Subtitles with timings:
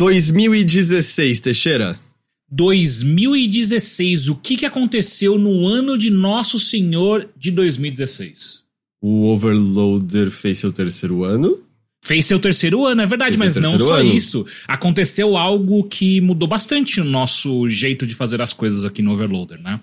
[0.00, 1.94] 2016, Teixeira.
[2.50, 8.62] 2016, o que, que aconteceu no ano de Nosso Senhor de 2016?
[9.02, 11.58] O Overloader fez seu terceiro ano.
[12.02, 14.14] Fez seu terceiro ano, é verdade, Fez mas não só ano.
[14.14, 14.46] isso.
[14.66, 19.60] Aconteceu algo que mudou bastante o nosso jeito de fazer as coisas aqui no Overloader,
[19.60, 19.78] né?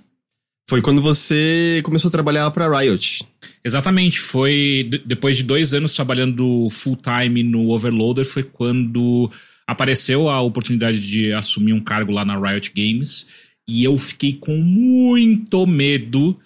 [0.68, 3.24] Foi quando você começou a trabalhar pra Riot.
[3.64, 9.30] Exatamente, foi de- depois de dois anos trabalhando full time no Overloader, foi quando
[9.68, 13.28] apareceu a oportunidade de assumir um cargo lá na Riot Games
[13.68, 16.40] e eu fiquei com muito medo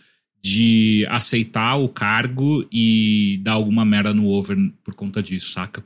[0.43, 5.85] de aceitar o cargo e dar alguma merda no Over por conta disso, saca?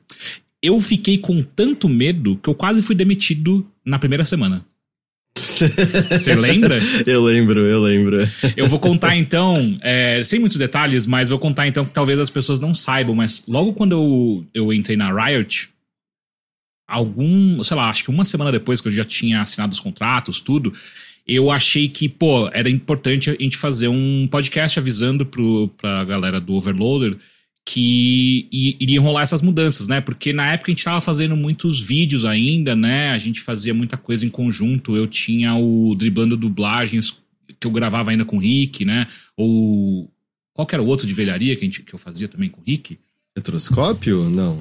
[0.63, 4.65] Eu fiquei com tanto medo que eu quase fui demitido na primeira semana.
[5.35, 6.79] Você lembra?
[7.05, 8.27] eu lembro, eu lembro.
[8.55, 12.29] Eu vou contar então, é, sem muitos detalhes, mas vou contar então que talvez as
[12.29, 15.70] pessoas não saibam, mas logo quando eu, eu entrei na Riot,
[16.88, 20.41] algum, sei lá, acho que uma semana depois que eu já tinha assinado os contratos,
[20.41, 20.71] tudo,
[21.27, 26.40] eu achei que, pô, era importante a gente fazer um podcast avisando pro, pra galera
[26.40, 27.15] do Overloader
[27.68, 29.99] que i- iria rolar essas mudanças, né?
[29.99, 33.10] Porque na época a gente tava fazendo muitos vídeos ainda, né?
[33.10, 34.95] A gente fazia muita coisa em conjunto.
[34.95, 37.17] Eu tinha o Driblando Dublagens
[37.60, 39.07] que eu gravava ainda com o Rick, né?
[39.35, 40.07] Ou
[40.54, 42.62] qual que era o outro de velharia que, a gente, que eu fazia também com
[42.62, 42.99] o Rick?
[43.35, 44.29] Retroscópio?
[44.29, 44.60] Não.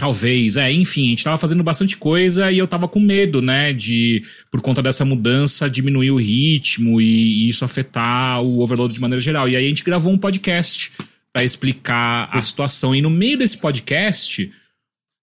[0.00, 3.70] Talvez, é, enfim, a gente tava fazendo bastante coisa e eu tava com medo, né,
[3.70, 9.00] de, por conta dessa mudança, diminuir o ritmo e, e isso afetar o overload de
[9.00, 9.46] maneira geral.
[9.46, 10.90] E aí a gente gravou um podcast
[11.30, 12.94] pra explicar a situação.
[12.94, 14.50] E no meio desse podcast,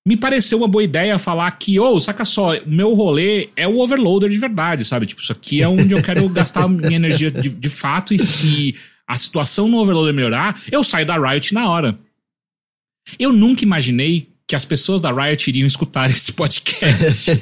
[0.07, 4.29] me pareceu uma boa ideia falar que, ô, saca só, meu rolê é o overloader
[4.29, 5.07] de verdade, sabe?
[5.07, 8.75] Tipo, isso aqui é onde eu quero gastar minha energia de, de fato e se
[9.07, 11.97] a situação no overloader melhorar, eu saio da Riot na hora.
[13.17, 17.31] Eu nunca imaginei que as pessoas da Riot iriam escutar esse podcast.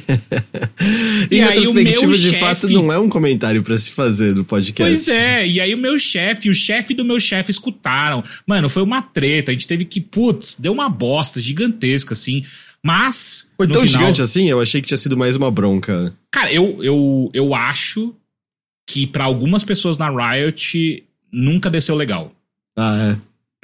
[1.32, 4.34] E aí o retrospectiva, meu de chefe- fato, não é um comentário pra se fazer
[4.34, 4.92] do podcast.
[4.94, 8.24] Pois é, e aí o meu chefe, o chefe do meu chefe escutaram.
[8.46, 12.46] Mano, foi uma treta, a gente teve que, putz, deu uma bosta gigantesca, assim.
[12.84, 13.50] Mas.
[13.58, 14.48] Foi no tão final- gigante assim?
[14.50, 16.14] Eu achei que tinha sido mais uma bronca.
[16.32, 18.14] Cara, eu, eu, eu acho
[18.88, 22.32] que pra algumas pessoas na Riot nunca desceu legal.
[22.78, 23.18] Ah, é.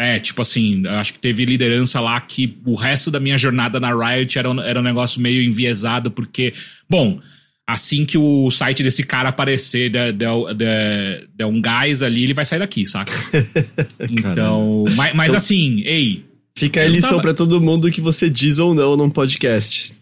[0.04, 3.94] É, tipo assim, acho que teve liderança lá que o resto da minha jornada na
[3.94, 6.54] Riot era um, era um negócio meio enviesado, porque,
[6.90, 7.20] bom,
[7.68, 12.34] assim que o site desse cara aparecer, der, der, der- der um gás ali, ele
[12.34, 13.12] vai sair daqui, saca?
[14.10, 16.26] então, mas, mas assim, ei,
[16.58, 19.94] Fica a lição tava- pra todo mundo que você diz ou não num podcast.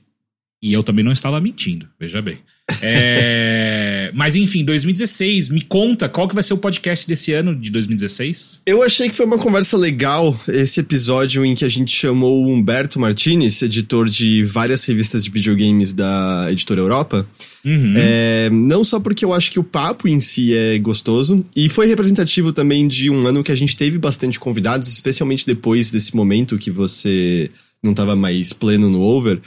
[0.62, 2.38] e eu também não estava mentindo, veja bem.
[2.82, 7.72] É, mas enfim, 2016, me conta qual que vai ser o podcast desse ano de
[7.72, 8.62] 2016?
[8.66, 12.52] Eu achei que foi uma conversa legal esse episódio em que a gente chamou o
[12.52, 17.28] Humberto Martinez, editor de várias revistas de videogames da editora Europa.
[17.64, 17.94] Uhum.
[17.98, 21.88] É, não só porque eu acho que o papo em si é gostoso, e foi
[21.88, 26.58] representativo também de um ano que a gente teve bastante convidados, especialmente depois desse momento
[26.58, 27.50] que você
[27.84, 29.40] não estava mais pleno no over.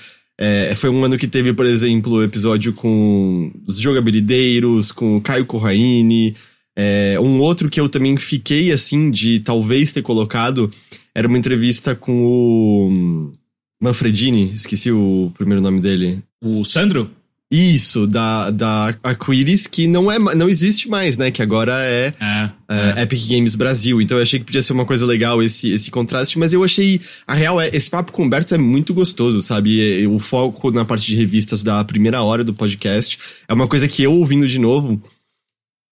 [0.44, 5.46] É, foi um ano que teve, por exemplo, episódio com os jogabilideiros, com o Caio
[5.46, 6.34] Corraine.
[6.76, 10.68] É, um outro que eu também fiquei assim de talvez ter colocado
[11.14, 13.32] era uma entrevista com o
[13.80, 16.18] Manfredini, esqueci o primeiro nome dele.
[16.42, 17.08] O Sandro?
[17.54, 21.30] Isso, da, da Aquiris, que não, é, não existe mais, né?
[21.30, 22.50] Que agora é, É.
[22.98, 24.00] é, Epic Games Brasil.
[24.00, 26.98] Então eu achei que podia ser uma coisa legal esse, esse contraste, mas eu achei.
[27.26, 30.06] A real é, esse papo com o Humberto é muito gostoso, sabe?
[30.06, 34.02] O foco na parte de revistas da primeira hora do podcast é uma coisa que
[34.02, 35.02] eu ouvindo de novo.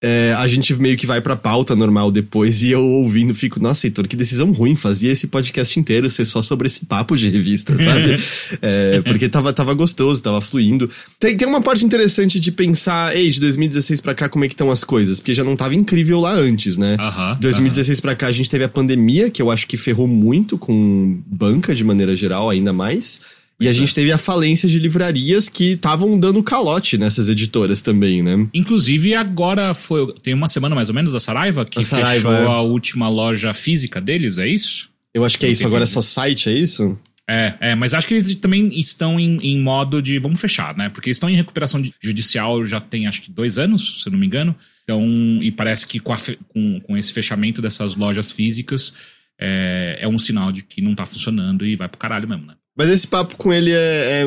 [0.02, 3.86] É, a gente meio que vai pra pauta normal depois e eu ouvindo fico, nossa,
[3.86, 7.76] Heitor, que decisão ruim, fazia esse podcast inteiro ser só sobre esse papo de revista,
[7.78, 8.18] sabe?
[8.62, 10.88] É, porque tava, tava gostoso, tava fluindo.
[11.18, 14.54] Tem, tem uma parte interessante de pensar, ei, de 2016 pra cá, como é que
[14.54, 15.18] estão as coisas?
[15.18, 16.96] Porque já não tava incrível lá antes, né?
[16.98, 17.36] Aham.
[17.40, 21.20] 2016 pra cá a gente teve a pandemia, que eu acho que ferrou muito com
[21.26, 23.20] banca de maneira geral, ainda mais.
[23.60, 28.22] E a gente teve a falência de livrarias que estavam dando calote nessas editoras também,
[28.22, 28.48] né?
[28.54, 30.14] Inclusive, agora foi.
[30.22, 32.46] Tem uma semana mais ou menos da Saraiva que A Saraiva, fechou é.
[32.46, 34.88] a última loja física deles, é isso?
[35.12, 36.98] Eu acho que é isso, agora é só site, é isso?
[37.28, 40.88] É, é, mas acho que eles também estão em, em modo de vamos fechar, né?
[40.88, 44.26] Porque estão em recuperação judicial já tem acho que dois anos, se eu não me
[44.26, 44.56] engano.
[44.82, 45.06] Então,
[45.40, 46.16] e parece que com, a
[46.48, 48.94] com, com esse fechamento dessas lojas físicas
[49.38, 52.54] é, é um sinal de que não tá funcionando e vai pro caralho mesmo, né?
[52.76, 53.74] Mas esse papo com ele é,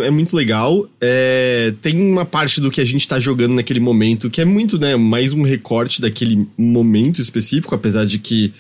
[0.02, 0.88] é, é muito legal.
[1.02, 4.78] É, tem uma parte do que a gente tá jogando naquele momento que é muito,
[4.78, 4.96] né?
[4.96, 8.54] Mais um recorte daquele momento específico, apesar de que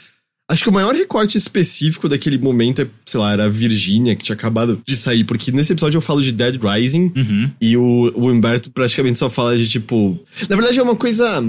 [0.51, 4.23] Acho que o maior recorte específico daquele momento é, sei lá, era a Virgínia, que
[4.23, 7.51] tinha acabado de sair, porque nesse episódio eu falo de Dead Rising Uhum.
[7.61, 10.19] e o, o Humberto praticamente só fala de tipo.
[10.49, 11.43] Na verdade é uma coisa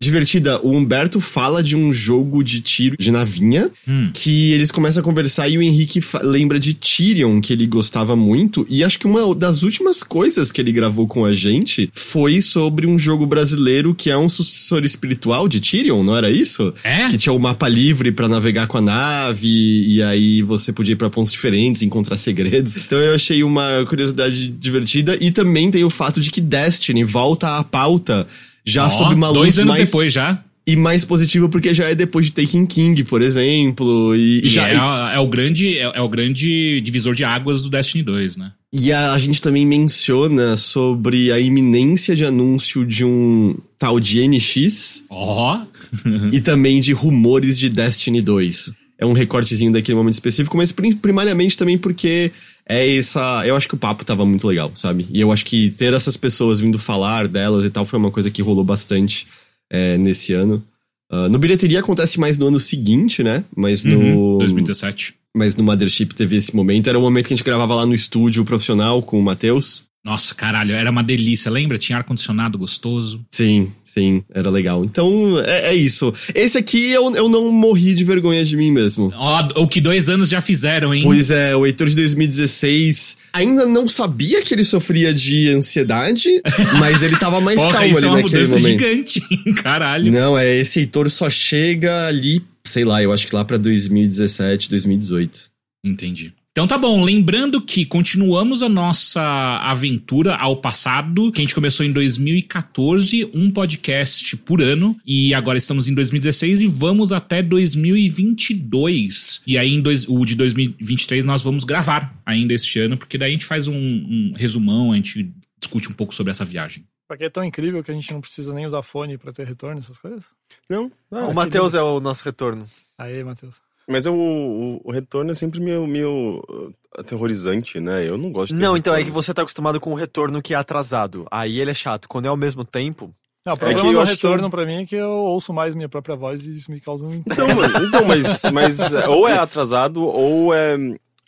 [0.00, 0.60] divertida.
[0.64, 4.10] O Humberto fala de um jogo de tiro de navinha Hum.
[4.14, 8.64] que eles começam a conversar e o Henrique lembra de Tyrion, que ele gostava muito.
[8.68, 12.86] E acho que uma das últimas coisas que ele gravou com a gente foi sobre
[12.86, 16.72] um jogo brasileiro que é um sucessor espiritual de Tyrion, não era isso?
[16.84, 17.08] É?
[17.08, 20.96] Que tinha o mapa livre pra navegar com a nave, e aí você podia ir
[20.96, 22.76] pra pontos diferentes, encontrar segredos.
[22.76, 25.16] Então eu achei uma curiosidade divertida.
[25.20, 28.26] E também tem o fato de que Destiny volta à pauta
[28.64, 30.42] já Ó, sob uma luz dois anos mais depois já.
[30.66, 34.14] e mais positiva porque já é depois de Taken King, por exemplo.
[34.14, 37.70] E, E já, é, é o grande, é, é o grande divisor de águas do
[37.70, 38.52] Destiny 2, né?
[38.70, 44.20] e a, a gente também menciona sobre a iminência de anúncio de um tal de
[44.28, 45.60] NX Ó.
[46.32, 48.72] e também de rumores de Destiny 2.
[48.98, 52.30] É um recortezinho daquele momento específico, mas prim- primariamente também porque
[52.68, 53.46] é essa.
[53.46, 55.06] Eu acho que o papo tava muito legal, sabe?
[55.10, 58.30] E eu acho que ter essas pessoas vindo falar delas e tal foi uma coisa
[58.30, 59.26] que rolou bastante
[59.70, 60.62] é, nesse ano.
[61.10, 63.44] Ah, no bilheteria acontece mais no ano seguinte, né?
[63.56, 63.98] Mas no.
[63.98, 65.14] Uhum, 2017.
[65.34, 66.88] Mas no Mothership teve esse momento.
[66.88, 69.84] Era o momento que a gente gravava lá no estúdio profissional com o Matheus.
[70.08, 71.76] Nossa, caralho, era uma delícia, lembra?
[71.76, 73.20] Tinha ar-condicionado gostoso.
[73.30, 74.82] Sim, sim, era legal.
[74.82, 76.10] Então, é, é isso.
[76.34, 79.12] Esse aqui eu, eu não morri de vergonha de mim mesmo.
[79.14, 81.02] Ó, o que dois anos já fizeram, hein?
[81.04, 86.40] Pois é, o Heitor de 2016 ainda não sabia que ele sofria de ansiedade,
[86.80, 88.80] mas ele tava mais Porra, calmo isso ali é uma naquele mudança momento.
[88.80, 89.22] gigante,
[89.62, 90.10] caralho.
[90.10, 94.70] Não, é esse Heitor só chega ali, sei lá, eu acho que lá pra 2017,
[94.70, 95.40] 2018.
[95.84, 96.32] Entendi.
[96.58, 99.22] Então tá bom, lembrando que continuamos a nossa
[99.62, 105.56] aventura ao passado, que a gente começou em 2014, um podcast por ano, e agora
[105.56, 109.40] estamos em 2016 e vamos até 2022.
[109.46, 113.28] E aí em dois, o de 2023 nós vamos gravar ainda este ano, porque daí
[113.28, 116.84] a gente faz um, um resumão, a gente discute um pouco sobre essa viagem.
[117.06, 119.78] Porque é tão incrível que a gente não precisa nem usar fone pra ter retorno,
[119.78, 120.24] essas coisas.
[120.68, 122.66] Não, ah, o Matheus é o nosso retorno.
[122.98, 123.67] Aí, Matheus.
[123.88, 128.06] Mas o, o, o retorno é sempre meio, meio uh, aterrorizante, né?
[128.06, 129.22] Eu não gosto de Não, então é que retorno.
[129.22, 131.26] você tá acostumado com o retorno que é atrasado.
[131.30, 132.08] Aí ele é chato.
[132.08, 133.14] Quando é ao mesmo tempo.
[133.46, 135.52] Não, o que problema do acho que retorno eu- pra mim é que eu ouço
[135.54, 137.46] mais minha própria voz e isso me causa um Então,
[137.88, 140.76] então mas, mas é, ou é atrasado ou é,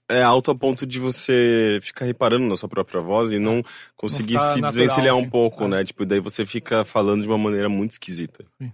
[0.09, 3.63] é alto a ponto de você ficar reparando na sua própria voz e não
[3.97, 5.31] conseguir ficar se natural, desvencilhar um assim.
[5.31, 5.69] pouco, É.
[5.69, 5.85] né?
[5.85, 8.45] Tipo, daí você fica falando de uma maneira muito esquisita.
[8.61, 8.71] Sim.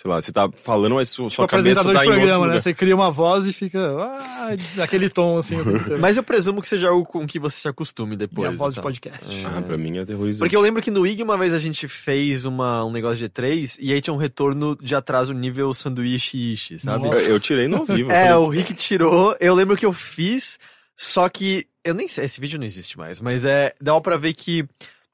[0.00, 2.20] Sei lá, você tá falando, mas sua, Tipo, sua cabeça apresentador tá de em outro
[2.20, 2.52] programa, né?
[2.52, 2.60] lugar.
[2.60, 5.56] Você cria uma voz e fica ah, naquele tom assim.
[5.98, 8.46] Mas eu presumo que seja algo com que você se acostume depois.
[8.48, 8.88] Minha voz de então.
[8.88, 9.28] podcast.
[9.44, 10.38] Ah, pra mim é aterrorizante.
[10.38, 13.28] Porque eu lembro que no IG uma vez a gente fez uma, um negócio de
[13.28, 17.08] E3 e aí tinha um retorno de atraso nível sanduíche ishi, sabe?
[17.08, 17.28] Nossa.
[17.28, 18.12] Eu, tirei no ao vivo.
[18.12, 19.36] É, falei, o Rick tirou.
[19.40, 20.60] Eu lembro que eu fiz,
[20.96, 21.66] só que.
[21.84, 23.74] Eu nem sei, esse vídeo não existe mais, mas é.
[23.80, 24.64] Dava pra ver que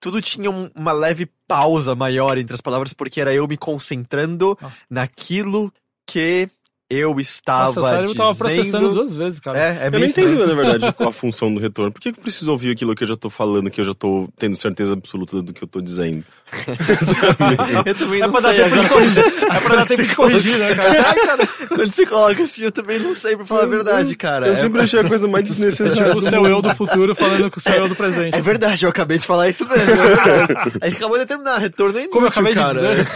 [0.05, 4.57] tudo tinha um- uma leve pausa maior entre as palavras, porque era eu me concentrando
[4.63, 4.71] Ah.
[4.91, 5.73] naquilo
[6.07, 6.49] que
[6.91, 8.15] eu estava Nossa, dizendo.
[8.15, 9.59] tava processando duas vezes, cara.
[9.59, 10.35] É, é Eu não estranho.
[10.35, 11.91] entendi, na verdade, qual a função do retorno.
[11.93, 13.95] Por que que eu preciso ouvir aquilo que eu já tô falando, que eu já
[13.95, 16.23] tô tendo certeza absoluta do que eu tô dizendo?
[17.85, 19.25] Eu também É não pra dar sei tempo de corrigir.
[19.51, 20.91] É pra dar tempo de corrigir, né, cara?
[21.09, 24.47] Ai, cara, quando você coloca assim, eu também não sei pra falar a verdade, cara.
[24.47, 26.05] Eu É- sempre achei a coisa mais É desnecessária.
[26.05, 28.37] tipo o seu eu do futuro falando com o seu eu do presente.
[28.37, 29.83] É verdade, eu acabei de falar isso mesmo.
[29.91, 30.87] É.
[30.87, 32.81] A gente acabou de terminar, retorno é inútil, Como eu acabei de cara.
[32.81, 33.07] dizer.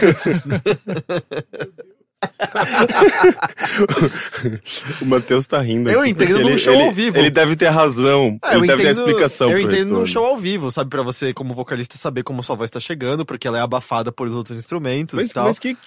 [5.01, 5.89] O Matheus tá rindo.
[5.89, 7.17] Eu entendo num show ele- ao vivo.
[7.17, 8.37] Ele deve ter razão.
[8.41, 10.07] Ah, eu ele deve ter a entendo- explicação Eu entendo retorno.
[10.07, 10.89] show ao vivo, sabe?
[10.89, 14.27] Pra você, como vocalista, saber como sua voz tá chegando, porque ela é abafada por
[14.29, 15.47] outros instrumentos Mas, e tal.
[15.47, 15.77] mas que...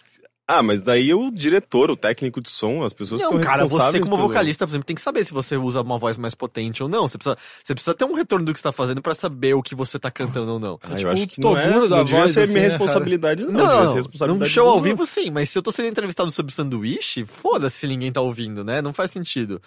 [0.59, 4.01] Ah, mas daí o diretor, o técnico de som, as pessoas Não, estão cara, você
[4.01, 6.83] como pelo- vocalista, por exemplo, tem que saber se você usa uma voz mais potente
[6.83, 7.07] ou não.
[7.09, 9.63] Você precisa, você precisa ter um retorno do que você tá fazendo pra saber o
[9.63, 10.79] que você tá cantando ou não.
[10.83, 12.69] Ah, tipo eu acho que não é, da não devia voz, ser assim, minha né,
[12.71, 12.79] cara?
[12.85, 13.51] responsabilidade, não.
[13.53, 16.53] Não, não, responsabilidade num show ao vivo sim, mas se eu tô sendo entrevistado sobre
[16.53, 18.83] sanduíche, foda-se se ninguém tá ouvindo, né?
[18.83, 19.61] Não faz sentido.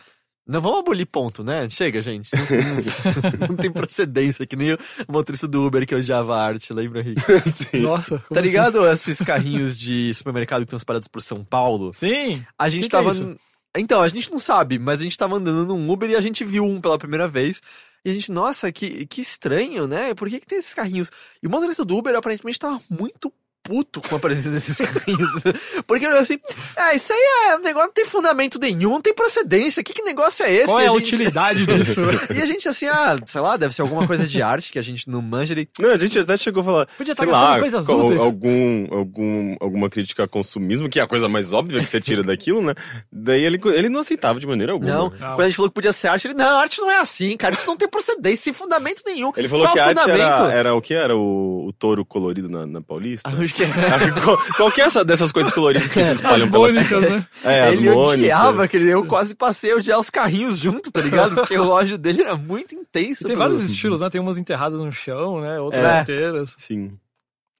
[0.47, 1.67] Não vamos abolir ponto, né?
[1.69, 2.29] Chega, gente.
[2.33, 6.99] Não, não- tem procedência, que nem o motorista do Uber que odiava a arte, lembra,
[7.01, 7.21] Henrique?
[7.51, 7.79] Sim.
[7.81, 11.89] Nossa, como Tá ligado esses carrinhos de supermercado que estão espalhados por São Paulo?
[11.89, 12.35] assim?
[12.35, 12.45] Sim.
[12.59, 13.11] A gente Que que é tava.
[13.11, 13.35] isso?
[13.77, 16.45] então, a gente não sabe, mas a gente tava andando num Uber e a gente
[16.45, 17.61] viu um pela primeira vez.
[18.05, 20.13] E a gente, nossa, que, que estranho, né?
[20.13, 21.11] Por que, que tem esses carrinhos?
[21.41, 23.33] E o motorista do Uber aparentemente tava muito
[23.65, 25.43] puto com a presença desses cães.
[25.87, 26.37] Porque eu assim,
[26.77, 27.19] é, isso aí
[27.49, 30.65] é um negócio, não tem fundamento nenhum, não tem procedência, que, que negócio é esse?
[30.67, 31.99] Qual E é a gente- utilidade disso?
[32.33, 34.81] E a gente assim, ah, sei lá, deve ser alguma coisa de arte que a
[34.81, 35.53] gente não manja.
[35.53, 37.95] Ele, Não, a gente até chegou a falar, Podia sei estar gastando lá, coisas co-
[38.05, 38.19] úteis.
[38.21, 42.23] algum, algum, alguma crítica a consumismo, que é a coisa mais óbvia que você tira
[42.23, 42.75] daquilo, né?
[43.11, 44.91] Daí ele, ele não aceitava de maneira alguma.
[44.91, 45.09] não, Não.
[45.35, 47.53] quando a gente falou que podia ser arte, ele, não, arte não é assim, cara,
[47.55, 49.31] isso não tem procedência, sem fundamento nenhum.
[49.35, 50.41] Ele falou Qual que a arte fundamento?
[50.43, 50.93] era, era o que?
[50.93, 53.29] Era o, o touro colorido na, na Paulista?
[53.29, 56.67] Acho que qual, qual que é essa dessas coisas coloridas que se As espalham pela
[56.67, 57.27] mônicas, né?
[57.43, 58.13] É, as ele mônicas.
[58.19, 58.89] odiava aquele.
[58.91, 61.35] Eu quase passei a odiar os carrinhos junto, tá ligado?
[61.35, 63.23] Porque o ódio dele era muito intenso.
[63.23, 64.09] E tem vários estilos, né?
[64.09, 65.59] Tem umas enterradas no chão, né?
[65.59, 66.01] Outras É.
[66.01, 66.55] inteiras.
[66.57, 66.97] Sim.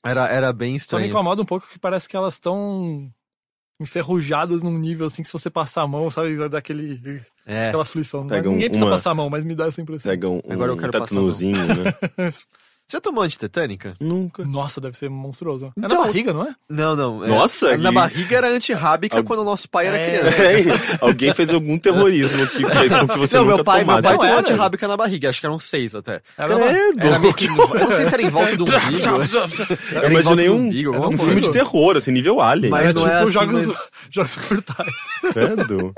[0.06, 1.06] Era, era bem Só me estranho.
[1.08, 3.10] incomoda um pouco que parece que elas estão
[3.80, 7.68] enferrujadas num nível assim que se você passar a mão, sabe, vai dar aquele, É.
[7.68, 8.26] aquela aflição.
[8.26, 10.10] Pega um- Ninguém precisa uma- passar a mão, mas me dá essa impressão.
[10.12, 11.94] Pega um, Agora eu um quero passar a tatuazinho, né?
[12.88, 13.96] Você tomou antitetânica?
[14.00, 14.46] Nunca.
[14.46, 15.66] Nossa, deve ser monstruoso.
[15.68, 16.54] É Então- na barriga, não é?
[16.70, 17.24] Não, não.
[17.26, 20.10] é- Nossa, Na e- barriga era antirrábica Al- quando o nosso pai era É.
[20.20, 20.44] criança.
[20.44, 20.64] É,
[21.02, 24.04] alguém fez algum terrorismo que fez com que você não, nunca meu pai, meu tomasse.
[24.04, 26.22] pai Não, tomou antirrábica na barriga, acho que eram seis até.
[26.38, 27.08] Era na- Credo.
[27.08, 27.46] Era meio que.
[27.48, 28.78] Eu não sei se era em volta do umbigo.
[28.80, 31.42] Eu em volta imaginei um, umbigo, um filme coisa.
[31.42, 32.70] de terror, assim, nível Alien.
[32.70, 33.78] Mas Era não tipo é assim, jogos, mas-
[34.12, 34.96] jogos mortais.
[35.34, 35.94] Credo.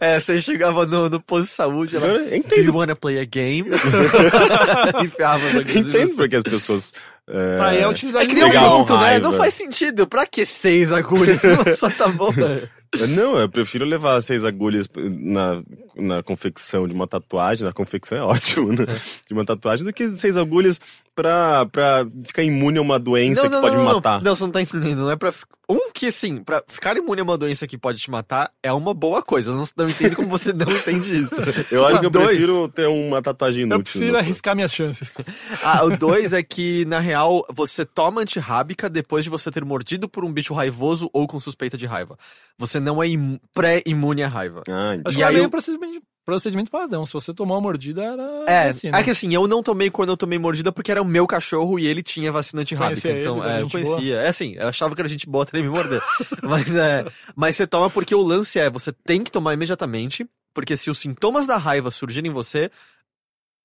[0.02, 2.06] É, você chegava no, no posto de saúde, ela.
[2.06, 3.68] Do you entendo, wanna play a game?
[5.04, 6.92] Enfiava no entendo porque as pessoas...
[7.28, 9.18] É, Tá, é a utilidade É que nem um ponto, né?
[9.18, 10.06] Não faz sentido.
[10.06, 11.42] Pra que seis agulhas?
[11.76, 12.30] Só tá bom.
[13.08, 15.62] Não, eu prefiro levar seis agulhas na,
[15.94, 17.64] na confecção de uma tatuagem.
[17.64, 18.84] Na confecção é ótimo, né?
[19.28, 20.80] De uma tatuagem, do que seis agulhas
[21.14, 24.20] pra, pra ficar imune a uma doença que pode me não, matar.
[24.22, 25.02] Não, você não tá entendendo.
[25.02, 25.32] Não é pra.
[25.72, 28.92] Um que, assim, pra ficar imune a uma doença que pode te matar é uma
[28.92, 29.50] boa coisa.
[29.52, 31.36] Eu não, não entendo como você não entende isso.
[31.70, 32.28] Eu acho que eu Dois.
[32.36, 33.78] prefiro ter uma tatuagem inútil.
[33.78, 35.12] Eu prefiro no- arriscar minhas chances.
[35.62, 40.08] Ah, o dois é que, na real, você toma antirrábica depois de você ter mordido
[40.08, 42.16] por um bicho raivoso ou com suspeita de raiva.
[42.58, 44.62] Você não é im- pré-imune à raiva.
[44.68, 45.50] Ah, Acho E que era aí meio eu-
[46.30, 47.04] procedimento padrão.
[47.04, 48.98] Se você tomar uma mordida, era É, vacina.
[48.98, 51.78] é que assim, eu não tomei quando eu tomei mordida porque era o meu cachorro
[51.78, 53.00] e ele tinha vacina antirrábica.
[53.02, 53.94] Conhecia ele, Então, era é, eu gente boa.
[53.96, 54.16] conhecia.
[54.20, 56.00] É assim, eu achava que era gente boa até ele me morder.
[56.42, 60.76] mas, é, mas você toma porque o lance é, você tem que tomar imediatamente, porque
[60.76, 62.70] se os sintomas da raiva surgirem em você,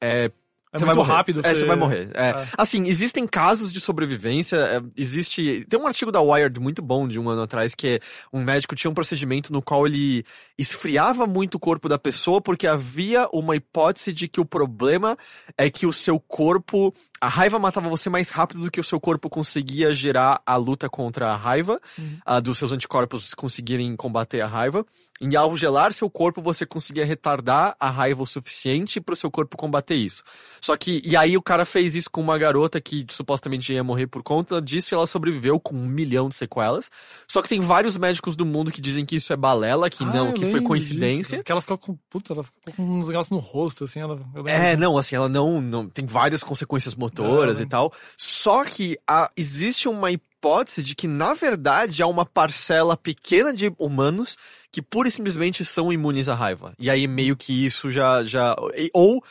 [0.02, 0.32] é,
[0.76, 1.14] É você muito vai morrer.
[1.14, 1.42] rápido.
[1.44, 2.10] É, você vai morrer.
[2.14, 2.30] É.
[2.30, 2.48] É.
[2.58, 4.58] Assim, existem casos de sobrevivência.
[4.58, 5.66] é, existe.
[5.70, 8.00] Tem um artigo da Wired muito bom de um ano atrás que é
[8.32, 10.24] um médico tinha um procedimento no qual ele
[10.58, 15.18] esfriava muito o corpo da pessoa porque havia uma hipótese de que o problema
[15.58, 16.94] é que o seu corpo.
[17.22, 20.90] A raiva matava você mais rápido do que o seu corpo conseguia gerar a luta
[20.90, 22.18] contra a raiva, Uhum.
[22.26, 24.86] a dos seus anticorpos conseguirem combater a raiva.
[25.22, 29.32] E ao gelar seu corpo, você conseguia retardar a raiva o suficiente para o seu
[29.32, 30.22] corpo combater isso.
[30.60, 34.08] Só que, e aí o cara fez isso com uma garota que supostamente ia morrer
[34.08, 36.92] por conta disso e ela sobreviveu com um milhão de sequelas.
[37.30, 40.08] Só que tem vários médicos do mundo que dizem que isso é balela, que Ah,
[40.08, 41.38] não, que foi coincidência.
[41.38, 41.44] disso.
[41.46, 41.98] Que ela ficou com.
[42.10, 44.02] Puta, ela ficou com uns negócios no rosto, assim.
[44.02, 44.20] Ela.
[44.48, 46.94] É, não, assim, ela não, não tem várias consequências
[47.24, 47.94] Não, e tal.
[48.18, 53.74] Só que a- existe uma hipótese de que, na verdade, há uma parcela pequena de
[53.80, 54.38] humanos
[54.72, 56.74] que pura e simplesmente são imunes à raiva.
[56.78, 58.24] E aí, meio que isso já.
[58.24, 58.56] já
[58.94, 59.24] ou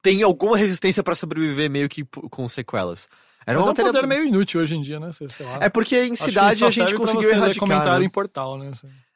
[0.00, 3.08] tem alguma resistência pra sobreviver, meio que com sequelas.
[3.46, 3.92] Era Mas uma é um matéria.
[3.92, 5.10] poder meio inútil hoje em dia, né?
[5.12, 5.46] Sei sei.
[5.60, 7.68] É porque em cidade a gente conseguiu erradicar.
[7.68, 8.04] comentário né?
[8.06, 8.70] em portal, né?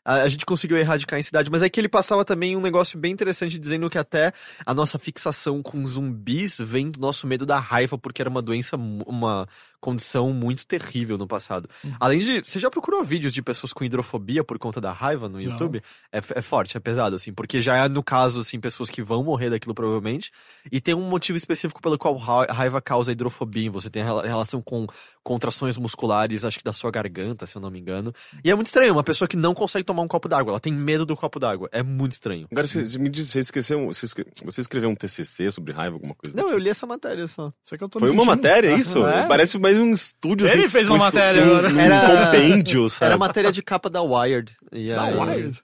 [0.05, 2.99] A, a gente conseguiu erradicar em cidade, mas é que ele passava também um negócio
[2.99, 4.33] bem interessante dizendo que até
[4.65, 8.77] a nossa fixação com zumbis vem do nosso medo da raiva, porque era uma doença,
[8.77, 9.47] uma
[9.83, 11.69] condição muito terrível no passado.
[11.85, 11.93] Uhum.
[12.01, 12.41] Além de.
[12.41, 15.83] Você já procurou vídeos de pessoas com hidrofobia por conta da raiva no YouTube?
[16.13, 19.25] É, é forte, é pesado, assim, porque já é, no caso, assim, pessoas que vão
[19.25, 20.31] morrer daquilo provavelmente.
[20.71, 23.91] E tem um motivo específico pelo qual raiva causa hidrofobia em você.
[23.91, 24.87] Tem rela- relação com
[25.23, 28.15] contrações musculares, acho que da sua garganta, se eu não me engano.
[28.45, 30.73] E é muito estranho, uma pessoa que não consegue tomar um copo d'água, ela tem
[30.73, 31.69] medo do copo d'água.
[31.73, 32.47] É muito estranho.
[32.51, 34.07] Agora, você, você me disse, você esqueceu, você,
[34.45, 36.37] você escreveu um TCC sobre raiva, alguma coisa?
[36.37, 37.53] Não, eu li essa matéria só.
[37.73, 39.05] É que eu tô Foi uma matéria, isso?
[39.07, 39.27] É?
[39.27, 40.47] Parece mais um estúdio.
[40.47, 41.69] Ele assim, fez uma um matéria um, agora.
[41.75, 43.05] Um Era- compêndio, sabe?
[43.07, 44.55] Era matéria de capa da Wired.
[44.73, 45.63] E Da aí, Wired.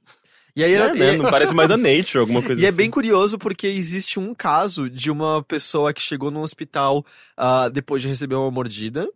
[0.56, 1.14] E aí É, era, né?
[1.14, 2.76] e- Não parece mais da Nature, alguma coisa E é assim.
[2.76, 7.04] bem curioso porque existe um caso de uma pessoa que chegou num hospital
[7.36, 9.08] ah, depois de receber uma mordida.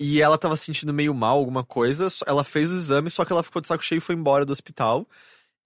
[0.00, 2.06] E ela tava se sentindo meio mal, alguma coisa.
[2.26, 4.52] Ela fez o exame, só que ela ficou de saco cheio e foi embora do
[4.52, 5.06] hospital.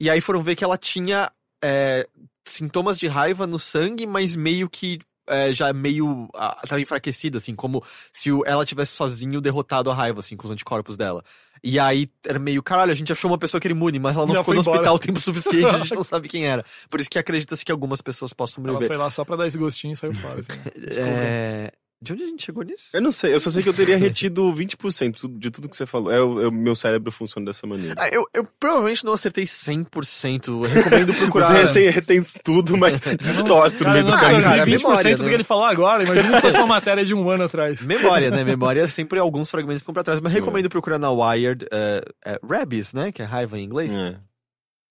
[0.00, 1.30] E aí foram ver que ela tinha
[1.62, 2.08] é,
[2.46, 5.00] sintomas de raiva no sangue, mas meio que
[5.32, 6.28] é, já meio.
[6.34, 10.44] ah, tava enfraquecida, assim, como se o- ela tivesse sozinho derrotado a raiva, assim, com
[10.46, 11.24] os anticorpos dela.
[11.64, 14.26] E aí era meio, caralho, a gente achou uma pessoa que era imune, mas ela
[14.26, 14.78] não Já ficou foi no embora.
[14.78, 16.64] hospital o tempo suficiente, a gente não sabe quem era.
[16.90, 18.88] Por isso que acredita-se que algumas pessoas possam Ela sobreviver.
[18.88, 20.40] foi lá só pra dar esse gostinho e saiu fora.
[20.40, 20.72] Assim, né?
[20.98, 21.72] É...
[22.02, 22.86] De onde a gente chegou nisso?
[22.92, 25.86] Eu não sei, eu só sei que eu teria retido 20% de tudo que você
[25.86, 26.10] falou.
[26.10, 27.94] É, o é o meu cérebro funciona dessa maneira.
[27.96, 30.48] Ah, eu, eu provavelmente não acertei 100%.
[30.48, 31.46] Eu recomendo procurar.
[31.46, 34.42] Você recém retém tudo, mas distorce no Cara, meio eu do não caminho.
[34.42, 35.28] cara, absorvi 20% memória, do né?
[35.28, 36.02] que ele falou agora.
[36.02, 37.80] Imagina se fosse uma matéria de um ano atrás.
[37.86, 38.42] Memória, né?
[38.42, 40.20] Memória sempre alguns fragmentos ficam pra trás.
[40.20, 42.02] Mas recomendo procurar na Wired é,
[42.42, 43.12] Rabies, né?
[43.12, 43.92] Que é raiva em inglês.
[43.92, 44.16] É.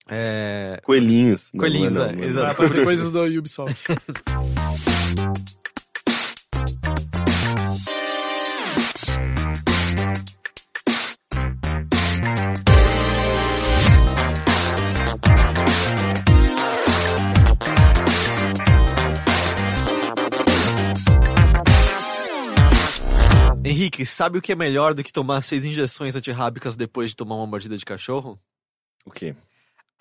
[0.09, 0.79] É.
[0.83, 1.49] Coelhinhos.
[1.53, 2.55] Não, Coelhinhos, não, é, não, exato.
[2.55, 3.83] Coisas do Ubisoft.
[23.71, 27.35] Henrique, sabe o que é melhor do que tomar seis injeções antirrábicas depois de tomar
[27.35, 28.37] uma mordida de cachorro?
[29.05, 29.33] O quê?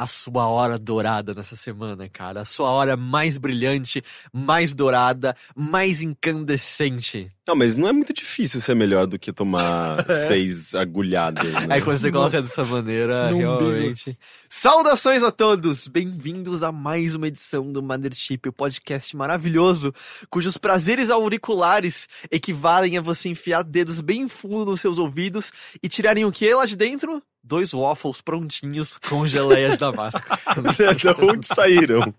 [0.00, 2.40] A sua hora dourada nessa semana, cara.
[2.40, 4.02] A sua hora mais brilhante,
[4.32, 7.30] mais dourada, mais incandescente.
[7.46, 11.52] Não, mas não é muito difícil ser melhor do que tomar seis agulhadas.
[11.52, 11.66] Né?
[11.68, 14.18] Aí quando você coloca dessa maneira, No realmente.
[14.48, 15.86] Saudações a todos!
[15.86, 19.92] Bem-vindos a mais uma edição do Mothership, o podcast maravilhoso,
[20.30, 25.52] cujos prazeres auriculares equivalem a você enfiar dedos bem fundo nos seus ouvidos
[25.82, 27.22] e tirarem o que lá de dentro?
[27.42, 30.20] Dois waffles prontinhos com geleias damasco.
[30.98, 32.14] de onde saíram?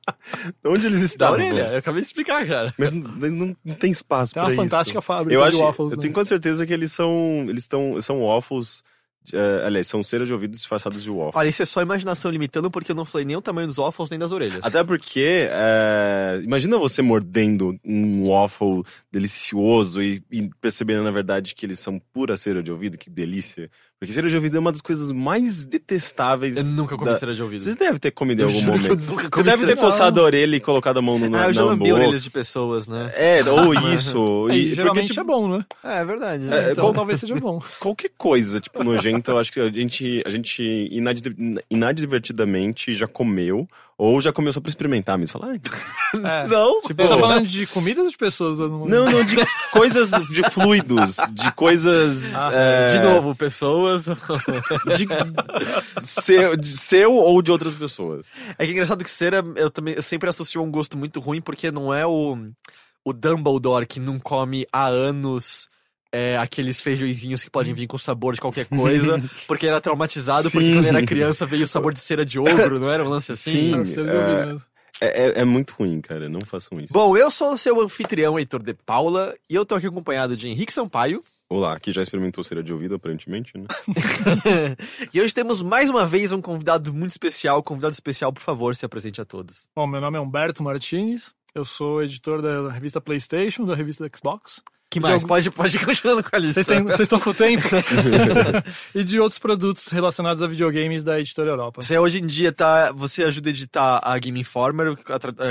[0.63, 1.35] De onde eles da estavam?
[1.35, 2.73] orelha, eu acabei de explicar, cara.
[2.77, 4.61] Mas não, não- não tem espaço Tem pra uma isso.
[4.63, 5.91] fantástica fábrica Eu de acho, waffles.
[5.91, 6.01] eu né?
[6.01, 8.83] tenho quase certeza que eles são, eles estão, são waffles,
[9.31, 11.33] é, aliás, são cera de ouvido disfarçados de waffle.
[11.35, 14.09] Olha, isso é só imaginação limitando, porque eu não falei nem o tamanho dos waffles
[14.09, 14.65] nem das orelhas.
[14.65, 21.65] Até porque, é, imagina você mordendo um waffle delicioso e, e percebendo, na verdade, que
[21.65, 23.69] eles são pura cera de ouvido, que delícia.
[24.01, 26.57] Porque cera de ouvido é uma das coisas mais detestáveis.
[26.57, 27.59] Eu nunca comi da- cera de ouvido.
[27.61, 29.29] Você deve ter comido em algum juro que eu momento.
[29.35, 31.63] Você deve ter coçado a orelha e colocado a mão no, na, Ah, eu já
[31.63, 33.11] lambi orelhas de pessoas, né?
[33.15, 34.47] É, ou isso.
[34.49, 35.63] Aí, e, porque, geralmente tipo, é bom, né?
[35.83, 36.43] É, é verdade.
[36.45, 36.71] É, né?
[36.71, 37.61] Então qual- talvez seja bom.
[37.79, 41.35] qualquer coisa, tipo, nojenta, eu acho que a gente, a gente inadver-
[41.69, 43.67] inadvertidamente já comeu,
[44.03, 45.39] ou já comeu só pra experimentar mesmo.
[45.39, 45.61] Falar, "Ai,
[46.43, 46.47] É.
[46.47, 48.57] Não, Tipo, você tá falando de comida ou de pessoas?
[48.57, 49.35] Não, não, de
[49.71, 52.33] coisas, de fluidos, de coisas.
[52.35, 54.07] Ah, é, De novo, pessoas.
[54.97, 55.07] De
[56.01, 58.25] seu, de seu ou de outras pessoas.
[58.57, 61.19] É que é engraçado que cera, eu também eu sempre associo a um gosto muito
[61.19, 62.37] ruim, porque não é o,
[63.05, 65.69] o Dumbledore que não come há anos
[66.11, 70.67] é, aqueles feijõezinhos que podem vir com sabor de qualquer coisa, porque era traumatizado, porque
[70.67, 70.73] Sim.
[70.75, 73.83] quando era criança veio o sabor de cera de ogro, não era um lance assim?
[73.85, 74.01] Sim.
[74.01, 74.71] É-.
[75.03, 76.29] É, é- é muito ruim, cara.
[76.29, 76.93] Não façam isso.
[76.93, 80.47] Bom, eu sou o seu anfitrião, Heitor de Paula, e eu tô aqui acompanhado de
[80.47, 81.23] Henrique Sampaio.
[81.49, 83.65] Olá, que já experimentou cera de ouvido, aparentemente, né?
[85.13, 87.61] e hoje temos mais uma vez um convidado muito especial.
[87.61, 89.67] Convidado especial, por favor, se apresente a todos.
[89.75, 91.33] Bom, meu nome é Humberto Martins.
[91.53, 94.61] Eu sou editor da revista PlayStation, da revista Xbox.
[94.91, 95.13] Que De mais?
[95.15, 96.63] algum- Pode, pode ir continuando com a lista.
[96.65, 97.63] Vocês estão com tempo?
[98.93, 101.81] e de outros produtos relacionados a videogames da editora Europa.
[101.81, 102.91] Você hoje em dia tá.
[102.91, 104.95] Você ajuda a editar a Game Informer,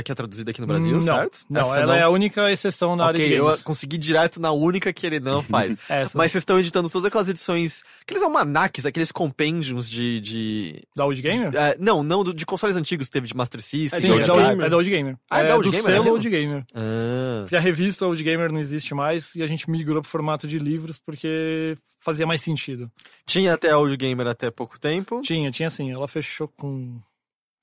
[0.05, 1.39] que é traduzida aqui no Brasil, não, certo?
[1.49, 3.63] Não, Essa ela é a única exceção na área Ok, de eu games.
[3.63, 5.75] consegui direto na única que ele não faz.
[5.89, 10.21] Essa, Mas vocês estão editando todas aquelas edições, aqueles almanacs, aqueles compêndios de.
[10.21, 11.51] de da Old Gamer?
[11.57, 14.01] é, não, não, de consoles antigos teve de Master System.
[14.01, 14.67] Sim, de é Old da, Old, Gamer.
[14.67, 15.17] é da Old Gamer.
[15.31, 16.65] Ah, é é da Old do Gamer, selo é Old Gamer.
[16.75, 17.41] Ah.
[17.43, 20.59] Porque a revista Old Gamer não existe mais e a gente migrou pro formato de
[20.59, 22.91] livros porque fazia mais sentido.
[23.27, 25.21] Tinha até Old Gamer até pouco tempo.
[25.23, 25.91] Tinha, tinha sim.
[25.91, 27.01] Ela fechou com.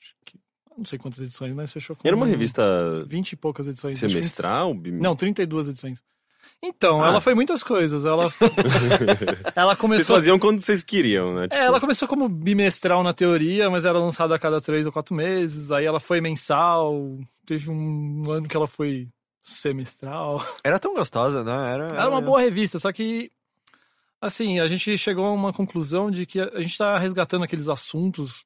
[0.01, 0.39] acho que-
[0.77, 2.08] Não sei quantas edições, mas fechou com.
[2.08, 2.63] Era uma revista
[3.08, 3.99] 20 e poucas edições.
[3.99, 4.73] que semestral?
[4.73, 6.03] bim- Não, 32 edições.
[6.63, 7.10] Então, Ah.
[7.10, 8.03] ela foi muitas coisas.
[8.03, 8.32] Ela,
[9.56, 10.15] ela Vocês começou.
[10.15, 11.43] faziam quando vocês queriam, né?
[11.43, 14.91] Tipo, É, ela começou como bimestral na teoria, mas era lançada a cada três ou
[14.91, 15.71] quatro meses.
[15.71, 17.17] Aí ela foi mensal.
[17.45, 19.08] Teve um ano que ela foi
[19.47, 20.45] semestral.
[20.63, 21.73] Era tão gostosa, né?
[21.73, 23.31] Era, Era uma boa revista, só que.
[24.19, 28.43] Assim, a gente chegou a uma conclusão de que a gente tá resgatando aqueles assuntos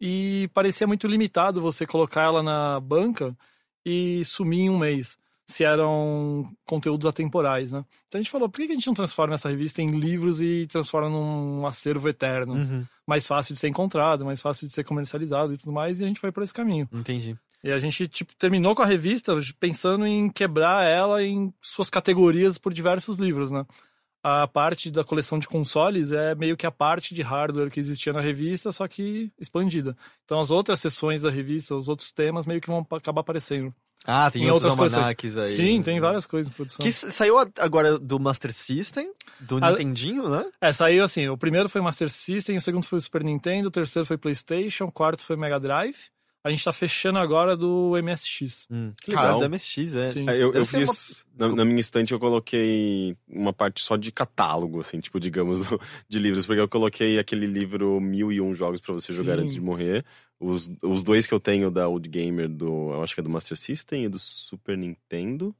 [0.00, 3.36] e parecia muito limitado você colocar ela na banca
[3.84, 7.84] e sumir em um mês, se eram conteúdos atemporais, né?
[8.08, 10.40] Então a gente falou, por que que a gente não transforma essa revista em livros
[10.40, 12.54] e transforma num acervo eterno?
[12.54, 16.04] Uhum, Mais fácil de ser encontrado, mais fácil de ser comercializado e tudo mais, e
[16.04, 16.88] a gente foi por esse caminho.
[16.94, 17.36] entendi.
[17.62, 22.56] E a gente, tipo, terminou com a revista pensando em quebrar ela em suas categorias
[22.56, 23.64] por diversos livros, né?
[24.22, 28.12] A parte da coleção de consoles é meio que a parte de hardware que existia
[28.12, 29.96] na revista, só que expandida.
[30.24, 33.74] Então as outras seções da revista, os outros temas meio que vão acabar aparecendo.
[34.06, 34.96] Ah, tem Em outros outras coisas.
[34.98, 35.48] almanacs aí.
[35.48, 36.84] Sim, tem várias coisas em produção.
[36.84, 40.46] Que saiu a- agora do Master System, do Ah, Nintendinho, né?
[40.60, 43.70] É, saiu assim, o primeiro foi Master System, o segundo foi o Super Nintendo, o
[43.70, 45.96] terceiro foi PlayStation, o quarto foi Mega Drive.
[46.42, 48.66] A gente tá fechando agora do MSX.
[48.70, 48.92] Hum.
[49.10, 50.08] Cara, do MSX, é.
[50.08, 50.28] Sim.
[50.28, 51.24] É, eu, eu fiz.
[51.38, 55.60] uma- Na, na minha estante eu coloquei uma parte só de catálogo, assim, tipo, digamos,
[55.68, 59.36] do- de livros, porque eu coloquei aquele livro Mil e Um Jogos pra você jogar
[59.36, 59.42] Sim.
[59.42, 60.04] antes de morrer.
[60.38, 63.28] Os, os dois que eu tenho da Old Gamer, do, eu acho que é do
[63.28, 65.54] Master System e do Super Nintendo.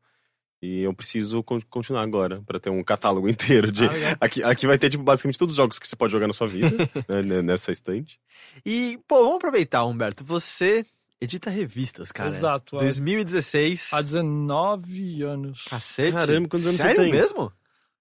[0.62, 3.86] E eu preciso con- continuar agora, pra ter um catálogo inteiro de.
[3.86, 4.16] Ah.
[4.20, 6.46] Aqui, aqui vai ter, tipo, basicamente todos os jogos que você pode jogar na sua
[6.46, 6.70] vida,
[7.24, 8.18] né, nessa estante.
[8.64, 10.22] E, pô, vamos aproveitar, Humberto.
[10.24, 10.84] Você
[11.20, 12.28] edita revistas, cara.
[12.28, 12.76] Exato.
[12.76, 13.88] há- 2016.
[13.92, 15.64] Há 19 anos.
[15.64, 16.12] Cacete.
[16.16, 17.10] Caramba, quantos anos você Sério tem?
[17.12, 17.52] mesmo?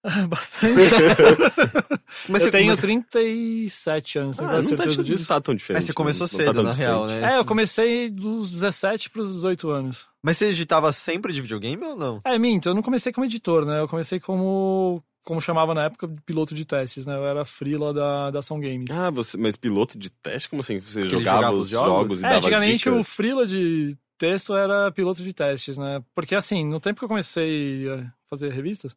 [0.29, 0.75] Bastante.
[2.29, 5.27] Mas eu você- tenho mas- 37 anos, tenho Ah, não tá, certeza não disso.
[5.27, 5.77] tá tão diferente.
[5.79, 7.33] Mas você começou não tá cedo, tão na real, né?
[7.33, 10.07] É, eu comecei dos 17 pros 18 anos.
[10.23, 12.19] Mas você editava sempre de videogame ou não?
[12.25, 13.79] É, minto, eu não comecei como editor, né?
[13.81, 17.15] Eu comecei como, como chamava na época, de piloto de testes, né?
[17.15, 18.89] Eu era freela da, da Ação Games.
[18.91, 20.49] Ah, você, mas piloto de teste?
[20.49, 20.79] Como assim?
[20.79, 21.89] Você jogava, jogava os os jogos?
[21.93, 26.01] jogos, e É, dava antigamente as o freela de texto era piloto de testes, né?
[26.15, 28.95] Porque assim, no tempo que eu comecei a fazer revistas,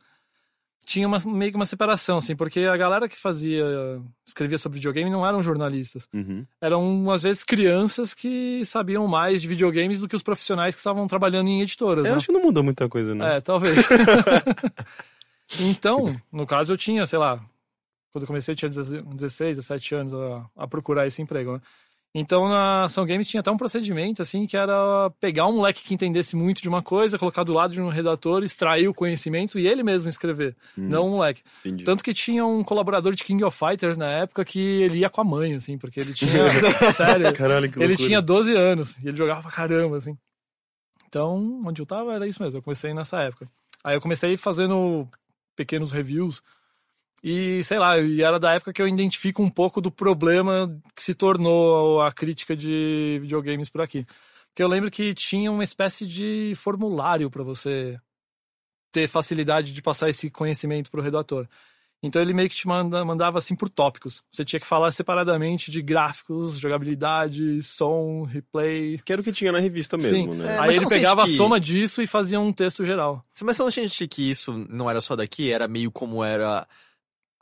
[0.85, 3.65] tinha uma, meio que uma separação, assim, porque a galera que fazia,
[4.27, 6.09] escrevia sobre videogame não eram jornalistas.
[6.13, 6.45] Uhum.
[6.61, 11.07] Eram, às vezes, crianças que sabiam mais de videogames do que os profissionais que estavam
[11.07, 12.17] trabalhando em editoras, Eu né?
[12.17, 13.37] acho que não mudou muita coisa, né?
[13.37, 13.87] É, talvez.
[15.61, 17.37] então, no caso, eu tinha, sei lá,
[18.13, 21.61] quando eu comecei, eu tinha 16, 17 anos a, a procurar esse emprego, né?
[22.15, 25.95] Então, na Ação Games tinha até um procedimento, assim, que era pegar um moleque que
[25.95, 29.67] entendesse muito de uma coisa, colocar do lado de um redator, extrair o conhecimento e
[29.67, 31.43] ele mesmo escrever, Hum, não o moleque.
[31.65, 31.85] entendi.
[31.85, 35.23] Tanto que tinha um colaborador de King of Fighters na época que ele ia com
[35.23, 36.31] a mãe, assim, porque ele tinha.
[36.93, 37.33] sério.
[37.35, 40.15] Caralho, que Ele tinha 12 anos e ele jogava pra caramba, assim.
[41.09, 42.59] Então, onde eu tava era isso mesmo.
[42.59, 43.49] Eu comecei nessa época.
[43.83, 45.09] Aí eu comecei fazendo
[45.57, 46.43] pequenos reviews.
[47.23, 51.03] E, sei lá, e era da época que eu identifico um pouco do problema que
[51.03, 54.05] se tornou a crítica de videogames por aqui.
[54.49, 57.99] Porque eu lembro que tinha uma espécie de formulário para você
[58.93, 61.47] ter facilidade de passar esse conhecimento pro redator.
[62.05, 64.23] Então ele meio que te manda, mandava assim por tópicos.
[64.31, 68.99] Você tinha que falar separadamente de gráficos, jogabilidade, som, replay.
[69.05, 70.39] Que era o que tinha na revista mesmo, Sim.
[70.41, 70.57] né?
[70.57, 73.25] É, Aí ele pegava que- a soma disso e fazia um texto geral.
[73.43, 75.53] Mas você não sente que isso não era só daqui?
[75.53, 76.67] Era meio como era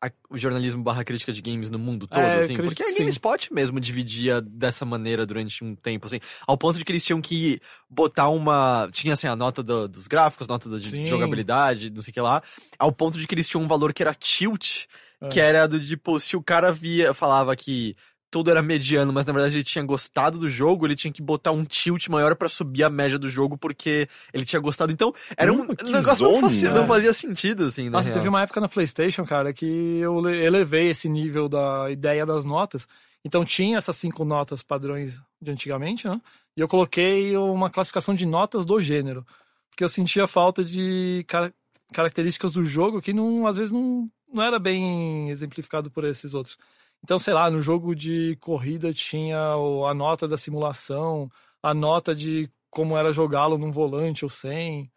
[0.02, 2.54] a- o jornalismo barra crítica de games no mundo todo, É, assim?
[2.56, 2.98] Porque a sim.
[3.00, 6.20] GameSpot mesmo dividia dessa maneira durante um tempo, assim.
[6.46, 8.88] Ao ponto de que eles tinham que botar uma...
[8.92, 12.20] Tinha, assim, a nota do- dos gráficos, nota da de jogabilidade, não sei o que
[12.20, 12.42] lá.
[12.78, 14.86] Ao ponto de que eles tinham um valor que era tilt,
[15.20, 15.28] É.
[15.28, 17.94] que era do tipo, se o cara via, falava que
[18.30, 21.50] tudo era mediano, mas na verdade ele tinha gostado do jogo, ele tinha que botar
[21.52, 24.92] um tilt maior pra subir a média do jogo porque ele tinha gostado.
[24.92, 26.40] Então, era um Hum, que negócio não zona.
[26.46, 26.86] fazia, não É.
[26.86, 28.18] fazia sentido, assim, na Nossa, real.
[28.18, 32.44] teve uma época na PlayStation, cara, que eu le- elevei esse nível da ideia das
[32.44, 32.86] notas.
[33.24, 36.20] Então tinha essas cinco notas padrões de antigamente, né?
[36.56, 39.26] E eu coloquei uma classificação de notas do gênero.
[39.70, 41.52] Porque eu sentia falta de cara-
[41.92, 46.56] características do jogo que não, às vezes não, não era bem exemplificado por esses outros.
[47.02, 51.30] Então, sei lá, no jogo de corrida tinha a nota da simulação,
[51.62, 54.90] a nota de como era jogá-lo num volante ou sem.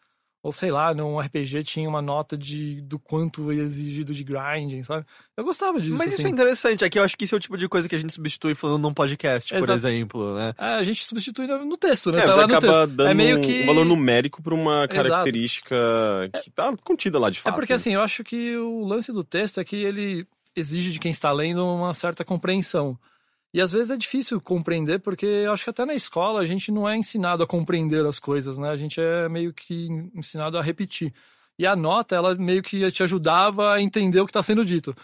[0.45, 4.83] Ou sei lá, num RPG tinha uma nota de do quanto é exigido de grinding,
[4.83, 5.05] sabe?
[5.37, 5.97] Eu gostava disso.
[5.97, 6.27] Mas isso assim.
[6.27, 7.97] é interessante, é que eu acho que isso é o tipo de coisa que a
[7.97, 9.71] gente substitui falando num podcast, por Exato.
[9.71, 10.53] exemplo, né?
[10.57, 12.19] É, a gente substitui no texto, né?
[12.19, 12.87] É, Tá acaba texto.
[12.87, 14.93] dando é meio um- que um valor numérico pra uma Exato.
[14.93, 15.75] característica
[16.43, 17.55] que tá contida lá de É fato.
[17.55, 17.75] porque né?
[17.75, 21.31] assim, eu acho que o lance do texto é que ele exige de quem está
[21.31, 22.97] lendo uma certa compreensão.
[23.53, 26.71] E às vezes é difícil compreender, porque eu acho que até na escola a gente
[26.71, 28.69] não é ensinado a compreender as coisas, né?
[28.69, 31.13] A gente é meio que ensinado a repetir.
[31.59, 34.95] E a nota, ela meio que te ajudava a entender o que está sendo dito.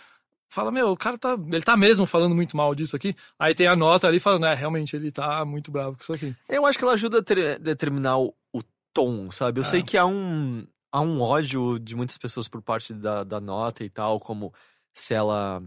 [0.52, 1.38] Fala, meu, o cara tá.
[1.52, 3.16] Ele tá mesmo falando muito mal disso aqui.
[3.38, 6.36] Aí tem a nota ali falando, é, realmente, ele tá muito bravo com isso aqui.
[6.50, 9.60] Eu acho que ela ajuda a ter- determinar o, o tom, sabe?
[9.60, 9.68] Eu É.
[9.68, 13.84] sei que há um, há um ódio de muitas pessoas por parte da, da nota
[13.84, 14.52] e tal, como
[14.94, 15.62] se ela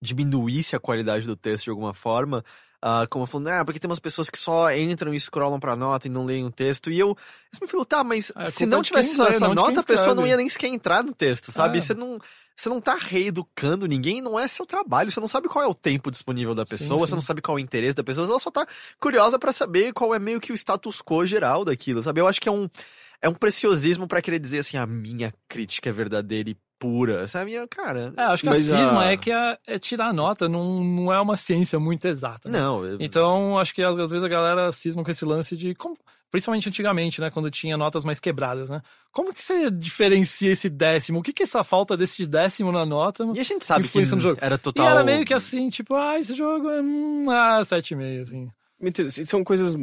[0.00, 2.44] diminuísse a qualidade do texto de alguma forma.
[2.82, 6.06] ah, como falando, ah, porque tem umas pessoas que só entram e scrollam pra nota
[6.06, 6.90] e não leem o texto.
[6.90, 7.16] E eu,
[7.60, 10.14] me falou, tá, mas É, se não é tivesse lê, essa não nota, a pessoa
[10.14, 11.78] não ia nem sequer entrar no texto, sabe?
[11.78, 11.80] É.
[11.80, 12.18] Você não.
[12.58, 15.74] Você não tá reeducando ninguém, não é seu trabalho, você não sabe qual é o
[15.74, 17.06] tempo disponível da pessoa, sim.
[17.06, 18.66] você não sabe qual é o interesse da pessoa, ela só tá
[18.98, 22.18] curiosa pra saber qual é meio que o status quo geral daquilo, sabe?
[22.18, 22.66] Eu acho que é um,
[23.22, 27.54] é um preciosismo pra querer dizer assim, a minha crítica é verdadeira e pura, sabe?
[27.56, 30.12] E, Cara, É, acho que Mas a cisma a- é que a- é tirar a
[30.12, 32.48] nota, não, não é uma ciência muito exata.
[32.50, 32.58] né?
[32.58, 32.84] não.
[32.84, 35.74] eu- Então, acho que às vezes a galera cisma com esse lance de.
[35.74, 35.96] como-
[36.30, 37.30] principalmente antigamente, né?
[37.30, 38.82] Quando tinha notas mais quebradas, né?
[39.10, 41.20] Como que você diferencia esse décimo?
[41.20, 43.24] O que que é essa falta desse décimo na nota?
[43.34, 44.36] E a gente sabe que no jogo.
[44.42, 44.86] era E total.
[44.90, 46.82] era meio que assim, tipo, ah, esse jogo é.
[46.82, 48.50] Hum, ah, 7,5, assim.
[49.24, 49.74] São coisas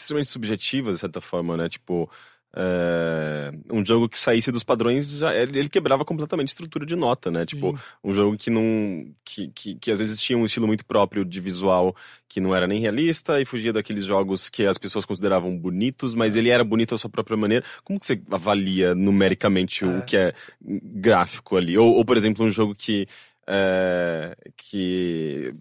[0.00, 1.68] extremamente subjetivas, de certa forma, né?
[1.68, 2.10] Tipo,
[2.56, 7.30] é, um jogo que saísse dos padrões, já, ele, quebrava completamente a estrutura de nota,
[7.30, 7.44] né?
[7.44, 7.82] Tipo, Sim.
[8.02, 9.12] um jogo que não.
[9.24, 11.94] Que, que, que às vezes tinha um estilo muito próprio de visual
[12.26, 16.36] que não era nem realista e fugia daqueles jogos que as pessoas consideravam bonitos, mas
[16.36, 17.64] ele era bonito à sua própria maneira.
[17.84, 19.86] Como que você avalia numericamente É.
[19.86, 21.76] o que é gráfico ali?
[21.76, 23.06] Ou, ou, por exemplo, um jogo que.
[23.50, 25.54] É, que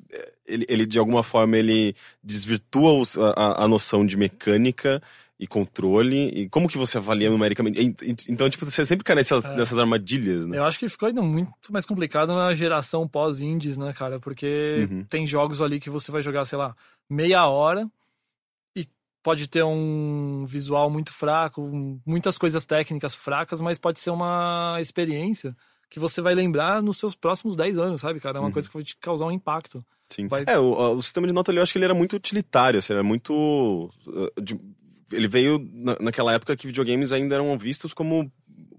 [0.46, 5.02] ele, ele, de alguma forma ele desvirtua os- a, a- noção de mecânica
[5.40, 7.96] e controle e como que você avalia numericamente
[8.28, 9.56] então tipo você sempre cai nessas, É.
[9.56, 13.94] nessas armadilhas né Eu acho que ficou ainda muito mais complicado na geração pós-indies, né,
[13.94, 14.20] cara?
[14.20, 15.06] Porque Uhum.
[15.06, 16.76] tem jogos ali que você vai jogar, sei lá,
[17.10, 17.88] meia hora
[18.76, 18.86] e
[19.24, 21.62] pode ter um visual muito fraco,
[22.06, 25.56] muitas coisas técnicas fracas, mas pode ser uma experiência
[25.90, 28.38] que você vai lembrar nos seus próximos 10 anos, sabe, cara?
[28.38, 28.54] É uma Uhum.
[28.54, 29.84] coisa que vai te causar um impacto.
[30.10, 30.28] Sim.
[30.28, 32.80] Vai- É, o, o sistema de nota ali eu acho que ele era muito utilitário,
[32.80, 33.90] assim, era muito.
[34.08, 34.60] uh, de-
[35.12, 38.30] ele veio na, naquela época que videogames ainda eram vistos como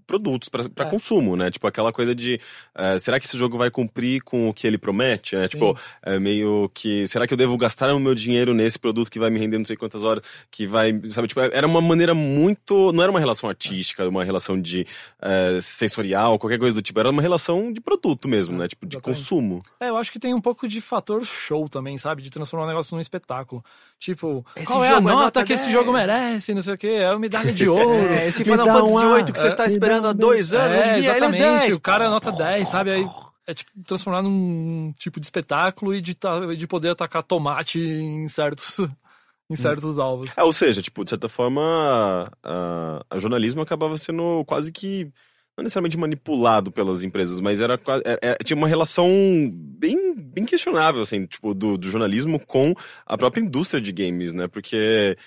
[0.09, 0.89] produtos para É.
[0.89, 1.51] consumo, né?
[1.51, 2.41] Tipo, aquela coisa de
[2.75, 5.35] eh, será que esse jogo vai cumprir com o que ele promete?
[5.35, 9.11] É, tipo, é meio que será que eu devo gastar o meu dinheiro nesse produto
[9.11, 12.13] que vai me render não sei quantas horas, que vai, sabe, tipo, era uma maneira
[12.15, 14.87] muito, não era uma relação artística, uma relação de
[15.21, 18.67] eh, sensorial, qualquer coisa do tipo, era uma relação de produto mesmo, né?
[18.67, 19.19] Tipo, de exatamente.
[19.19, 19.61] consumo.
[19.79, 22.21] É, eu acho que tem um pouco de fator show também, sabe?
[22.21, 23.63] De transformar o negócio num espetáculo.
[23.99, 25.73] Tipo, Esse qual é a é nota, nota que esse 10?
[25.73, 27.91] jogo merece, não sei o quê, é uma medalha de ouro.
[28.13, 29.15] É, esse Final Fantasy A.
[29.15, 31.41] VIII que você está esperando dá há dois anos, É, adivinha, ele é exatamente.
[31.67, 31.75] 10.
[31.75, 32.91] O cara é nota 10, sabe?
[32.91, 33.05] Aí
[33.47, 38.27] é tipo transformar num tipo de espetáculo e de, ta- de poder atacar tomate em
[38.27, 38.75] certos,
[39.49, 40.31] em certos alvos.
[40.37, 45.11] É, ou seja, tipo, de certa forma, a, a jornalismo acabava sendo quase que
[45.57, 49.07] não necessariamente manipulado pelas empresas, mas era, quase- é- é- tinha uma relação
[49.53, 52.73] bem, bem questionável, assim, tipo, do, do jornalismo com
[53.05, 54.47] a própria indústria de games, né?
[54.47, 55.17] Porque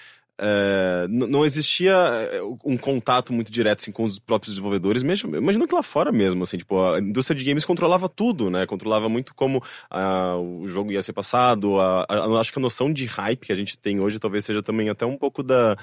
[0.42, 5.68] é, não existia é, um contato muito direto assim, com os próprios desenvolvedores, mesmo, imagino
[5.68, 8.66] que lá fora mesmo, assim, tipo, a indústria de games controlava tudo, né?
[8.66, 12.92] Controlava muito como ah, o jogo ia ser passado, a, a- acho que a noção
[12.92, 15.76] de hype que a gente tem hoje talvez seja também até um pouco da...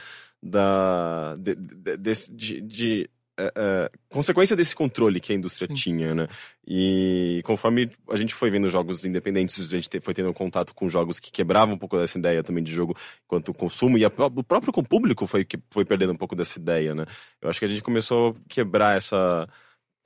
[0.43, 1.97] da de, de,
[2.31, 3.09] de- de,
[3.39, 5.73] é, é, consequência desse controle que a indústria Sim.
[5.73, 6.27] tinha, né?
[6.67, 10.89] E conforme a gente foi vendo jogos independentes, a gente te- foi tendo contato com
[10.89, 12.95] jogos que quebravam um pouco dessa ideia também de jogo
[13.27, 16.59] quanto consumo, e a o próprio com- público foi que foi perdendo um pouco dessa
[16.59, 17.05] ideia, né?
[17.41, 19.47] Eu acho que a gente começou a quebrar essa.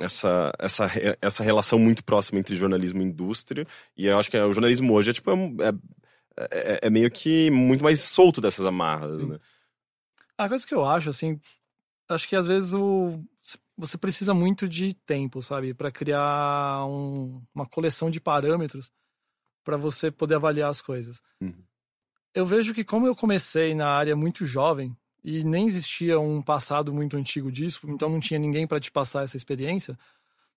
[0.02, 0.92] Essa, essa,
[1.22, 3.66] essa relação muito próxima entre jornalismo e indústria,
[3.96, 5.30] e eu acho que o jornalismo hoje é tipo.
[5.32, 5.70] É,
[6.36, 9.38] é, é- é meio que muito mais solto dessas amarras, né?
[10.36, 11.40] A coisa que eu acho, assim,
[12.14, 13.20] acho que às vezes o,
[13.78, 15.74] você precisa muito de tempo, sabe?
[15.74, 18.92] Pra criar um- uma coleção de parâmetros
[19.64, 21.22] pra você poder avaliar as coisas.
[21.42, 21.54] Uhum.
[22.34, 26.94] Eu vejo que como eu comecei na área muito jovem e nem existia um passado
[26.94, 29.98] muito antigo disso, então não tinha ninguém pra te passar essa experiência,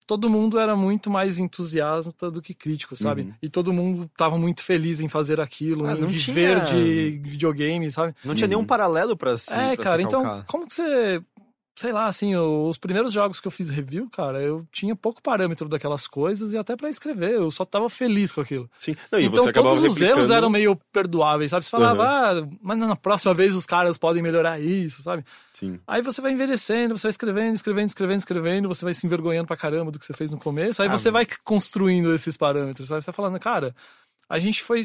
[0.06, 3.22] todo mundo era muito mais entusiasta do que crítico, sabe?
[3.22, 3.34] Uhum.
[3.42, 7.20] E todo mundo tava muito feliz em fazer aquilo, Ah, em não viver tinha- de
[7.24, 8.14] videogame, sabe?
[8.24, 8.66] Não tinha nenhum Uhum.
[8.66, 11.22] paralelo pra se É, pra cara, se então, como que você.
[11.78, 15.68] Sei lá, assim, os primeiros jogos que eu fiz review, cara, eu tinha pouco parâmetro
[15.68, 18.70] daquelas coisas e até pra escrever, eu só tava feliz com aquilo.
[18.78, 18.96] Sim.
[19.12, 21.66] Não, e então todos os erros eram meio perdoáveis, sabe?
[21.66, 25.22] Você falava, ah, mas na próxima vez os caras podem melhorar isso, sabe?
[25.52, 25.78] Sim.
[25.86, 29.56] Aí você vai envelhecendo, você vai escrevendo, escrevendo, escrevendo, escrevendo, você vai se envergonhando pra
[29.56, 33.02] caramba do que você fez no começo, aí Ah, você vai construindo esses parâmetros, sabe?
[33.02, 33.74] Você vai falando, cara,
[34.30, 34.82] a gente foi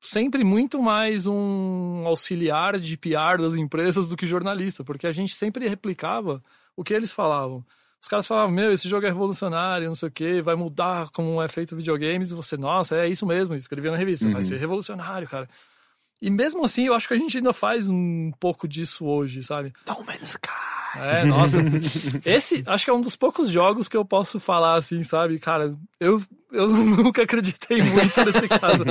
[0.00, 5.34] sempre muito mais um auxiliar de PR das empresas do que jornalista, porque a gente
[5.34, 6.42] sempre replicava
[6.76, 7.64] o que eles falavam.
[8.00, 11.42] Os caras falavam, meu, esse jogo é revolucionário, não sei o que, vai mudar como
[11.42, 14.42] é feito videogames, e você, nossa, é isso mesmo, escrevia na revista, vai Uhum.
[14.42, 15.48] ser revolucionário, cara.
[16.20, 19.72] E mesmo assim, eu acho que a gente ainda faz um pouco disso hoje, sabe?
[19.86, 20.48] No Man's Sky.
[20.98, 21.58] É, nossa.
[22.24, 25.38] Esse, acho que é um dos poucos jogos que eu posso falar assim, sabe?
[25.38, 28.84] Cara, eu, eu nunca acreditei muito nesse caso.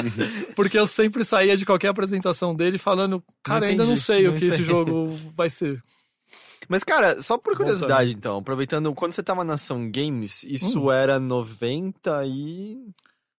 [0.55, 4.37] Porque eu sempre saía de qualquer apresentação dele falando, cara, ainda não sei o não
[4.37, 5.81] que esse sei." jogo vai ser.
[6.67, 10.91] Mas, cara, só por curiosidade, então, aproveitando, quando você tava na Ação Games, isso Hum.
[10.91, 12.77] era 90 e...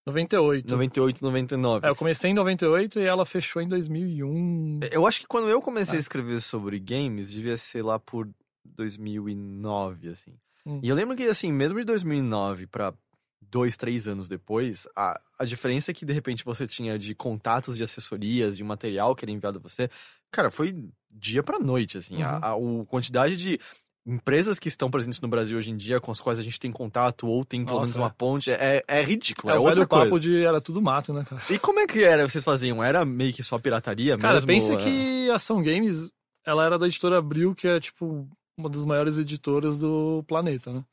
[0.07, 0.71] 98.
[0.71, 1.87] 98, 99.
[1.87, 4.81] É, eu comecei em 98 e ela fechou em 2001.
[4.92, 5.99] Eu acho que quando eu comecei Ah.
[5.99, 8.29] a escrever sobre games, devia ser lá por
[8.64, 10.33] 2009, assim.
[10.64, 10.81] Hum.
[10.83, 12.92] E eu lembro que, assim, mesmo de 2009 pra
[13.40, 17.83] dois, três anos depois, a, a diferença que, de repente, você tinha de contatos de
[17.83, 19.88] assessorias, de material que era enviado a você,
[20.31, 20.75] cara, foi
[21.11, 22.23] dia pra noite, assim.
[22.23, 23.61] A, a o- quantidade de
[24.07, 26.71] empresas que estão presentes no Brasil hoje em dia, com as quais a gente tem
[26.71, 28.01] contato ou tem pelo Nossa, menos é.
[28.01, 29.53] uma ponte, é, é ridículo.
[29.53, 30.05] É, É, o outra coisa.
[30.05, 31.42] papo de era tudo mato, né, cara?
[31.51, 32.83] E como é que era vocês faziam?
[32.83, 34.47] Era meio que só pirataria Cara, mesmo?
[34.47, 34.77] pensa É.
[34.77, 36.11] que a Ação Games,
[36.45, 40.85] ela era da editora Abril, que é, tipo, uma das maiores editoras do planeta, né?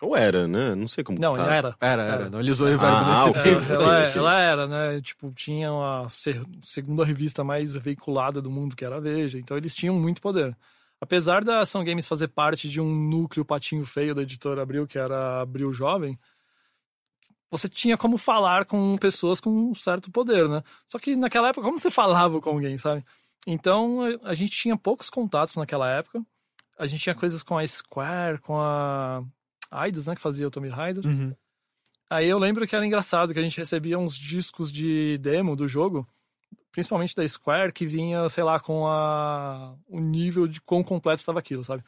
[0.00, 0.74] Ou era, né?
[0.74, 1.42] Não sei como Não, tá.
[1.54, 1.76] era.
[1.80, 2.12] Era, era.
[2.22, 2.30] Era.
[2.30, 3.72] Não, ele usou o verbo Ah, nesse ok, tempo.
[3.72, 5.00] É, ela, ela era, né?
[5.00, 6.06] Tipo, tinha a
[6.60, 9.38] segunda revista mais veiculada do mundo, que era a Veja.
[9.38, 10.56] Então eles tinham muito poder.
[11.02, 14.96] Apesar da Ação Games fazer parte de um núcleo patinho feio da editora Abril, que
[14.96, 16.16] era Abril Jovem,
[17.50, 20.62] você tinha como falar com pessoas com um certo poder, né?
[20.86, 23.04] Só que naquela época, como você falava com alguém, sabe?
[23.44, 26.24] Então a- gente tinha poucos contatos naquela época.
[26.78, 29.24] A gente tinha coisas com a Square, com a
[29.84, 30.14] Eidos, né?
[30.14, 31.04] Que fazia o Tomb Raider.
[31.04, 31.34] Uhum.
[32.08, 35.66] Aí eu lembro que era engraçado que a gente recebia uns discos de demo do
[35.66, 36.06] jogo,
[36.72, 41.38] principalmente da Square, que vinha, sei lá, com a o nível de quão completo estava
[41.38, 41.84] aquilo, sabe?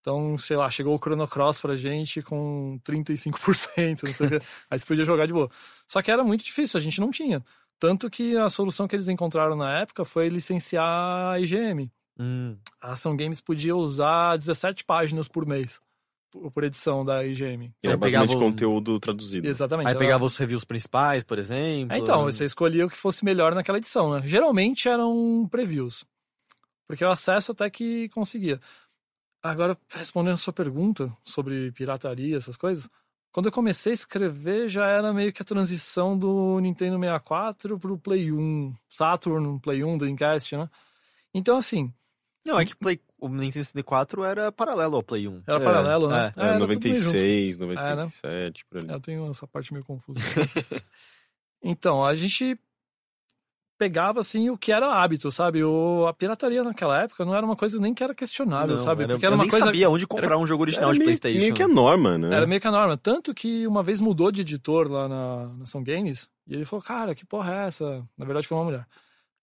[0.00, 4.40] Então, sei lá, chegou o Chrono Cross pra gente com 35%, não sei o quê.
[4.70, 5.48] Aí você podia jogar de boa.
[5.86, 7.42] Só que era muito difícil, a gente não tinha.
[7.78, 10.84] Tanto que a solução que eles encontraram na época foi licenciar
[11.32, 11.90] a IGM.
[12.18, 12.56] Hum.
[12.80, 15.80] A Ação Games podia usar 17 páginas por mês,
[16.52, 17.64] por edição da IGM.
[17.82, 19.46] Era Então basicamente pegava conteúdo traduzido.
[19.46, 19.86] Exatamente.
[19.86, 21.94] Aí era- pegava os reviews principais, por exemplo.
[21.94, 24.22] É, então, você escolhia o que fosse melhor naquela edição, né?
[24.26, 26.04] Geralmente eram previews.
[26.86, 28.60] Porque o acesso até que conseguia.
[29.42, 32.88] Agora, respondendo a sua pergunta sobre pirataria, essas coisas,
[33.32, 37.98] quando eu comecei a escrever, já era meio que a transição do Nintendo 64 pro
[37.98, 40.68] Play 1, Saturn, Play 1, Dreamcast, né?
[41.34, 41.92] Então, assim,
[42.46, 45.42] Não, é que Play, o Nintendo 64 era paralelo ao Play 1.
[45.46, 46.32] era É, paralelo, né?
[46.36, 47.12] é, É, era tudo meio junto.
[47.16, 47.66] 96, né?
[47.66, 48.90] 97, por ali.
[48.90, 50.18] É, Eu tenho essa parte meio confusa.
[51.62, 52.58] então, a gente
[53.78, 55.64] pegava assim o que era hábito, sabe?
[55.64, 59.02] O, a pirataria naquela época não era uma coisa nem que era questionável, Não, sabe?
[59.02, 60.98] era, Porque era eu uma nem coisa sabia onde comprar um jogo original Era de
[61.00, 61.38] meio, PlayStation.
[61.40, 62.36] meio que a norma, né?
[62.36, 65.62] era meio que a norma, tanto que uma vez mudou de editor lá na, na
[65.64, 68.86] Ação Games, e ele falou: "Cara, que porra é essa?" Na verdade foi uma mulher.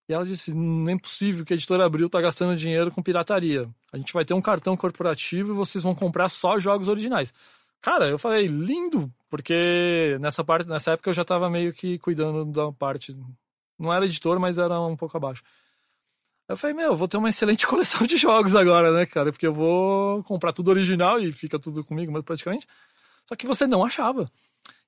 [0.10, 3.70] E ela disse: "Não é possível que a editora Abril tá gastando dinheiro com pirataria.
[3.94, 7.34] A gente vai ter um cartão corporativo e vocês vão comprar só jogos originais."
[7.82, 12.46] Cara, eu falei: "Lindo", porque nessa parte, nessa época eu já tava meio que cuidando
[12.46, 13.16] da parte
[13.80, 15.42] não era editor, mas era um pouco abaixo.
[16.48, 19.32] Eu falei, meu, eu vou ter uma excelente coleção de jogos agora, né, cara?
[19.32, 22.68] Porque eu vou comprar tudo original e fica tudo comigo, mas praticamente.
[23.26, 24.30] Só que você não achava.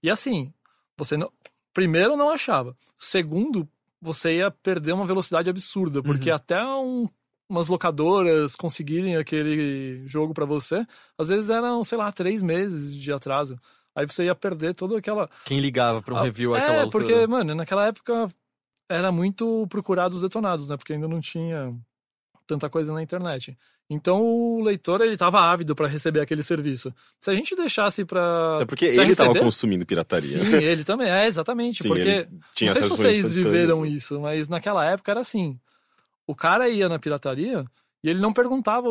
[0.04, 0.54] E assim,
[0.98, 1.32] você não.
[1.74, 2.76] Primeiro, não achava.
[2.98, 3.70] Segundo,
[4.02, 7.08] você ia perder uma velocidade absurda, porque até um-
[7.50, 10.86] umas locadoras conseguirem aquele jogo pra você,
[11.18, 13.58] às vezes eram, sei lá, três meses de atraso.
[13.94, 15.30] Aí você ia perder toda aquela.
[15.46, 17.04] Quem ligava pra um Ah, review é, aquela altura?
[17.06, 18.32] porque, mano, naquela época
[18.90, 20.78] era muito procurado os detonados, né?
[20.78, 21.74] Porque ainda não tinha
[22.48, 23.58] tanta coisa na internet.
[23.90, 26.94] Então o leitor, ele tava ávido pra receber aquele serviço.
[27.20, 28.60] Se a gente deixasse pra...
[28.62, 30.30] É porque ele tava receber- consumindo pirataria.
[30.30, 31.10] Sim, ele também.
[31.10, 31.84] É, exatamente.
[31.84, 32.28] Sim, porque...
[32.62, 35.60] não sei se vocês viveram isso, mas naquela época era assim.
[36.26, 37.66] O cara ia na pirataria
[38.02, 38.88] e ele não perguntava,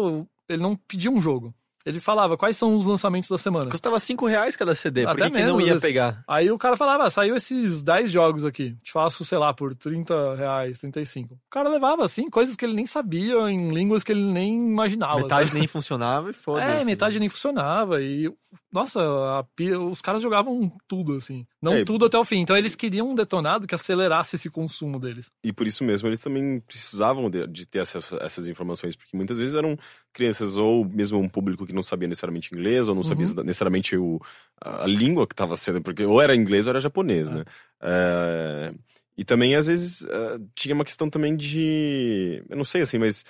[0.48, 1.54] ele não pedia um jogo.
[1.84, 3.70] Ele falava quais são os lançamentos da semana.
[3.70, 5.82] Custava 5 reais cada CD, por Até que que não menos, ia vezes.
[5.82, 6.22] pegar?
[6.28, 9.74] Aí o cara falava, ah, saiu esses 10 jogos aqui, te faço, sei lá, por
[9.74, 11.34] 30 reais, 35.
[11.34, 15.22] O cara levava, assim, coisas que ele nem sabia, em línguas que ele nem imaginava.
[15.22, 15.58] metade sabe?
[15.58, 16.82] nem funcionava e foda-se.
[16.82, 17.20] É, metade né?
[17.20, 18.02] nem funcionava.
[18.02, 18.30] E,
[18.72, 19.44] nossa, a
[19.88, 21.46] os caras jogavam tudo, assim.
[21.60, 22.38] Não É, tudo até o fim.
[22.40, 25.30] Então eles queriam um detonado que acelerasse esse consumo deles.
[25.42, 29.16] E por isso mesmo eles também precisavam de, de ter acesso a essas informações, porque
[29.16, 29.76] muitas vezes eram
[30.12, 33.42] crianças ou mesmo um público que não sabia necessariamente inglês, ou não sabia Uhum.
[33.44, 34.20] necessariamente o,
[34.60, 37.34] a, a língua que estava sendo, porque ou era inglês ou era japonês, É.
[37.34, 37.44] né?
[37.82, 38.74] É,
[39.16, 42.42] e também, às vezes, é, tinha uma questão também de.
[42.48, 43.24] Eu não sei assim, mas.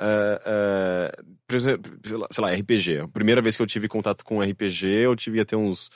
[0.00, 1.92] É, é, por exemplo,
[2.30, 3.00] sei lá- RPG.
[3.00, 5.90] A primeira vez que eu tive contato com RPG, eu tive até uns.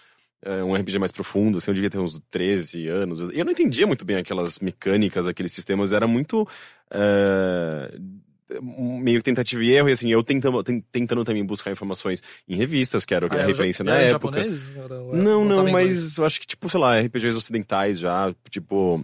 [0.47, 3.19] é, um RPG mais profundo, assim, eu devia ter uns 13 anos.
[3.31, 6.47] E eu não entendia muito bem aquelas mecânicas, aqueles sistemas, era muito.
[6.91, 7.99] é,
[8.63, 13.05] meio tentativa e erro, e assim, eu tentando, ten- tentando também buscar informações em revistas,
[13.07, 14.37] que era Ah, a era referência ja- na era época.
[14.37, 14.77] japonês?
[14.77, 15.97] Era- era- Não, não, em inglês?
[16.03, 19.03] mas eu acho que, tipo, sei lá, RPGs ocidentais já, tipo.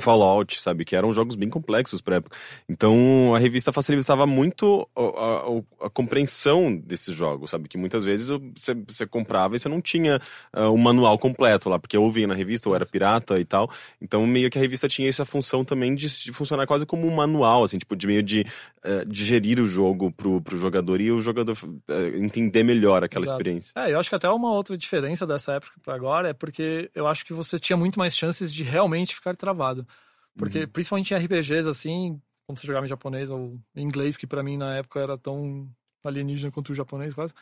[0.00, 0.84] Fallout, sabe?
[0.84, 2.36] Que eram jogos bem complexos pra época.
[2.68, 7.68] Então, a revista facilitava muito a, a- a compreensão desses jogos, sabe?
[7.68, 10.20] Que muitas vezes você, você comprava e você não tinha
[10.52, 13.70] ah, um manual completo lá, porque eu ouvia na revista, ou era pirata e tal.
[14.00, 17.14] Então, meio que a revista tinha essa função também de, de funcionar quase como um
[17.14, 18.44] manual, assim, tipo, de meio de
[18.82, 21.56] eh, digerir o jogo pro, pro jogador e o jogador
[21.88, 23.40] eh, entender melhor aquela Exato.
[23.40, 23.72] experiência.
[23.76, 27.06] É, eu acho que até uma outra diferença dessa época pra agora é porque eu
[27.06, 29.83] acho que você tinha muito mais chances de realmente ficar travado.
[30.36, 30.68] Porque, Uhum.
[30.68, 34.56] principalmente em RPGs, assim, quando você jogava em japonês ou em inglês, que pra mim
[34.56, 35.68] na época era tão
[36.02, 37.32] alienígena contra o japonês, quase.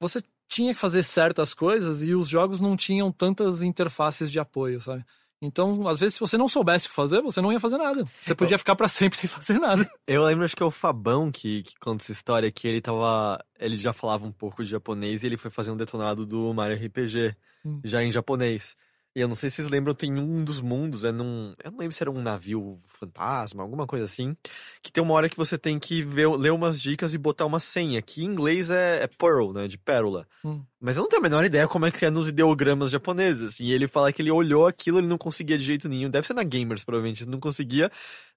[0.00, 4.80] Você tinha que fazer certas coisas e os jogos não tinham tantas interfaces de apoio,
[4.80, 5.04] sabe?
[5.42, 8.04] Então, às vezes, se você não soubesse o que fazer, você não ia fazer nada.
[8.20, 9.90] Você podia ficar pra sempre sem fazer nada.
[10.06, 13.42] Eu lembro, acho que é o Fabão que, que conta essa história, que ele tava.
[13.58, 16.76] Ele já falava um pouco de japonês e ele foi fazer um detonado do Mario
[16.76, 17.34] RPG,
[17.64, 17.80] Hum.
[17.84, 18.74] já em japonês.
[19.14, 21.52] E eu não sei se vocês lembram, tem um dos mundos, é num.
[21.64, 24.36] Eu não lembro se era um navio fantasma, alguma coisa assim.
[24.80, 27.58] Que tem uma hora que você tem que ver, ler umas dicas e botar uma
[27.58, 29.66] senha, que em inglês é, é Pearl, né?
[29.66, 30.28] De pérola.
[30.44, 30.64] Hum.
[30.82, 33.48] Mas eu não tenho a menor ideia como é que é nos ideogramas japoneses.
[33.48, 33.64] assim.
[33.64, 36.08] E ele fala que ele olhou aquilo, ele não conseguia de jeito nenhum.
[36.08, 37.28] Deve ser na Gamers, provavelmente.
[37.28, 37.90] Não conseguia.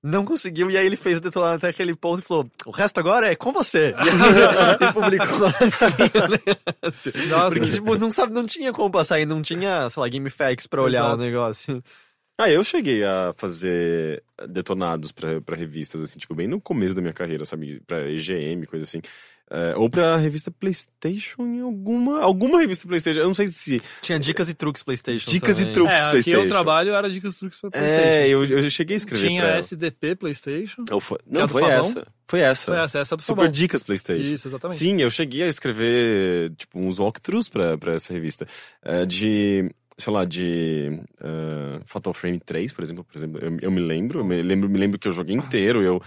[0.03, 0.69] Não conseguiu.
[0.69, 3.35] E aí ele fez o detonado até aquele ponto e falou: o resto agora é
[3.35, 3.95] com você.
[4.03, 6.27] E ele publicou assim o
[6.83, 7.13] negócio.
[7.29, 7.49] Nossa.
[7.49, 10.81] Porque, tipo, não, sabe, não tinha como passar e não tinha, sei lá, GameFAQs pra
[10.81, 11.15] olhar Exato.
[11.15, 11.83] o negócio.
[12.37, 17.01] Ah, eu cheguei a fazer detonados pra, pra revistas, assim, tipo, bem no começo da
[17.01, 17.79] minha carreira, sabe?
[17.85, 19.01] Pra EGM, coisa assim.
[19.53, 22.21] É, ou pra revista PlayStation em alguma.
[22.21, 23.19] Alguma revista PlayStation.
[23.19, 23.79] Eu não sei se.
[24.01, 25.29] Tinha dicas e truques PlayStation.
[25.29, 25.73] Dicas e também.
[25.75, 25.95] truques.
[25.95, 26.41] É, aqui PlayStation.
[26.41, 28.07] eu trabalho era dicas truques pra PlayStation.
[28.07, 29.27] É, eu, eu cheguei a escrever.
[29.27, 29.59] Tinha pra ela.
[29.59, 30.85] SDP PlayStation.
[30.89, 31.19] Ou foi...
[31.19, 31.79] é Não, do foi Fabão?
[31.81, 32.07] essa.
[32.27, 32.65] Foi essa.
[32.65, 33.51] Foi essa, essa é do Super Fabão.
[33.51, 34.33] Dicas PlayStation.
[34.33, 34.79] Isso, exatamente.
[34.79, 38.47] Sim, eu cheguei a escrever, tipo, uns walkthroughs pra, pra essa revista.
[38.81, 43.03] É, de, sei lá, de eh, Fatal Frame 3, por exemplo.
[43.03, 45.83] Por exemplo eu, eu me lembro, eu me lembro, me lembro que eu joguei inteiro,
[45.83, 46.01] eu,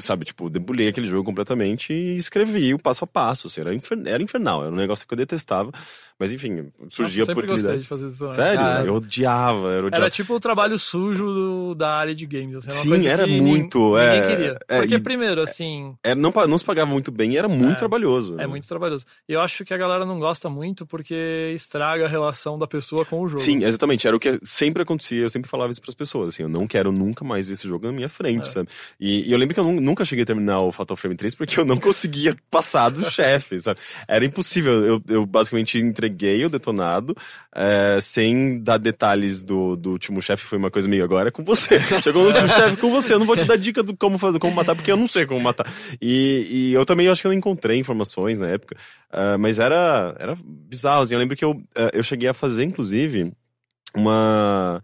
[0.00, 3.46] sabe, tipo, debulhei aquele jogo completamente e escrevi o passo a passo.
[3.46, 5.70] Assim, era, infer- era infernal, era um negócio que eu detestava.
[6.18, 7.82] Mas, enfim, surgia Nossa, a eu sempre gostei oportunidade.
[7.82, 8.32] de fazer isso.
[8.32, 8.60] Sério?
[8.60, 9.96] Ah, eu odiava, era odiava.
[10.04, 12.56] Era tipo o trabalho sujo do- da área de games.
[12.56, 14.58] Assim, Sim, era muito, Ninguém é, queria.
[14.68, 17.72] é, Porque, e- primeiro, assim, Era- não, não se pagava muito bem e era muito
[17.72, 18.34] É, trabalhoso.
[18.38, 19.04] é muito trabalhoso.
[19.28, 23.04] E eu acho que a galera não gosta muito porque estraga a relação da pessoa
[23.04, 23.42] com o jogo.
[23.42, 24.06] Sim, exatamente.
[24.06, 25.20] Era o que sempre acontecia.
[25.22, 26.28] Eu sempre falava isso pras pessoas.
[26.28, 28.52] Assim, eu não quero nunca mais ver esse jogo na minha frente, É.
[28.52, 28.68] sabe?
[28.98, 31.34] E, e eu lembro que eu nu- nunca cheguei a terminar o Fatal Frame 3
[31.34, 33.78] porque eu não conseguia passar do chefe, sabe?
[34.08, 34.82] Era impossível.
[34.84, 37.16] Eu, eu basicamente entreguei o detonado
[37.54, 40.44] é, sem dar detalhes do, do último chefe.
[40.44, 41.80] Foi uma coisa meio agora é com você.
[42.02, 43.14] Chegou no último chefe com você.
[43.14, 45.26] Eu não vou te dar dica do como fazer, como matar, porque eu não sei
[45.26, 45.70] como matar.
[46.00, 48.76] E, e eu também acho que eu não encontrei informações na época.
[49.10, 51.02] Ah, mas era, era bizarro.
[51.02, 51.14] Assim.
[51.14, 53.32] Eu lembro que eu, ah, eu cheguei a fazer, inclusive,
[53.94, 54.82] uma,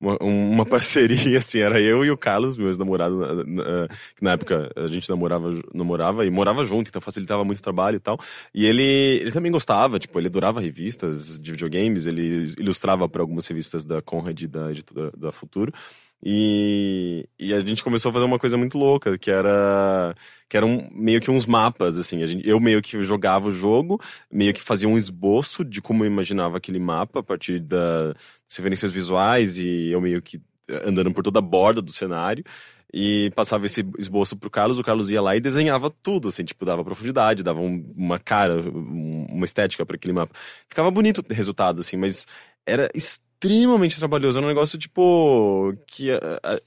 [0.00, 4.32] uma, uma parceria, assim, era eu e o Carlos, meu ex-namorado, na, na- que na
[4.32, 8.18] época a gente namorava, namorava e morava junto, então facilitava muito o trabalho e tal.
[8.54, 13.46] E ele, ele também gostava, tipo, ele adorava revistas de videogames, ele ilustrava para algumas
[13.46, 14.70] revistas da Conrad e da
[15.16, 15.72] da Futuro.
[16.22, 20.14] E, e a gente começou a fazer uma coisa muito louca, que era
[20.48, 22.24] que eram meio que uns mapas, assim.
[22.26, 24.00] Gente, eu meio que jogava o jogo,
[24.30, 28.14] meio que fazia um esboço de como eu imaginava aquele mapa a partir das
[28.56, 32.44] referências visuais e eu meio que eh, andando por toda a borda do cenário.
[32.92, 36.64] E passava esse esboço pro Carlos, o Carlos ia lá e desenhava tudo, assim, tipo,
[36.64, 40.34] dava profundidade, dava um- uma cara, um- uma estética para aquele mapa.
[40.68, 42.26] Ficava bonito o resultado, assim, mas
[42.66, 42.90] era
[43.42, 44.38] extremamente trabalhoso.
[44.38, 46.10] Era um negócio, tipo, que.
[46.12, 46.60] ah, ah,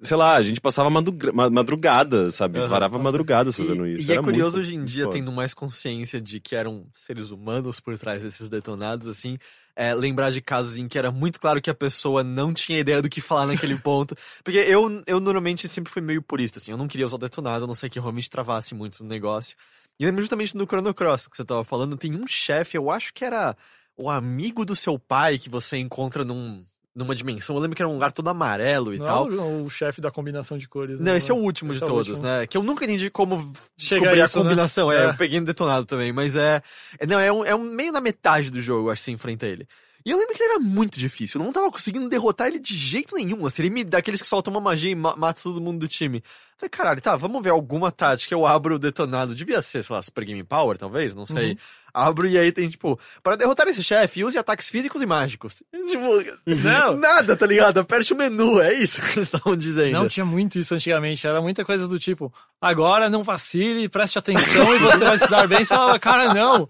[0.00, 2.60] Sei lá, a gente passava madruga- ma- madrugada, sabe?
[2.60, 4.02] Aham, Varava madrugadas fazendo E, isso.
[4.04, 5.16] e é Era muito- curioso hoje em dia, foda.
[5.16, 9.36] tendo mais consciência de que eram seres humanos por trás desses detonados, assim,
[9.74, 13.02] é, lembrar de casos em que era muito claro que a pessoa não tinha ideia
[13.02, 14.14] do que falar naquele ponto.
[14.44, 17.66] Porque eu, eu normalmente sempre fui meio purista, assim, eu não queria usar detonado, a
[17.66, 19.56] não ser que realmente travasse muito no negócio.
[19.98, 23.12] E lembro justamente no Chrono Cross que você tava falando, tem um chefe, eu acho
[23.12, 23.56] que era
[23.98, 27.54] o amigo do seu pai que você encontra num, numa dimensão.
[27.56, 29.30] Eu lembro que era um lugar todo amarelo e Não tal.
[29.32, 30.98] é o, chefe da combinação de cores.
[30.98, 31.18] Não, né?
[31.18, 32.26] esse é o último Esse de é todos, último.
[32.28, 32.46] né?
[32.46, 34.44] Que eu nunca entendi como Chega descobrir a a isso, né?
[34.44, 34.90] combinação.
[34.92, 35.04] É, É.
[35.10, 36.62] eu peguei no detonado também, mas é.
[36.98, 39.46] é não, é um, é um meio na metade do jogo, acho que você enfrenta
[39.46, 39.66] ele.
[40.06, 41.38] E eu lembro que ele era muito difícil.
[41.40, 43.44] Eu não tava conseguindo derrotar ele de jeito nenhum.
[43.44, 46.22] Assim, ele me daqueles que soltam uma magia e ma mata todo mundo do time.
[46.58, 48.34] Falei, caralho, tá, vamos ver alguma tática.
[48.34, 49.32] Eu abro o detonado.
[49.32, 51.52] Devia ser, sei lá, Super Game Power, talvez, não sei.
[51.52, 51.56] Uhum.
[51.94, 55.62] Abro e aí tem, tipo, para derrotar esse chefe, use ataques físicos e mágicos.
[55.88, 56.22] Tipo,
[56.62, 56.96] Não.
[56.96, 57.78] nada, tá ligado?
[57.78, 59.92] Aperte o menu, é isso que eles estavam dizendo.
[59.92, 64.74] Não tinha muito isso antigamente, era muita coisa do tipo, agora não vacile, preste atenção
[64.74, 65.64] e você vai se dar bem.
[65.64, 66.68] Você falava, cara, não.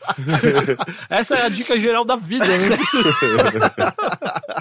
[1.11, 2.79] Essa é a dica geral da vida, né?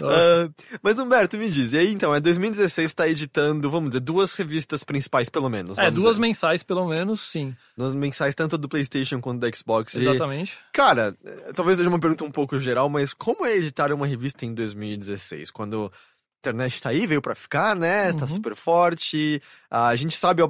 [0.00, 0.48] Ah,
[0.82, 4.84] mas Humberto, me diz, e aí então, é 2016 tá editando, vamos dizer, duas revistas
[4.84, 5.78] principais pelo menos.
[5.78, 6.20] É, duas dizer.
[6.20, 7.54] mensais pelo menos, sim.
[7.76, 9.94] Duas mensais, tanto do Playstation quanto do Xbox.
[9.94, 10.56] E, Exatamente.
[10.72, 14.44] cara, eh, talvez seja uma pergunta um pouco geral, mas como é editar uma revista
[14.44, 15.50] em 2016?
[15.50, 15.92] Quando
[16.38, 18.12] internet tá aí, veio pra ficar, né?
[18.12, 18.28] Tá Uhum.
[18.28, 19.42] super forte.
[19.70, 20.42] Ah, a gente sabe,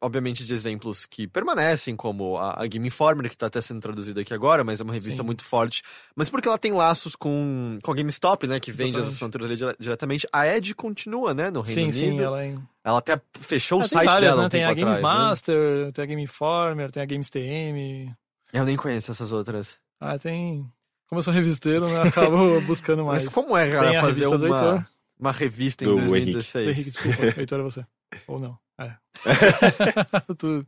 [0.00, 4.32] obviamente, de exemplos que permanecem, como a, Game Informer, que tá até sendo traduzida aqui
[4.34, 5.26] agora, mas é uma revista Sim.
[5.26, 5.82] muito forte.
[6.14, 8.60] Mas porque ela tem laços com, com a GameStop, né?
[8.60, 9.14] Que vende as Exatamente.
[9.16, 10.28] assinaturas ali dire- diretamente.
[10.32, 11.50] A Ed continua, né?
[11.50, 12.18] No Reino Sim, Unido.
[12.18, 12.54] sim, ela é...
[12.84, 14.46] Ela até fechou o Ah, tem site várias, dela né?
[14.46, 15.02] um Tem a Games atrás, né?
[15.02, 18.14] Master, tem a Game Informer, tem a Games TM.
[18.52, 19.76] Eu nem conheço essas outras.
[20.00, 20.66] Ah, tem...
[21.08, 21.96] Como eu sou revisteiro, né?
[21.96, 23.24] eu Acabo buscando mais.
[23.24, 24.86] Mas como é, Tem cara, fazer uma.
[25.20, 26.66] Uma revista em Do 2016?
[26.68, 27.22] Henrique, desculpa.
[27.40, 27.86] Heitor é você.
[28.26, 28.58] Ou não.
[28.78, 28.96] É.
[30.38, 30.66] Tudo.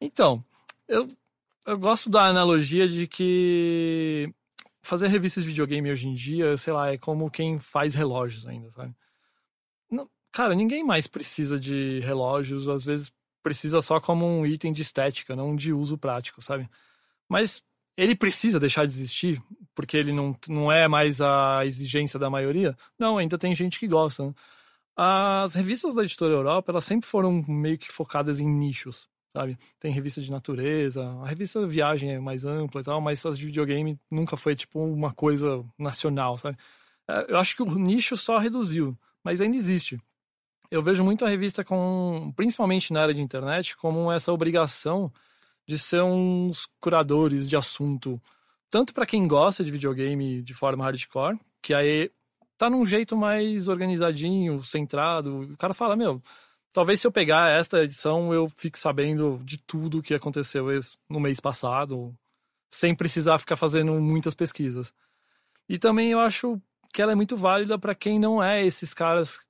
[0.00, 0.44] Então,
[0.86, 1.08] eu,
[1.66, 4.32] eu gosto da analogia de que
[4.82, 8.70] fazer revistas de videogame hoje em dia, sei lá, é como quem faz relógios ainda,
[8.70, 8.94] sabe?
[9.90, 13.12] Não- cara, ninguém mais precisa de relógios, às vezes
[13.42, 16.68] precisa só como um item de estética, não de uso prático, sabe?
[17.28, 17.62] Mas
[17.96, 19.42] ele precisa deixar de existir
[19.74, 22.76] porque ele não, não é mais a exigência da maioria?
[22.98, 24.26] Não, ainda tem gente que gosta.
[24.26, 24.34] né?
[24.96, 29.58] As revistas da Editora Europa, elas sempre foram meio que focadas em nichos, sabe?
[29.78, 33.44] Tem revista de natureza, a revista Viagem é mais ampla e tal, mas as de
[33.46, 36.56] videogame nunca foi, tipo, uma coisa nacional, sabe?
[37.08, 40.00] É, Eu acho que o nicho só reduziu, mas ainda existe.
[40.70, 45.12] Eu vejo muito a revista com, principalmente na área de internet, como essa obrigação
[45.66, 48.20] de ser uns curadores de assunto,
[48.70, 52.10] tanto para quem gosta de videogame de forma hardcore, que aí
[52.56, 55.40] tá num jeito mais organizadinho, centrado.
[55.40, 56.22] O cara fala, meu,
[56.72, 60.66] talvez se eu pegar esta edição eu fique sabendo de tudo que aconteceu
[61.08, 62.14] no mês passado,
[62.70, 64.94] sem precisar ficar fazendo muitas pesquisas.
[65.68, 66.60] E também eu acho
[66.92, 69.40] que ela é muito válida para quem não é esses caras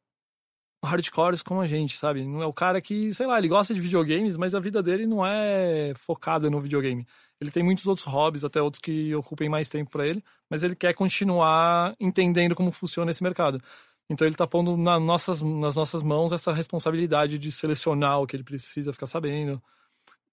[0.86, 2.26] hardcores como a gente, sabe?
[2.26, 5.06] Não é o cara que, sei lá, ele gosta de videogames, mas a vida dele
[5.06, 7.06] não é focada no videogame.
[7.40, 10.74] Ele tem muitos outros hobbies, até outros que ocupem mais tempo para ele, mas ele
[10.74, 13.60] quer continuar entendendo como funciona esse mercado.
[14.08, 18.36] Então ele tá pondo na nossas, nas nossas mãos essa responsabilidade de selecionar o que
[18.36, 19.62] ele precisa ficar sabendo.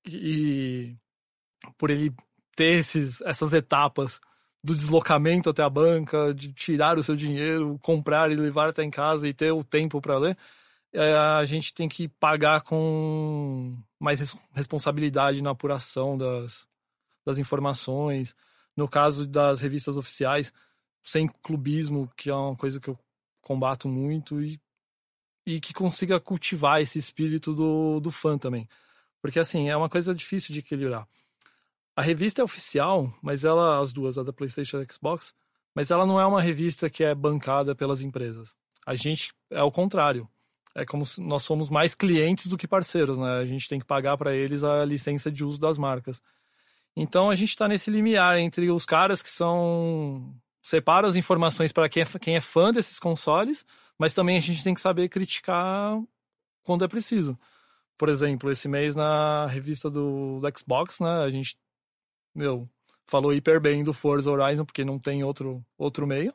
[0.07, 0.95] E
[1.77, 2.13] por ele
[2.55, 4.19] ter esses, essas etapas
[4.63, 8.89] do deslocamento até a banca, de tirar o seu dinheiro, comprar e levar até em
[8.89, 10.37] casa e ter o tempo para ler,
[10.93, 16.67] é, a gente tem que pagar com mais res- responsabilidade na apuração das,
[17.25, 18.35] das informações.
[18.75, 20.53] No caso das revistas oficiais,
[21.03, 22.97] sem clubismo, que é uma coisa que eu
[23.41, 24.59] combato muito, e,
[25.45, 28.67] e que consiga cultivar esse espírito do, do fã também.
[29.21, 31.07] Porque, assim, é uma coisa difícil de equilibrar.
[31.95, 35.33] A revista é oficial, mas ela, as duas, a da PlayStation e a Xbox,
[35.75, 38.55] mas ela não é uma revista que é bancada pelas empresas.
[38.85, 40.27] A gente é o contrário.
[40.75, 43.37] É como se nós somos mais clientes do que parceiros, né?
[43.37, 46.21] A gente tem que pagar para eles a licença de uso das marcas.
[46.95, 51.89] Então a gente está nesse limiar entre os caras que são separa as informações para
[51.89, 53.65] quem, é, quem é fã desses consoles,
[53.99, 56.01] mas também a gente tem que saber criticar
[56.63, 57.37] quando é preciso.
[57.97, 61.57] Por exemplo, esse mês na revista do, do Xbox, né, a gente
[62.35, 62.67] meu,
[63.05, 66.33] falou hiper bem do Forza Horizon, porque não tem outro, outro meio.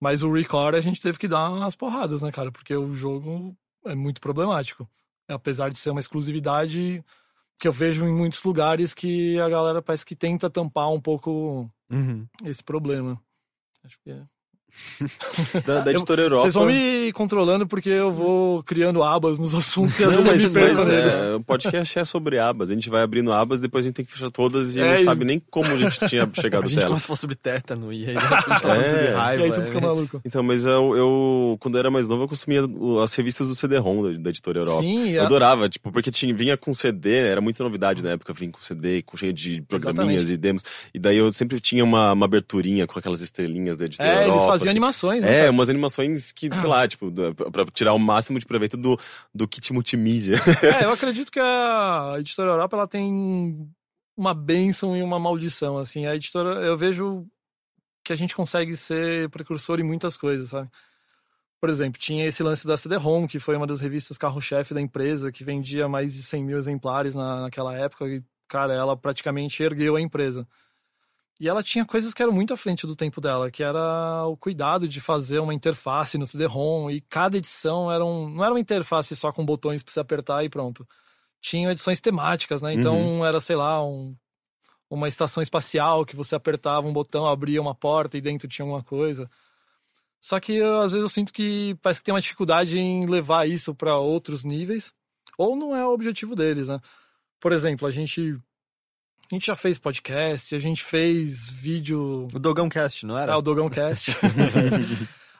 [0.00, 2.50] Mas o Record a gente teve que dar umas porradas, né, cara?
[2.50, 3.54] Porque o jogo
[3.84, 4.88] é muito problemático.
[5.28, 7.04] Apesar de ser uma exclusividade
[7.60, 11.70] que eu vejo em muitos lugares que a galera parece que tenta tampar um pouco
[11.90, 12.26] Uhum.
[12.44, 13.20] esse problema.
[13.84, 14.22] Acho que é.
[15.66, 16.42] Da, da editora Europa.
[16.42, 20.52] Vocês vão me controlando porque eu vou criando abas nos assuntos e às Não, vezes
[20.52, 21.14] mas, eu me perco mas neles.
[21.20, 22.70] é, o podcast é sobre abas.
[22.70, 25.00] A gente vai abrindo abas, depois a gente tem que fechar todas e É, não
[25.00, 27.02] e- sabe nem como a gente tinha chegado A gente até como elas.
[27.02, 28.88] se fosse sobre tétano e aí de repente tá falando É.
[28.88, 29.44] sobre E raiva.
[29.44, 29.80] aí tu fica é.
[29.80, 30.20] maluco.
[30.24, 32.62] Então, mas eu, eu, quando eu era mais novo, eu consumia
[33.02, 34.80] as revistas do CD-ROM da, da editora Europa.
[34.80, 38.32] Sim, Eu a- adorava, tipo, porque tinha, vinha com CD, era muita novidade na época,
[38.32, 40.32] vinha com CD, com cheio de programinhas Exatamente.
[40.34, 40.62] e demos.
[40.94, 44.59] E daí eu sempre tinha uma, uma aberturinha com aquelas estrelinhas da editora é, Europa.
[44.60, 44.78] Faziam assim.
[44.78, 45.30] animações, né?
[45.30, 45.50] É, cara?
[45.50, 47.12] umas animações que, sei lá, tipo,
[47.52, 48.98] pra tirar o máximo de proveito do,
[49.34, 50.36] do kit multimídia.
[50.80, 53.68] É, eu acredito que a editora Europa ela tem
[54.16, 56.06] uma bênção e uma maldição, assim.
[56.06, 57.26] A editora, eu vejo
[58.04, 60.68] que a gente consegue ser precursor em muitas coisas, sabe?
[61.60, 65.30] Por exemplo, tinha esse lance da CD-ROM, que foi uma das revistas carro-chefe da empresa,
[65.30, 69.96] que vendia mais de 100 mil exemplares na, naquela época, e, cara, ela praticamente ergueu
[69.96, 70.48] a empresa.
[71.40, 74.36] E ela tinha coisas que eram muito à frente do tempo dela, que era o
[74.36, 78.60] cuidado de fazer uma interface no CD-ROM, e cada edição era um, não era uma
[78.60, 80.86] interface só com botões para você apertar e pronto.
[81.40, 82.74] Tinham edições temáticas, né?
[82.74, 84.14] Então era, sei lá, um,
[84.90, 88.84] uma estação espacial que você apertava um botão, abria uma porta e dentro tinha alguma
[88.84, 89.30] coisa.
[90.20, 93.48] Só que eu, às vezes eu sinto que parece que tem uma dificuldade em levar
[93.48, 94.92] isso para outros níveis,
[95.38, 96.78] ou não é o objetivo deles, né?
[97.40, 98.38] Por exemplo, a gente
[99.30, 103.32] a gente já fez podcast, a gente fez vídeo O Dogão Cast, não era?
[103.32, 104.10] ah, o Dogão Cast.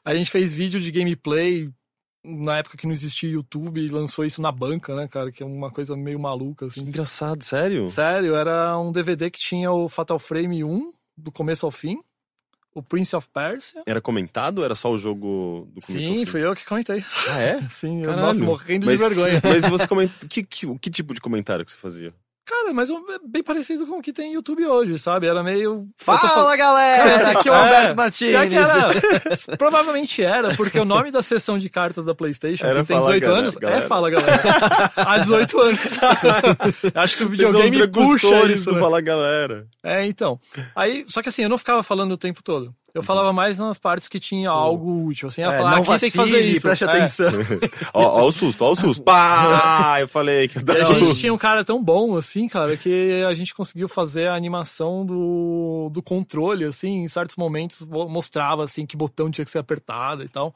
[0.02, 1.70] A gente fez vídeo de gameplay
[2.24, 5.30] na época que não existia YouTube e lançou isso na banca, né, cara?
[5.30, 6.80] Que é uma coisa meio maluca, assim.
[6.80, 7.88] Engraçado, sério?
[7.90, 11.98] Sério, era um DVD que tinha o Fatal Frame 1, do começo ao fim.
[12.74, 13.82] O Prince of Persia.
[13.84, 17.04] Era comentado ou era só o jogo do começo Sim, fui eu que comentei.
[17.28, 17.60] Ah, é?
[17.68, 18.26] Sim, eu, Caralho.
[18.26, 19.40] nossa, morrendo Mas- de vergonha.
[19.44, 20.26] Mas você comenta...
[20.26, 22.14] Que, que, que tipo de comentário que você fazia?
[22.50, 22.94] Cara, mas é
[23.24, 25.28] bem parecido com o que tem YouTube hoje, sabe?
[25.28, 25.86] Era meio.
[25.96, 27.18] Fala, fal- galera!
[27.20, 28.34] Cara, Aqui é o é, Alberto Pior Martins.
[28.34, 29.54] era.
[29.56, 33.06] Provavelmente era, porque o nome da sessão de cartas da PlayStation, Era que tem Fala,
[33.12, 33.84] 18 galera, anos, galera.
[33.84, 34.42] é Fala Galera.
[34.96, 35.80] Há 18 anos.
[36.94, 38.72] Acho que o videogame puxa isso.
[38.72, 38.80] né?
[38.80, 39.66] Fala Galera.
[39.84, 40.40] É, então.
[40.74, 42.74] Aí, só que assim, eu não ficava falando o tempo todo.
[42.94, 46.00] Eu falava mais nas partes que tinha algo útil, assim, eu É, falava, não aqui
[46.00, 46.62] tem que fazer vacile, isso.
[46.62, 46.86] preste É.
[46.88, 47.28] atenção.
[47.94, 49.02] Ó, ó o susto, ó o susto.
[49.02, 49.96] Pá!
[50.00, 51.04] Eu falei que ia dar E a susto.
[51.04, 55.04] gente tinha um cara tão bom, assim, cara, que a gente conseguiu fazer a animação
[55.06, 59.58] do, do controle, assim, em certos momentos mo- mostrava, assim, que botão tinha que ser
[59.60, 60.54] apertado e tal.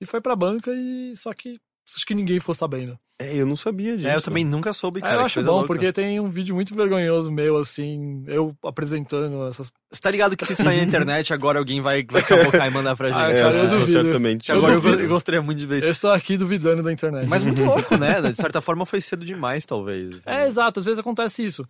[0.00, 1.58] E foi pra banca e só que
[1.96, 2.98] acho que ninguém ficou sabendo.
[3.18, 4.06] É, eu não sabia disso.
[4.08, 5.14] É, eu também nunca soube, Aí cara.
[5.14, 5.66] eu que acho bom, louca.
[5.68, 9.72] porque tem um vídeo muito vergonhoso meu, assim, eu apresentando essas...
[9.90, 12.94] Você tá ligado que se está na internet, agora alguém vai, vai cavocar e mandar
[12.94, 13.18] pra gente.
[13.18, 14.02] Ah, É, cara, eu duvido.
[14.02, 14.50] certamente.
[14.50, 15.02] Eu agora eu, duvido.
[15.02, 15.86] eu gostaria muito de ver isso.
[15.86, 17.26] Eu estou aqui duvidando da internet.
[17.26, 18.20] Mas muito louco, né?
[18.20, 20.10] De certa forma foi cedo demais, talvez.
[20.26, 20.80] É, exato.
[20.80, 21.66] Às vezes acontece isso.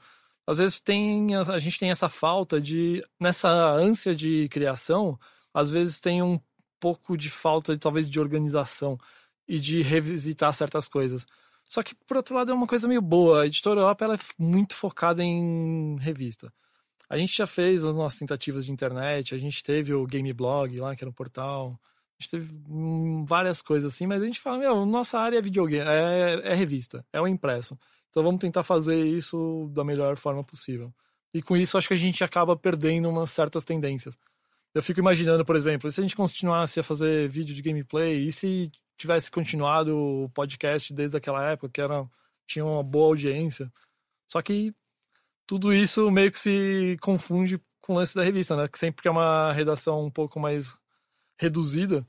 [0.48, 3.04] Às vezes tem, a, a gente tem essa falta de.
[3.20, 5.16] Nessa ânsia de criação,
[5.54, 6.40] às vezes tem um
[6.80, 8.98] pouco de falta, talvez, de organização
[9.48, 11.26] e de revisitar certas coisas.
[11.64, 13.42] Só que, por outro lado, é uma coisa meio boa.
[13.42, 16.52] A editora Up ela é muito focada em revista.
[17.08, 20.76] A gente já fez as nossas tentativas de internet, a gente teve o Game Blog
[20.78, 21.78] lá, que era um portal.
[22.18, 25.42] A gente teve hum, várias coisas assim, mas a gente fala, meu, nossa área é
[25.42, 27.78] videogame, é, é revista, é o impresso.
[28.10, 30.92] Então vamos tentar fazer isso da melhor forma possível.
[31.34, 34.18] E com isso acho que a gente acaba perdendo umas certas tendências.
[34.74, 38.32] Eu fico imaginando, por exemplo, se a gente continuasse a fazer vídeo de gameplay e
[38.32, 42.08] se tivesse continuado o podcast desde aquela época, que era,
[42.46, 43.72] tinha uma boa audiência.
[44.28, 44.74] Só que
[45.46, 48.66] tudo isso meio que se confunde com o lance da revista, né?
[48.68, 50.74] Que sempre que é uma redação um pouco mais
[51.38, 52.04] reduzida.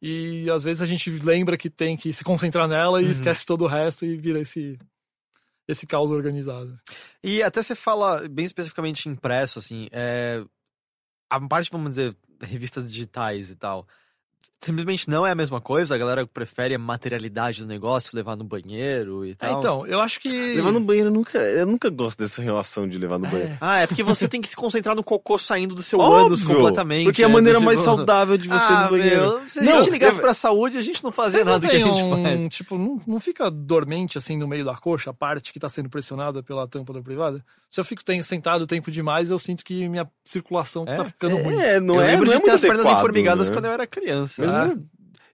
[0.00, 3.10] E às vezes a gente lembra que tem que se concentrar nela e Uhum.
[3.10, 4.78] esquece todo o resto e vira esse,
[5.66, 6.78] esse caos organizado.
[7.22, 10.42] E até você fala bem especificamente impresso, assim, é...
[11.28, 13.86] a parte, vamos dizer, revistas digitais e tal,
[14.60, 15.94] simplesmente não é a mesma coisa?
[15.94, 19.58] A galera prefere a materialidade do negócio, levar no banheiro e É, tal?
[19.58, 20.28] então, eu acho que.
[20.28, 23.56] Levar no banheiro, eu nunca, eu nunca gosto dessa relação de levar no banheiro.
[23.60, 26.42] Ah, é porque você tem que se concentrar no cocô saindo do seu Óbvio, ânus
[26.42, 27.04] completamente.
[27.04, 29.20] Porque é a né, maneira do mais tipo- saudável de você ir ah, no banheiro.
[29.38, 31.52] Meu, se a Não, gente ligasse eu- pra saúde, a gente não fazia Vocês não
[31.54, 32.48] nada do que a gente um, faz.
[32.48, 35.88] tipo, não, não fica dormente assim no meio da coxa, a parte que tá sendo
[35.88, 37.44] pressionada pela tampa da privada?
[37.70, 40.96] Se eu fico tem- sentado tempo demais, eu sinto que minha circulação É?
[40.96, 41.60] tá ficando ruim.
[41.60, 43.54] É, não eu é, lembro não é de ter muito as pernas adequado, enformigadas né?
[43.56, 44.27] quando eu era criança.
[44.38, 44.78] Mas Ah, não é-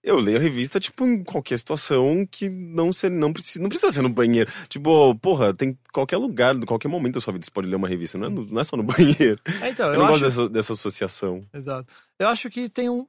[0.03, 3.91] eu leio a revista, tipo, em qualquer situação que não, ser, não, precisa, não precisa
[3.91, 4.53] ser no banheiro.
[4.69, 7.89] Tipo, porra, tem qualquer lugar, em qualquer momento da sua vida você pode ler uma
[7.89, 8.83] revista, não é, não é só no
[9.33, 9.41] banheiro.
[9.63, 10.21] É, então, Eu, eu, não acho.
[10.21, 11.43] gosto dessa, dessa associação.
[11.55, 11.93] Exato.
[12.19, 13.07] Eu acho que tem um.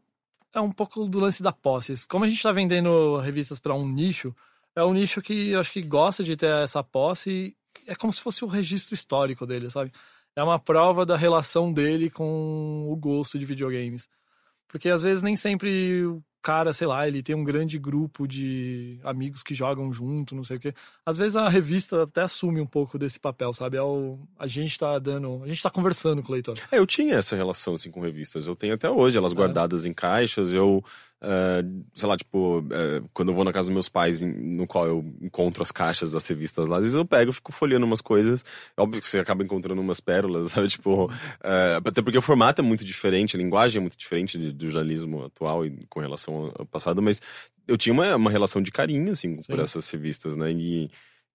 [0.53, 2.07] É um pouco do lance da posse.
[2.07, 4.33] Como a gente tá vendendo revistas para um nicho,
[4.73, 7.53] é um nicho que eu acho que gosta de ter essa posse.
[7.86, 9.91] É como se fosse o registro histórico dele, sabe?
[10.33, 14.07] É uma prova da relação dele com o gosto de videogames.
[14.68, 18.99] Porque às vezes nem sempre o cara, sei lá, ele tem um grande grupo de
[19.03, 20.74] amigos que jogam junto, não sei o quê.
[21.03, 23.78] Às vezes a revista até assume um pouco desse papel, sabe?
[23.78, 25.41] É o, a gente tá dando.
[25.43, 26.55] A gente tá conversando com o leitor.
[26.72, 28.45] É, eu tinha essa relação, assim, com revistas.
[28.45, 29.36] Eu tenho até hoje, elas É.
[29.36, 30.53] guardadas em caixas.
[30.53, 30.84] Eu,
[31.22, 31.63] eh,
[31.93, 34.88] sei lá, tipo, eh, quando eu vou na casa dos meus pais, em- no qual
[34.88, 38.43] eu encontro as caixas das revistas lá, às vezes eu pego, fico folheando umas coisas.
[38.78, 40.68] É óbvio que você acaba encontrando umas pérolas, sabe?
[40.68, 41.09] Tipo,
[41.43, 45.26] eh, até porque o formato é muito diferente, a linguagem é muito diferente do jornalismo
[45.26, 47.22] atual e com relação ao- passado, mas
[47.68, 49.61] eu tinha uma, uma relação de carinho, assim, por Sim.
[49.61, 50.51] essas revistas, né?
[50.51, 50.89] E,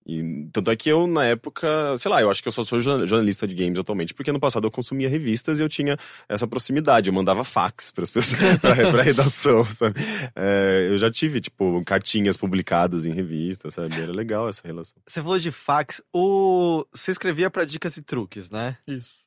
[0.07, 2.81] e tanto é que eu, na época, sei lá, eu acho que eu só sou
[2.81, 5.97] jorna- jornalista de games atualmente, porque no passado eu consumia revistas e eu tinha
[6.29, 7.09] essa proximidade.
[7.09, 10.01] Eu mandava fax para as pessoas, pra, pra redação, sabe?
[10.35, 14.01] É, eu já tive, tipo, cartinhas publicadas em revistas, sabe?
[14.01, 14.97] Era legal essa relação.
[15.07, 16.03] Você falou de fax.
[16.13, 16.85] O...
[16.93, 18.77] Você escrevia pra dicas e truques, né?
[18.89, 19.20] Isso.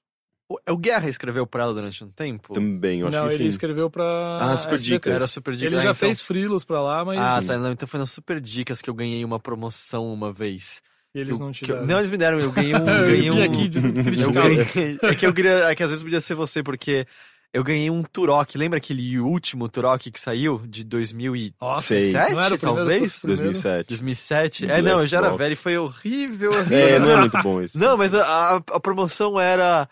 [0.49, 2.53] O, o Guerra escreveu pra ela durante um tempo?
[2.53, 3.47] Também, eu acho Não, que ele sim.
[3.49, 4.03] escreveu pra.
[4.41, 4.93] Ah, Super SBT.
[4.93, 5.13] Dicas.
[5.13, 5.65] Era super dica.
[5.67, 7.57] Ele Ah, já então- fez frilos pra lá, mas Ah, tá.
[7.57, 10.81] Não, então foi nas Super Dicas que eu ganhei uma promoção uma vez.
[11.15, 11.87] eles Eu- não te que eu- deram.
[11.87, 12.39] Não, eles me deram.
[12.39, 12.77] Eu ganhei um.
[12.89, 13.69] Eu ganhei um aqui
[14.33, 15.51] ganhei, é que eu queria.
[15.69, 17.05] É que às vezes podia ser você, porque
[17.53, 18.57] eu ganhei um Turok.
[18.57, 20.61] Lembra aquele último Turok que saiu?
[20.67, 23.11] De 2007, Nossa, não era o primeiro, talvez?
[23.13, 23.43] se fosse o primeiro.
[23.53, 23.87] 2007.
[23.89, 24.65] 2007?
[24.65, 26.77] Black É, não, eu já era velho e foi horrível, horrível.
[26.77, 27.77] É, não é muito bom isso.
[27.77, 29.87] Não, mas a, a promoção era.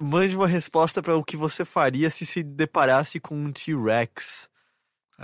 [0.00, 4.50] Mande uma resposta para o que você faria se se deparasse com um T-Rex.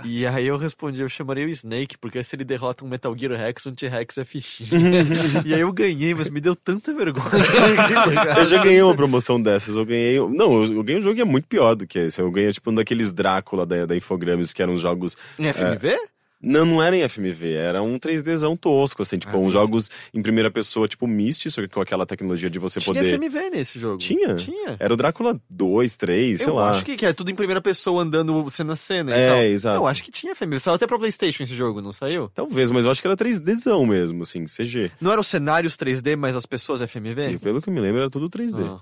[0.03, 3.33] E aí eu respondi, eu chamaria o Snake, porque se ele derrota um Metal Gear
[3.33, 4.69] Rex, um T-Rex é fichinha.
[5.45, 7.25] e aí eu ganhei, mas me deu tanta vergonha.
[8.37, 9.75] Eu já ganhei uma promoção dessas.
[9.75, 10.19] Eu ganhei.
[10.19, 12.21] Não, eu ganhei um jogo que é muito pior do que esse.
[12.21, 15.17] Eu ganhei, tipo, um daqueles Drácula da, da Infogrames, que eram jogos.
[15.37, 15.97] Em FMV?
[16.41, 20.21] Não, não era em FMV, era um 3Dzão tosco, assim, tipo, Ah, uns jogos em
[20.21, 23.13] primeira pessoa, tipo Myst, só que com aquela tecnologia de você Tinha poder.
[23.19, 23.97] FMV nesse jogo.
[23.97, 24.35] Tinha?
[24.35, 24.77] Tinha.
[24.79, 26.69] Era o Drácula 2, 3, sei eu lá.
[26.71, 29.77] acho que, que é tudo em primeira pessoa andando cena a cena É, exato.
[29.77, 30.59] Eu acho que tinha FMV.
[30.59, 32.31] Saiu até pra Playstation esse jogo, não saiu?
[32.33, 34.91] Talvez, mas eu acho que era 3Dzão mesmo, assim, CG.
[35.01, 37.31] Não eram os cenários 3D, mas as pessoas FMV?
[37.31, 38.63] E pelo que eu me lembro, era tudo 3D.
[38.65, 38.79] Ah.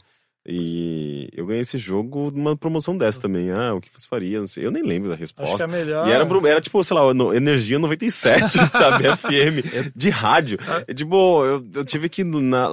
[0.50, 3.52] E eu ganhei esse jogo numa promoção dessa também.
[3.52, 4.40] Ah, o que você faria?
[4.40, 4.66] Não sei.
[4.66, 5.58] Eu nem lembro da Acho resposta.
[5.58, 6.08] que é melhor.
[6.08, 9.04] E era, era tipo, sei lá, no- Energia 97, sabe?
[9.18, 10.58] FM, de rádio.
[10.88, 12.70] É, tipo, eu, eu tive que ir na.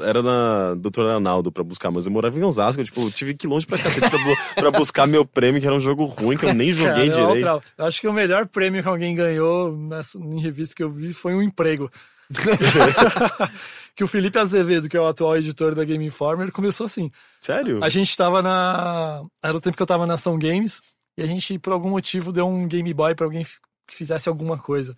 [0.00, 2.82] Era na Doutor Arnaldo pra buscar, mas eu morava em Osasco.
[2.82, 5.76] Tipo, eu tive que ir longe pra cacete pra, pra buscar meu prêmio, que era
[5.76, 7.46] um jogo ruim, que eu nem joguei Cara, é direito.
[7.48, 10.90] outra- eu acho que o melhor prêmio que alguém ganhou nessa, em revista que eu
[10.90, 11.88] vi foi um emprego.
[13.94, 17.10] que o Felipe Azevedo, que é o atual editor da Game Informer, começou assim.
[17.40, 17.82] Sério?
[17.82, 19.22] A gente tava na.
[19.42, 20.80] Era o tempo que eu tava na Ação Games,
[21.16, 24.58] e a gente, por algum motivo, deu um Game Boy pra alguém que fizesse alguma
[24.58, 24.96] coisa.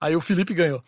[0.00, 0.82] Aí o Felipe ganhou.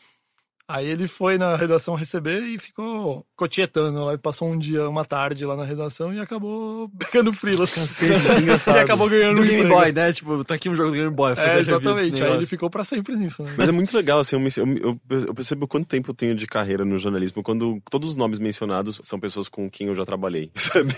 [0.73, 4.15] Aí ele foi na redação receber e ficou cotietando lá.
[4.15, 7.65] e Passou um dia, uma tarde lá na redação e acabou pegando frila.
[7.65, 7.81] Assim,
[8.69, 9.75] e acabou ganhando Do um Game emprego.
[9.81, 10.13] Boy, né?
[10.13, 11.35] Tipo, tá aqui um jogo do Game Boy.
[11.35, 12.23] fazer É, exatamente.
[12.23, 13.53] Aí ele ficou pra sempre nisso, né?
[13.59, 16.47] Mas é muito legal, assim, eu, me- eu eu, percebo quanto tempo eu tenho de
[16.47, 20.51] carreira no jornalismo quando todos os nomes mencionados são pessoas com quem eu já trabalhei,
[20.57, 20.95] sabe?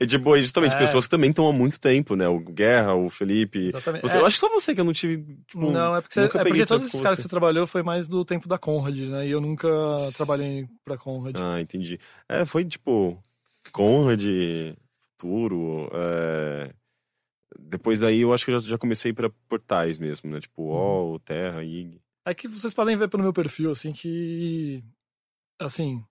[0.00, 0.78] E, tipo, é justamente É.
[0.78, 2.26] pessoas que também estão há muito tempo, né?
[2.28, 3.68] O Guerra, o Felipe.
[3.68, 4.02] Exatamente.
[4.02, 4.20] Você, É.
[4.20, 5.24] Eu acho que só você que eu não tive.
[5.46, 7.22] Tipo, Não, é porque, você- é porque todos esses caras você.
[7.22, 9.26] que você trabalhou foi mais do tempo da Conrad, né?
[9.26, 9.68] E eu nunca
[10.16, 11.36] trabalhei pra Conrad.
[11.38, 11.98] Ah, entendi.
[12.28, 13.22] É, foi tipo.
[13.72, 14.22] Conrad,
[15.18, 15.90] Futuro.
[15.92, 16.72] é,
[17.58, 20.40] Depois daí eu acho que eu já, já comecei para portais mesmo, né?
[20.40, 20.70] Tipo, Uhum.
[21.10, 22.00] UOL, Terra, IG.
[22.24, 24.82] É que vocês podem ver pelo meu perfil, assim, que.
[25.60, 26.02] Assim.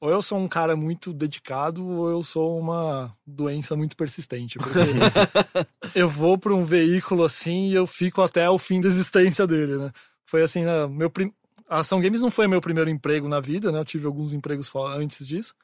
[0.00, 4.58] Ou eu sou um cara muito dedicado, ou eu sou uma doença muito persistente.
[4.58, 4.78] Porque
[5.94, 9.76] eu vou pra um veículo assim e eu fico até o fim da existência dele,
[9.76, 9.92] né?
[10.28, 10.88] Foi assim, né?
[10.88, 11.32] meu prim...
[11.72, 13.78] a Ação Games não foi meu primeiro emprego na vida, né?
[13.78, 15.54] Eu tive alguns empregos antes disso.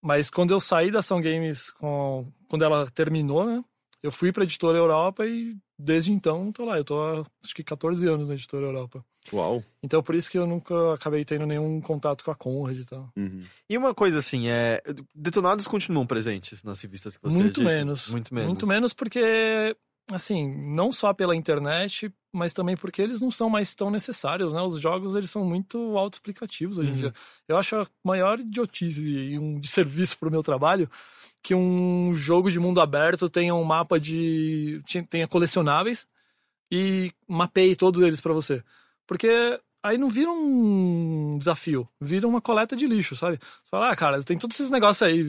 [0.00, 2.30] Mas quando eu saí da Ação Games, com...
[2.48, 3.64] quando ela terminou, né?
[4.00, 6.76] Eu fui pra Editora Europa e desde então tô lá.
[6.76, 9.04] Eu tô há, acho que 14 anos na Editora Europa.
[9.32, 9.64] Uau.
[9.82, 13.10] Então por isso que eu nunca acabei tendo nenhum contato com a Conrad e tal.
[13.16, 13.42] Uhum.
[13.68, 14.82] E uma coisa assim, é.
[15.14, 17.74] Detonados continuam presentes nas revistas que você Muito edita?
[17.74, 18.08] menos.
[18.08, 18.48] Muito menos.
[18.48, 19.74] Muito menos porque,
[20.12, 24.60] assim, não só pela internet, mas também porque eles não são mais tão necessários, né?
[24.60, 26.98] Os jogos, eles são muito autoexplicativos hoje em Uhum.
[26.98, 27.14] dia.
[27.48, 30.90] Eu acho a maior idiotice e um desserviço pro meu trabalho
[31.42, 34.82] que um jogo de mundo aberto tenha um mapa de...
[35.08, 36.06] tenha colecionáveis
[36.72, 38.62] e mapeie todos eles pra você.
[39.06, 43.38] Porque aí não vira um desafio, vira uma coleta de lixo, sabe?
[43.62, 45.26] Você fala, ah, cara, tem todos esses negócios aí,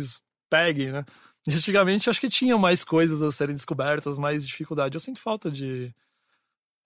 [0.50, 1.06] pegue, né?
[1.48, 4.96] Antigamente acho que tinha mais coisas a serem descobertas, mais dificuldade.
[4.96, 5.94] Eu sinto falta de.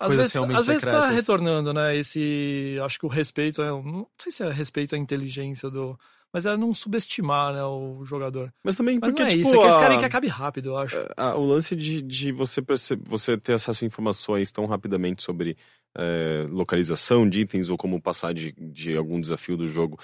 [0.02, 1.16] Às Coisas vezes, realmente às vezes tá secretas.
[1.16, 1.96] retornando, né?
[1.96, 2.78] Esse.
[2.84, 3.62] Acho que o respeito.
[3.62, 5.98] É, não sei se é respeito à inteligência do.
[6.32, 8.54] Mas é não subestimar, né, o jogador.
[8.64, 10.28] Mas também Mas porque, não é tipo, isso, é que eles a- querem que acabe
[10.28, 10.96] rápido, eu acho.
[11.18, 15.58] a- o lance de, de você, perce- você ter acesso a informações tão rapidamente sobre
[15.98, 20.00] é, localização de itens ou como passar de, de algum desafio do jogo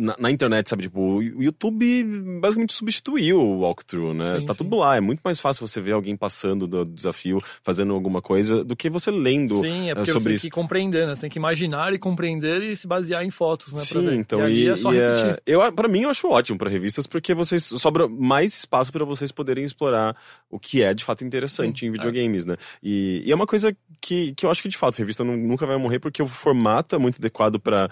[0.00, 0.84] na, na internet, sabe?
[0.84, 2.04] Tipo, o YouTube
[2.40, 4.40] basicamente substituiu o walkthrough, né?
[4.40, 4.64] Sim, tá sim.
[4.64, 4.96] tudo lá.
[4.96, 8.88] É muito mais fácil você ver alguém passando do desafio, fazendo alguma coisa, do que
[8.88, 9.60] você lendo.
[9.60, 10.46] Sim, é porque sobre você tem isso.
[10.46, 11.14] que compreender, né?
[11.14, 13.82] Você tem que imaginar e compreender e se basear em fotos, né?
[13.88, 15.30] pra Sim, então e, e, é só e, repetir.
[15.30, 19.04] é, eu para mim eu acho ótimo para revistas porque vocês sobra mais espaço para
[19.04, 20.16] vocês poderem explorar
[20.50, 22.56] o que é de fato interessante Sim, em videogames, né?
[22.82, 25.36] E, e é uma coisa que, que eu acho que de fato a revista nu-
[25.36, 27.90] nunca vai morrer porque o formato é muito adequado para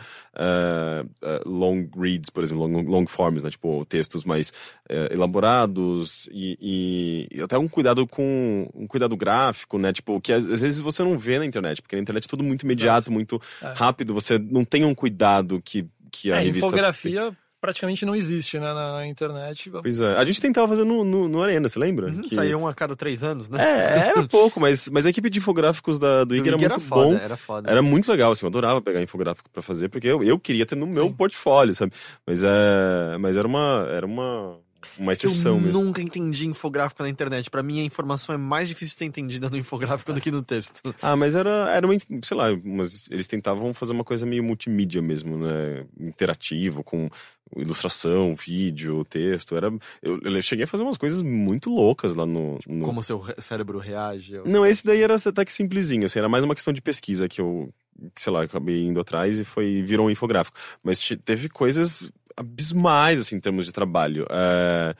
[1.45, 3.51] long reads, por exemplo, long, long forms, né?
[3.51, 4.53] Tipo textos mais
[4.89, 9.93] eh, elaborados e, e- até um cuidado com um cuidado gráfico, né?
[9.93, 12.43] Tipo que às, às vezes você não vê na internet porque na internet é tudo
[12.45, 13.73] muito imediato, muito É.
[13.75, 14.15] rápido.
[14.15, 18.73] Você não tem um cuidado que que a É, revista infografia praticamente não existe, né,
[18.73, 19.71] na internet.
[19.71, 20.17] Pois é.
[20.17, 22.09] A gente tentava fazer no, no, no Arena, você lembra?
[22.09, 23.59] Uhum, Que- Saiu um a cada três anos, né?
[23.63, 26.65] É, era pouco, mas, mas a equipe de infográficos da, do Do IG era Ig
[26.69, 27.15] muito foda, bom.
[27.17, 27.71] Era foda.
[27.71, 30.77] Era muito legal, assim, eu adorava pegar infográfico pra fazer, porque eu, eu queria ter
[30.77, 31.13] no meu Sim.
[31.13, 31.93] portfólio, sabe?
[32.27, 33.87] Mas, é, mas era uma.
[33.91, 34.59] Era uma
[34.97, 35.83] uma Que eu exceção mesmo.
[35.83, 37.51] nunca entendi infográfico na internet.
[37.51, 40.43] Pra mim, a informação é mais difícil de ser entendida no infográfico do que no
[40.43, 40.81] texto.
[41.03, 45.01] Ah, mas era, era uma, sei lá, mas eles tentavam fazer uma coisa meio multimídia
[45.03, 45.85] mesmo, né?
[45.99, 47.09] Interativo, com
[47.57, 49.57] ilustração, vídeo, texto.
[49.57, 49.69] Era,
[50.03, 52.59] eu, eu cheguei a fazer umas coisas muito loucas lá no.
[52.67, 54.35] no- Como o seu re- cérebro reage.
[54.35, 57.29] eu- Não, esse daí era até que simplesinho, assim, era mais uma questão de pesquisa
[57.29, 57.73] que eu,
[58.17, 60.57] sei lá, acabei indo atrás e foi, virou um infográfico.
[60.83, 64.27] Mas te- teve coisas abismais, assim, em termos de trabalho.
[64.31, 64.95] É,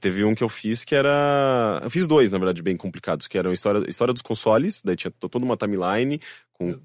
[0.00, 1.80] teve um que eu fiz que era.
[1.82, 4.96] Eu fiz dois, na verdade, bem complicados, que eram a história, história dos consoles, daí
[4.96, 6.20] tinha to- toda uma timeline
[6.52, 6.78] com,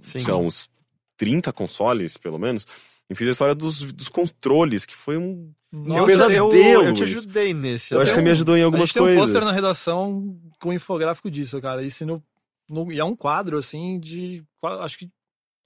[0.00, 0.18] Sim.
[0.20, 0.70] sei lá, uns
[1.16, 2.66] 30 consoles, pelo menos.
[3.10, 5.50] E fiz a história dos, dos controles, que foi um.
[5.72, 7.92] Nossa, eu, pesadelo, eu, eu te ajudei nesse.
[7.94, 9.24] Eu acho que você me ajudou em algumas gente tem um coisas.
[9.24, 11.82] pôster na redação com infográfico disso, cara.
[11.82, 12.22] Isso no,
[12.68, 14.42] no- e é um quadro, assim, de.
[14.80, 15.08] Acho que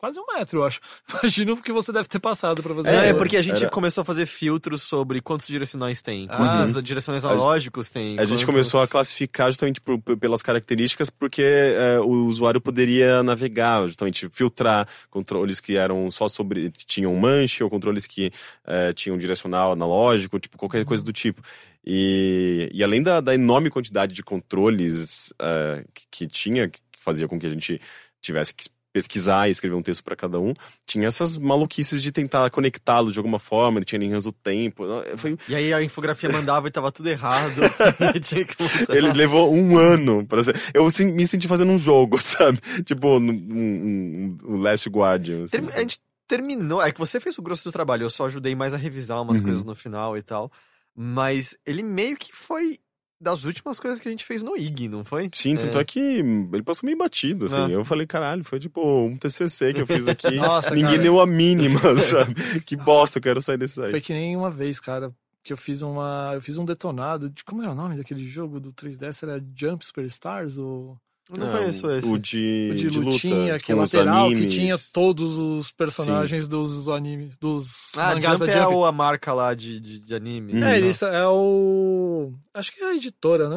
[0.02, 0.80] quase um metro, eu acho.
[1.22, 2.88] Imagino o que você deve ter passado pra fazer.
[2.88, 3.18] É, é aquilo.
[3.18, 6.36] porque a gente Era- começou a fazer filtros sobre quantos direcionais tem, Ah.
[6.36, 8.18] quantos direcionais analógicos tem.
[8.18, 13.22] A gente começou a classificar justamente por- por- pelas características, porque é, o usuário poderia
[13.22, 16.72] navegar, justamente filtrar controles que eram só sobre.
[16.72, 18.32] que tinham manche, ou controles que
[18.66, 21.40] é, tinham direcional analógico, tipo, qualquer coisa do tipo.
[21.86, 27.28] E, e além da, da enorme quantidade de controles é, que, que tinha, que fazia
[27.28, 27.80] com que a gente
[28.20, 30.52] tivesse que pesquisar e escrever um texto para cada um,
[30.86, 34.84] tinha essas maluquices de tentar conectá-los de alguma forma, tinha linhas do tempo.
[35.16, 37.54] Foi, E aí a infografia mandava e tava tudo errado.
[38.90, 40.60] ele levou um ano pra ser.
[40.74, 42.60] Eu me senti fazendo um jogo, sabe?
[42.84, 45.44] Tipo, um, um, um Last Guardian.
[45.44, 45.56] assim.
[45.74, 46.82] A gente terminou.
[46.82, 49.38] É que você fez o grosso do trabalho, eu só ajudei mais a revisar umas
[49.38, 49.44] Uhum.
[49.44, 50.50] coisas no final e tal.
[50.94, 52.78] Mas ele meio que foi
[53.22, 55.30] das últimas coisas que a gente fez no IG, não foi?
[55.32, 55.84] Sim, tanto é.
[55.84, 57.56] que ele passou meio batido, assim.
[57.56, 57.68] Ah.
[57.68, 60.34] Eu falei, caralho, foi tipo um TCC que eu fiz aqui.
[60.36, 61.02] Nossa, Ninguém cara.
[61.02, 62.34] deu a mínima, sabe?
[62.62, 63.92] Que bosta, eu quero sair desse aí.
[63.92, 65.14] Foi que nem uma vez, cara,
[65.44, 66.32] que eu fiz uma.
[66.34, 67.30] Eu fiz um detonado.
[67.30, 69.22] De, como era o nome daquele jogo do 3DS?
[69.22, 70.58] Era Jump Superstars?
[70.58, 70.98] Ou.
[71.30, 72.06] Eu não conheço esse.
[72.08, 76.46] O de, O de, de lutinha, luta, que é lateral, que tinha todos os personagens
[76.48, 77.38] dos animes.
[77.38, 78.74] Dos Ah, mangás Jump da é Jump.
[78.74, 80.54] o- a marca lá de, de, de anime.
[80.54, 80.64] Hum.
[80.64, 80.88] É, Não.
[80.88, 82.32] isso é o.
[82.52, 83.56] Acho que é a editora, né?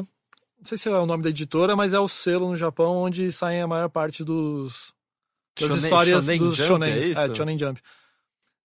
[0.58, 3.32] Não sei se é o nome da editora, mas é o selo no Japão onde
[3.32, 4.94] saem a maior parte dos.
[5.60, 6.92] Das Shonen- histórias Shonen dos Jump, shonen.
[6.92, 7.20] é isso?
[7.20, 7.82] É, Shonen Jump.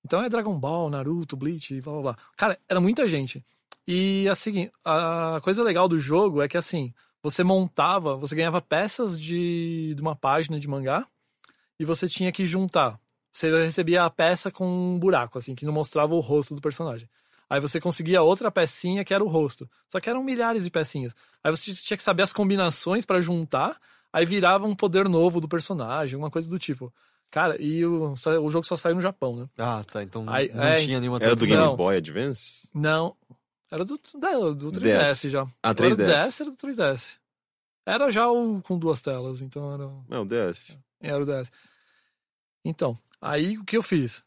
[0.05, 2.17] Então é Dragon Ball, Naruto, Bleach e blá blá blá.
[2.37, 3.45] Cara, era muita gente.
[3.87, 6.93] E assim, a coisa legal do jogo é que assim,
[7.23, 11.07] você montava, você ganhava peças de, de uma página de mangá
[11.79, 12.99] e você tinha que juntar.
[13.33, 17.09] Você recebia a peça com um buraco, assim, que não mostrava o rosto do personagem.
[17.49, 19.69] Aí você conseguia outra pecinha que era o rosto.
[19.89, 21.15] Só que eram milhares de pecinhas.
[21.43, 23.77] Aí você tinha que saber as combinações pra juntar,
[24.13, 26.93] aí virava um poder novo do personagem, uma coisa do tipo.
[27.31, 29.49] Cara, e o, o jogo só saiu no Japão, né?
[29.57, 30.03] Ah, tá.
[30.03, 31.65] Então Aí- não é, tinha nenhuma Era do tradução.
[31.67, 31.77] Game.
[31.77, 32.69] Boy Advance?
[32.75, 33.15] Não.
[33.71, 35.43] Era do, da- do 3DS já.
[35.63, 36.27] Ah, Era do 3DS.
[36.27, 37.19] DS, era do 3DS.
[37.87, 40.77] Era já o com duas telas, então era, Não, DS.
[41.01, 41.51] era o DS.
[42.65, 44.23] Então, aí o que eu fiz?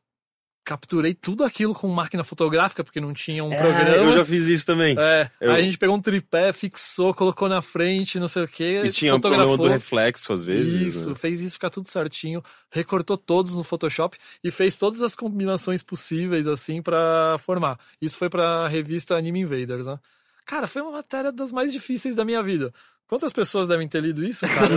[0.66, 3.90] Capturei tudo aquilo com máquina fotográfica, porque não tinha um programa.
[3.90, 4.96] É, eu já fiz isso também.
[4.98, 8.48] É, Eu- aí a gente pegou um tripé, fixou, colocou na frente, não sei o
[8.48, 10.96] que, E tinha o problema do reflexo, às vezes.
[10.96, 11.16] Isso, né?
[11.16, 12.42] fez isso ficar tudo certinho,
[12.72, 17.78] recortou todos no Photoshop e fez todas as combinações possíveis, assim, pra formar.
[18.02, 20.00] Isso foi pra revista Anime Invaders, né?
[20.46, 22.74] Cara, foi uma matéria das mais difíceis da minha vida.
[23.08, 24.70] Quantas pessoas devem ter lido isso, cara?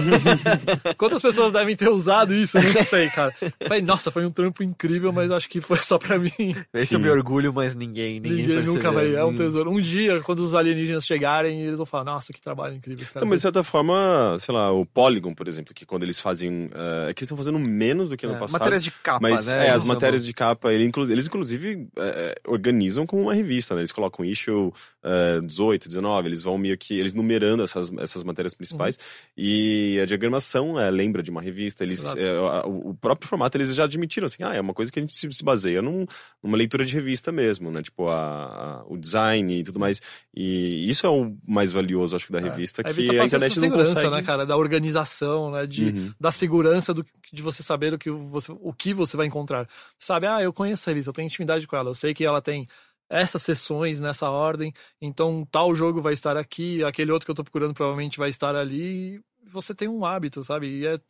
[0.99, 2.59] Quantas pessoas devem ter usado isso?
[2.59, 3.33] Eu não sei, cara.
[3.67, 6.31] Falei, nossa, foi um trampo incrível, mas acho que foi só pra mim.
[6.75, 6.95] Esse Sim.
[6.97, 8.75] eu me orgulho, mas ninguém, ninguém, Ninguém percebeu.
[8.75, 9.15] nunca vai.
[9.15, 9.71] É um tesouro.
[9.71, 13.23] Um dia, quando os alienígenas chegarem, eles vão falar, nossa, que trabalho incrível Não, mas
[13.23, 16.69] de fez." certa forma, sei lá, o Polygon, por exemplo, que quando eles fazem.
[16.75, 18.59] eh, é que eles estão fazendo menos do que ano É, passado.
[18.61, 19.67] matérias de capa, Mas né?
[19.67, 23.75] é, as Eles matérias de capa, ele eles inclusive é, é, organizam como uma revista,
[23.75, 23.81] né?
[23.81, 24.73] Eles colocam issue
[25.03, 28.99] é, 18, 19, eles vão meio que, eles numerando essas, essas matérias principais.
[29.37, 33.75] E a diagramação é, lembra de uma revista, eles, é, a- o próprio formato eles
[33.75, 36.07] já admitiram, assim, ah, é uma coisa que a gente se, se baseia num-
[36.43, 37.83] numa leitura de revista mesmo, né?
[37.83, 40.01] Tipo, a, a- o design e tudo mais.
[40.35, 43.61] E isso é o mais valioso, acho que, da revista, A que revista a internet
[43.61, 44.11] não consegue.
[44.11, 44.47] né, cara?
[44.47, 45.67] Da organização, né?
[45.67, 46.13] De, Uhum.
[46.19, 49.69] Da segurança do, de você saber o que você, o que você vai encontrar.
[49.99, 52.41] Sabe, ah, eu conheço essa revista, eu tenho intimidade com ela, eu sei que ela
[52.43, 52.67] tem
[53.09, 57.45] essas sessões nessa ordem, então tal jogo vai estar aqui, aquele outro que eu tô
[57.45, 59.21] procurando provavelmente vai estar ali.
[59.53, 60.67] Você tem um hábito, sabe?
[60.69, 61.01] E, é-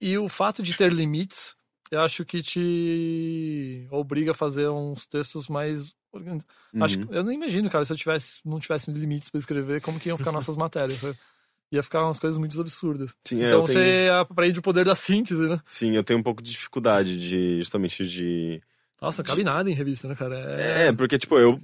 [0.00, 1.54] e o fato de ter limites,
[1.90, 6.46] eu acho que te obriga a fazer uns textos mais organizados.
[6.72, 7.06] Uhum.
[7.10, 10.18] eu não imagino, cara, se eu tivesse, não tivesse limites pra escrever, como que iam
[10.18, 11.18] ficar nossas matérias, sabe?
[11.72, 13.14] Ia ficar umas coisas muito absurdas.
[13.24, 15.60] Sim, é, então tenho- você aprende o poder da síntese, né?
[15.66, 18.62] Sim, eu tenho um pouco de dificuldade de, justamente, de...
[19.04, 20.36] Nossa, não cabe nada em revista, né, cara?
[20.60, 21.58] É, É, porque, tipo, eu,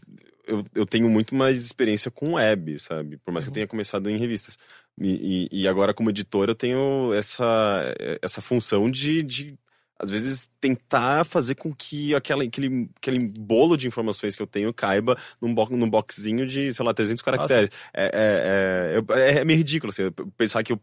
[0.46, 3.16] eu, eu tenho muito mais experiência com web, sabe?
[3.18, 3.54] Por mais que eu Uhum.
[3.54, 4.58] tenha começado em revistas.
[5.00, 9.58] E, e, e agora, como editor, eu tenho essa, essa função de, de,
[9.98, 14.72] às vezes, tentar fazer com que aquela, aquele, aquele bolo de informações que eu tenho
[14.74, 17.70] caiba num, bo num boxzinho de, sei lá, 300 caracteres.
[17.94, 20.80] É, é, é, é, é meio ridículo, assim, pensar que eu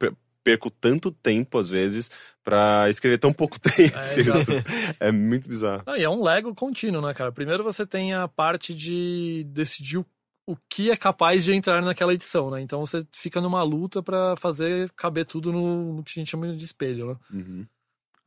[0.48, 2.10] perco tanto tempo, às vezes,
[2.42, 3.98] pra escrever tão pouco tempo.
[3.98, 4.98] É.
[5.10, 5.84] É muito bizarro.
[5.86, 7.34] Não, e é um Lego contínuo, né, cara?
[7.34, 12.50] Primeiro você tem a parte de decidir o, que é capaz de entrar naquela edição,
[12.50, 12.62] né?
[12.62, 16.56] Então você fica numa luta pra fazer caber tudo no, no que a gente chama
[16.56, 17.16] de espelho, né?
[17.34, 17.68] Uhum.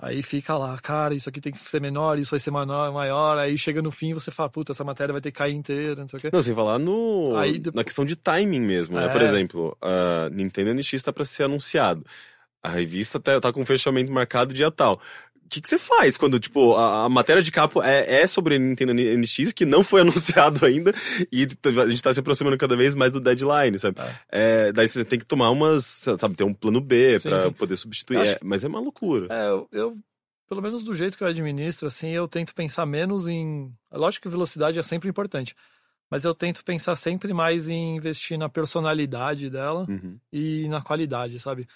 [0.02, 3.36] Aí fica lá, cara, isso aqui tem que ser menor, isso vai ser maior, maior.
[3.36, 6.08] Aí chega no fim você fala, puta, essa matéria vai ter que cair inteira, não
[6.08, 6.30] sei o quê.
[6.32, 9.04] Não, sem falar no, Aí depois- na questão de timing mesmo, né?
[9.06, 9.08] É.
[9.10, 12.02] Por exemplo, a Nintendo NX tá pra ser anunciado.
[12.62, 15.00] A revista tá, tá com fechamento marcado dia tal.
[15.50, 18.56] O que, que você faz quando, tipo, a, a matéria de capa é, é sobre
[18.56, 20.94] Nintendo NX, que não foi anunciado ainda,
[21.32, 23.98] e a gente tá se aproximando cada vez mais do deadline, sabe?
[24.28, 27.50] É, daí você tem que tomar umas, sabe, ter um plano B Sim, pra sim.
[27.50, 28.18] poder substituir.
[28.18, 29.26] Acho É, mas é uma loucura.
[29.28, 29.96] É, eu, eu,
[30.48, 33.72] pelo menos do jeito que eu administro, assim, eu tento pensar menos em.
[33.90, 35.56] Lógico que velocidade é sempre importante,
[36.08, 40.16] mas eu tento pensar sempre mais em investir na personalidade dela Uhum.
[40.32, 41.66] e na qualidade, sabe?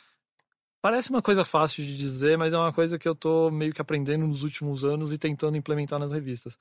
[0.85, 3.81] Parece uma coisa fácil de dizer, mas é uma coisa que eu tô meio que
[3.81, 6.59] aprendendo nos últimos anos e tentando implementar nas revistas.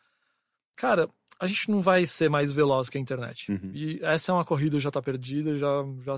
[0.78, 3.52] Cara, a gente não vai ser mais veloz que a internet.
[3.52, 3.72] Uhum.
[3.74, 5.68] E essa é uma corrida já tá perdida, já,
[6.06, 6.16] já.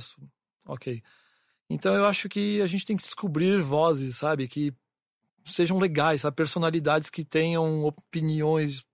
[0.67, 1.01] Ok.
[1.67, 4.47] Então eu acho que a gente tem que descobrir vozes, sabe?
[4.47, 4.71] Que
[5.43, 6.35] sejam legais, sabe?
[6.35, 8.85] Personalidades que tenham opiniões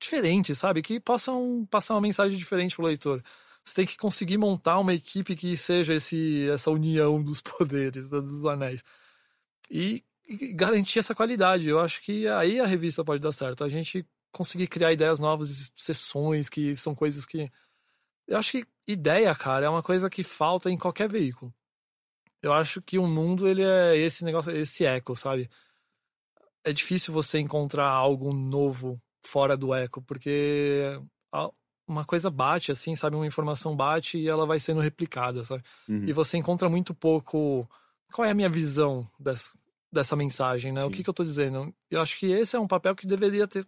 [0.00, 0.80] diferentes, sabe?
[0.80, 3.22] Que possam passar uma mensagem diferente pro leitor.
[3.64, 8.20] Você tem que conseguir montar uma equipe que seja esse, essa união dos poderes, né,
[8.20, 8.84] dos anéis.
[9.70, 11.68] E, e garantir essa qualidade.
[11.68, 13.64] Eu acho que aí a revista pode dar certo.
[13.64, 17.50] A gente conseguir criar ideias novas, sessões, que são coisas que.
[18.26, 21.52] Eu acho que ideia, cara, é uma coisa que falta em qualquer veículo.
[22.42, 25.48] Eu acho que o mundo, ele é esse negócio, esse eco, sabe?
[26.62, 30.98] É difícil você encontrar algo novo fora do eco, porque
[31.86, 33.16] uma coisa bate, assim, sabe?
[33.16, 35.62] Uma informação bate e ela vai sendo replicada, sabe?
[35.88, 36.04] Uhum.
[36.06, 37.68] E você encontra muito pouco.
[38.12, 39.50] Qual é a minha visão dessa,
[39.92, 40.80] dessa mensagem, né?
[40.84, 40.92] O Sim.
[40.92, 41.74] que, que eu tô dizendo?
[41.90, 43.66] Eu acho que esse é um papel que deveria ter,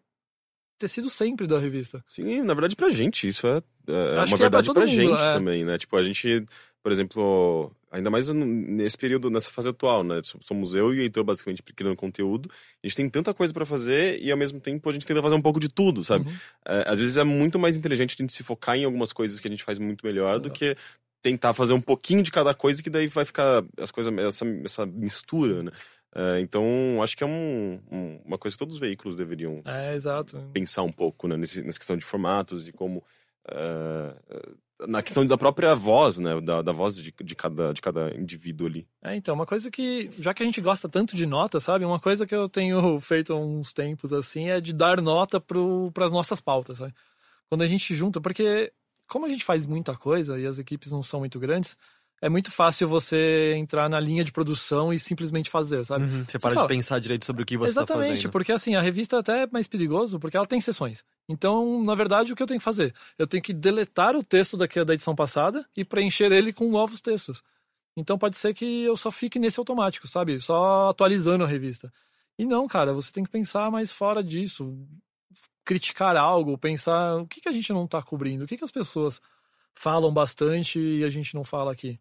[0.78, 2.04] ter sido sempre da revista.
[2.08, 4.90] Sim, na verdade, pra gente, isso é, é uma que é pra verdade pra mundo,
[4.90, 5.32] gente é.
[5.34, 5.78] também, né?
[5.78, 6.46] Tipo, a gente,
[6.82, 10.20] por exemplo, ainda mais nesse período, nessa fase atual, né?
[10.22, 12.50] Somos eu e o Heitor, basicamente, criando conteúdo.
[12.82, 15.34] A gente tem tanta coisa pra fazer e, ao mesmo tempo, a gente tenta fazer
[15.34, 16.28] um pouco de tudo, sabe?
[16.28, 16.36] Uhum.
[16.66, 19.46] É, às vezes é muito mais inteligente a gente se focar em algumas coisas que
[19.46, 20.58] a gente faz muito melhor do Exato.
[20.58, 20.76] que
[21.22, 24.86] tentar fazer um pouquinho de cada coisa que daí vai ficar as coisas, essa, essa
[24.86, 25.62] mistura, Sim.
[25.64, 25.72] né?
[26.14, 29.60] É, então, acho que é um- um- uma coisa que todos os veículos deveriam
[30.38, 33.04] É, pensar um pouco né, nesse, nessa questão de formatos e como
[33.48, 34.16] eh,
[34.80, 38.66] na questão da própria voz, né, da, da voz de, de, cada, de cada indivíduo
[38.66, 38.88] ali.
[39.02, 41.84] É, então, uma coisa que, já que a gente gosta tanto de nota, sabe?
[41.84, 46.04] Uma coisa que eu tenho feito há uns tempos, assim, é de dar nota para
[46.04, 46.94] as nossas pautas, sabe?
[47.48, 48.72] Quando a gente junta, porque
[49.08, 51.76] como a gente faz muita coisa e as equipes não são muito grandes,
[52.22, 56.04] é muito fácil você entrar na linha de produção e simplesmente fazer, sabe?
[56.06, 58.32] Uhum, Você para fala- de pensar direito sobre o que você tá Exatamente, fazendo.
[58.32, 61.04] porque assim, a revista até é mais perigoso porque ela tem sessões.
[61.28, 62.94] Então, na verdade, o que eu tenho que fazer?
[63.18, 67.00] Eu tenho que deletar o texto daqui da edição passada e preencher ele com novos
[67.00, 67.42] textos.
[67.96, 70.38] Então pode ser que eu só fique nesse automático, sabe?
[70.40, 71.92] Só atualizando a revista.
[72.38, 74.76] E não, cara, você tem que pensar mais fora disso.
[75.64, 78.70] Criticar algo, pensar o que, que a gente não tá cobrindo, o que, que as
[78.70, 79.20] pessoas
[79.76, 82.00] falam bastante e a gente não fala aqui.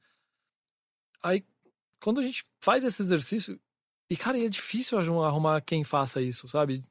[1.21, 1.45] Aí,
[2.01, 3.59] quando a gente faz esse exercício,
[4.09, 6.83] e cara, é difícil arrum- arrumar quem faça isso, sabe?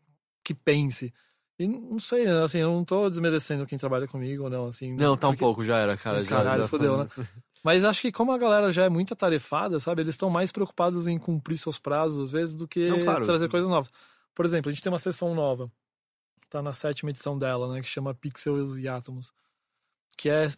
[0.44, 1.12] Que pense.
[1.58, 4.94] E não sei, assim, eu não tô desmerecendo quem trabalha comigo ou não, assim.
[4.94, 6.24] Não, tá um pouco, já era, cara.
[6.24, 7.08] já, Caralho, já fodeu, né?
[7.62, 10.02] Mas acho que como a galera já é muito atarefada, sabe?
[10.02, 13.24] Eles estão mais preocupados em cumprir seus prazos, às vezes, do que Não, claro.
[13.24, 13.90] trazer coisas novas.
[14.34, 15.72] Por exemplo, a gente tem uma sessão nova.
[16.50, 17.80] Tá na sétima edição dela, né?
[17.80, 19.32] Que chama Pixels e Átomos.
[20.18, 20.48] Que é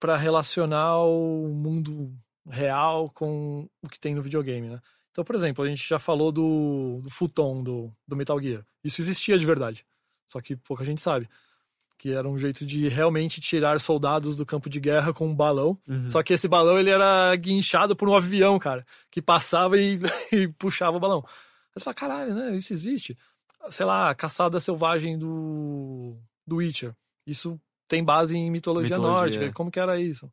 [0.00, 2.10] para relacionar o mundo
[2.48, 4.80] real com o que tem no videogame, né?
[5.10, 8.64] Então, por exemplo, a gente já falou do, do futon do, do Metal Gear.
[8.82, 9.84] Isso existia de verdade.
[10.28, 11.28] Só que pouca gente sabe.
[11.98, 15.78] Que era um jeito de realmente tirar soldados do campo de guerra com um balão.
[15.86, 16.08] Uhum.
[16.08, 19.98] Só que esse balão ele era guinchado por um avião, cara, que passava e,
[20.32, 21.22] e puxava o balão.
[21.26, 22.56] Aí você fala, caralho, né?
[22.56, 23.18] Isso existe.
[23.68, 26.94] Sei lá, a caçada selvagem do, do Witcher.
[27.26, 27.60] Isso
[27.90, 29.44] tem base em mitologia, Mitologia, nórdica.
[29.46, 29.52] é.
[29.52, 30.32] Como que era isso?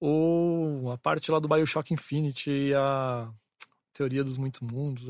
[0.00, 3.30] Ou a parte lá do Bioshock Infinity e a
[3.92, 5.04] teoria dos muitos mundos.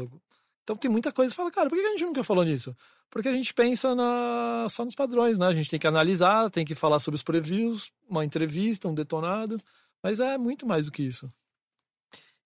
[0.63, 2.77] Então tem muita coisa que fala, cara, por que a gente nunca falou nisso?
[3.09, 5.47] Porque a gente pensa na, só nos padrões, né?
[5.47, 9.59] A gente tem que analisar, tem que falar sobre os previews, uma entrevista, um detonado.
[10.03, 11.33] Mas é muito mais do que isso.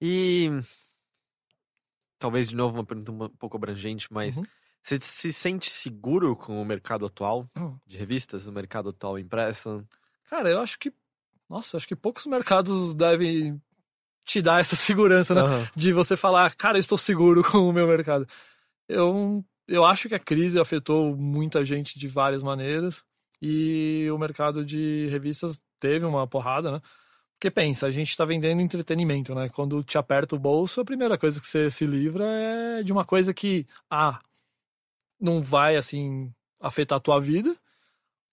[0.01, 0.51] E.
[2.16, 4.45] Talvez de novo uma pergunta um pouco abrangente, mas Uhum.
[4.83, 7.76] Você se sente seguro com o mercado atual Hum.
[7.87, 9.85] de revistas, o mercado atual impresso?
[10.28, 10.93] Cara, eu acho que.
[11.49, 13.61] Nossa, acho que poucos mercados devem
[14.24, 15.43] te dar essa segurança, né?
[15.43, 15.66] Aham.
[15.76, 18.26] De você falar, cara, eu estou seguro com o meu mercado.
[18.89, 23.05] Eu, eu acho que a crise afetou muita gente de várias maneiras.
[23.41, 26.80] E o mercado de revistas teve uma porrada, né?
[27.35, 29.49] Porque pensa, a gente tá vendendo entretenimento, né?
[29.49, 33.05] Quando te aperta o bolso, a primeira coisa que você se livra é de uma
[33.05, 34.20] coisa que, A,
[35.23, 37.57] não vai, assim, afetar a tua vida.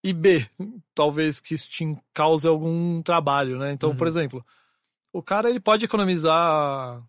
[0.03, 0.49] E B,
[0.95, 3.71] talvez que isso te cause algum trabalho, né?
[3.73, 4.07] Então, por Uhum.
[4.07, 4.45] exemplo,
[5.13, 7.03] o cara ele pode economizar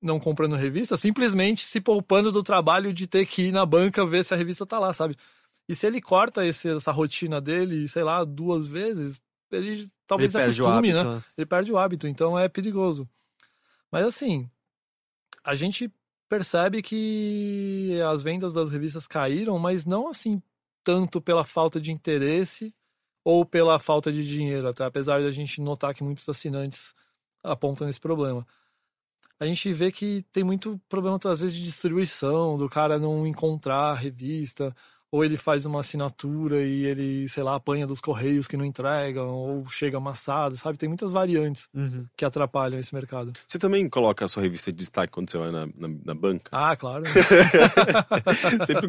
[0.00, 4.24] não comprando revista, simplesmente se poupando do trabalho de ter que ir na banca ver
[4.24, 5.16] se a revista tá lá, sabe?
[5.68, 9.20] E se ele corta esse- essa rotina dele, sei lá, duas vezes,
[9.50, 11.08] ele talvez Ele acostume, hábito.
[11.14, 11.22] né?
[11.36, 13.08] Ele perde o hábito, então é perigoso.
[13.90, 14.48] Mas assim,
[15.44, 15.92] a gente
[16.28, 20.42] percebe que as vendas das revistas caíram, mas não assim
[20.84, 22.74] tanto pela falta de interesse
[23.24, 26.94] ou pela falta de dinheiro, até apesar de a gente notar que muitos assinantes
[27.42, 28.46] apontam esse problema.
[29.40, 33.90] A gente vê que tem muito problema, às vezes, de distribuição, do cara não encontrar
[33.90, 34.74] a revista,
[35.10, 39.28] ou ele faz uma assinatura e ele, sei lá, apanha dos correios que não entregam,
[39.28, 40.76] ou chega amassado, sabe?
[40.78, 42.04] Tem muitas variantes Uhum.
[42.16, 43.32] que atrapalham esse mercado.
[43.46, 46.48] Você também coloca a sua revista de destaque quando você vai na, na, na banca?
[46.52, 47.04] Ah, claro.
[48.66, 48.88] Sempre.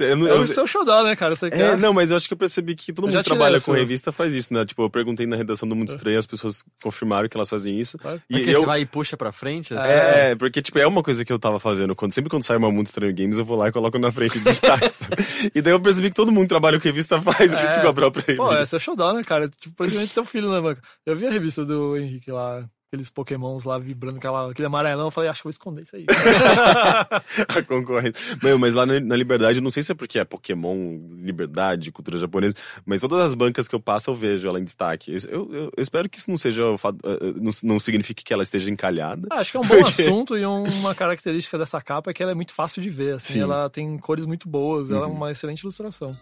[0.00, 1.34] eu não- É eu- o seu showdown, né, cara?
[1.36, 1.78] Você É, quer...
[1.78, 4.12] não, mas eu acho que eu percebi que todo Eu mundo que trabalha com revista
[4.12, 4.64] faz isso, né?
[4.64, 7.98] Tipo, eu perguntei na redação do Mundo Estranho, as pessoas confirmaram que elas fazem isso.
[7.98, 8.20] Claro.
[8.28, 9.74] E Porque eu, você vai e puxa pra frente?
[9.74, 9.88] assim?
[9.88, 11.94] É, porque, tipo, é uma coisa que eu tava fazendo.
[11.94, 14.38] Quando, sempre quando sai uma Mundo Estranho Games, eu vou lá e coloco na frente
[14.38, 14.88] de destaque.
[15.58, 17.70] e daí eu percebi que todo mundo que trabalha com revista faz É.
[17.72, 18.42] isso com a própria revista.
[18.44, 19.48] Pô, esse é showdown, né, cara?
[19.48, 20.82] Tipo, praticamente teu filho na banca.
[21.04, 25.10] Eu vi a revista do Henrique lá, aqueles pokémons lá vibrando, aquela, aquele amarelão, eu
[25.10, 26.06] falei, acho que vou esconder isso aí.
[27.48, 28.14] a concorrência.
[28.42, 32.54] Meu, mas lá na, Liberdade, não sei se é porque é Pokémon, Liberdade, cultura japonesa,
[32.86, 35.12] mas todas as bancas que eu passo eu vejo ela em destaque.
[35.30, 36.62] Eu, eu- eu espero que isso não seja.
[36.62, 39.28] eh, eh, Não, não signifique que ela esteja encalhada.
[39.30, 42.14] Ah, acho que é um bom Porque- assunto e um- uma característica dessa capa é
[42.14, 43.40] que ela é muito fácil de ver, assim, Sim.
[43.40, 45.14] ela tem cores muito boas, ela é Uhum.
[45.14, 46.16] uma excelente ilustração.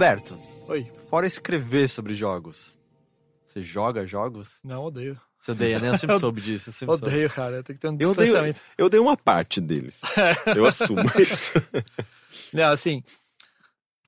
[0.00, 2.80] Humberto, Oi, fora escrever sobre jogos,
[3.44, 4.58] você joga jogos?
[4.64, 5.20] não, odeio.
[5.38, 5.90] Você odeia, né?
[5.90, 6.72] Eu sempre soube disso.
[6.72, 7.06] Sempre soube.
[7.12, 8.62] Odeio, cara, tem que ter um Eu odeio, distanciamento.
[8.78, 10.00] eu dei uma parte deles.
[10.56, 11.52] Eu assumo isso.
[12.50, 13.04] Não, assim,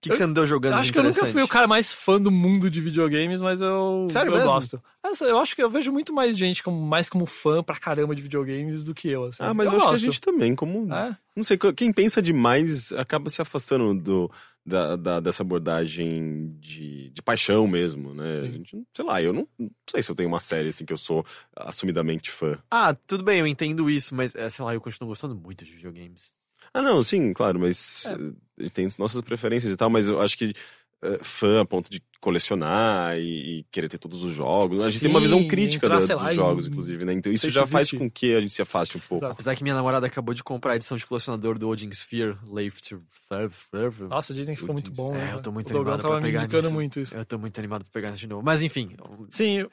[0.02, 2.20] que, que você andou jogando de acho que eu nunca fui o cara mais fã
[2.20, 4.50] do mundo de videogames, mas eu, Sério eu mesmo?
[4.50, 4.82] gosto.
[5.20, 8.22] Eu acho que eu vejo muito mais gente como, mais como fã pra caramba de
[8.22, 9.42] videogames do que eu, assim.
[9.42, 9.98] Ah, mas eu, acho gosto.
[10.00, 10.92] que a gente também, como.
[10.92, 11.16] É?
[11.36, 14.30] Não sei, quem pensa demais acaba se afastando do,
[14.66, 18.34] da, da- dessa abordagem de, de paixão mesmo, né?
[18.34, 20.92] A gente, sei lá, eu não, não sei se eu tenho uma série assim que
[20.92, 21.24] eu sou
[21.56, 22.58] assumidamente fã.
[22.70, 25.72] Ah, tudo bem, eu entendo isso, mas, é, sei lá, eu continuo gostando muito de
[25.72, 26.32] videogames.
[26.74, 28.16] Ah, não, sim, claro, mas É.
[28.62, 30.54] a gente tem nossas preferências e tal, mas eu acho que
[31.02, 34.80] eh, fã a ponto de colecionar e, e querer ter todos os jogos.
[34.80, 37.12] A gente tem uma Sim, visão crítica entrar, da- sei dos lá, jogos, inclusive, né?
[37.12, 37.98] Então isso já faz existe.
[37.98, 39.16] com que a gente se afaste um pouco.
[39.16, 39.32] Exato.
[39.32, 42.80] Apesar que minha namorada acabou de comprar a edição de colecionador do Odin Sphere, Live
[42.82, 44.04] to Serve.
[44.04, 45.30] Nossa, dizem que ficou muito bom, né?
[45.30, 46.74] É, eu tô muito o animado pra me pegar indicando nisso.
[46.74, 47.16] muito isso.
[47.16, 48.42] Eu tô muito animado pra pegar isso de novo.
[48.44, 48.94] Mas enfim,
[49.28, 49.66] Sim.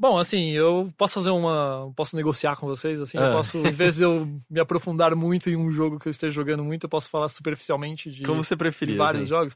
[0.00, 1.92] Bom, assim, eu posso fazer uma.
[1.94, 3.32] Posso negociar com vocês, assim, eu Ah.
[3.32, 6.64] posso, em vez de eu me aprofundar muito em um jogo que eu esteja jogando
[6.64, 8.96] muito, eu posso falar superficialmente de, como você de preferia?
[8.96, 9.28] vários assim?
[9.28, 9.54] jogos.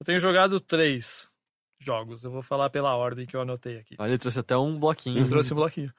[0.00, 1.28] Eu tenho jogado três
[1.78, 2.24] jogos.
[2.24, 3.94] Eu vou falar pela ordem que eu anotei aqui.
[3.98, 5.18] Olha, ele trouxe até um bloquinho.
[5.18, 5.92] Eu trouxe um bloquinho.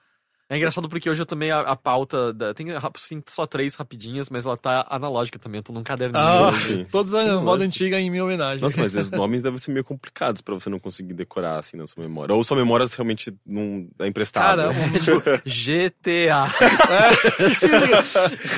[0.54, 2.32] É engraçado porque hoje eu também a, a pauta.
[2.32, 2.68] Da, tem,
[3.10, 5.58] tem só três rapidinhas, mas ela tá analógica também.
[5.58, 6.24] Eu tô num caderninho.
[6.24, 6.86] Ah, hoje.
[6.92, 8.62] Todos a moda antiga em minha homenagem.
[8.62, 11.88] Nossa, mas os nomes devem ser meio complicados pra você não conseguir decorar assim na
[11.88, 12.36] sua memória.
[12.36, 14.68] Ou sua memória realmente não é emprestada.
[14.68, 16.48] Cara, É tipo, GTA.
[16.92, 17.10] É.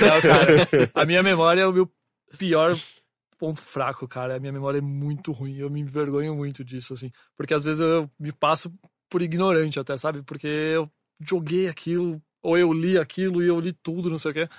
[0.06, 1.90] Não, cara, a minha memória é o meu
[2.38, 2.76] pior
[3.38, 4.36] ponto fraco, cara.
[4.36, 5.56] A minha memória é muito ruim.
[5.56, 7.10] Eu me envergonho muito disso, assim.
[7.38, 8.70] Porque às vezes eu me passo
[9.10, 10.24] por ignorante até, sabe?
[10.24, 14.34] Porque eu joguei aquilo, ou eu li aquilo e eu li tudo, não sei o
[14.34, 14.50] quê.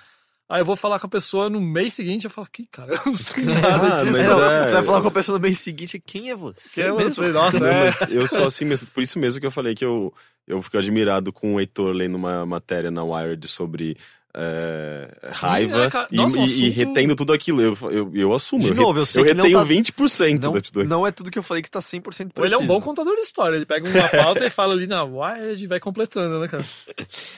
[0.48, 3.00] Aí eu vou falar com a pessoa no mês seguinte, eu falo, que cara, eu
[3.06, 4.12] não sei nada Ah, disso.
[4.12, 6.82] mas Não, é- Você vai falar com a pessoa no mês seguinte, quem é você?
[6.82, 7.24] Que é mesmo?
[7.24, 7.32] você?
[7.32, 7.84] Nossa, Não, é.
[7.86, 10.14] mas eu sou assim mesmo, por isso mesmo que eu falei que eu,
[10.46, 13.96] eu fico admirado com o Heitor lendo uma matéria na Wired sobre
[14.38, 16.08] é, Sim, raiva é, cara.
[16.12, 17.62] e, Nossa, um e- e assunto- retendo tudo aquilo.
[17.62, 18.62] Eu, eu, eu assumo.
[18.62, 20.84] De eu, novo, eu sei eu que não retenho tá- 20% Não, da tudo.
[20.84, 22.44] não é tudo que eu falei que está 100% preciso.
[22.44, 23.56] Ele é um bom contador de história.
[23.56, 26.64] Ele pega uma pauta e fala ali na Wired e vai completando, né, cara?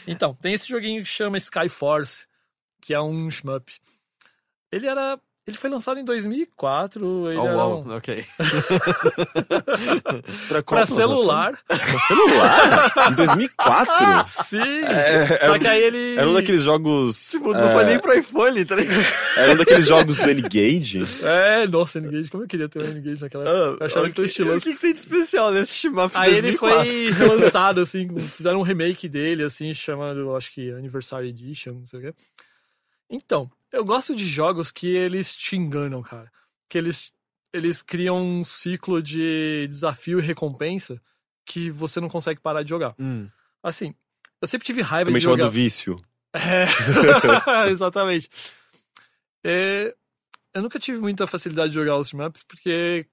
[0.06, 2.24] Então, tem esse joguinho que chama Skyforce,
[2.82, 3.72] que é um shmup.
[4.72, 5.18] Ele era...
[5.48, 7.28] Ele foi lançado em 2004.
[7.30, 8.22] Ele Oh, uau, um- ok.
[10.48, 11.58] Pra, pra celular.
[11.66, 12.92] Pra celular?
[13.10, 13.94] em 2004?
[14.44, 14.58] Sim!
[14.84, 16.16] É, Só era- que aí ele...
[16.16, 17.30] Era um daqueles jogos.
[17.30, 18.98] Tipo, é, não foi nem pro iPhone, tá ligado?
[19.36, 21.02] Era um daqueles jogos do N-Gage.
[21.22, 22.30] É, nossa, N-Gage.
[22.30, 23.84] Como eu queria ter um N-Gage naquela época.
[23.84, 24.60] Eu achava ele tão O estiloso.
[24.64, 26.90] que, que tem de especial nesse shmup Aí ele 2004?
[26.90, 32.00] foi relançado, assim, fizeram um remake dele, assim, chamando, acho que Anniversary Edition, não sei
[32.00, 32.14] o quê.
[33.10, 36.30] Então, eu gosto de jogos que eles te enganam, cara.
[36.68, 37.12] Que eles,
[37.52, 41.00] eles criam um ciclo de desafio e recompensa
[41.44, 42.94] que você não consegue parar de jogar.
[42.98, 43.28] Hum.
[43.62, 43.94] Assim,
[44.40, 45.48] eu sempre tive raiva Também de jogar...
[45.48, 46.00] vício.
[46.32, 46.66] É,
[47.70, 48.30] exatamente.
[49.44, 49.94] É,
[50.54, 53.06] eu nunca tive muita facilidade de jogar os maps porque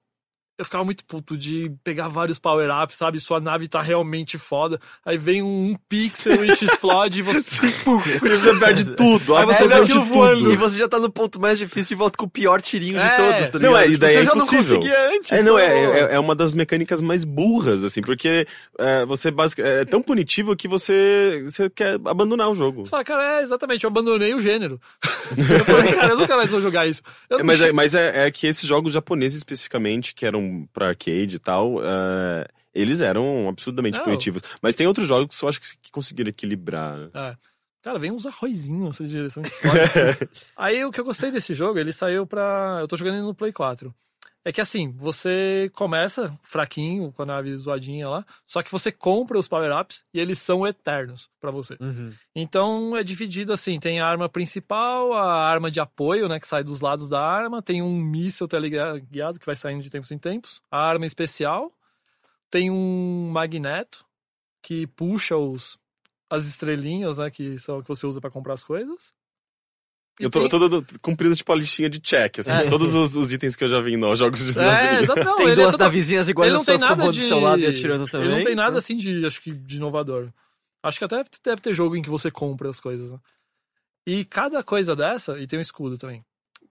[0.58, 3.20] eu ficava muito puto de pegar vários power-ups, sabe?
[3.20, 4.80] Sua nave tá realmente foda.
[5.04, 7.60] Aí vem um, um pixel e te explode e você.
[7.84, 9.36] Puf, E você perde tudo.
[9.36, 10.52] Aí você vê absolutamente aquilo voando.
[10.52, 13.10] E você já tá no ponto mais difícil e volta com o pior tirinho É.
[13.10, 13.62] de todos, tá ligado?
[13.72, 14.76] Não, é, e Tipo, daí você é já não impossível.
[14.76, 15.32] conseguia antes.
[15.32, 18.46] É, não, é, como- é, é uma das mecânicas mais burras, assim, porque
[18.78, 22.84] é, você basic, é tão punitivo que você, você quer abandonar o jogo.
[22.84, 24.80] Você fala, cara, é exatamente, eu abandonei o gênero.
[25.36, 27.02] eu falei, cara, eu nunca mais vou jogar isso.
[27.28, 30.88] Eu É, mas é, mas é, é que esses jogos japoneses especificamente, que eram pra
[30.88, 34.04] arcade e tal, é, eles eram absurdamente Não.
[34.04, 34.42] punitivos.
[34.60, 36.96] Mas tem outros jogos que eu acho que, que conseguiram equilibrar.
[36.96, 37.08] né?
[37.14, 37.36] É.
[37.82, 39.42] Cara, vem uns arrozinhos nessa direção.
[40.56, 42.78] Aí o que eu gostei desse jogo, ele saiu pra.
[42.80, 43.94] Eu tô jogando ele no Play 4.
[44.46, 49.36] É que assim, você começa fraquinho, com a nave zoadinha lá, só que você compra
[49.36, 51.76] os power-ups e eles são eternos pra você.
[51.80, 52.12] Uhum.
[52.32, 56.62] Então é dividido assim: tem a arma principal, a arma de apoio, né, que sai
[56.62, 60.62] dos lados da arma, tem um míssil teleguiado que vai saindo de tempos em tempos,
[60.70, 61.72] a arma especial,
[62.48, 64.06] tem um magneto
[64.62, 65.76] que puxa os
[66.30, 69.12] as estrelinhas, né, que são que você usa pra comprar as coisas.
[70.18, 72.62] Eu tô, tem- dando- cumprindo, tipo, a listinha de check, assim, É.
[72.62, 75.46] de todos os, os itens que eu já vi nos jogos de É, não, Tem
[75.46, 77.66] ele duas é total- navezinhas iguais ele não tem nada de do seu lado e
[77.66, 78.28] atirando também.
[78.28, 80.28] Ele não tem nada assim de, acho que de inovador.
[80.82, 83.10] Acho que até deve ter jogo em que você compra as coisas.
[83.12, 83.18] né?
[84.06, 86.24] E cada coisa dessa, e tem um escudo também.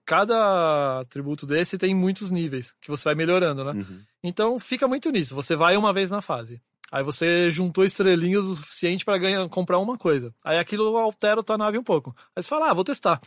[0.04, 3.72] Cada atributo desse tem muitos níveis que você vai melhorando, né?
[3.72, 4.00] Uhum.
[4.22, 5.34] Então fica muito nisso.
[5.34, 6.60] Você vai uma vez na fase.
[6.92, 10.32] Aí você juntou estrelinhas o suficiente para ganhar, comprar uma coisa.
[10.44, 12.14] Aí aquilo altera a tua nave um pouco.
[12.36, 13.20] Aí você fala, ah, vou testar.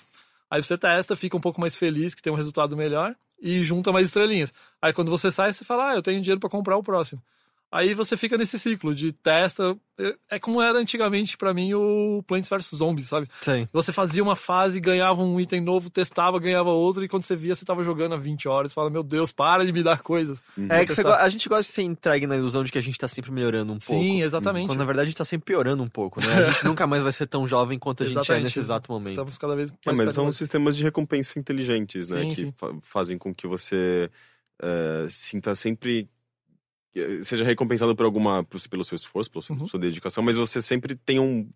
[0.50, 3.92] Aí você testa, fica um pouco mais feliz que tem um resultado melhor e junta
[3.92, 4.54] mais estrelinhas.
[4.82, 7.22] Aí quando você sai, você fala, ah, eu tenho dinheiro para comprar o próximo.
[7.72, 9.78] Aí você fica nesse ciclo de testa.
[10.00, 13.28] É- É como era antigamente pra mim o Plants vs Zombies, sabe?
[13.42, 13.68] Sim.
[13.72, 17.54] Você fazia uma fase, ganhava um item novo, testava, ganhava outro, e quando você via,
[17.54, 18.72] você tava jogando há 20 horas.
[18.72, 20.42] Você fala, meu Deus, para de me dar coisas.
[20.70, 22.98] É que go- a gente gosta de ser entregue na ilusão de que a gente
[22.98, 24.02] tá sempre melhorando um pouco.
[24.02, 24.68] Sim, exatamente.
[24.68, 26.34] Quando na verdade a gente tá sempre piorando um pouco, né?
[26.38, 28.44] A gente nunca mais vai ser tão jovem quanto a gente é Exatamente.
[28.46, 29.10] nesse exato momento.
[29.12, 32.24] Estamos cada vez É, mais mas perto são da- sistemas de recompensa inteligentes, né?
[32.24, 32.54] Sim, que sim.
[32.58, 34.10] fa- fazem com que você
[34.62, 36.10] eh, sinta sempre.
[36.96, 38.44] Eh, Seja recompensado por alguma.
[38.70, 39.68] pelo seu esforço, pela sua, Uhum.
[39.68, 41.50] sua dedicação, mas você sempre tem um.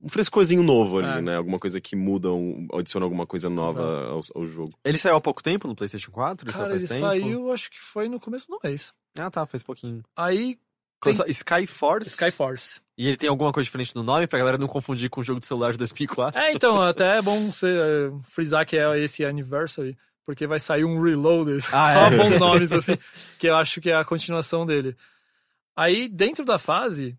[0.00, 1.20] um frescorzinho novo ali, É.
[1.22, 1.36] né?
[1.36, 4.72] Alguma coisa que muda, um, adiciona alguma coisa nova ao, ao jogo.
[4.84, 6.44] Ele saiu há pouco tempo no PlayStation 4?
[6.46, 7.00] Ele saiu Cara, ele tempo?
[7.00, 8.92] saiu, acho que foi no começo do mês.
[9.18, 10.02] Ah, tá, faz pouquinho.
[10.16, 10.58] Aí,
[11.02, 12.08] Tem- Skyforce?
[12.10, 12.80] Skyforce.
[12.98, 15.40] E ele tem alguma coisa diferente no nome pra galera não confundir com o jogo
[15.40, 16.40] de celular de 2004?
[16.40, 20.84] É, então, até é bom você eh, frisar que é esse Anniversary, porque vai sair
[20.84, 21.64] um Reloaded.
[21.72, 22.16] Ah, Só é?
[22.16, 22.96] bons nomes, assim,
[23.38, 24.96] que eu acho que é a continuação dele.
[25.76, 27.16] Aí, dentro da fase,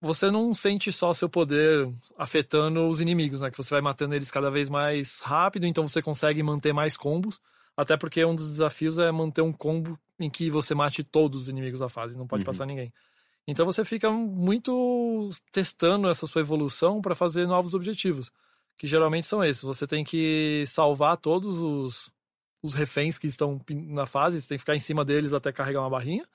[0.00, 1.88] você não sente só seu poder
[2.18, 3.50] afetando os inimigos, né?
[3.50, 7.40] Que você vai matando eles cada vez mais rápido, então você consegue manter mais combos.
[7.76, 11.48] Até porque um dos desafios é manter um combo em que você mate todos os
[11.48, 12.46] inimigos da fase, não pode Uhum.
[12.46, 12.92] passar ninguém.
[13.46, 18.30] Então você fica muito testando essa sua evolução para fazer novos objetivos,
[18.76, 19.62] que geralmente são esses.
[19.62, 22.12] Você tem que salvar todos os,
[22.62, 25.80] os reféns que estão na fase, você tem que ficar em cima deles até carregar
[25.80, 26.26] uma barrinha.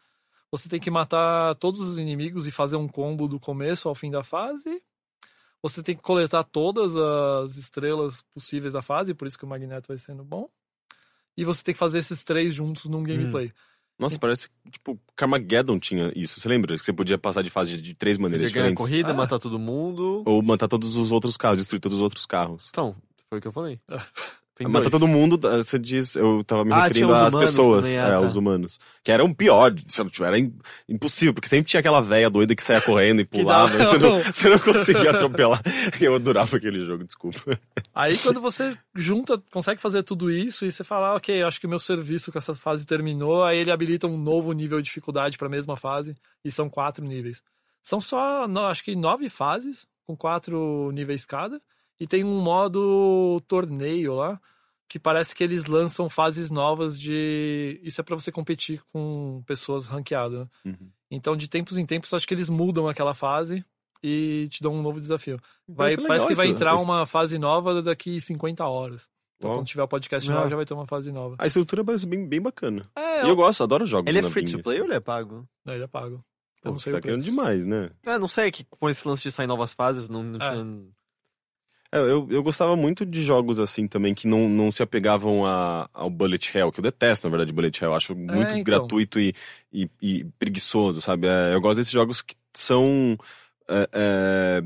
[0.51, 4.09] Você tem que matar todos os inimigos e fazer um combo do começo ao fim
[4.11, 4.81] da fase.
[5.61, 9.87] Você tem que coletar todas as estrelas possíveis da fase, por isso que o Magneto
[9.87, 10.47] vai sendo bom.
[11.35, 13.51] E você tem que fazer esses três juntos num gameplay.
[13.99, 16.39] Nossa, parece tipo Carmageddon tinha isso.
[16.39, 16.75] Você lembra?
[16.77, 18.91] Que você podia passar de fase de, de três maneiras Podia ganhar a diferentes.
[18.91, 19.13] corrida, Ah.
[19.15, 20.23] matar todo mundo.
[20.25, 22.67] Ou matar todos os outros carros, destruir todos os outros carros.
[22.69, 22.95] Então,
[23.29, 23.79] Foi o que eu falei.
[24.57, 24.91] Tem Mata dois.
[25.01, 28.21] todo mundo, você diz, eu tava me Ah, referindo às pessoas, também, é, ah, tá.
[28.21, 28.79] os humanos.
[29.03, 30.51] Que eram pior, se não tiver, era im-
[30.89, 33.25] impossível, porque sempre tinha aquela velha doida que saia correndo e
[33.69, 35.61] pulava, e você, não, você não conseguia atropelar.
[36.01, 37.59] Eu adorava aquele jogo, desculpa.
[37.93, 41.67] Aí quando você junta, consegue fazer tudo isso e você fala, ah, ok, acho que
[41.67, 45.37] o meu serviço com essa fase terminou, aí ele habilita um novo nível de dificuldade
[45.37, 47.43] para a mesma fase e são quatro níveis.
[47.83, 51.61] São só, acho que nove fases com quatro níveis cada
[51.99, 54.39] e tem um modo torneio lá
[54.89, 59.85] que parece que eles lançam fases novas de isso é para você competir com pessoas
[59.85, 60.39] ranqueadas.
[60.39, 60.47] né?
[60.65, 60.89] Uhum.
[61.11, 63.65] Então de tempos em tempos acho que eles mudam aquela fase
[64.03, 65.37] e te dão um novo desafio.
[65.67, 66.81] Vai, Parece parece legal que vai entrar né?
[66.81, 69.07] uma fase nova daqui 50 horas.
[69.37, 69.59] Então, Uau.
[69.59, 70.35] quando tiver o podcast Ah.
[70.41, 71.35] lá, já vai ter uma fase nova.
[71.37, 72.81] A estrutura parece bem, bem bacana.
[72.95, 75.47] É, E eu gosto, adoro jogos Ele é free to play ou ele é pago?
[75.65, 76.23] não, ele é pago.
[76.63, 77.29] Pô, Eu não sei tá o querendo preço.
[77.29, 77.91] demais, né?
[78.05, 80.49] É, não sei, que com esse lance de sair novas fases, não, não É.
[80.51, 80.63] tinha...
[81.91, 85.89] É, eu, eu gostava muito de jogos assim também que não, não se apegavam a,
[85.93, 87.91] ao Bullet Hell, que eu detesto, na verdade, Bullet Hell.
[87.91, 88.63] Eu acho muito então.
[88.63, 89.33] gratuito e,
[89.71, 91.27] e, e preguiçoso, sabe?
[91.27, 93.17] É, eu gosto desses jogos que são.
[93.69, 94.61] é, é,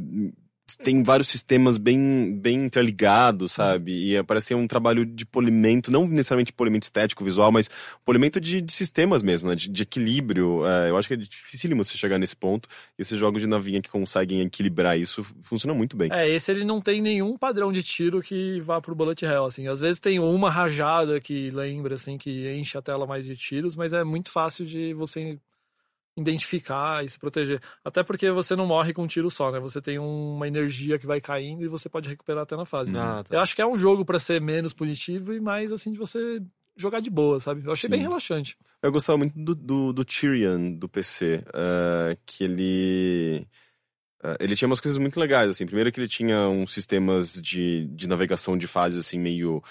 [0.76, 3.91] tem vários sistemas bem, bem interligados, sabe?
[3.91, 7.69] E é, parece ser um trabalho de polimento, não necessariamente polimento estético, visual, mas
[8.06, 9.56] polimento de, de sistemas mesmo, né?
[9.56, 10.65] De, de equilíbrio.
[10.65, 12.68] É, eu acho que é dificílimo você chegar nesse ponto.
[12.98, 16.10] Esses jogos de navinha que conseguem equilibrar isso funcionam muito bem.
[16.11, 19.68] É, esse ele não tem nenhum padrão de tiro que vá pro bullet hell, assim.
[19.68, 23.76] Às vezes tem uma rajada que lembra, assim, que enche a tela mais de tiros,
[23.76, 25.38] mas é muito fácil de você
[26.18, 27.62] identificar e se proteger.
[27.84, 29.60] Até porque você não morre com um tiro só, né?
[29.60, 32.96] Você tem uma energia que vai caindo e você pode recuperar até na fase.
[32.98, 33.36] Ah, tá.
[33.36, 36.42] Eu acho que é um jogo pra ser menos punitivo e mais, assim, de você
[36.76, 37.64] jogar de boa, sabe?
[37.66, 37.92] Eu achei Sim.
[37.92, 38.58] bem relaxante.
[38.82, 43.48] Eu gostava muito do, do, do Tyrion do PC, eh, que ele.
[44.24, 45.66] eh, ele tinha umas coisas muito legais, assim.
[45.66, 49.64] Primeiro que ele tinha uns sistemas de, de navegação de fases, assim, meio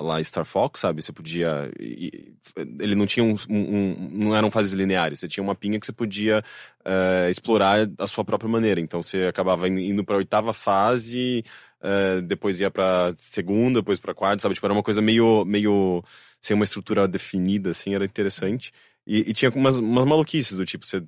[0.00, 1.02] lá Star Fox, sabe?
[1.02, 1.70] Você podia.
[1.78, 5.20] ele não tinha um, um- Não eram fases lineares.
[5.20, 6.42] Você tinha uma pinha que você podia
[6.84, 8.80] eh, explorar a sua própria maneira.
[8.80, 11.44] Então você acabava indo- indo pra oitava fase,
[11.82, 14.54] eh, depois ia pra segunda, depois pra quarta, sabe?
[14.54, 15.44] Tipo, era uma coisa meio.
[15.44, 16.02] meio
[16.40, 18.72] sem uma estrutura definida, assim, era interessante.
[19.06, 21.02] E, e tinha umas, umas maluquices do tipo, você,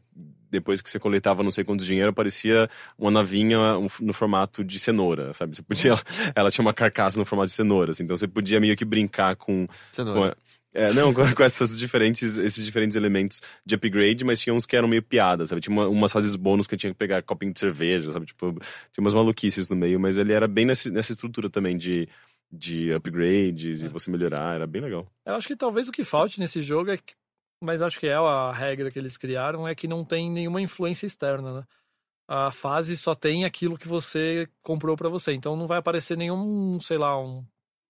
[0.51, 2.69] depois que você coletava não sei quantos dinheiro, aparecia
[2.99, 3.59] uma navinha
[4.01, 5.55] no formato de cenoura, sabe?
[5.57, 5.95] Você podia,
[6.35, 9.37] ela tinha uma carcaça no formato de cenoura, assim, então você podia meio que brincar
[9.37, 10.33] com, com Cenoura.
[10.33, 14.67] a- é, não, com, com essas diferentes, esses diferentes elementos de upgrade, mas tinha uns
[14.67, 15.61] que eram meio piadas, sabe?
[15.61, 18.27] Tinha uma- umas fases bônus que eu tinha que pegar copinho de cerveja, sabe?
[18.27, 22.07] Tipo, tinha umas maluquices no meio, mas ele era bem nesse, nessa estrutura também de,
[22.53, 25.11] de upgrades e você melhorar, era bem legal.
[25.27, 26.99] Eu acho que talvez o que falte nesse jogo é
[27.63, 31.07] mas acho que é a regra que eles criaram, é que não tem nenhuma influência
[31.07, 31.65] externa, né?
[32.29, 35.33] A fase só tem aquilo que você comprou pra você.
[35.33, 37.43] Então não vai aparecer nenhum, sei lá, um,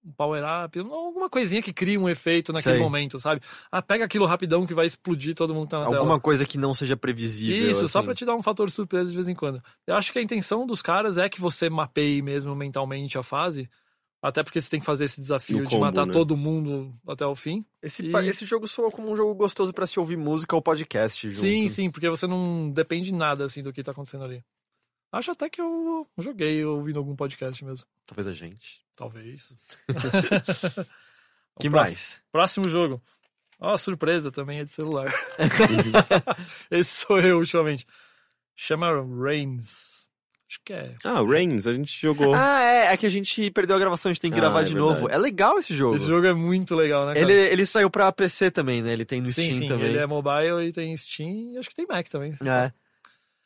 [0.05, 2.83] um power-up, alguma coisinha que crie um efeito naquele Sei.
[2.83, 3.43] momento, sabe?
[3.71, 6.21] Ah, pega aquilo rapidão que vai explodir todo mundo que tá na Alguma tela.
[6.21, 7.71] coisa que não seja previsível.
[7.71, 8.07] Isso, só assim.
[8.07, 9.61] pra te dar um fator surpresa de vez em quando.
[9.85, 13.69] Eu acho que a intenção dos caras é que você mapeie mesmo mentalmente a fase,
[14.23, 16.13] até porque você tem que fazer esse desafio No de combo, matar né?
[16.13, 17.65] todo mundo até o fim.
[17.83, 21.29] Esse, E- esse jogo soa como um jogo gostoso pra se ouvir música ou podcast
[21.29, 21.41] junto.
[21.41, 24.45] Sim, sim, porque você não depende de nada assim do que tá acontecendo ali.
[25.13, 27.87] Acho até que eu joguei ouvindo algum podcast mesmo.
[28.05, 28.85] Talvez a gente.
[28.95, 29.53] Talvez.
[31.59, 32.21] que O próximo- mais?
[32.31, 33.01] Próximo jogo.
[33.61, 35.07] Ó, surpresa também é de celular.
[36.71, 37.87] Esse sou eu ultimamente.
[38.55, 38.89] Chama
[39.23, 39.98] Reigns.
[40.49, 40.95] Acho que é.
[41.05, 42.33] Ah, Reigns, a gente jogou.
[42.35, 42.93] Ah, é.
[42.93, 44.73] É que a gente perdeu a gravação, a gente tem que Ah, gravar é de
[44.73, 44.95] verdade.
[44.95, 45.11] novo.
[45.11, 45.95] É legal esse jogo.
[45.95, 47.13] Esse jogo é muito legal, né?
[47.13, 47.31] Cara?
[47.31, 48.93] Ele, ele saiu pra PC também, né?
[48.93, 49.89] Ele tem no sim, Steam sim, também.
[49.89, 52.33] ele é mobile e tem Steam e acho que tem Mac também.
[52.47, 52.73] É.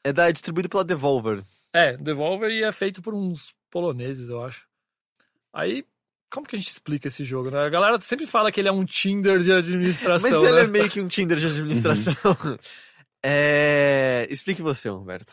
[0.05, 1.43] É, da, é distribuído pela Devolver.
[1.73, 4.65] É, Devolver e é feito por uns poloneses, eu acho.
[5.53, 5.85] Aí,
[6.31, 7.59] como que a gente explica esse jogo, né?
[7.59, 10.61] A galera sempre fala que ele é um Tinder de administração, Mas ele né?
[10.62, 12.15] é meio que um Tinder de administração.
[13.24, 14.27] é...
[14.31, 15.33] Explique você, Humberto.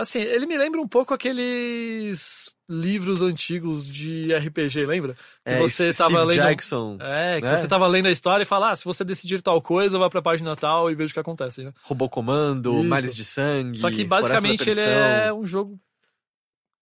[0.00, 5.14] Assim, ele me lembra um pouco aqueles livros antigos de RPG, lembra?
[5.14, 5.20] Que
[5.52, 6.42] É, você Steve tava lendo...
[6.42, 7.56] Jackson, É, que né?
[7.56, 10.22] você tava lendo a história e fala, ah, se você decidir tal coisa, vai pra
[10.22, 11.72] página tal e veja o que acontece, né?
[11.82, 12.84] Robô Comando, Isso.
[12.88, 13.78] Males de Sangue.
[13.78, 15.78] Só que basicamente ele é um jogo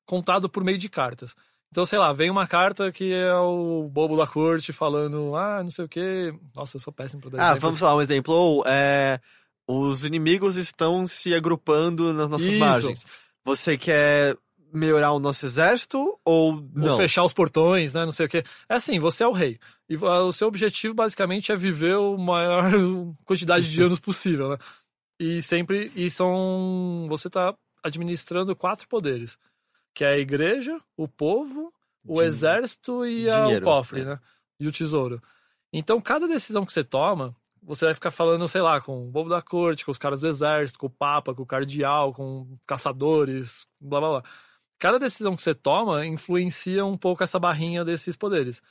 [0.07, 1.35] contado por meio de cartas.
[1.71, 5.71] Então, sei lá, vem uma carta que é o bobo da corte falando, ah, não
[5.71, 6.33] sei o quê.
[6.57, 7.63] Nossa, eu sou péssimo pra dar Ah, exemplos.
[7.63, 8.33] vamos falar um exemplo.
[8.35, 9.21] Ou, é,
[9.69, 12.59] os inimigos estão se agrupando nas nossas Isso.
[12.59, 13.07] margens.
[13.45, 14.37] Você quer
[14.73, 16.97] melhorar o nosso exército ou Ou não?
[16.97, 18.05] fechar os portões, né?
[18.05, 18.43] Não sei o quê.
[18.69, 19.59] É assim, você é o rei.
[19.89, 22.65] E o seu objetivo, basicamente, é viver o maior
[23.25, 24.59] quantidade de anos possível, né?
[25.21, 25.91] E sempre.
[25.97, 27.07] E são.
[27.09, 29.39] Você tá administrando quatro poderes.
[29.95, 31.73] Que é a igreja, o povo,
[32.07, 34.05] o exército e a- o cofre, é.
[34.05, 34.21] né?
[34.61, 35.21] E o tesouro.
[35.73, 37.35] Então, cada decisão que você toma,
[37.69, 40.29] você vai ficar falando, sei lá, com o povo da corte, com os caras do
[40.29, 44.23] exército, com o papa, com o cardeal, com caçadores, blá blá blá.
[44.79, 48.63] Cada decisão que você toma influencia um pouco essa barrinha desses poderes.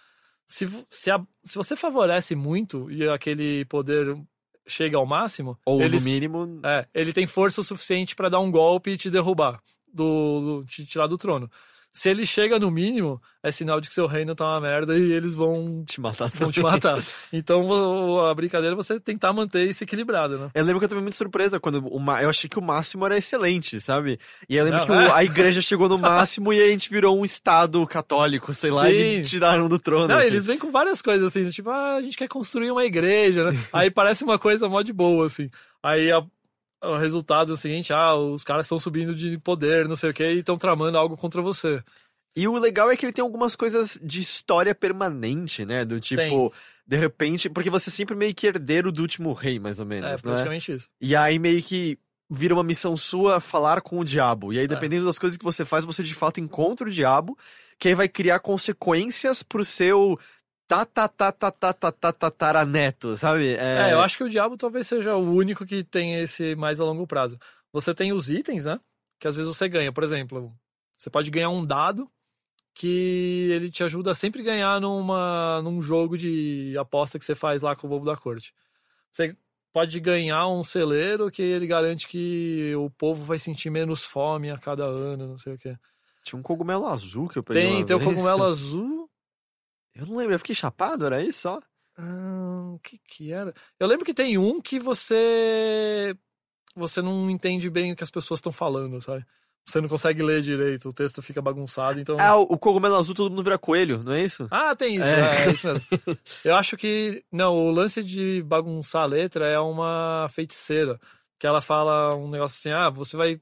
[0.48, 4.18] Se, se, a- se você favorece muito e aquele poder
[4.65, 6.60] chega ao máximo, Ou eles no mínimo.
[6.64, 9.61] é, ele tem força o suficiente pra dar um golpe e te derrubar,
[9.94, 11.49] do, do- te tirar do trono.
[11.98, 15.11] Se ele chega no mínimo, é sinal de que seu reino tá uma merda e
[15.11, 16.99] eles vão, Te matar vão te matar.
[17.34, 20.52] Então o- a brincadeira é você tentar manter isso equilibrado, né?
[20.53, 23.03] Eu lembro que eu tomei muito surpresa quando o ma- eu achei que o máximo
[23.03, 24.19] era excelente, sabe?
[24.48, 25.11] E eu lembro Não, que o- é.
[25.11, 25.98] a igreja chegou no
[26.38, 29.28] máximo e a gente virou um estado católico, sei lá, e Sim.
[29.30, 30.07] tiraram do trono.
[30.07, 30.28] Não, assim.
[30.28, 33.57] eles vêm com várias coisas assim, tipo, ah, a gente quer construir uma igreja, né?
[33.74, 35.49] Aí parece uma coisa mó de boa, assim.
[35.82, 36.24] Aí a-
[36.84, 40.14] o resultado é o seguinte, ah, os caras estão subindo de poder, não sei o
[40.14, 41.84] que, e estão tramando algo contra você.
[42.36, 45.84] E o legal é que ele tem algumas coisas de história permanente, né?
[45.84, 46.52] Do tipo, Tem.
[46.86, 49.90] de repente, porque você é sempre meio que herdeiro do último rei, mais ou É,
[49.90, 50.32] menos, né?
[50.32, 50.88] praticamente isso.
[51.02, 51.98] E aí meio que
[52.30, 54.54] vira uma missão sua falar com o diabo.
[54.54, 57.36] E aí, dependendo das coisas que você faz, você de fato encontra o diabo,
[57.80, 60.20] que aí vai criar consequências pro seu
[60.68, 63.56] tataraneto, sabe?
[63.56, 66.85] É, eu acho que o diabo talvez seja o único que tem esse mais a
[66.85, 67.39] longo prazo.
[67.72, 68.80] Você tem os itens, né?
[69.19, 69.91] Que às vezes você ganha.
[69.91, 70.53] Por exemplo,
[70.98, 72.10] você pode ganhar um dado
[72.73, 77.61] que ele te ajuda a sempre ganhar numa, num jogo de aposta que você faz
[77.61, 78.53] lá com o bobo da corte.
[79.11, 79.35] Você
[79.73, 84.57] pode ganhar um celeiro que ele garante que o povo vai sentir menos fome a
[84.57, 85.76] cada ano, não sei o quê.
[86.23, 87.64] Tinha um cogumelo azul que eu peguei.
[87.64, 89.10] Tem, tem o cogumelo azul.
[89.98, 91.60] Eu não lembro, eu fiquei chapado, era isso só?
[91.98, 93.53] Ah, O que que era?
[93.80, 96.15] Eu lembro que tem um que você
[96.76, 99.26] você não entende bem o que as pessoas estão falando, sabe?
[99.68, 102.15] Você não consegue ler direito, o texto fica bagunçado, então.
[102.19, 104.48] Ah, o, cogumelo azul todo mundo vira coelho, não é isso?
[104.49, 105.19] Ah, tem isso, É.
[105.19, 106.19] é, é isso mesmo.
[106.45, 107.22] Eu acho que.
[107.30, 110.98] Não, o lance de bagunçar a letra é uma feiticeira.
[111.38, 113.41] Que ela fala um negócio assim: ah, você vai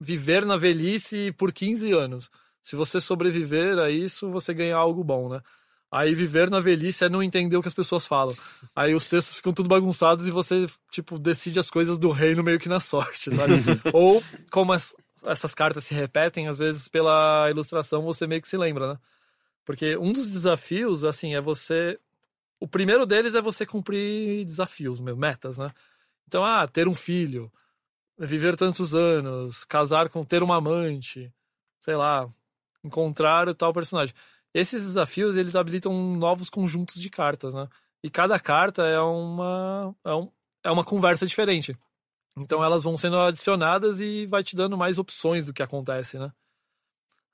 [0.00, 2.30] viver na velhice por 15 anos.
[2.62, 5.42] Se você sobreviver a isso, você ganha algo bom, né?
[5.90, 8.36] Aí viver na velhice é não entender o que as pessoas falam.
[8.76, 12.58] Aí os textos ficam tudo bagunçados e você, tipo, decide as coisas do reino meio
[12.58, 13.54] que na sorte, sabe?
[13.94, 14.94] Ou como as-
[15.24, 18.98] essas cartas se repetem, às vezes pela ilustração você meio que se lembra, né?
[19.64, 21.98] Porque um dos desafios, assim, é você.
[22.60, 25.72] O primeiro deles é você cumprir desafios, metas, né?
[26.26, 27.50] Então, ah, ter um filho,
[28.18, 31.32] viver tantos anos, casar com ter uma amante,
[31.80, 32.28] sei lá,
[32.84, 34.14] encontrar tal personagem.
[34.54, 37.68] Esses desafios, eles habilitam novos conjuntos de cartas, né?
[38.02, 40.30] E cada carta é uma, é, um,
[40.64, 41.76] é uma conversa diferente.
[42.36, 46.32] Então elas vão sendo adicionadas e vai te dando mais opções do que acontece, né?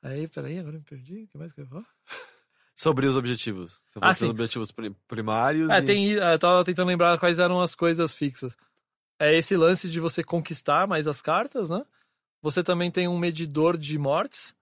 [0.03, 1.25] Aí, peraí, agora me perdi.
[1.25, 1.87] O que mais que eu ia falar?
[2.77, 3.79] Sobre os objetivos.
[3.85, 4.25] Você Ah, sim.
[4.25, 5.71] os objetivos pri- primários.
[5.71, 6.11] É, e- tem.
[6.11, 8.57] Eu tava tentando lembrar quais eram as coisas fixas.
[9.19, 11.85] É esse lance de você conquistar mais as cartas, né?
[12.43, 14.55] Você também tem um medidor de mortes,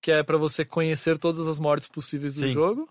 [0.00, 2.52] que é pra você conhecer todas as mortes possíveis do Sim.
[2.52, 2.88] jogo.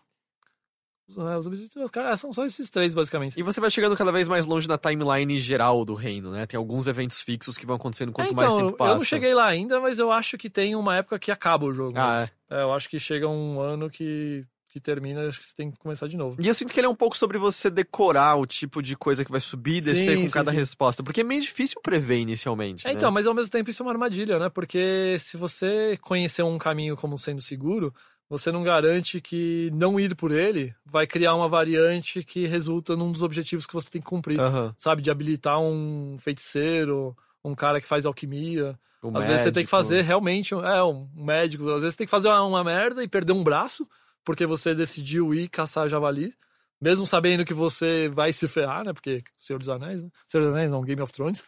[1.07, 3.39] É, os objetivos, cara, são só esses três, basicamente.
[3.39, 6.47] E você vai chegando cada vez mais longe na timeline geral do reino, né?
[6.47, 8.91] Tem alguns eventos fixos que vão acontecendo quanto É, mais então, tempo passa.
[8.91, 11.73] eu não cheguei lá ainda, mas eu acho que tem uma época que acaba o
[11.73, 11.95] jogo.
[11.95, 12.55] Ah, é.
[12.57, 14.43] É, eu acho que chega um ano que,
[14.75, 16.35] que termina, acho que você tem que começar de novo.
[16.37, 19.23] E eu sinto que ele é um pouco sobre você decorar o tipo de coisa
[19.23, 20.57] que vai subir e descer Sim, com sim, cada sim.
[20.57, 21.01] resposta.
[21.01, 22.85] Porque é meio difícil prever inicialmente.
[22.85, 22.95] É, né?
[22.97, 24.49] então, mas ao mesmo tempo isso é uma armadilha, né?
[24.49, 27.93] Porque se você conhecer um caminho como sendo seguro,
[28.29, 33.13] você não garante que não ir por ele vai criar uma variante que resulta num
[33.13, 34.41] dos objetivos que você tem que cumprir.
[34.41, 34.75] Aham.
[34.77, 35.01] Sabe?
[35.01, 38.77] De habilitar um feiticeiro, um cara que faz alquimia.
[39.01, 39.63] O Às vezes você tem médico.
[39.63, 41.63] que fazer realmente, é, um médico.
[41.69, 43.87] Às vezes você tem que fazer uma merda e perder um braço,
[44.25, 46.33] porque você decidiu ir caçar javali.
[46.81, 48.91] Mesmo sabendo que você vai se ferrar, né?
[48.91, 50.09] Porque Senhor dos Anéis, né?
[50.27, 51.43] Senhor dos Anéis, não, Game of Thrones.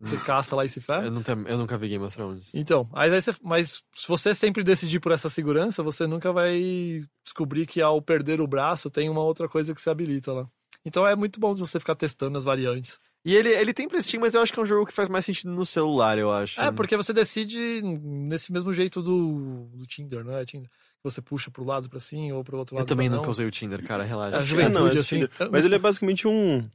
[0.00, 1.06] Você caça lá e se ferra.
[1.06, 2.50] Eu, tenho- eu nunca vi Game of Thrones.
[2.54, 7.02] Então, aí aí você- mas se você sempre decidir por essa segurança, você nunca vai
[7.24, 10.46] descobrir que ao perder o braço tem uma outra coisa que se habilita lá.
[10.84, 13.00] Então é muito bom você ficar testando as variantes.
[13.24, 15.08] E ele, ele tem pra Steam, mas eu acho que é um jogo que faz
[15.08, 16.60] mais sentido no celular, eu acho.
[16.60, 20.70] É, porque você decide nesse mesmo jeito do, do Tinder, não é, Tinder?
[21.04, 23.30] Você puxa pro lado pra sim ou pro outro lado Eu também nunca não.
[23.30, 24.38] usei o Tinder, cara, relaxa.
[24.38, 25.28] Ah, juventude, não, é assim.
[25.50, 26.68] Mas ele é basicamente um,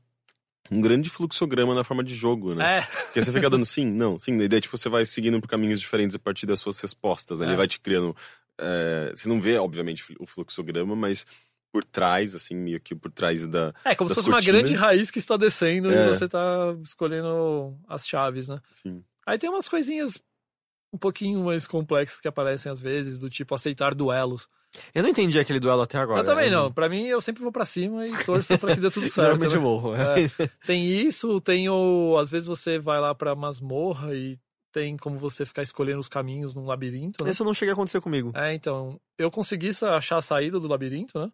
[0.71, 2.77] um grande fluxograma na forma de jogo, né?
[2.77, 5.47] É, Porque você fica dando sim, não, sim, e daí tipo, você vai seguindo por
[5.49, 7.39] caminhos diferentes a partir das suas respostas.
[7.39, 7.45] né?
[7.47, 7.57] Ele É.
[7.57, 8.15] vai te criando.
[8.59, 11.25] é, você não vê, obviamente, o fluxograma, mas
[11.71, 13.73] por trás, assim, meio que por trás da.
[13.83, 14.61] é como se fosse uma cortinas.
[14.61, 16.05] grande raiz que está descendo É.
[16.05, 18.61] e você tá escolhendo as chaves, né?
[18.81, 19.03] Sim.
[19.25, 20.21] Aí tem umas coisinhas
[20.93, 24.47] um pouquinho mais complexos que aparecem às vezes, do tipo aceitar duelos.
[24.93, 26.21] Eu não entendi aquele duelo até agora.
[26.21, 26.55] eu também né?
[26.55, 26.71] não.
[26.71, 29.29] Pra mim, eu sempre vou pra cima e torço pra que dê tudo certo.
[29.29, 29.61] Normalmente né?
[29.61, 29.95] morro.
[29.95, 30.49] É.
[30.65, 32.17] Tem isso, tem o.
[32.17, 34.37] Às vezes você vai lá pra masmorra e
[34.71, 37.23] tem como você ficar escolhendo os caminhos num labirinto.
[37.23, 37.31] Né?
[37.31, 38.31] Isso não chega a acontecer comigo.
[38.35, 38.99] É, então.
[39.17, 41.31] Eu consegui achar a saída do labirinto, né?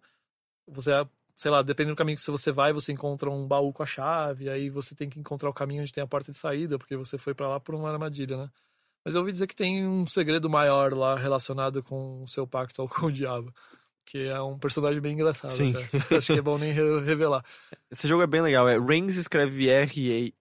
[0.67, 0.91] Você,
[1.35, 4.49] sei lá, dependendo do caminho que você vai, você encontra um baú com a chave,
[4.49, 7.17] aí você tem que encontrar o caminho onde tem a porta de saída, porque você
[7.17, 8.49] foi pra lá por uma armadilha, né?
[9.03, 12.87] Mas eu ouvi dizer que tem um segredo maior lá relacionado com o seu pacto
[12.87, 13.53] com o diabo.
[14.05, 15.51] Que é um personagem bem engraçado.
[15.51, 15.71] Sim.
[15.71, 16.17] até.
[16.17, 17.45] Acho que é bom nem re- revelar.
[17.91, 18.67] Esse jogo é bem legal.
[18.67, 19.69] É Reigns escreve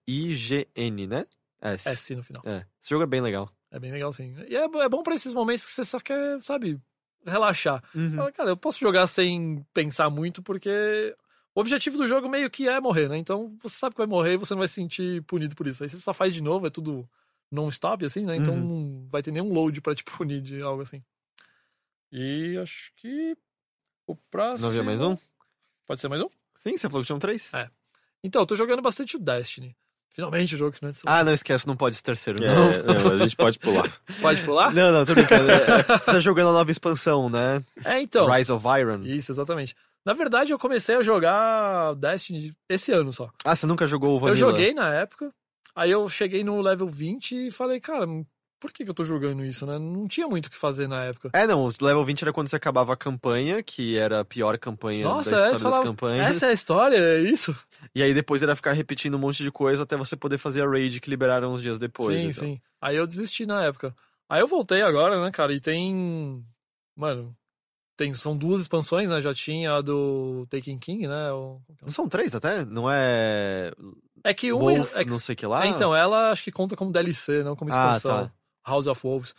[0.07, 1.25] R-E-I-G-N, né?
[1.61, 1.87] S.
[1.89, 2.41] S no final.
[2.45, 2.65] É.
[2.81, 3.49] Esse jogo é bem legal.
[3.71, 4.33] É bem legal, sim.
[4.47, 6.79] E é, é bom pra esses momentos que você só quer, sabe,
[7.25, 7.83] relaxar.
[7.93, 8.15] Uhum.
[8.15, 11.13] Fala, cara, eu posso jogar sem pensar muito, porque
[11.53, 13.17] o objetivo do jogo meio que é morrer, né?
[13.17, 15.83] Então você sabe que vai morrer e você não vai se sentir punido por isso.
[15.83, 17.07] Aí você só faz de novo, é tudo
[17.51, 18.35] non-stop, assim, né?
[18.35, 18.99] Então Uhum.
[19.01, 21.03] não vai ter nenhum load pra te punir de algo assim.
[22.11, 23.35] E acho que
[24.07, 24.61] o próximo.
[24.61, 25.17] Não havia mais um?
[25.87, 26.29] Pode ser mais um?
[26.55, 27.53] Sim, você falou que tinham três.
[27.53, 27.69] É.
[28.23, 29.75] Então, eu tô jogando bastante o Destiny.
[30.11, 32.43] Finalmente o jogo que não é de Ah, não esquece, não pode ser terceiro.
[32.43, 33.03] É, Não.
[33.03, 33.89] não, a gente pode pular.
[34.19, 34.73] Pode pular?
[34.73, 35.47] Não, não, tô brincando.
[35.53, 37.63] É, Você tá jogando a nova expansão, né?
[37.85, 38.27] É, então.
[38.29, 39.03] Rise of Iron.
[39.03, 39.75] Isso, exatamente.
[40.03, 43.29] Na verdade, eu comecei a jogar Destiny esse ano só.
[43.45, 44.37] Ah, você nunca jogou o Eu Vanilla?
[44.37, 45.31] joguei na época,
[45.79, 48.05] aí eu cheguei no level 20 e falei, cara,
[48.59, 49.79] por que, que eu tô jogando isso, né?
[49.79, 51.29] Não tinha muito o que fazer na época.
[51.33, 54.57] É, não, o level 20 era quando você acabava a campanha, que era a pior
[54.57, 56.31] campanha Nossa, da é, história você das falava, campanhas.
[56.35, 57.55] essa é a história, é isso?
[57.95, 60.69] E aí depois era ficar repetindo um monte de coisa até você poder fazer a
[60.69, 62.19] raid que liberaram uns dias depois.
[62.19, 62.43] sim, então.
[62.43, 62.61] sim.
[62.81, 63.95] Aí eu desisti na época.
[64.27, 66.43] Aí eu voltei agora, né, cara, e tem...
[66.95, 67.33] Mano,
[67.99, 69.19] tem, são duas expansões, né?
[69.19, 71.31] Já tinha a do Taken King, né?
[71.33, 72.63] o- Não são três até?
[72.63, 73.71] Não é.
[74.23, 74.71] É que uma...
[74.73, 75.65] Wolf, é que- não sei que lá?
[75.65, 78.25] é, então, ela acho que conta como DLC, não como Ah, expansão.
[78.27, 78.31] tá.
[78.67, 79.33] House of Wolves.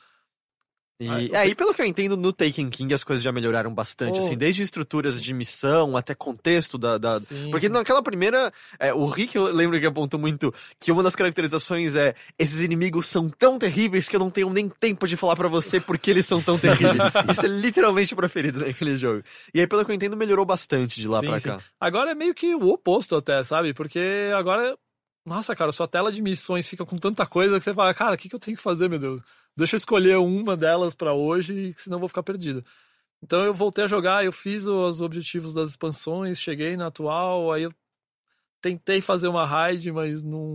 [1.03, 3.33] E, Ah, eu é, e pelo que eu entendo, no Taken King as coisas já
[3.33, 4.23] melhoraram bastante, Oh.
[4.23, 6.99] assim, desde estruturas de missão até contexto da.
[6.99, 7.19] da-
[7.51, 8.53] Porque naquela primeira.
[8.79, 13.07] é, o Rick eu lembro que apontou muito que uma das caracterizações é esses inimigos
[13.07, 16.27] são tão terríveis que eu não tenho nem tempo de falar pra você porque eles
[16.27, 16.99] são tão terríveis.
[17.31, 19.23] Isso é literalmente o preferido naquele jogo.
[19.55, 21.49] E aí, pelo que eu entendo, melhorou bastante de lá Sim, pra sim.
[21.49, 21.61] cá.
[21.81, 23.73] Agora é meio que o oposto até, sabe?
[23.73, 24.77] Porque agora,
[25.25, 28.19] nossa, cara, sua tela de missões fica com tanta coisa que você fala, cara, o
[28.19, 29.23] que, que eu tenho que fazer, meu Deus?
[29.57, 32.65] Deixa eu escolher uma delas pra hoje, senão eu vou ficar perdido.
[33.23, 37.65] Então eu voltei a jogar, eu fiz os objetivos das expansões, cheguei na atual, aí
[37.65, 37.73] eu
[38.61, 40.47] tentei fazer uma raid, mas não,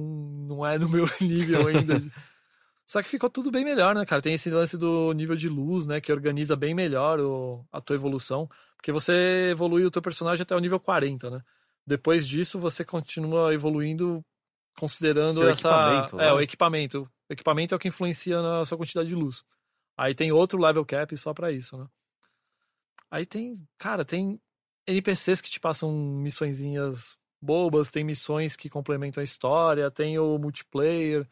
[0.47, 2.01] não é no meu nível ainda.
[2.87, 4.21] Só que ficou tudo bem melhor, né, cara?
[4.21, 7.95] Tem esse lance do nível de luz, né, que organiza bem melhor o- a tua
[7.95, 8.47] evolução.
[8.77, 11.41] Porque você evolui o teu personagem até o nível 40, né?
[11.85, 14.23] Depois disso, você continua evoluindo
[14.77, 15.67] considerando Seu essa.
[15.67, 16.33] equipamento, é, né?
[16.33, 17.09] o equipamento.
[17.29, 19.43] O equipamento é o que influencia na sua quantidade de luz.
[19.97, 21.87] Aí tem outro level cap só pra isso, né?
[23.09, 23.55] Aí tem.
[23.77, 24.39] Cara, tem
[24.87, 31.27] NPCs que te passam missõezinhas bobas, tem missões que complementam a história, tem o multiplayer,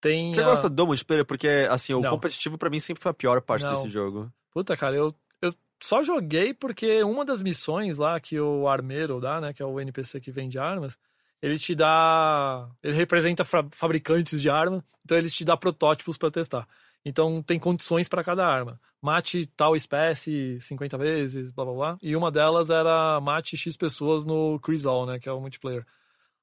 [0.00, 0.32] tem.
[0.32, 1.24] Você a- gosta do multiplayer?
[1.26, 2.10] Porque, assim, o Não.
[2.10, 3.72] competitivo pra mim sempre foi a pior parte Não.
[3.74, 4.32] desse jogo.
[4.50, 5.52] Puta, cara, eu, eu
[5.82, 9.78] só joguei porque uma das missões lá que o armeiro dá, né, que é o
[9.80, 10.96] NPC que vende armas,
[11.42, 16.30] ele te dá, ele representa fa- fabricantes de arma, então ele te dá protótipos pra
[16.30, 16.66] testar.
[17.04, 18.78] Então tem condições pra cada arma.
[19.00, 21.98] Mate tal espécie 50 vezes, blá blá blá.
[22.02, 25.86] E uma delas era mate X pessoas no Crisol, né, que é o multiplayer.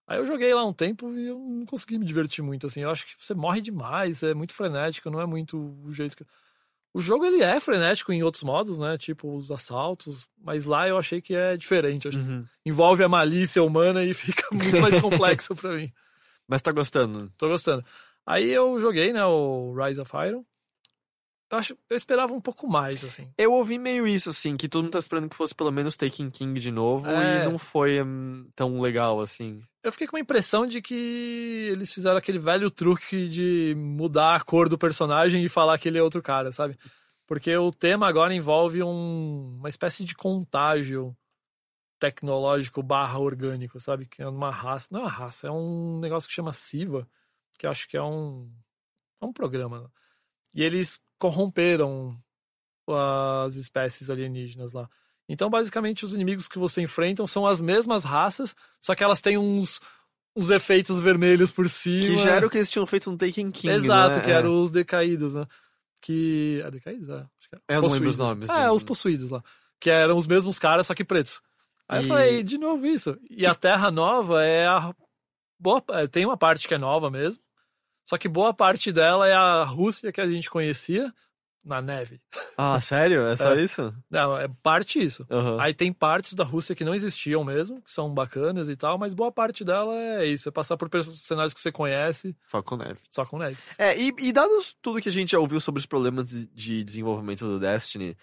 [0.07, 2.81] Aí eu joguei lá um tempo e eu não consegui me divertir muito, assim.
[2.81, 6.25] Eu acho que você morre demais, é muito frenético, não é muito o jeito que...
[6.97, 8.97] O jogo ele é frenético em outros modos, né?
[8.97, 12.07] Tipo os assaltos, mas lá eu achei que é diferente.
[12.07, 12.45] Acho que Uhum.
[12.65, 15.91] envolve a malícia humana e fica muito mais complexo pra mim.
[16.47, 17.31] Mas tá gostando?
[17.37, 17.85] Tô gostando.
[18.25, 20.43] Aí eu joguei, né, o Rise of Iron.
[21.51, 23.31] Eu acho, eu esperava um pouco mais, assim.
[23.37, 26.29] Eu ouvi meio isso, assim, que todo mundo tá esperando que fosse pelo menos Taken
[26.29, 27.43] King de novo É.
[27.43, 29.61] e não foi hum, tão legal assim.
[29.87, 34.39] Eu fiquei com a impressão de que eles fizeram aquele velho truque de mudar a
[34.41, 36.77] cor do personagem e falar que ele é outro cara, sabe?
[37.25, 41.15] Porque o tema agora envolve um- uma espécie de contágio
[41.97, 44.07] tecnológico barra orgânico, sabe?
[44.07, 44.89] Que é uma raça.
[44.91, 47.07] Não é uma raça, é um negócio que chama Siva,
[47.57, 48.51] que eu acho que é um.
[49.21, 49.89] É um programa.
[50.53, 52.21] E eles corromperam
[52.89, 54.89] as espécies alienígenas lá.
[55.29, 59.37] Então, basicamente, os inimigos que você enfrentam são as mesmas raças, só que elas têm
[59.37, 59.79] uns,
[60.35, 62.01] uns efeitos vermelhos por cima.
[62.01, 64.23] Que já era o que eles tinham feito no Taken King, Exato, né?
[64.23, 64.35] que É.
[64.35, 65.45] eram os decaídos, né?
[66.01, 66.61] Que.
[66.65, 67.09] É decaídos?
[67.09, 67.75] É, acho que é.
[67.75, 68.17] Eu não lembro os Possuídos.
[68.17, 68.71] nomes, É, né?
[68.71, 69.43] os possuídos lá.
[69.79, 71.41] Que eram os mesmos caras, só que pretos.
[71.89, 73.17] Aí E- eu falei, de novo isso.
[73.29, 74.93] E a Terra Nova é a.
[75.59, 77.41] Boa, é, tem uma parte que é nova mesmo.
[78.05, 81.13] Só que boa parte dela é a Rússia que a gente conhecia
[81.67, 82.19] na neve.
[82.57, 83.27] Ah, sério?
[83.27, 83.61] É só É.
[83.61, 83.93] isso?
[84.09, 85.25] Não, é parte isso.
[85.29, 85.57] Aham.
[85.59, 89.13] Aí tem partes da Rússia que não existiam mesmo, que são bacanas e tal, mas
[89.13, 92.99] boa parte dela é isso, é passar por cenários que você conhece, Só com neve.
[93.11, 93.57] só com neve.
[93.77, 96.83] É, e, e dados tudo que a gente já ouviu sobre os problemas de, de
[96.83, 98.15] desenvolvimento do Destiny,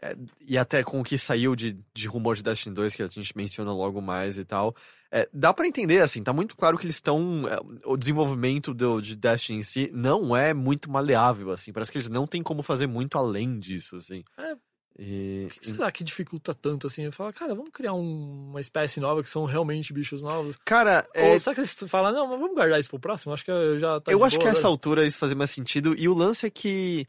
[0.00, 3.06] é, e até com o que saiu de, de rumor de Destiny 2, que a
[3.08, 4.74] gente menciona logo mais e tal,
[5.16, 7.44] é, dá pra entender, assim, tá muito claro que eles estão.
[7.48, 11.98] é, o desenvolvimento do, de Destiny em si não é muito maleável, assim, parece que
[11.98, 14.24] eles não têm como fazer muito além disso, assim.
[14.36, 14.54] É.
[14.96, 17.02] E, O que, que será que dificulta tanto assim?
[17.02, 20.56] Eu falo, cara, vamos criar um- uma espécie nova que são realmente bichos novos.
[20.64, 23.32] cara, é, Ou será que eles falam, não, mas vamos guardar isso pro próximo?
[23.32, 25.50] Acho que já tá eu acho que boa a essa agora." altura isso fazia mais
[25.50, 25.96] sentido.
[25.98, 27.06] E o lance é que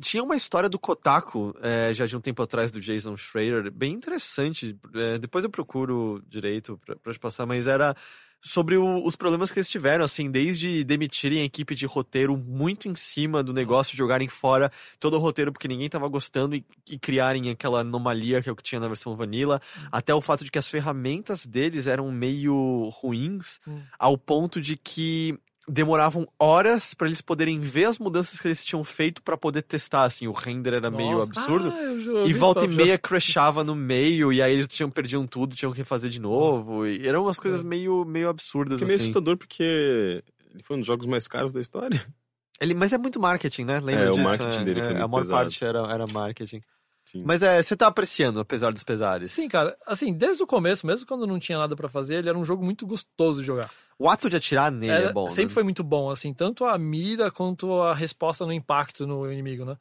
[0.00, 3.92] tinha uma história do Kotaku, é, já de um tempo atrás, do Jason Schrader, bem
[3.94, 4.76] interessante.
[4.94, 7.94] é, depois eu procuro direito pra, pra te passar, mas era
[8.40, 12.86] sobre o- os problemas que eles tiveram, assim, desde demitirem a equipe de roteiro muito
[12.88, 14.70] em cima do negócio, jogarem fora
[15.00, 18.54] todo o roteiro porque ninguém tava gostando e, e criarem aquela anomalia que é o
[18.54, 19.60] que tinha na versão vanilla,
[19.90, 23.82] até o fato de que as ferramentas deles eram meio ruins, Hum.
[23.98, 25.36] ao ponto de que
[25.68, 30.04] demoravam horas pra eles poderem ver as mudanças que eles tinham feito pra poder testar,
[30.04, 31.30] assim, o render era meio Nossa.
[31.30, 31.72] absurdo.
[31.76, 32.84] Ah, eu já- eu E volta e papo já.
[32.84, 36.86] meia crashava no meio, e aí eles tinham perdido tudo, tinham que refazer de novo.
[36.86, 37.64] E eram umas coisas É.
[37.64, 39.04] meio, meio absurdas, Que é meio assim.
[39.06, 40.22] assustador porque
[40.54, 42.00] ele foi um dos jogos mais caros da história.
[42.60, 43.78] Ele, mas é muito marketing, né?
[43.78, 44.24] Lembra É, o disso?
[44.24, 45.38] marketing é, dele foi é, muito A maior pesado.
[45.44, 46.60] parte era, era marketing.
[47.04, 47.22] Sim.
[47.24, 49.30] Mas é, você tá apreciando, apesar dos pesares.
[49.30, 52.36] Sim, cara, assim, desde o começo, mesmo quando não tinha nada pra fazer, ele era
[52.36, 53.70] um jogo muito gostoso de jogar.
[53.98, 55.26] O ato de atirar nele Era- é bom.
[55.28, 55.54] sempre né?
[55.54, 59.76] foi muito bom, assim, tanto a mira quanto a resposta no impacto no inimigo, né?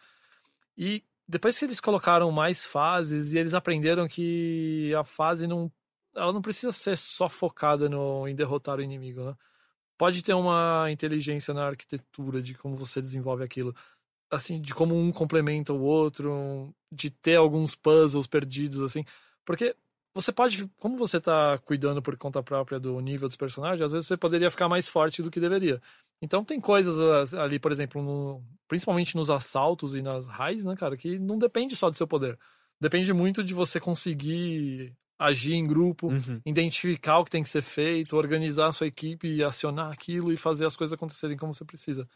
[0.77, 5.71] E depois que eles colocaram mais fases e eles aprenderam que a fase não
[6.15, 9.35] ela não precisa ser só focada no, em derrotar o inimigo, né?
[9.97, 13.75] Pode ter uma inteligência na arquitetura de como você desenvolve aquilo.
[14.29, 19.03] Assim, de como um complementa o outro, de ter alguns puzzles perdidos, assim.
[19.45, 19.75] Porque
[20.21, 24.07] você pode, como você tá cuidando por conta própria do nível dos personagens, às vezes
[24.07, 25.81] você poderia ficar mais forte do que deveria.
[26.21, 30.97] Então tem coisas ali, por exemplo, no- principalmente nos assaltos e nas raids, né, cara,
[30.97, 32.37] que não depende só do seu poder.
[32.81, 36.41] Depende muito de você conseguir agir em grupo, Uhum.
[36.45, 40.37] identificar o que tem que ser feito, organizar a sua equipe e acionar aquilo e
[40.37, 42.07] fazer as coisas acontecerem como você precisa.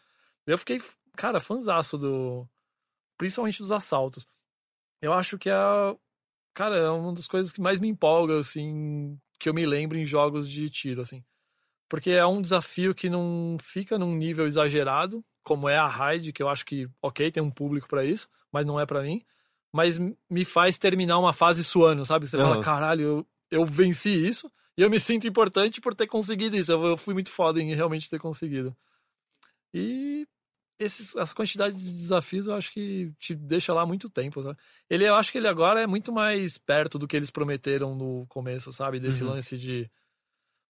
[0.46, 0.80] Eu fiquei,
[1.16, 2.48] cara, fanzaço do.
[3.18, 4.26] Principalmente dos assaltos.
[5.02, 5.54] Eu acho que é.
[6.54, 10.06] Cara, é uma das coisas que mais me empolga, assim, que eu me lembro em
[10.06, 11.24] jogos de tiro, assim.
[11.90, 16.42] Porque é um desafio que não fica num nível exagerado, como é a raid, que
[16.42, 19.24] eu acho que, ok, tem um público pra isso, mas não é pra mim.
[19.74, 20.00] Mas
[20.30, 22.28] me faz terminar uma fase suando, sabe?
[22.28, 22.64] Você fala, Aham.
[22.64, 23.28] caralho, eu,
[23.62, 26.72] eu venci isso e eu me sinto importante por ter conseguido isso.
[26.72, 28.76] Eu, eu fui muito foda em realmente ter conseguido.
[29.74, 30.28] E
[30.84, 34.58] esses, essa quantidade de desafios eu acho que te deixa lá muito tempo, sabe?
[34.90, 38.26] Ele, eu acho que ele agora é muito mais perto do que eles prometeram no
[38.28, 39.00] começo, sabe?
[39.00, 39.30] Desse Uhum.
[39.32, 39.90] lance de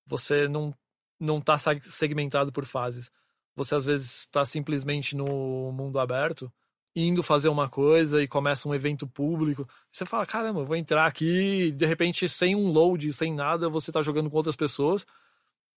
[0.06, 0.74] você não,
[1.20, 3.12] não tá seg- segmentado por fases.
[3.56, 6.52] Você às vezes está simplesmente no mundo aberto,
[6.96, 9.68] indo fazer uma coisa e começa um evento público.
[9.92, 13.70] Você fala, caramba, eu vou entrar aqui, e de repente, sem um load, sem nada,
[13.70, 15.06] você tá jogando com outras pessoas.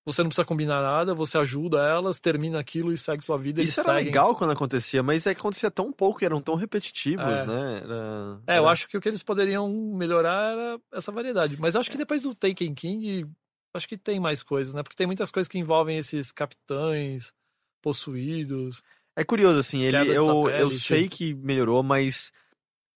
[0.07, 3.63] Você não precisa combinar nada, você ajuda elas, termina aquilo e segue sua vida.
[3.63, 4.05] Isso era seguem.
[4.05, 7.47] legal quando acontecia, mas é que acontecia tão pouco e eram tão repetitivos, É.
[7.47, 7.81] né?
[7.83, 11.59] Era- É, eu era- acho que o que eles poderiam melhorar era essa variedade.
[11.59, 13.27] Mas acho que depois do Taken King,
[13.75, 14.83] acho que tem mais coisas, né?
[14.83, 17.33] Porque tem muitas coisas que envolvem esses capitães
[17.83, 18.83] possuídos.
[19.17, 22.33] É curioso, assim, ele, eu, eu sei que melhorou, mas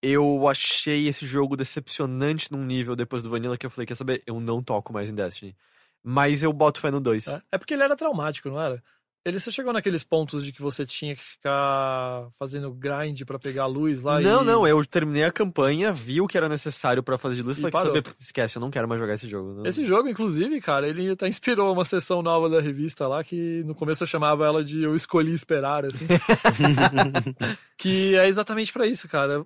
[0.01, 4.21] eu achei esse jogo decepcionante num nível depois do Vanilla que eu falei, quer saber,
[4.27, 5.55] eu não toco mais em Destiny.
[6.03, 7.27] Mas eu boto fé no 2.
[7.27, 8.81] É, é porque ele era traumático, não era?
[9.25, 13.63] Ele, você chegou naqueles pontos de que você tinha que ficar fazendo grind pra pegar
[13.63, 14.45] a luz lá Não, e...
[14.45, 17.69] não, eu terminei a campanha, vi o que era necessário pra fazer de luz e
[17.69, 19.55] falei, saber, esquece, eu não quero mais jogar esse jogo.
[19.55, 19.65] Não.
[19.65, 23.75] Esse jogo, inclusive, cara, ele até inspirou uma sessão nova da revista lá, que no
[23.75, 26.07] começo eu chamava ela de Eu Escolhi Esperar, assim.
[27.77, 29.43] que é exatamente pra isso, cara.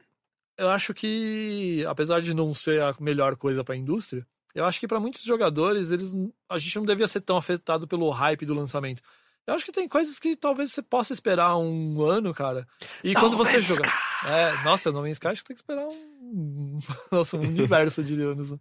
[0.55, 4.88] Eu acho que, apesar de não ser a melhor coisa pra indústria, eu acho que
[4.88, 6.13] pra muitos jogadores, eles,
[6.49, 9.01] a gente não devia ser tão afetado pelo hype do lançamento.
[9.45, 12.65] Eu acho que tem coisas que talvez você possa esperar um ano, cara.
[13.03, 13.93] E quando você jogar.
[14.25, 16.80] É, nossa, No Man's Sky acho que tem que esperar um.
[17.11, 18.51] Nossa, um universo de anos.
[18.51, 18.57] né?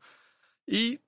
[0.67, 1.01] E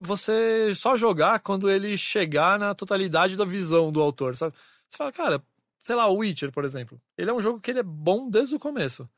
[0.00, 4.54] você só jogar quando ele chegar na totalidade da visão do autor, sabe?
[4.88, 5.42] Você fala, cara,
[5.80, 7.00] sei lá, o Witcher, por exemplo.
[7.18, 9.08] Ele é um jogo que ele é bom desde o começo.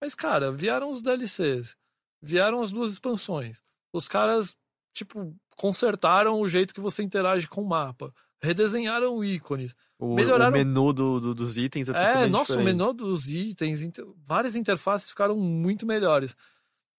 [0.00, 1.74] Mas, cara, vieram os DLCs,
[2.20, 3.62] vieram as duas expansões.
[3.92, 4.56] Os caras,
[4.94, 8.12] tipo, consertaram o jeito que você interage com o mapa.
[8.40, 9.74] redesenharam ícones.
[9.98, 11.92] O, Melhoraram- o menu do, do- dos itens é,
[12.22, 12.64] É, nossa, o diferente.
[12.78, 16.36] menu dos itens, inter- várias interfaces ficaram muito melhores.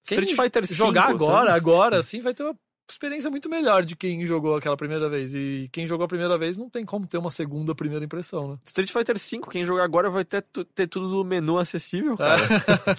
[0.06, 1.58] Quem Street Fighter V, jogar agora, sabe?
[1.58, 2.58] agora, assim, vai ter uma
[2.92, 5.34] experiência muito melhor de quem jogou aquela primeira vez.
[5.34, 8.58] E quem jogou a primeira vez não tem como ter uma segunda primeira impressão, né?
[8.66, 10.44] Street Fighter V, quem jogar agora vai ter,
[10.76, 12.42] ter tudo no menu acessível, cara.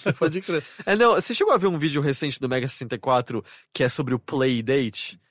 [0.06, 0.64] É, pode crer.
[0.84, 4.14] É, não, você chegou a ver um vídeo recente do Mega 64 que é sobre
[4.14, 5.14] o Playdate?
[5.14, 5.29] Não.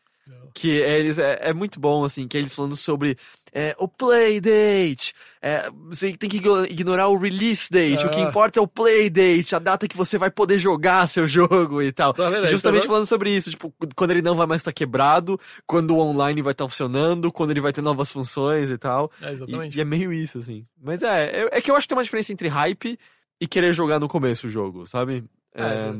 [0.54, 3.18] Que eles, é, é muito bom, assim, que eles falando sobre
[3.54, 5.14] é, o Playdate.
[5.42, 8.06] É, você tem que igno- ignorar o release date.
[8.06, 8.24] O que Ah.
[8.28, 12.14] importa é o Playdate, a data que você vai poder jogar seu jogo e tal.
[12.14, 12.46] Tá vendo?
[12.46, 15.92] Aí, Justamente tá falando sobre isso, tipo, quando ele não vai mais estar quebrado, quando
[15.96, 19.12] o online vai estar funcionando, quando ele vai ter novas funções e tal.
[19.22, 19.78] É, E, exatamente.
[19.78, 20.66] e é meio isso, assim.
[20.82, 23.00] Mas é, é, é que eu acho que tem uma diferença entre hype
[23.40, 25.24] e querer jogar no começo o jogo, sabe?
[25.56, 25.94] É, é.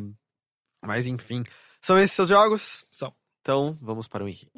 [0.86, 1.44] mas enfim.
[1.82, 2.86] São esses seus jogos?
[2.92, 3.14] São.
[3.42, 4.52] Então, vamos para o Henrique.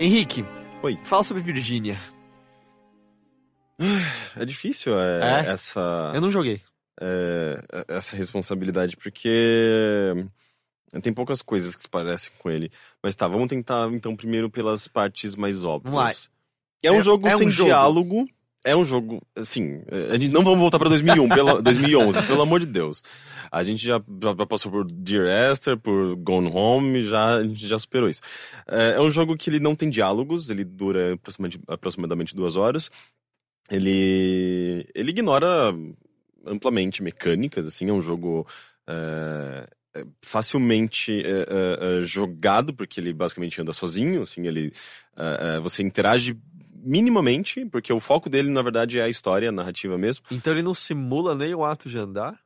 [0.00, 0.44] Henrique.
[0.82, 0.98] Oi.
[1.02, 1.98] Fala sobre Virgínia.
[4.36, 5.50] É difícil é, É?
[5.50, 6.60] essa Eu não joguei.
[7.00, 10.12] é, essa responsabilidade, porque
[11.02, 12.70] tem poucas coisas que se parecem com ele.
[13.02, 15.92] Mas tá, vamos tentar então primeiro pelas partes mais óbvias.
[15.94, 16.12] Vamos lá.
[16.82, 17.68] É um É- jogo é um sem jogo.
[17.68, 18.28] diálogo.
[18.64, 19.82] É um jogo, assim,
[20.32, 23.04] não vamos voltar pra 2001, pela, 2011, pelo amor de Deus.
[23.50, 27.78] A gente já, já passou por Dear Esther, por Gone Home, já, a gente já
[27.78, 28.22] superou isso.
[28.66, 32.90] É, é um jogo que ele não tem diálogos, ele dura aproximadamente, aproximadamente duas horas.
[33.70, 35.74] Ele, ele ignora
[36.46, 38.46] amplamente mecânicas, assim, é um jogo
[38.86, 44.72] é, é, facilmente é, é, é, jogado, porque ele basicamente anda sozinho, assim, ele,
[45.16, 46.36] é, você interage
[46.74, 50.24] minimamente, porque o foco dele, na verdade, é a história, a narrativa mesmo.
[50.30, 52.38] Então ele não simula nem o ato de andar?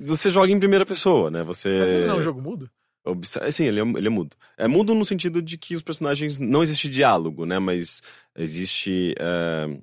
[0.00, 1.42] Você joga em primeira pessoa, né?
[1.42, 1.78] Você...
[1.78, 2.70] Mas ele não é um jogo mudo?
[3.04, 3.50] Observa...
[3.50, 4.36] Sim, ele é, ele é mudo.
[4.56, 6.38] É mudo no sentido de que os personagens.
[6.38, 7.58] Não existe diálogo, né?
[7.58, 8.02] Mas
[8.36, 9.14] existe.
[9.18, 9.76] é,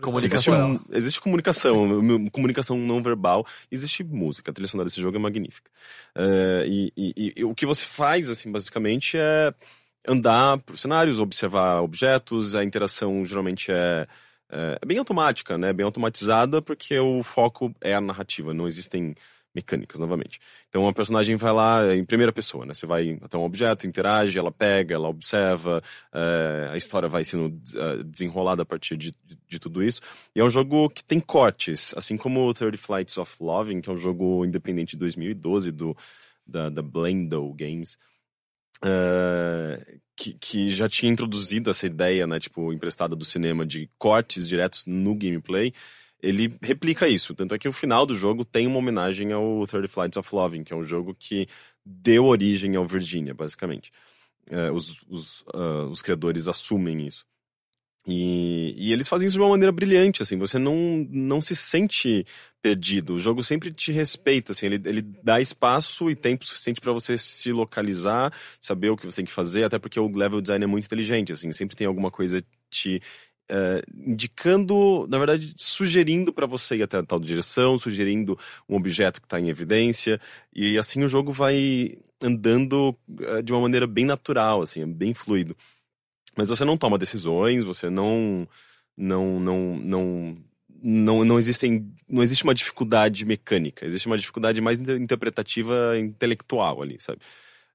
[0.00, 0.54] Comunicação.
[0.54, 4.50] Existe, um- existe comunicação, comunicação não verbal, existe música.
[4.50, 5.68] A trilha sonora desse jogo é magnífica.
[6.14, 9.52] É, e, e- e o que você faz, assim, basicamente, é
[10.06, 12.54] andar por cenários, observar objetos.
[12.54, 14.06] A interação geralmente é,
[14.50, 15.72] é bem automática, né?
[15.72, 19.14] Bem automatizada, porque o foco é a narrativa, não existem
[19.54, 20.38] mecânicas, novamente.
[20.68, 22.74] Então a personagem vai lá em primeira pessoa, né?
[22.74, 27.60] Você vai até um objeto, interage, ela pega, ela observa, é, a história vai sendo
[27.76, 30.00] eh, desenrolada a partir de, de, de tudo isso.
[30.34, 33.90] E é um jogo que tem cortes, assim como o 30 Flights of Loving, que
[33.90, 35.96] é um jogo independente de 2012 do,
[36.46, 37.98] da, da Blendo Games.
[38.84, 44.48] Eh, que, que já tinha introduzido essa ideia, né, tipo, emprestada do cinema de cortes
[44.48, 45.72] diretos no gameplay,
[46.20, 47.34] ele replica isso.
[47.34, 50.64] Tanto é que o final do jogo tem uma homenagem ao 30 Flights of Loving,
[50.64, 51.46] que é um jogo que
[51.84, 53.92] deu origem ao Virginia, basicamente.
[54.50, 57.24] É, os, os, ah, os criadores assumem isso.
[58.10, 62.24] E, e eles fazem isso de uma maneira brilhante, assim, você não, não se sente
[62.62, 63.14] perdido.
[63.14, 67.18] O jogo sempre te respeita, assim, ele, ele dá espaço e tempo suficiente para você
[67.18, 70.66] se localizar, saber o que você tem que fazer, até porque o level design é
[70.66, 73.02] muito inteligente, assim, sempre tem alguma coisa te
[73.50, 79.20] eh, indicando, na verdade, sugerindo para você ir até a tal direção, sugerindo um objeto
[79.20, 80.20] que está em evidência,
[80.54, 85.12] e assim o jogo vai andando eh, de uma maneira bem natural, assim, é bem
[85.14, 85.54] fluido.
[86.38, 88.46] Mas você não toma decisões, você não
[88.96, 90.36] não não não
[90.80, 96.80] não, não existem não existe uma dificuldade mecânica, existe uma dificuldade mais inter- interpretativa intelectual
[96.80, 97.18] ali, sabe?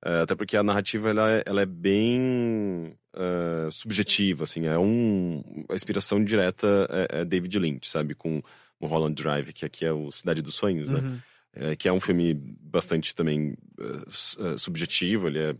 [0.06, 5.44] Eh, até porque a narrativa ela, é- ela é bem eh, subjetiva, assim, é um
[5.70, 8.42] a inspiração direta é, é David Lynch, sabe, com
[8.80, 11.00] o Holland Drive, que aqui é o Cidade dos Sonhos, né?
[11.00, 11.20] Uhum.
[11.56, 15.56] É, que é um filme bastante também eh, subjetivo, ele é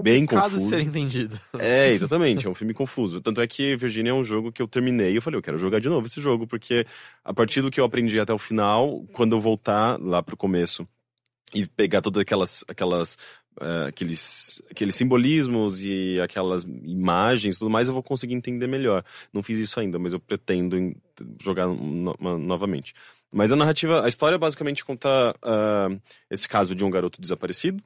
[0.00, 0.68] bem Complicado de confuso.
[0.70, 1.38] ser entendido.
[1.58, 3.20] É, exatamente, é um filme confuso.
[3.20, 5.58] Tanto é que Virginia é um jogo que eu terminei e eu falei, eu quero
[5.58, 6.86] jogar de novo esse jogo, porque
[7.24, 10.86] a partir do que eu aprendi até o final, quando eu voltar lá pro começo
[11.54, 13.18] e pegar todas aquelas, aquelas
[13.60, 19.04] eh, aqueles, aqueles simbolismos e aquelas imagens e tudo mais, eu vou conseguir entender melhor.
[19.32, 20.94] Não fiz isso ainda, mas eu pretendo
[21.42, 22.94] jogar no- novamente.
[23.30, 25.88] Mas a narrativa, a história basicamente conta ah,
[26.30, 27.82] esse caso de um garoto desaparecido,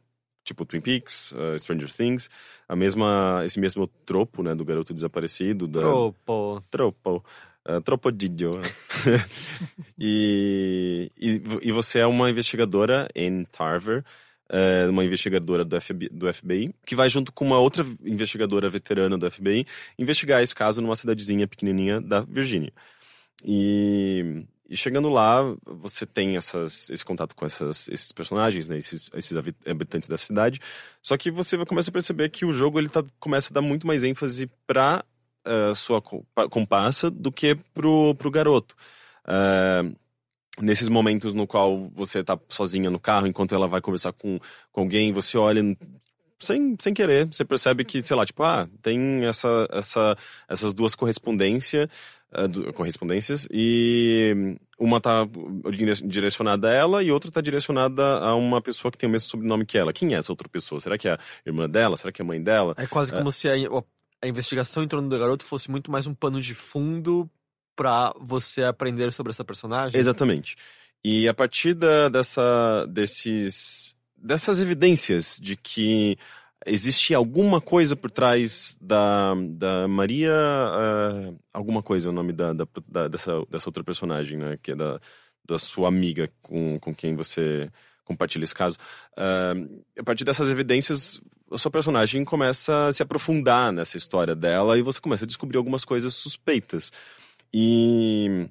[0.46, 2.30] tipo Twin Peaks, uh, Stranger Things,
[2.68, 6.62] a mesma, esse mesmo tropo, né, do garoto desaparecido, da Tropo.
[6.70, 7.24] tropo,
[7.68, 8.52] uh, tropodidio.
[8.52, 8.62] né?
[9.98, 14.04] e, e, e você é uma investigadora em Tarver,
[14.48, 19.18] é, uma investigadora do FBI, do FBI, que vai junto com uma outra investigadora veterana
[19.18, 19.66] do FBI
[19.98, 22.72] investigar esse caso numa cidadezinha pequenininha da Virgínia.
[23.44, 29.10] E, e chegando lá, você tem essas, esse contato com essas, esses personagens, né, esses,
[29.14, 30.60] esses habi- habitantes da cidade.
[31.02, 33.60] Só que você vai começar a perceber que o jogo ele tá, começa a dar
[33.62, 35.04] muito mais ênfase pra
[35.44, 38.74] eh, sua co- pa- comparsa do que pro, pro garoto.
[39.28, 39.92] Eh,
[40.60, 44.38] nesses momentos no qual você tá sozinha no carro, enquanto ela vai conversar com,
[44.72, 45.62] com alguém, você olha
[46.38, 50.16] sem, sem querer, você percebe que, sei lá, tipo, ah, tem essa, essa,
[50.48, 51.88] essas duas correspondência,
[52.32, 55.26] eh, du- correspondências e uma tá
[55.74, 59.28] dire- direcionada a ela e outra tá direcionada a uma pessoa que tem o mesmo
[59.30, 59.92] sobrenome que ela.
[59.92, 60.80] Quem é essa outra pessoa?
[60.80, 61.96] Será que é a irmã dela?
[61.96, 62.74] Será que é a mãe dela?
[62.76, 63.54] É quase como se a,
[64.22, 67.28] a investigação em torno do garoto fosse muito mais um pano de fundo
[67.74, 69.98] pra você aprender sobre essa personagem.
[69.98, 70.56] Exatamente.
[71.04, 76.16] E a partir da- dessa, desses, dessas evidências de que
[76.66, 80.32] existe alguma coisa por trás da, da Maria.
[80.32, 84.58] ah, alguma coisa é o nome da, da- da- dessa, dessa outra personagem, né?
[84.62, 85.00] Que é da,
[85.44, 87.70] da sua amiga com, com quem você
[88.04, 88.76] compartilha esse caso.
[89.16, 89.54] Ah,
[89.98, 91.20] a partir dessas evidências,
[91.50, 95.58] a sua personagem começa a se aprofundar nessa história dela e você começa a descobrir
[95.58, 96.90] algumas coisas suspeitas.
[97.54, 98.48] E.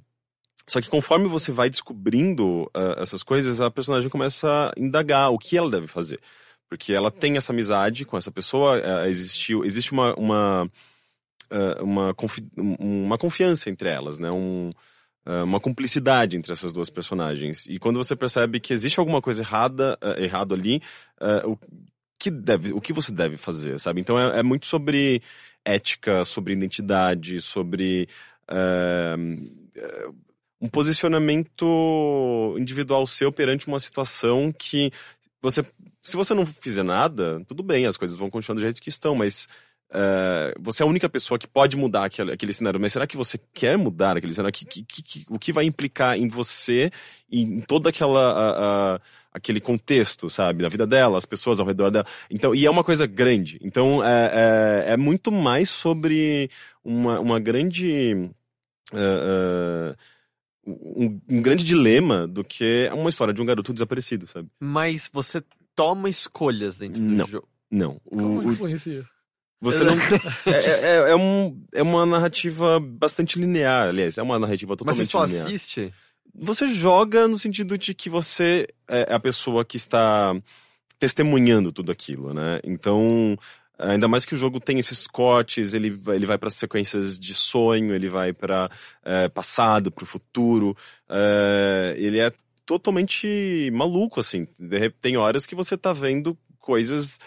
[0.67, 5.37] Só que conforme você vai descobrindo ah, essas coisas, a personagem começa a indagar o
[5.37, 6.19] que ela deve fazer.
[6.67, 10.71] Porque ela tem essa amizade com essa pessoa, ah, existiu, existe uma, uma,
[11.51, 14.31] ah, uma, confi- um- uma confiança entre elas, né?
[14.31, 14.71] Um,
[15.25, 17.67] ah, uma cumplicidade entre essas duas personagens.
[17.67, 20.81] E quando você percebe que existe alguma coisa errada, errado ali,
[21.45, 21.57] o
[22.17, 24.01] que deve, o que você deve fazer, sabe?
[24.01, 25.21] Então é, é muito sobre
[25.63, 28.07] ética, sobre identidade, sobre
[28.47, 29.15] eh,
[30.65, 34.91] um posicionamento individual seu perante uma situação que
[35.41, 35.63] você,
[36.01, 39.13] se você não fizer nada, tudo bem, as coisas vão continuar do jeito que estão,
[39.15, 39.47] mas
[39.91, 42.79] eh, você é a única pessoa que pode mudar aquele, aquele cenário.
[42.79, 44.51] Mas será que você quer mudar aquele cenário?
[44.53, 46.91] Que- que- que- o que vai implicar em você
[47.29, 48.99] e em toda aquela
[49.31, 52.05] aquele contexto, sabe, da vida dela, as pessoas ao redor dela.
[52.31, 53.59] Então, e é uma coisa grande.
[53.61, 56.49] Então, é, é, é muito mais sobre
[56.83, 58.29] uma, uma grande
[58.93, 58.97] eh,
[59.91, 59.95] eh,
[60.65, 64.49] um, um grande dilema do que uma história de um garoto desaparecido, sabe?
[64.59, 65.43] Mas você
[65.75, 67.27] toma escolhas dentro do Não.
[67.27, 67.47] jogo.
[67.69, 68.01] Não.
[68.05, 69.05] O- Como o- influencia?
[69.61, 69.93] você não.
[70.45, 70.51] é,
[71.07, 75.11] é, é um, é uma narrativa bastante linear, aliás, é uma narrativa Mas totalmente você
[75.11, 75.45] só linear.
[75.47, 75.93] assiste?
[76.37, 80.35] Você joga no sentido de que você é a pessoa que está
[80.99, 82.59] testemunhando tudo aquilo, né?
[82.63, 83.37] Então,
[83.77, 87.93] ainda mais que o jogo tem esses cortes, ele, ele vai para sequências de sonho,
[87.93, 88.69] ele vai para
[89.33, 90.75] passado, para o futuro.
[91.09, 92.31] é, ele é
[92.65, 94.47] totalmente maluco, assim.
[95.01, 97.19] Tem horas que você tá vendo coisas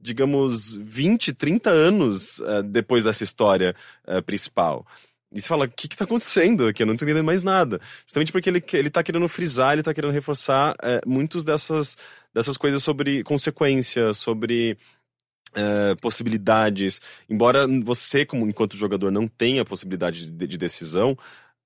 [0.00, 3.74] digamos, 20, 30 anos eh, depois dessa história
[4.06, 4.86] eh, principal.
[5.32, 6.82] E você fala, o que que tá acontecendo aqui?
[6.82, 7.80] Eu não tô entendendo mais nada.
[8.04, 11.96] Justamente porque ele, ele tá querendo frisar, ele tá querendo reforçar eh, muitos dessas,
[12.34, 14.76] dessas coisas sobre consequência, sobre
[15.54, 17.00] eh, possibilidades.
[17.28, 21.16] Embora você, como enquanto jogador, não tenha possibilidade de, de decisão,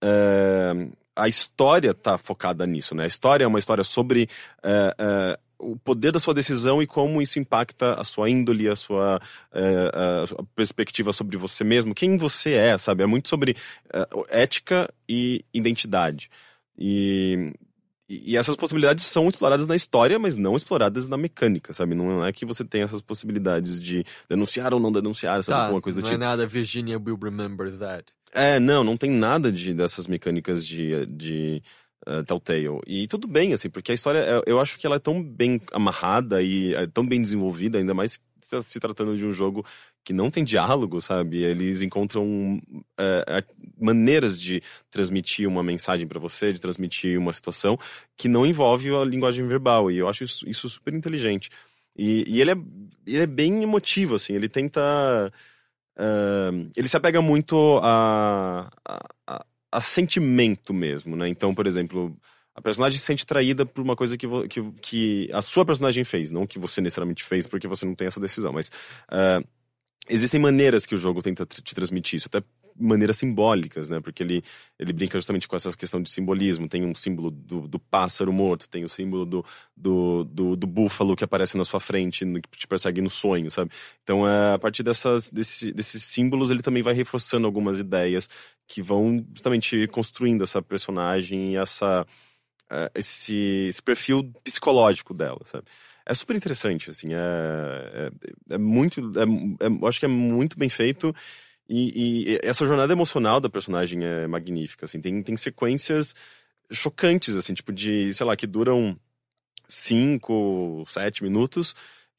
[0.03, 3.05] eh, a história tá focada nisso, né?
[3.05, 4.29] A história é uma história sobre
[4.63, 9.21] eh, o poder da sua decisão e como isso impacta a sua índole, a sua,
[9.53, 13.03] a sua perspectiva sobre você mesmo, quem você é, sabe?
[13.03, 13.57] É muito sobre
[14.29, 16.29] ética e identidade.
[16.77, 17.53] E,
[18.25, 21.95] e essas possibilidades são exploradas na história, mas não exploradas na mecânica, sabe?
[21.95, 25.57] Não é que você tem essas possibilidades de denunciar ou não denunciar, sabe?
[25.59, 26.23] Tá, Alguma coisa do não tipo.
[26.23, 28.05] é nada Virginia will remember that.
[28.33, 31.63] É, não, não tem nada de, dessas mecânicas de, de
[32.07, 32.81] uh, Telltale.
[32.87, 35.61] E tudo bem, assim, porque a história, eu- eu acho que ela é tão bem
[35.73, 39.65] amarrada e é tão bem desenvolvida, ainda mais se- se tratando de um jogo
[40.05, 41.43] que não tem diálogo, sabe?
[41.43, 42.61] Eles encontram
[42.99, 43.43] é,
[43.81, 47.79] maneiras de transmitir uma mensagem pra você, de transmitir uma situação
[48.17, 49.91] que não envolve a linguagem verbal.
[49.91, 51.51] E eu acho isso, isso super inteligente.
[51.97, 52.57] E, e ele, é,
[53.07, 54.81] ele é bem emotivo, assim, ele tenta.
[55.97, 61.29] ah, ele se apega muito a, a, a- a sentimento mesmo, né?
[61.29, 62.17] Então, por exemplo,
[62.55, 66.31] a personagem se sente traída por uma coisa que, que, que a sua personagem fez,
[66.31, 68.71] não que você necessariamente fez, porque você não tem essa decisão, mas
[69.09, 69.43] ah,
[70.09, 72.43] existem maneiras que o jogo tenta te transmitir isso, até
[72.77, 74.01] maneiras simbólicas, né?
[74.01, 74.43] Porque ele,
[74.79, 76.69] ele brinca justamente com essa questão de simbolismo.
[76.69, 79.45] Tem um símbolo do, do pássaro morto, tem o símbolo do,
[79.77, 83.51] do, do, do búfalo que aparece na sua frente, no, que te persegue no sonho,
[83.51, 83.71] sabe?
[84.03, 88.29] Então, é, a partir dessas, desse, desses símbolos, ele também vai reforçando algumas ideias
[88.67, 92.07] que vão justamente construindo essa personagem e essa,
[92.95, 95.67] esse, esse perfil psicológico dela, sabe?
[96.07, 98.11] É super interessante, assim, é,
[98.49, 101.15] é, é muito, é, é, acho que é muito bem feito
[101.69, 106.15] e, e, essa jornada emocional da personagem é magnífica, assim, tem, tem sequências
[106.71, 108.99] chocantes, assim, tipo de, sei lá, que duram
[109.67, 111.75] cinco, sete minutos,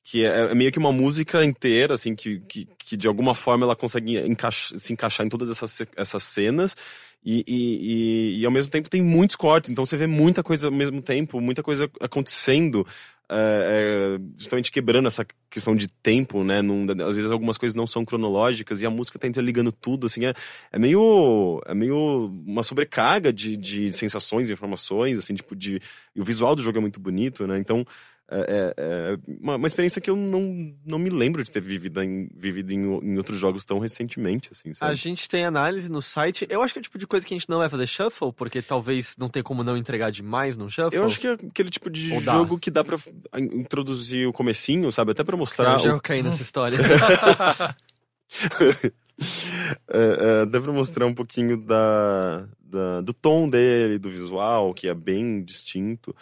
[0.05, 3.65] que é, é meio que uma música inteira, assim, que, que, que de alguma forma
[3.65, 4.21] ela consegue
[4.77, 6.77] se encaixar em todas essas, essas cenas
[7.25, 10.67] e, e, e, e, ao mesmo tempo tem muitos cortes, então você vê muita coisa
[10.67, 12.85] ao mesmo tempo, muita coisa acontecendo
[13.27, 16.61] é, justamente quebrando essa questão de tempo, né?
[16.61, 20.25] Num, às vezes algumas coisas não são cronológicas e a música tá interligando tudo, assim,
[20.25, 20.35] é,
[20.71, 25.81] é meio é meio uma sobrecarga de, de sensações, informações, assim, tipo de
[26.15, 27.57] e o visual do jogo é muito bonito, né?
[27.57, 27.83] Então
[28.29, 32.01] é, é, é uma, uma, experiência que eu não, não me lembro de ter vivido
[32.01, 34.91] em, vivido em, em outros jogos tão recentemente, assim, sabe?
[34.91, 36.47] A gente tem análise no site.
[36.49, 38.33] Eu acho que é o tipo de coisa que a gente não vai fazer shuffle,
[38.33, 40.97] porque talvez não tem como não entregar demais no shuffle.
[40.97, 42.59] Eu acho que é aquele tipo de Ou jogo dá.
[42.59, 42.97] que dá pra
[43.39, 45.11] introduzir o comecinho, sabe?
[45.11, 45.73] Até pra mostrar...
[45.73, 46.01] Eu já o...
[46.01, 46.79] caí nessa história.
[49.87, 54.87] é, é, dá pra mostrar um pouquinho da, da, do tom dele, do visual, que
[54.87, 56.15] é bem distinto.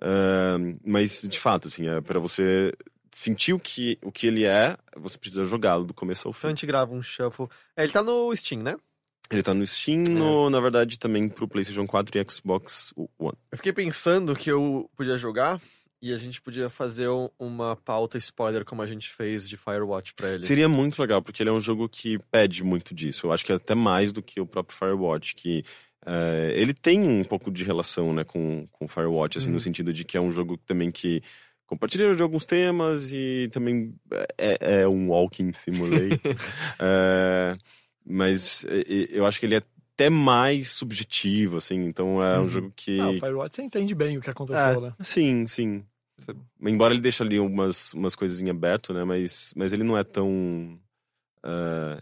[0.00, 2.72] Uh, mas, de fato, assim, é para você
[3.12, 6.38] sentir o que, o que ele é, você precisa jogá-lo do começo ao fim.
[6.38, 7.48] Então a gente grava um shuffle.
[7.76, 8.76] É, ele tá no Steam, né?
[9.30, 10.10] Ele tá no Steam, é.
[10.10, 13.36] no, na verdade, também pro PlayStation 4 e Xbox One.
[13.50, 15.60] Eu fiquei pensando que eu podia jogar
[16.02, 17.08] e a gente podia fazer
[17.38, 20.42] uma pauta spoiler como a gente fez de Firewatch pra ele.
[20.42, 23.26] Seria muito legal, porque ele é um jogo que pede muito disso.
[23.26, 25.62] Eu acho que é até mais do que o próprio Firewatch, que
[26.06, 29.60] é, ele tem um pouco de relação né, com, com Firewatch, assim, no uhum.
[29.60, 31.22] sentido de que é um jogo também que
[31.66, 33.94] compartilha de alguns temas e também
[34.38, 36.18] é, é um walking simulator.
[36.80, 37.56] é,
[38.04, 38.64] mas
[39.10, 39.62] eu acho que ele é
[39.94, 42.48] até mais subjetivo, assim, então é um uhum.
[42.48, 42.98] jogo que...
[42.98, 44.94] Ah, o Firewatch você entende bem o que aconteceu, é, né?
[45.02, 45.84] Sim, sim.
[46.62, 50.04] Embora ele deixe ali umas, umas coisas em aberto, né, mas, mas ele não é
[50.04, 50.78] tão...
[51.44, 52.00] Uh,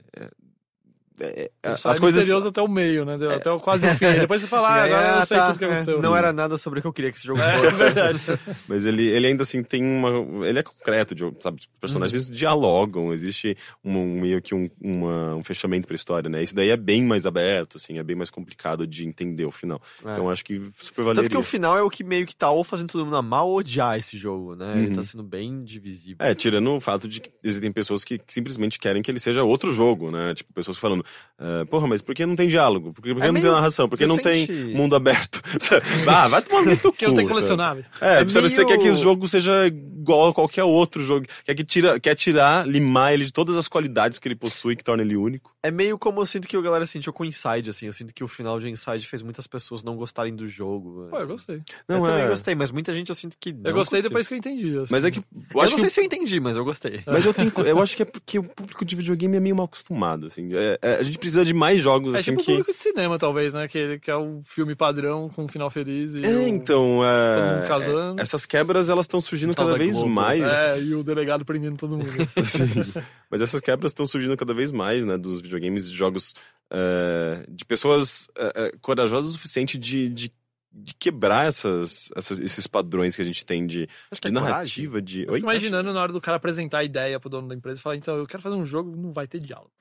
[1.21, 3.17] é, é as é coisas misterioso até o meio, né?
[3.21, 3.35] É.
[3.35, 4.13] Até quase o fim.
[4.21, 6.03] Depois você fala, ah, agora eu sei tá, tudo que aconteceu.
[6.03, 7.83] Não era nada sobre o que eu queria que esse jogo fosse.
[7.83, 8.21] É, verdade.
[8.69, 10.47] Mas ele, ele ainda assim tem uma.
[10.47, 11.61] Ele é concreto, de, sabe?
[11.61, 12.35] Os personagens uhum.
[12.35, 16.43] dialogam, existe um, meio que um, uma, um fechamento pra história, né?
[16.43, 19.81] Esse daí é bem mais aberto, assim, é bem mais complicado de entender o final.
[20.05, 20.13] É.
[20.13, 21.23] Então acho que super valeria.
[21.23, 23.45] Tanto que o final é o que meio que tá ou fazendo todo mundo amar
[23.45, 24.73] ou odiar esse jogo, né?
[24.75, 24.83] Uhum.
[24.83, 26.17] Ele tá sendo bem divisível.
[26.21, 29.73] É, tirando o fato de que existem pessoas que simplesmente querem que ele seja outro
[29.73, 30.35] jogo, né?
[30.35, 31.05] Tipo, pessoas falando,
[31.39, 32.93] uh, porra, mas por que não tem diálogo?
[32.93, 33.89] Por que, por que é não tem narração?
[33.89, 34.47] Por que não sente...
[34.47, 35.43] tem mundo aberto?
[36.07, 37.87] ah, vai tomar muito Porque não tem colecionáveis.
[38.01, 38.51] É, é você, meio...
[38.51, 41.27] você quer que o jogo seja igual a qualquer outro jogo.
[41.45, 44.85] Quer, que tira, quer tirar, limar ele de todas as qualidades que ele possui, que
[44.85, 45.53] torna ele único.
[45.61, 47.87] É meio como eu sinto que a galera sentiu com Inside, assim.
[47.87, 51.09] Eu sinto que o final de Inside fez muitas pessoas não gostarem do jogo.
[51.11, 51.63] Pô, eu gostei.
[51.89, 52.09] Não, eu é...
[52.11, 54.11] também gostei, mas muita gente eu sinto que Eu gostei curtiu.
[54.11, 54.79] depois que eu entendi.
[54.79, 54.93] Assim.
[54.93, 55.19] Mas é que...
[55.19, 55.91] Eu, eu não sei que...
[55.91, 57.03] se eu entendi, mas eu gostei.
[57.05, 59.65] Mas eu, tenho, eu acho que é porque o público de videogame é meio mal
[59.65, 60.49] acostumado, assim.
[60.55, 62.53] É, é, a gente precisa de mais jogos, é assim, tipo que...
[62.53, 63.67] público de cinema, talvez, né?
[63.67, 66.25] Que, que é o filme padrão com um final feliz e...
[66.25, 66.47] É, o...
[66.47, 67.05] então...
[67.05, 67.35] É...
[67.35, 68.21] Todo mundo casando.
[68.21, 70.09] Essas quebras, elas estão surgindo cada vez Globo.
[70.09, 70.41] mais.
[70.41, 72.07] É, e o delegado prendendo todo mundo.
[72.47, 72.93] Sim.
[73.31, 75.19] Mas essas quebras estão surgindo cada vez mais, né?
[75.19, 76.35] Dos videogames, de jogos
[76.73, 80.33] uh, de pessoas uh, corajosas o suficiente de, de,
[80.73, 85.23] de quebrar essas, essas, esses padrões que a gente tem de, de é narrativa, de...
[85.23, 87.83] Eu fico imaginando na hora do cara apresentar a ideia pro dono da empresa e
[87.83, 89.73] falar, então, eu quero fazer um jogo, não vai ter diálogo.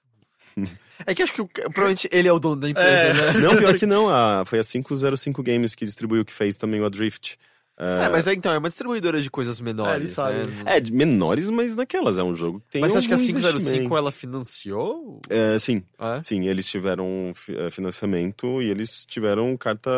[1.06, 3.14] É que acho que provavelmente ele é o dono da empresa, é.
[3.14, 3.40] né?
[3.40, 4.10] Não, pior que não.
[4.10, 7.38] A, foi a 505 Games que distribuiu, que fez também o Adrift.
[7.80, 10.18] É, é, mas é, então, é uma distribuidora de coisas menores.
[10.18, 10.64] É, né?
[10.66, 12.18] é menores, mas naquelas.
[12.18, 12.82] É um jogo que tem.
[12.82, 15.22] Mas acho que a 505 ela financiou?
[15.30, 15.84] É, sim.
[16.00, 16.24] Ah, é?
[16.24, 19.92] Sim, eles tiveram é, financiamento e eles tiveram carta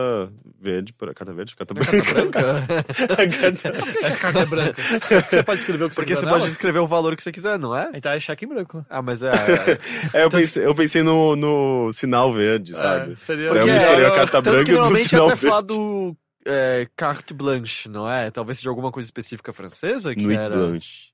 [0.60, 0.92] verde.
[0.92, 1.14] Para...
[1.14, 1.56] Carta verde?
[1.56, 1.92] Carta branca.
[1.92, 2.54] Carta branca?
[3.32, 3.72] carta...
[3.80, 4.82] Por que a carta é branca?
[5.30, 6.28] Você pode escrever o que você Porque quiser.
[6.28, 7.90] Porque você pode escrever o valor que você quiser, não é?
[7.94, 8.86] Então é cheque em branco.
[8.90, 9.32] Ah, mas é.
[10.14, 13.16] é eu, pensei, eu pensei no, no sinal verde, sabe?
[13.20, 13.50] seria.
[13.50, 15.48] Porque eu misturei a carta branca e o sinal verde.
[15.48, 18.32] Falar do é, carte blanche, não é?
[18.32, 20.56] Talvez seja alguma coisa específica francesa que Nuit era...
[20.56, 21.10] blanche.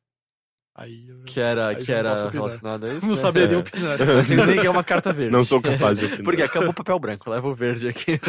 [0.78, 1.24] Aí eu...
[1.24, 3.06] Que era, que era relacionada a isso?
[3.06, 3.22] Não né?
[3.22, 3.60] saberia é.
[3.60, 4.02] opinar.
[4.20, 5.32] Assim, que é uma carta verde.
[5.32, 6.24] Não sou capaz de opinar.
[6.24, 8.20] Porque acabou o papel branco, leva o verde aqui.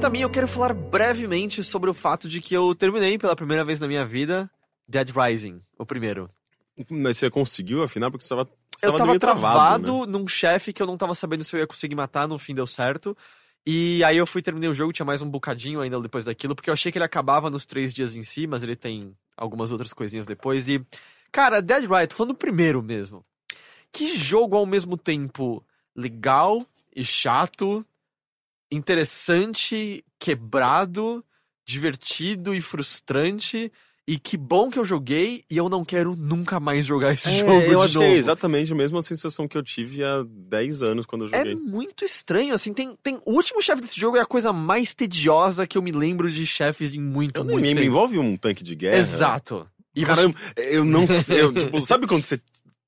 [0.00, 3.36] Quanto a mim, eu quero falar brevemente sobre o fato de que eu terminei pela
[3.36, 4.50] primeira vez na minha vida
[4.88, 6.30] Dead Rising, o primeiro.
[6.88, 8.48] Mas você conseguiu, afinal, porque você tava,
[8.78, 10.12] você eu tava meio travado né?
[10.12, 12.66] num chefe que eu não tava sabendo se eu ia conseguir matar, no fim deu
[12.66, 13.14] certo.
[13.66, 16.70] E aí eu fui terminei o jogo, tinha mais um bocadinho ainda depois daquilo, porque
[16.70, 19.92] eu achei que ele acabava nos três dias em si, mas ele tem algumas outras
[19.92, 20.66] coisinhas depois.
[20.66, 20.82] E,
[21.30, 23.22] cara, Dead Rising, tô falando do primeiro mesmo.
[23.92, 25.62] Que jogo ao mesmo tempo
[25.94, 26.66] legal
[26.96, 27.84] e chato,
[28.70, 31.24] interessante, quebrado,
[31.66, 33.72] divertido e frustrante.
[34.08, 37.38] E que bom que eu joguei e eu não quero nunca mais jogar esse É,
[37.40, 38.06] jogo eu de acho novo.
[38.06, 41.54] é exatamente a mesma sensação que eu tive há 10 anos quando eu É joguei.
[41.54, 43.20] muito estranho, assim, tem, tem...
[43.24, 46.44] O último chefe desse jogo é a coisa mais tediosa que eu me lembro de
[46.44, 47.80] chefes em muito, Eu muito tempo.
[47.82, 48.96] envolve um tanque de guerra.
[48.96, 49.68] Exato.
[49.94, 51.42] E você- Caramba, eu não sei.
[51.42, 52.40] eu, tipo, sabe quando você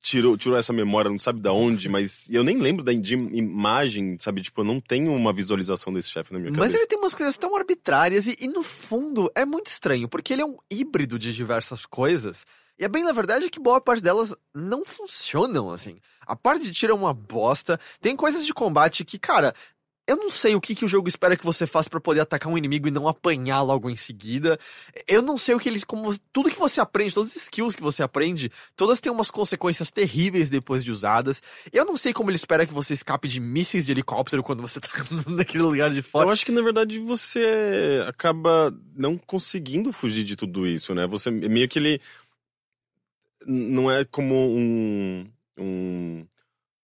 [0.02, 4.16] tirou, tirou essa memória, não sabe da onde, mas eu nem lembro da de imagem,
[4.18, 4.42] sabe?
[4.42, 6.76] Tipo, eu não tenho uma visualização desse chefe na minha Mas cabeça.
[6.76, 10.42] ele tem umas coisas tão arbitrárias e, e, no fundo, é muito estranho, porque ele
[10.42, 12.44] é um híbrido de diversas coisas.
[12.78, 15.98] E é bem na verdade que boa parte delas não funcionam, assim.
[16.26, 17.78] A parte de tiro é uma bosta.
[18.00, 19.54] Tem coisas de combate que, cara,
[20.06, 22.52] eu não sei o que, que o jogo espera que você faça pra poder atacar
[22.52, 24.58] um inimigo e não apanhar logo em seguida.
[25.06, 25.84] Eu não sei o que eles.
[25.84, 29.92] Como, tudo que você aprende, todas as skills que você aprende, todas têm umas consequências
[29.92, 31.40] terríveis depois de usadas.
[31.72, 34.80] Eu não sei como ele espera que você escape de mísseis de helicóptero quando você
[34.82, 34.88] tá
[35.28, 36.26] naquele lugar de fora.
[36.26, 41.06] Eu acho que na verdade você acaba não conseguindo fugir de tudo isso, né?
[41.06, 42.00] Você meio que ele
[43.46, 46.26] não é como um, um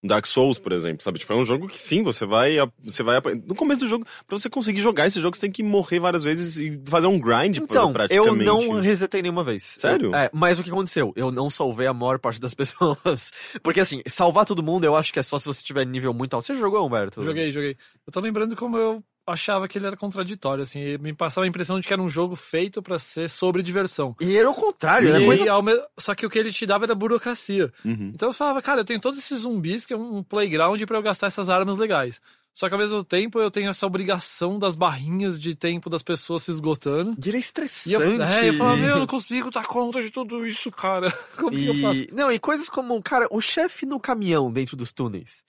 [0.05, 1.19] Dark Souls, por exemplo, sabe?
[1.19, 4.39] Tipo, é um jogo que sim, você vai você vai no começo do jogo, pra
[4.39, 7.57] você conseguir jogar esse jogo, você tem que morrer várias vezes e fazer um grind
[7.57, 8.45] Então, eu praticamente.
[8.45, 9.62] não resetei nenhuma vez.
[9.79, 10.11] Sério?
[10.11, 11.12] Eu- é, mas o que aconteceu?
[11.16, 13.33] Eu não salvei a maior parte das pessoas.
[13.62, 16.35] Porque assim, salvar todo mundo eu acho que é só se você tiver nível muito
[16.35, 16.47] alto.
[16.47, 17.20] Você jogou, Humberto?
[17.23, 17.77] Joguei, joguei.
[18.07, 20.81] Eu tô lembrando como eu achava que ele era contraditório, assim.
[20.81, 24.17] e Me passava a impressão de que era um jogo feito pra ser sobre diversão.
[24.21, 25.63] E era o contrário, E, coisa...
[25.63, 27.73] me- Só que o que ele te dava era burocracia.
[27.85, 28.11] Uhum.
[28.15, 31.03] Então eu falava, cara, eu tenho todos esses zumbis que é um playground pra eu
[31.03, 32.21] gastar essas armas legais.
[32.55, 36.43] Só que ao mesmo tempo eu tenho essa obrigação das barrinhas de tempo das pessoas
[36.43, 37.15] se esgotando.
[37.25, 37.95] E ele é E estressante.
[37.95, 41.09] eu, é, eu falava, meu, eu não consigo dar conta de tudo isso, cara.
[41.39, 42.01] Como que eu faço?
[42.01, 42.09] E...
[42.13, 45.45] Não, e coisas como, cara, o chefe no caminhão dentro dos túneis.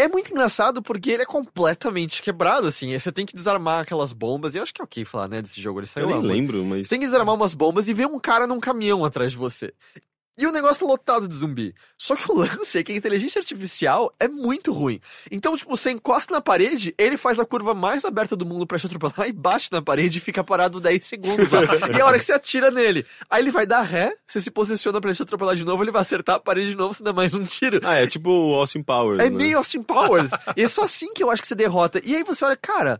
[0.00, 2.98] É muito engraçado porque ele é completamente quebrado, assim.
[2.98, 4.54] Você tem que desarmar aquelas bombas.
[4.54, 5.78] E eu acho que é ok falar, né, desse jogo.
[5.78, 8.06] Ele saiu Eu nem muito lembro, mas Você tem que desarmar umas bombas e ver
[8.06, 9.74] um cara num caminhão atrás de você.
[10.38, 11.74] E o negócio lotado de zumbi.
[11.98, 14.98] Só que o lance é que a inteligência artificial é muito ruim.
[15.30, 18.78] Então, tipo, você encosta na parede, ele faz a curva mais aberta do mundo pra
[18.78, 21.60] te atropelar e bate na parede e fica parado 10 segundos lá.
[21.94, 24.98] e a hora que você atira nele, aí ele vai dar ré, você se posiciona
[25.00, 27.34] pra te atropelar de novo, ele vai acertar a parede de novo, você dá mais
[27.34, 27.80] um tiro.
[27.84, 29.36] Ah, é tipo o Austin Powers, É né?
[29.36, 30.30] meio Austin Powers.
[30.56, 32.00] e é só assim que eu acho que você derrota.
[32.02, 32.98] E aí você olha, cara,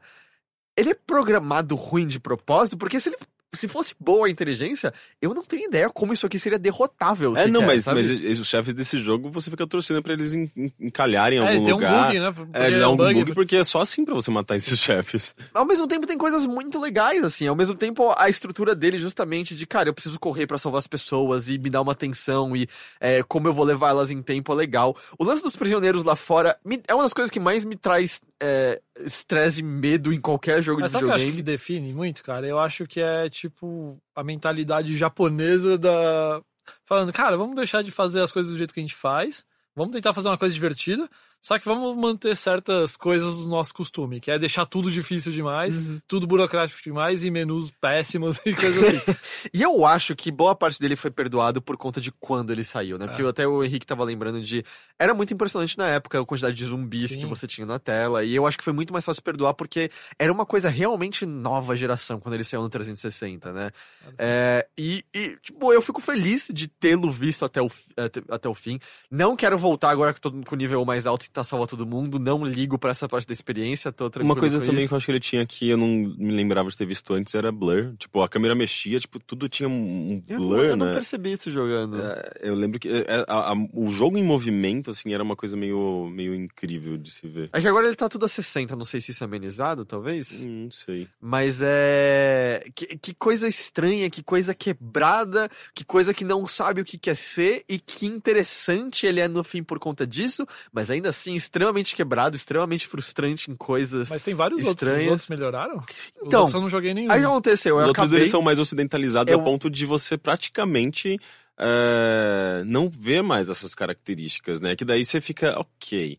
[0.77, 3.16] ele é programado ruim de propósito, porque se ele.
[3.52, 7.36] Se fosse boa a inteligência, eu não tenho ideia como isso aqui seria derrotável.
[7.36, 7.97] É, não, sequer, mas, sabe?
[8.01, 11.43] mas es- os chefes desse jogo, você fica torcendo pra eles en- en- encalharem em
[11.43, 11.93] É, algum tem lugar.
[12.05, 12.32] um bug, né?
[12.32, 14.78] Porque É, de dar um bug, bug, porque é só assim pra você matar esses
[14.78, 15.35] chefes.
[15.52, 17.48] Ao mesmo tempo tem coisas muito legais, assim.
[17.48, 20.86] Ao mesmo tempo a estrutura dele justamente de, cara, eu preciso correr pra salvar as
[20.86, 22.68] pessoas e me dar uma atenção e
[23.01, 24.97] é, como eu vou levar elas em tempo é legal.
[25.18, 28.20] O lance dos prisioneiros lá fora me- é uma das coisas que mais me traz
[28.42, 31.44] é, estresse e medo em qualquer jogo Mas de sabe o que eu acho videogame.
[31.44, 32.46] que define muito, cara?
[32.46, 36.40] Eu acho que é tipo a mentalidade japonesa da.
[36.86, 39.44] Falando, cara, vamos deixar de fazer as coisas do jeito que a gente faz.
[39.74, 41.08] Vamos tentar fazer uma coisa divertida.
[41.42, 45.76] Só que vamos manter certas coisas do nosso costume, que é deixar tudo difícil demais,
[45.76, 46.00] Uhum.
[46.06, 49.16] tudo burocrático demais e menus péssimos e coisas assim.
[49.54, 52.98] E eu acho que boa parte dele foi perdoado por conta de quando ele saiu,
[52.98, 53.06] né?
[53.06, 53.08] É.
[53.08, 54.62] Porque até o Henrique tava lembrando de.
[54.98, 57.20] Era muito impressionante na época a quantidade de zumbis Sim.
[57.20, 58.22] que você tinha na tela.
[58.22, 61.74] E eu acho que foi muito mais fácil perdoar porque era uma coisa realmente nova
[61.74, 63.70] geração quando ele saiu no 360, né?
[64.18, 68.54] É, e, e, tipo, eu fico feliz de tê-lo visto até o, até, até o
[68.54, 68.78] fim.
[69.10, 72.19] Não quero voltar agora que tô com o nível mais alto tá salvar todo mundo.
[72.19, 73.90] Não ligo pra essa parte da experiência.
[73.93, 74.89] Tô tranquilo Uma coisa também isso.
[74.89, 77.35] que eu acho que ele tinha que eu não me lembrava de ter visto antes
[77.35, 77.94] era blur.
[77.98, 80.93] Tipo, a câmera mexia, tipo, tudo tinha um Eu, não- blur, eu não né?
[80.94, 82.01] percebi isso jogando.
[82.01, 85.57] É, Eu lembro que é, a- a- o jogo em movimento, assim, era uma coisa
[85.57, 87.51] meio, meio incrível de se ver.
[87.52, 90.47] É que agora ele tá tudo a 60, não sei se isso é amenizado, talvez.
[90.48, 91.07] Hum, Não sei.
[91.20, 92.65] Mas é.
[92.74, 97.16] Que, que coisa estranha, que coisa quebrada, que coisa que não sabe o que quer
[97.16, 101.94] ser e que interessante ele é no fim por conta disso, mas ainda assim extremamente
[101.94, 104.09] quebrado, extremamente frustrante em coisas.
[104.10, 104.82] Mas tem vários outros.
[104.82, 105.10] Os Estranhas.
[105.10, 105.76] outros melhoraram?
[105.76, 105.84] Os
[106.26, 107.10] Então, outros eu não joguei nenhum.
[107.10, 107.76] Aí aconteceu?
[107.76, 108.20] Os Eu outros acabei.
[108.20, 111.18] eles são mais ocidentalizados Eu- a ponto de você praticamente
[111.62, 114.74] é, não ver mais essas características, né?
[114.74, 116.18] Que daí você fica, ok.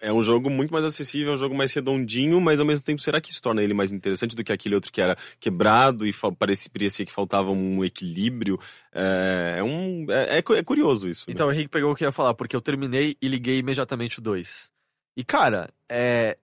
[0.00, 3.00] É um jogo muito mais acessível, é um jogo mais redondinho, mas ao mesmo tempo,
[3.00, 6.12] será que isso torna ele mais interessante do que aquele outro que era quebrado e
[6.38, 8.60] parecia, parecia que faltava um equilíbrio?
[8.92, 11.24] É, é um, é, é é curioso isso.
[11.26, 11.32] né?
[11.32, 14.18] Então o Henrique pegou o que eu ia falar, porque eu terminei e liguei imediatamente
[14.18, 14.70] o 2.
[15.16, 16.36] E cara, é.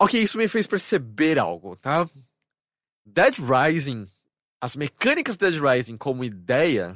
[0.00, 2.08] Ok, isso me fez perceber algo, tá?
[3.04, 4.06] Dead Rising,
[4.60, 6.94] as mecânicas de Dead Rising como ideia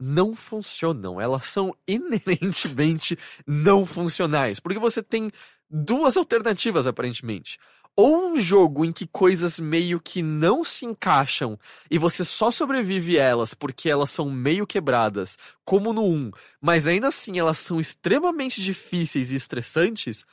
[0.00, 1.20] não funcionam.
[1.20, 4.60] Elas são inerentemente não funcionais.
[4.60, 5.30] Porque você tem
[5.70, 7.58] duas alternativas, aparentemente.
[7.98, 11.58] Ou um jogo em que coisas meio que não se encaixam
[11.90, 17.08] e você só sobrevive elas porque elas são meio quebradas, como no 1, mas ainda
[17.08, 20.26] assim elas são extremamente difíceis e estressantes.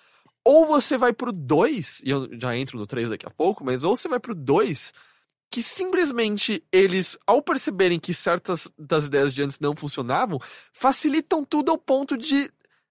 [0.43, 3.85] Ou você vai pro 2, e eu já entro no 3 daqui a pouco, mas
[3.85, 4.91] ou você vai pro 2
[5.53, 10.39] que simplesmente eles, ao perceberem que certas das ideias de antes não funcionavam,
[10.71, 12.49] facilitam tudo ao ponto de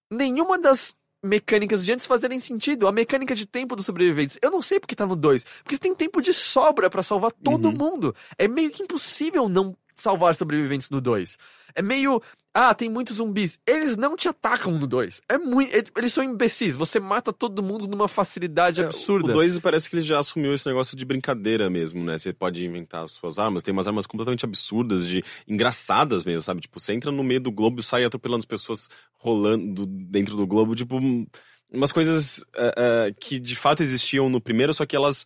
[0.08, 0.94] nenhuma das
[1.24, 2.86] mecânicas de antes fazerem sentido.
[2.86, 5.92] A mecânica de tempo dos sobreviventes, eu não sei porque tá no 2, porque tem
[5.92, 7.72] tempo de sobra pra salvar todo Uhum.
[7.76, 8.14] mundo.
[8.38, 11.36] É meio que impossível não salvar sobreviventes no 2.
[11.74, 12.22] É meio.
[12.54, 13.58] Ah, tem muitos zumbis.
[13.66, 15.22] Eles não te atacam no 2.
[15.28, 15.72] É muito.
[15.96, 16.76] Eles são imbecis.
[16.76, 19.30] Você mata todo mundo numa facilidade absurda.
[19.30, 22.18] O 2 parece que ele já assumiu esse negócio de brincadeira mesmo, né?
[22.18, 23.62] Você pode inventar as suas armas.
[23.62, 26.60] Tem umas armas completamente absurdas, de engraçadas mesmo, sabe?
[26.60, 30.46] Tipo, você entra no meio do globo e sai atropelando as pessoas rolando dentro do
[30.46, 30.74] globo.
[30.74, 31.26] Tipo, um-
[31.72, 32.74] umas coisas é,
[33.08, 35.24] é, que de fato existiam no primeiro, só que elas.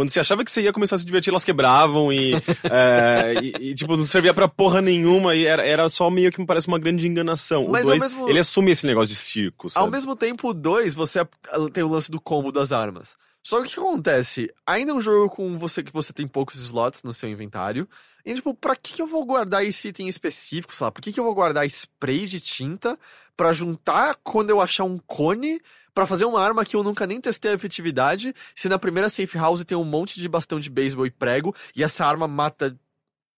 [0.00, 2.32] Quando você achava que você ia começar a se divertir, elas quebravam e,
[2.70, 6.40] é, e, e, tipo, não servia pra porra nenhuma e era, era só meio que
[6.40, 7.68] me parece uma grande enganação.
[7.68, 9.84] Mas o 2, mesmo- ele assume esse negócio de circo, sabe?
[9.84, 11.20] Ao mesmo tempo, o 2, você
[11.74, 13.14] tem o lance do combo das armas.
[13.42, 14.50] Só que o que acontece?
[14.66, 17.86] Ainda é um jogo com você que você tem poucos slots no seu inventário.
[18.24, 20.90] E, tipo, pra que, que eu vou guardar esse item específico, sei lá?
[20.90, 22.98] Por que, que eu vou guardar spray de tinta
[23.36, 25.60] pra juntar quando eu achar um cone
[25.94, 28.34] pra fazer uma arma que eu nunca nem testei a efetividade?
[28.54, 31.82] Se na primeira safe house tem um monte de bastão de beisebol e prego e
[31.82, 32.76] essa arma mata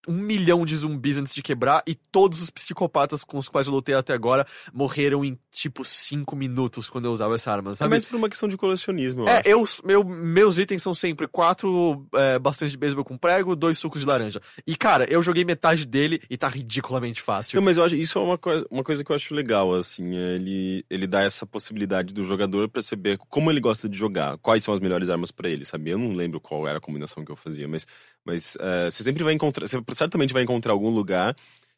[0.09, 3.73] um milhão de zumbis antes de quebrar e todos os psicopatas com os quais eu
[3.73, 7.91] lutei até agora morreram em tipo cinco minutos quando eu usava essa arma, É sabe?
[7.91, 12.07] mais por uma questão de colecionismo, eu É, eu, meu, meus itens são sempre quatro
[12.15, 14.41] é, bastões de beisebol com prego, dois sucos de laranja.
[14.67, 17.57] E, cara, eu joguei metade dele e tá ridiculamente fácil.
[17.57, 20.17] Não, mas eu acho, isso é uma coisa, uma coisa que eu acho legal, assim,
[20.17, 24.65] é ele, ele dá essa possibilidade do jogador perceber como ele gosta de jogar, quais
[24.65, 25.91] são as melhores armas pra ele, sabe?
[25.91, 27.87] Eu não lembro qual era a combinação que eu fazia, mas,
[28.25, 31.37] mas é, você sempre vai encontrar, você certamente vai encontrar algum lugar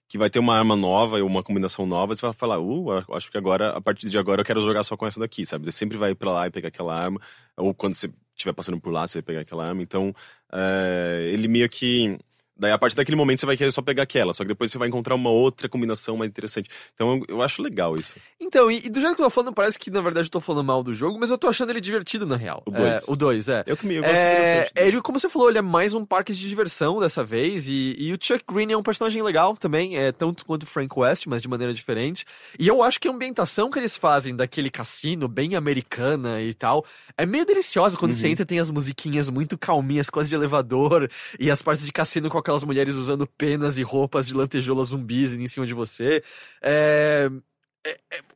[0.08, 3.30] que vai ter uma arma nova ou uma combinação nova, você vai falar, uh, acho
[3.30, 5.64] que agora, a partir de agora eu quero jogar só com essa daqui, sabe?
[5.64, 7.20] Você sempre vai pra lá e pegar aquela arma,
[7.56, 10.14] ou quando você estiver passando por lá, você vai pegar aquela arma, então
[10.52, 12.18] é, ele meio que
[12.56, 14.32] Daí, a partir daquele momento, você vai querer só pegar aquela.
[14.32, 16.70] Só que depois você vai encontrar uma outra combinação mais interessante.
[16.94, 18.14] Então, eu, eu acho legal isso.
[18.40, 20.40] Então, e, e do jeito que eu tô falando, parece que na verdade eu tô
[20.40, 22.62] falando mal do jogo, mas eu tô achando ele divertido na real.
[22.66, 22.92] O dois.
[22.92, 23.64] É, o 2, é.
[23.66, 24.88] Eu também eu gosto É, dele.
[24.88, 28.12] ele, como você falou, ele é mais um parque de diversão dessa vez, e, e
[28.12, 31.42] o Chuck Green é um personagem legal também, é tanto quanto o Frank West, mas
[31.42, 32.24] de maneira diferente.
[32.58, 36.84] E eu acho que a ambientação que eles fazem daquele cassino bem americana e tal,
[37.18, 41.10] é meio deliciosa quando você entra tem as musiquinhas muito calminhas, quase de elevador,
[41.40, 45.34] e as partes de cassino com aquelas mulheres usando penas e roupas de lantejoula zumbis
[45.34, 46.22] em cima de você.
[46.62, 47.30] É,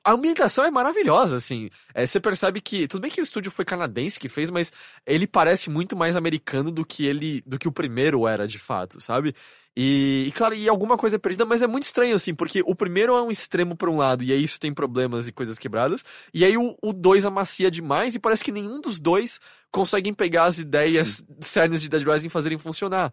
[0.05, 1.71] a ambientação é maravilhosa, assim.
[1.95, 2.87] É, você percebe que.
[2.87, 4.73] Tudo bem que o estúdio foi canadense que fez, mas
[5.07, 7.43] ele parece muito mais americano do que ele.
[7.47, 9.35] do que o primeiro era, de fato, sabe?
[9.81, 12.75] E, e, claro, e alguma coisa é perdida, mas é muito estranho, assim, porque o
[12.75, 16.05] primeiro é um extremo pra um lado, e aí isso tem problemas e coisas quebradas,
[16.35, 19.39] e aí o, o dois amacia demais, e parece que nenhum dos dois
[19.71, 23.13] conseguem pegar as ideias cernes de Dead Rising e fazerem funcionar.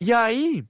[0.00, 0.64] E aí,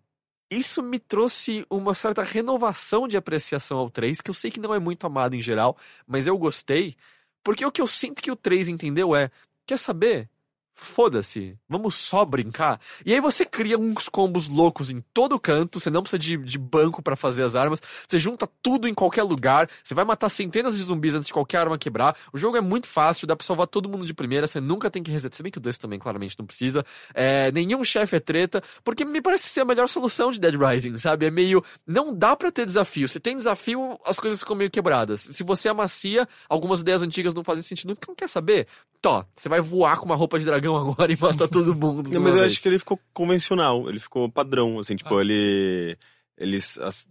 [0.51, 4.75] isso me trouxe uma certa renovação de apreciação ao 3, que eu sei que não
[4.75, 5.77] é muito amado em geral,
[6.07, 6.97] mas eu gostei,
[7.43, 9.31] porque o que eu sinto que o 3 entendeu é,
[9.67, 10.31] quer saber?
[10.79, 12.79] Foda-se, vamos só brincar.
[13.05, 16.59] E aí você cria uns combos loucos em todo canto, você não precisa de, de
[16.59, 20.77] banco pra fazer as armas, você junta tudo em qualquer lugar, você vai matar centenas
[20.77, 22.15] de zumbis antes de qualquer arma quebrar.
[22.31, 25.03] O jogo é muito fácil, dá pra salvar todo mundo de primeira, você nunca tem
[25.03, 25.35] que resetar.
[25.39, 26.85] Se bem que o 2 também claramente não precisa.
[27.15, 30.99] É, nenhum chefe é treta, porque me parece ser a melhor solução de Dead Rising,
[30.99, 31.25] sabe?
[31.25, 31.65] É meio.
[31.87, 33.09] Não dá pra ter desafio.
[33.09, 35.23] Se tem desafio, as coisas ficam meio quebradas.
[35.33, 37.97] Se você amacia, algumas ideias antigas não fazem sentido.
[38.07, 38.67] Não quer saber?
[39.01, 42.09] Tó, você vai voar com uma roupa de dragão agora e matar todo mundo.
[42.11, 45.99] Não, mas eu acho que ele ficou convencional, ele ficou padrão, assim, tipo, ele.
[46.39, 47.07] Eles as-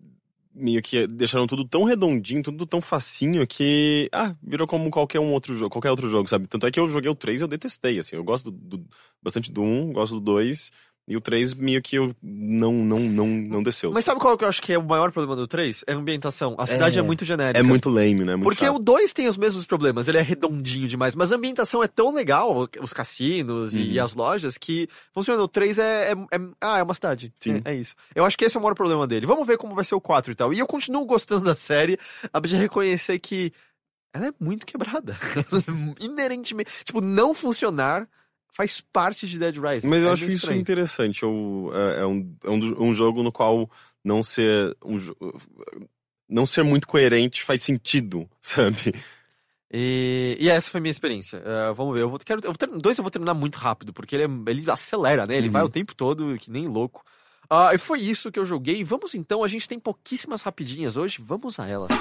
[0.58, 4.10] meio que deixaram tudo tão redondinho, tudo tão facinho que.
[4.12, 6.48] Ah, virou como qualquer um outro jogo, qualquer outro jogo, sabe?
[6.48, 8.16] Tanto é que eu joguei o 3 e eu detestei, assim.
[8.16, 8.88] Eu gosto do, do-
[9.22, 10.72] bastante do 1, gosto do 2.
[11.08, 13.92] E o 3 meio que eu não, não, não, não desceu.
[13.92, 15.84] Mas sabe qual que eu acho que é o maior problema do 3?
[15.86, 16.56] É a ambientação.
[16.58, 17.60] A cidade é, muito genérica.
[17.60, 18.36] é muito lame, né?
[18.36, 18.76] Muito Porque chato.
[18.76, 22.12] o 2 tem os mesmos problemas, ele é redondinho demais, mas a ambientação é tão
[22.12, 24.04] legal, os cassinos e Uhum.
[24.04, 25.44] as lojas, que funciona.
[25.44, 27.32] O 3 é, é, é- Ah, é uma cidade.
[27.40, 27.62] Sim.
[27.64, 27.94] É, é isso.
[28.16, 29.28] Eu acho que esse é o maior problema dele.
[29.28, 30.52] Vamos ver como vai ser o 4 e tal.
[30.54, 32.00] E eu continuo gostando da série,
[32.34, 33.54] apesar de reconhecer que
[34.12, 35.16] ela é muito quebrada.
[35.52, 35.62] Ela
[36.00, 36.72] é Inerentemente.
[36.84, 38.08] Tipo, não funcionar
[38.56, 39.88] faz parte de Dead Rising.
[39.88, 40.62] Mas eu É acho isso estranho.
[40.62, 41.24] interessante.
[41.24, 43.70] Eu, é, é um, é um, um jogo no qual
[44.04, 44.76] não ser.
[44.84, 45.00] Um,
[46.28, 48.94] não ser muito coerente faz sentido, sabe?
[49.72, 51.42] E, e essa foi a minha experiência.
[51.46, 52.02] Eh, vamos ver.
[52.04, 54.72] Eu vou, quero, eu vou dois eu vou terminar muito rápido, porque ele, é- ele
[54.72, 55.36] acelera, né?
[55.36, 55.52] Ele Uhum.
[55.54, 57.04] vai o tempo todo, que nem louco.
[57.50, 58.84] Ah, e foi isso que eu joguei.
[58.84, 61.18] Vamos então, a gente tem pouquíssimas rapidinhas hoje.
[61.22, 61.92] Vamos a elas.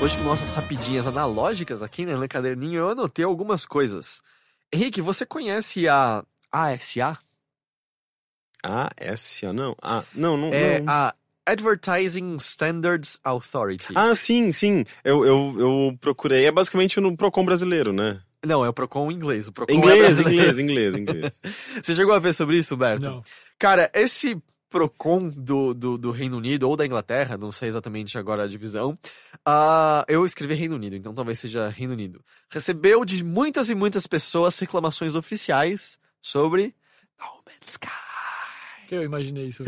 [0.00, 4.22] Hoje com nossas rapidinhas analógicas aqui, né, no caderninho, eu anotei algumas coisas.
[4.72, 7.18] Henrique, você conhece a ASA?
[8.96, 9.74] Essa não.
[9.82, 10.52] Ah, não, não.
[10.52, 10.92] É não.
[10.92, 11.14] a
[11.44, 13.92] Advertising Standards Authority.
[13.96, 14.84] Ah, sim, sim.
[15.02, 16.46] Eu, eu, eu procurei.
[16.46, 18.20] É basicamente no Procon brasileiro, né?
[18.46, 19.48] Não, é o Procon inglês.
[19.48, 20.36] O Procon é Inglês, brasileiro.
[20.36, 21.40] inglês, inglês, inglês.
[21.82, 23.02] Você chegou a ver sobre isso, Berto?
[23.02, 23.22] Não.
[23.58, 28.44] Cara, esse Procon do, do, do Reino Unido ou da Inglaterra, não sei exatamente agora
[28.44, 28.98] a divisão.
[29.44, 32.22] ah, eu escrevi Reino Unido, então talvez seja Reino Unido.
[32.50, 36.74] Recebeu de muitas e muitas pessoas reclamações oficiais sobre
[37.18, 37.88] No Man's Sky.
[38.88, 39.64] Que eu imaginei isso.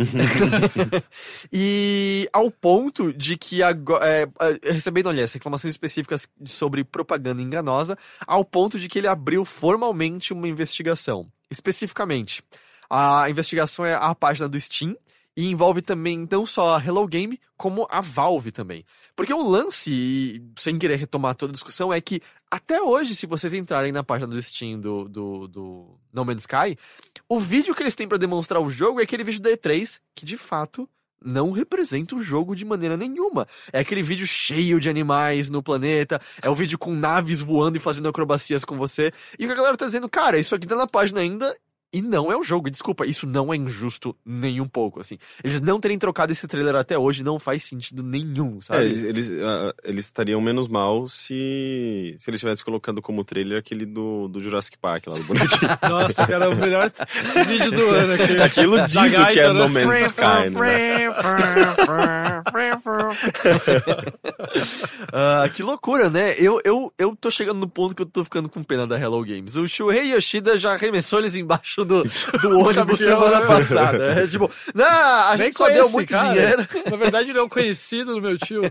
[1.52, 4.06] e ao ponto de que agora.
[4.06, 9.44] É, é, recebendo, aliás, reclamações específicas sobre propaganda enganosa, ao ponto de que ele abriu
[9.44, 11.30] formalmente uma investigação.
[11.50, 12.42] Especificamente,
[12.90, 14.96] a investigação é a página do Steam
[15.36, 18.84] e envolve também não só a Hello Game, como a Valve também.
[19.14, 23.54] Porque o lance, sem querer retomar toda a discussão, é que até hoje, se vocês
[23.54, 26.76] entrarem na página do Steam do, do, do No Man's Sky,
[27.28, 30.26] o vídeo que eles têm pra demonstrar o jogo é aquele vídeo da E3, que
[30.26, 30.88] de fato
[31.22, 33.46] não representa o jogo de maneira nenhuma.
[33.72, 37.80] É aquele vídeo cheio de animais no planeta, é o vídeo com naves voando e
[37.80, 39.12] fazendo acrobacias com você.
[39.38, 41.54] E o que a galera tá dizendo, cara, isso aqui tá na página ainda
[41.92, 42.70] e não é o jogo.
[42.70, 45.18] Desculpa, isso não é injusto nem um pouco, assim.
[45.42, 48.84] Eles não terem trocado esse trailer até hoje não faz sentido nenhum, É, sabe?
[48.84, 53.86] eles, eles, ah, eles estariam menos mal se, se eles estivessem colocando como trailer aquele
[53.86, 55.70] do, do Jurassic Park lá do bonequinho.
[55.88, 56.90] Nossa, cara, é o melhor
[57.46, 58.40] vídeo do ano aqui.
[58.40, 59.84] Aquilo Da diz o que é No né?
[59.84, 61.10] Man's Sky, né?
[65.12, 66.34] Ah, que loucura, né?
[66.38, 69.24] Eu, eu, eu tô chegando no ponto que eu tô ficando com pena da Hello
[69.24, 69.56] Games.
[69.56, 72.02] O Shuhei Yoshida já arremessou eles embaixo do,
[72.42, 73.46] do ônibus caminhão, semana né?
[73.46, 74.04] passada.
[74.22, 76.32] É tipo, não, a Nem gente só deu muito cara.
[76.32, 76.68] dinheiro.
[76.90, 78.62] Na verdade, ele é um conhecido do meu tio.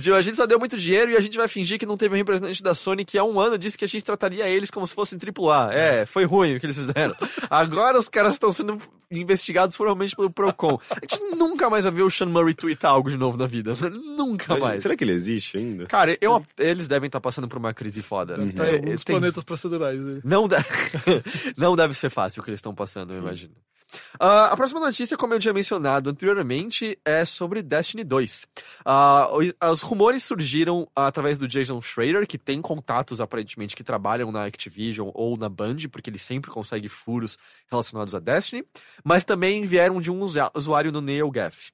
[0.00, 2.14] Tipo, a gente só deu muito dinheiro e a gente vai fingir que não teve
[2.14, 4.86] um representante da Sony que há um ano disse que a gente trataria eles como
[4.86, 5.72] se fossem AAA.
[5.74, 7.14] É, foi ruim o que eles fizeram.
[7.50, 8.78] Agora os caras estão sendo
[9.10, 10.78] investigados formalmente pelo Procon.
[10.90, 13.74] A gente nunca mais vai ver o Sean Murray tweetar algo de novo na vida.
[14.16, 14.82] Nunca mais.
[14.82, 15.86] Será que ele existe ainda?
[15.86, 18.34] Cara, eu, eles devem estar passando por uma crise foda.
[18.34, 20.00] É, em alguns tem- planetas procedurais.
[20.00, 20.20] aí.
[20.24, 20.56] Não, de-
[21.56, 23.54] não deve ser fácil o que eles estão passando, eu imagino.
[24.18, 28.46] Ah, a próxima notícia, como eu tinha mencionado anteriormente, é sobre Destiny 2.
[28.84, 34.32] Ah, os, os rumores surgiram através do Jason Schrader, que tem contatos aparentemente que trabalham
[34.32, 37.38] na Activision ou na Band, porque ele sempre consegue furos
[37.70, 38.64] relacionados a Destiny,
[39.04, 40.20] mas também vieram de um
[40.54, 41.72] usuário no NeoGaf.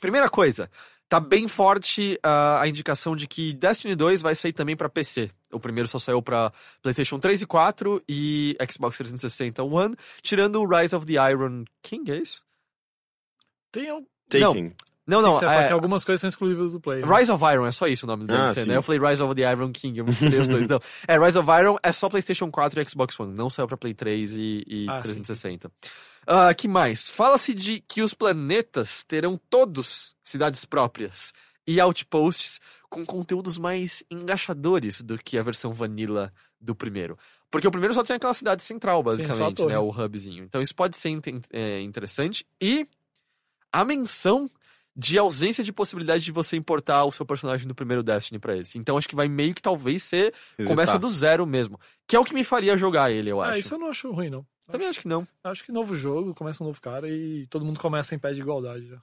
[0.00, 0.70] Primeira coisa,
[1.08, 5.30] tá bem forte ah, a indicação de que Destiny 2 vai sair também pra PC.
[5.52, 6.52] O primeiro só saiu pra
[6.82, 12.10] PlayStation 3 e 4 e Xbox 360 One, tirando o Rise of the Iron King,
[12.10, 12.42] é isso?
[13.70, 14.04] Tem um.
[14.28, 14.72] Taking.
[15.06, 17.02] Não, Não, não, você fala é, que algumas coisas são exclusivas do Play.
[17.04, 17.16] né?
[17.18, 18.68] Rise of Iron, é só isso o nome do Ah, DLC, sim.
[18.68, 18.76] né?
[18.76, 20.66] Eu falei Rise of the Iron King, eu misturei os dois.
[20.68, 20.80] Não.
[21.06, 23.92] É, Rise of Iron é só PlayStation 4 e Xbox One, não saiu pra Play
[23.94, 25.22] 3 e, e Ah, sim.
[26.24, 26.48] 360.
[26.48, 27.08] Ah, que mais?
[27.08, 31.32] Fala-se de que os planetas terão todos cidades próprias
[31.66, 37.18] e outposts com conteúdos mais engaixadores do que a versão vanilla do primeiro.
[37.50, 39.72] Porque o primeiro só tinha aquela cidade central, basicamente, torre.
[39.72, 39.78] né?
[39.78, 40.44] O hubzinho.
[40.44, 41.16] Então isso pode ser
[41.52, 42.46] é, interessante.
[42.60, 42.86] E
[43.72, 44.50] a menção
[44.96, 48.78] de ausência de possibilidade de você importar o seu personagem do primeiro Destiny pra esse.
[48.78, 50.66] Então acho que vai meio que talvez ser Resetar.
[50.76, 53.58] começa do zero mesmo, que é o que me faria jogar ele, eu Ah, acho.
[53.60, 54.46] isso eu não acho ruim, não.
[54.68, 55.26] Também acho que não.
[55.42, 58.40] Acho que novo jogo, começa um novo cara e todo mundo começa em pé de
[58.40, 58.96] igualdade já.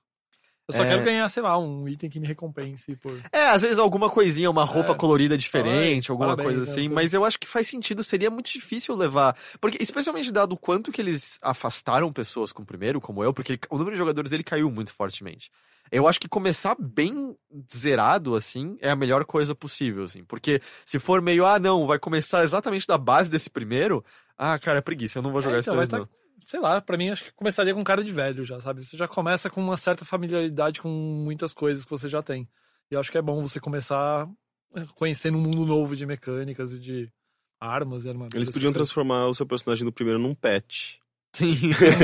[0.68, 0.88] Eu só É.
[0.90, 3.12] quero ganhar, sei lá, um item que me recompense por.
[3.32, 4.96] É, às vezes alguma coisinha, uma roupa É.
[4.96, 8.04] colorida diferente, Ai, alguma parabéns, coisa né, assim, você- mas eu acho que faz sentido,
[8.04, 12.66] seria muito difícil levar, porque especialmente dado o quanto que eles afastaram pessoas com o
[12.66, 15.52] primeiro, como eu, porque ele- o número de jogadores dele caiu muito fortemente.
[15.92, 17.36] Eu acho que começar bem
[17.72, 22.00] zerado, assim, é a melhor coisa possível, assim, porque se for meio, ah, não, vai
[22.00, 24.04] começar exatamente da base desse primeiro,
[24.38, 26.10] ah, cara, é preguiça, eu não vou jogar É, esse então, dois, vai não.
[26.44, 28.84] Sei lá, pra mim acho que começaria com cara de velho já, sabe?
[28.84, 32.50] Você já começa com uma certa familiaridade com muitas coisas que você já tem.
[32.90, 34.28] E eu acho que é bom você começar
[34.76, 37.12] é, conhecendo um mundo novo de mecânicas e de
[37.60, 38.36] armas e armaduras.
[38.36, 41.01] Eles podiam transformar o seu personagem do primeiro num pet.
[41.34, 41.56] Sim,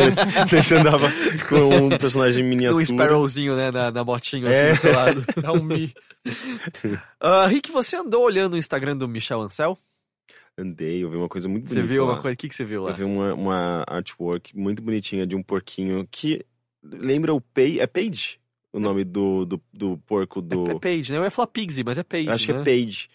[0.49, 1.07] você andava
[1.49, 2.81] com um personagem miniatura.
[2.81, 4.71] um Sparrowzinho, né, na, na motinho, assim, É.
[4.71, 5.25] do seu lado.
[5.43, 5.93] É um Mi.
[7.19, 9.77] Ah, Rick, você andou olhando o Instagram do Michel Ancel?
[10.57, 12.13] Andei, eu vi uma coisa muito Você bonita viu lá.
[12.13, 12.33] uma coisa?
[12.33, 12.91] O que, que você viu lá?
[12.91, 16.43] Eu vi uma, uma artwork muito bonitinha de um porquinho que
[16.83, 17.79] lembra o Page.
[17.79, 18.39] É Page?
[18.73, 20.67] O nome do, do, do porco do.
[20.69, 21.19] É, é Page, né?
[21.19, 22.61] Eu ia falar Pigsy, mas é Page, acho que né?
[22.61, 23.07] é Page.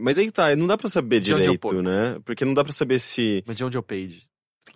[0.00, 2.18] Mas aí tá, não dá pra saber De onde é o direito, né?
[2.24, 3.42] Porque não dá pra saber se.
[3.46, 4.22] Mas de onde é o Page?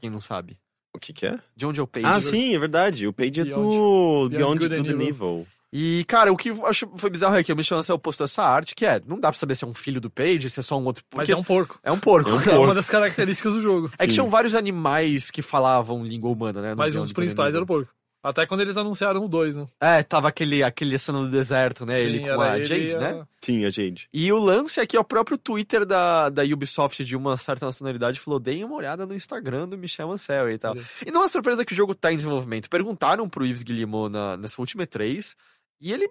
[0.01, 0.56] Quem não sabe.
[0.99, 1.39] O que que é?
[1.57, 2.07] De onde é o Page?
[2.07, 3.07] Ah, sim, é verdade.
[3.07, 5.47] O Page é do Beyond Beyond Good and Good and Evil.
[5.73, 8.43] E, cara, o que eu acho foi bizarro é que o Michel Ancel postou essa
[8.43, 10.62] arte, que é, não dá pra saber se é um filho do Page, se é
[10.62, 11.05] só um outro...
[11.15, 11.79] Mas é um porco.
[11.85, 12.31] é um porco.
[12.31, 12.65] É um É porco.
[12.65, 13.91] uma das características do jogo.
[13.99, 14.15] É que Sim.
[14.15, 16.75] tinham vários animais que falavam língua humana, né?
[16.75, 17.93] Mas um dos principais era o porco.
[18.23, 19.66] Até quando eles anunciaram o 2, né?
[19.81, 22.01] É, tava aquele, aquele cena do deserto, né?
[22.01, 23.27] ele Sim, com era a ele Jade, e a- né?
[23.43, 24.09] Sim, a Jade.
[24.12, 28.19] E o lance é que o próprio Twitter da, da Ubisoft de uma certa nacionalidade
[28.19, 30.74] falou: deem uma olhada no Instagram do Michel Ancel e tal.
[31.07, 32.69] E não é surpresa que o jogo tá em desenvolvimento.
[32.69, 35.35] Perguntaram pro Yves Guillemot na, nessa última E3
[35.81, 36.11] e ele,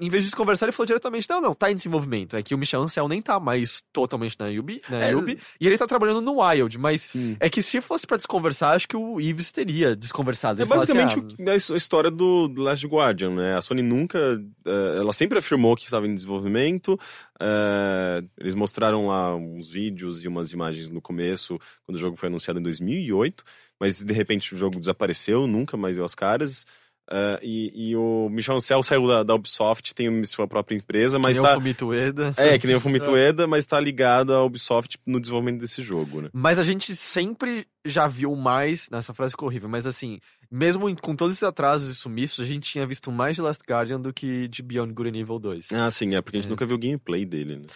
[0.00, 2.34] em vez de conversar, ele falou diretamente: não, não, tá em desenvolvimento.
[2.36, 5.14] É que o Michel Ancel nem tá mais totalmente na Ubi, na É.
[5.14, 7.02] Ubi e ele tá trabalhando no Wild, mas.
[7.02, 7.36] Sim.
[7.38, 10.60] É que se fosse pra desconversar, acho que o Yves teria desconversado.
[10.60, 13.56] É Ele basicamente "Ah, o- a his- a história do The Last Guardian, né?
[13.56, 14.18] A Sony nunca.
[14.66, 16.98] eh, ela sempre afirmou que estava em desenvolvimento.
[17.42, 22.28] eh, eles mostraram lá uns vídeos e umas imagens no começo, quando o jogo foi
[22.28, 23.42] anunciado em 2008.
[23.78, 26.66] Mas de repente o jogo desapareceu, nunca mais deu as caras.
[27.10, 31.22] Eh, e, e o Michel Ancel saiu da, da Ubisoft, tem sua própria empresa, que
[31.22, 31.54] mas nem o tá.
[31.54, 32.34] Fumito Ueda.
[32.36, 36.20] É, que nem o Fumito Ueda, mas tá ligado à Ubisoft no desenvolvimento desse jogo,
[36.22, 36.30] né?
[36.32, 38.88] Mas a gente sempre já viu mais.
[38.90, 40.20] Nessa frase ficou horrível, mas assim,
[40.50, 44.00] mesmo com todos esses atrasos e sumiços, a gente tinha visto mais de Last Guardian
[44.00, 45.72] do que de Beyond Good and Evil 2.
[45.72, 46.50] Ah, sim, é porque a gente É.
[46.50, 47.66] nunca viu o gameplay dele, né?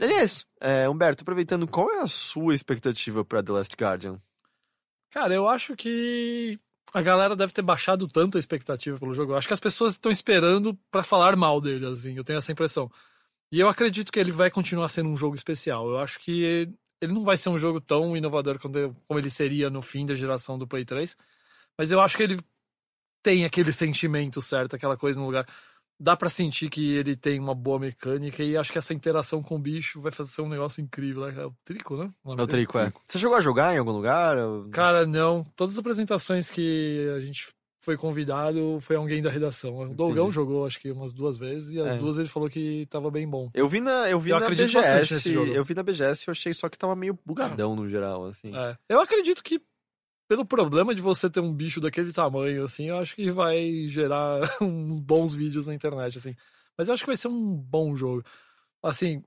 [0.00, 4.18] Aliás, é, Humberto, aproveitando, qual é a sua expectativa pra The Last Guardian?
[5.10, 6.58] Cara, eu acho que
[6.92, 9.32] a galera deve ter baixado tanto a expectativa pelo jogo.
[9.32, 12.16] Eu acho que as pessoas estão esperando pra falar mal dele, assim.
[12.16, 12.90] Eu tenho essa impressão.
[13.50, 15.88] E eu acredito que ele vai continuar sendo um jogo especial.
[15.88, 16.68] Eu acho que
[17.00, 20.58] ele não vai ser um jogo tão inovador como ele seria no fim da geração
[20.58, 21.16] do Play 3.
[21.76, 22.38] Mas eu acho que ele
[23.22, 25.46] tem aquele sentimento certo, aquela coisa no lugar.
[26.02, 29.54] Dá pra sentir que ele tem uma boa mecânica e acho que essa interação com
[29.54, 31.24] o bicho vai fazer um negócio incrível.
[31.26, 31.34] né?
[31.40, 32.10] É o Trico, né?
[32.24, 32.46] nome É o?
[32.48, 32.92] Trico, é.
[33.06, 34.36] Você chegou a jogar em algum lugar?
[34.72, 35.44] Cara, não.
[35.54, 37.46] Todas as apresentações que a gente
[37.84, 39.76] foi convidado foi alguém da redação.
[39.76, 40.34] O Dolgão Entendi.
[40.34, 41.96] jogou, acho que umas duas vezes, e as É.
[41.98, 43.48] duas ele falou que tava bem bom.
[43.54, 45.28] Eu vi na, eu vi Eu na BGS.
[45.54, 48.54] Eu vi na BGS e eu achei só que tava meio bugadão no geral, assim.
[48.56, 48.76] É.
[48.88, 49.60] Eu acredito que,
[50.32, 54.40] pelo problema de você ter um bicho daquele tamanho, assim, eu acho que vai gerar
[54.62, 56.34] uns bons vídeos na internet, assim.
[56.76, 58.24] Mas eu acho que vai ser um bom jogo.
[58.82, 59.22] Assim,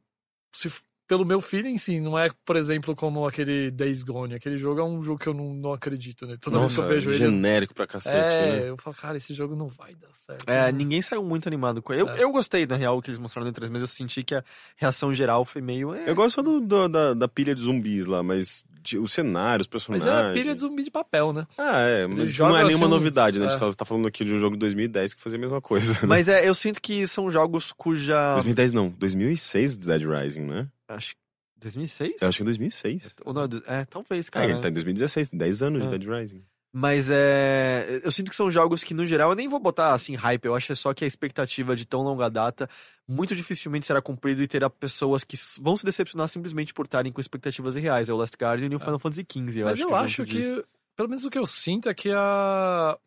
[0.52, 0.68] se
[1.08, 4.34] pelo meu feeling, sim, não é, por exemplo, como aquele Days Gone.
[4.36, 6.36] Aquele jogo é um jogo que eu não, não acredito, né?
[6.42, 7.18] Toda vez que eu vejo ele.
[7.18, 8.70] genérico pra cacete, É, né?
[8.70, 10.50] eu falo, cara, esse jogo não vai dar certo.
[10.50, 12.02] É, Não- ninguém saiu muito animado com ele.
[12.04, 12.24] Eu, É.
[12.24, 14.44] eu gostei, na real, o que eles mostraram no E3, mas eu senti que a
[14.76, 15.94] reação geral foi meio.
[15.94, 19.12] é, Eu gosto só do, do- da, da pilha de zumbis lá, mas de- os
[19.12, 20.32] cenários, os Mas personagens...
[20.32, 21.48] é pilha de zumbi de papel, né?
[21.58, 23.48] Ah, é, mas não é nenhuma assim novidade, né?
[23.48, 23.68] A gente é.
[23.68, 25.94] tá, tá falando aqui de um jogo de 2010 que fazia a mesma coisa.
[25.94, 26.00] né?
[26.08, 28.34] Mas é, eu sinto que são jogos cuja.
[28.36, 30.68] 2010 não, 2006 Dead Rising, né?
[30.88, 31.16] Acho
[31.58, 32.22] 2006?
[32.22, 33.16] Eu acho que é 2006.
[33.26, 34.50] Ou não, é, talvez, Ah, cara.
[34.50, 35.90] ele tá em 2016, 10 anos É.
[35.90, 36.44] de Dead Rising.
[36.78, 38.02] Mas é.
[38.04, 40.44] Eu sinto que são jogos que, no geral, eu nem vou botar assim hype.
[40.44, 42.70] Eu acho só que a expectativa de tão longa data
[43.08, 47.22] muito dificilmente será cumprido e terá pessoas que vão se decepcionar simplesmente por estarem com
[47.22, 48.10] expectativas irreais.
[48.10, 49.62] É o Last Guardian e o Final Fantasy XV.
[49.62, 50.64] Eu Mas acho eu que acho que, disso.
[50.98, 52.98] pelo menos o que eu sinto é que a,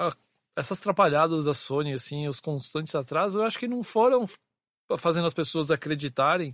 [0.00, 0.16] a-
[0.56, 4.26] essas trapalhadas da Sony, assim, os constantes atrasos, eu acho que não foram
[4.98, 6.52] fazendo as pessoas acreditarem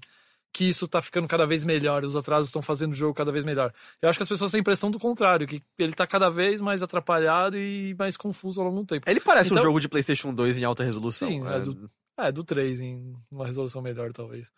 [0.53, 3.45] que isso tá ficando cada vez melhor, os atrasos estão fazendo o jogo cada vez
[3.45, 3.73] melhor.
[4.03, 6.61] Eu acho que as pessoas têm a impressão do contrário, que ele tá cada vez
[6.61, 9.09] mais atrapalhado e mais confuso ao longo do tempo.
[9.09, 11.29] Ele parece um Então- jogo de PlayStation 2 em alta resolução.
[11.29, 14.51] Sim, é do- É, do 3 em uma resolução melhor, talvez.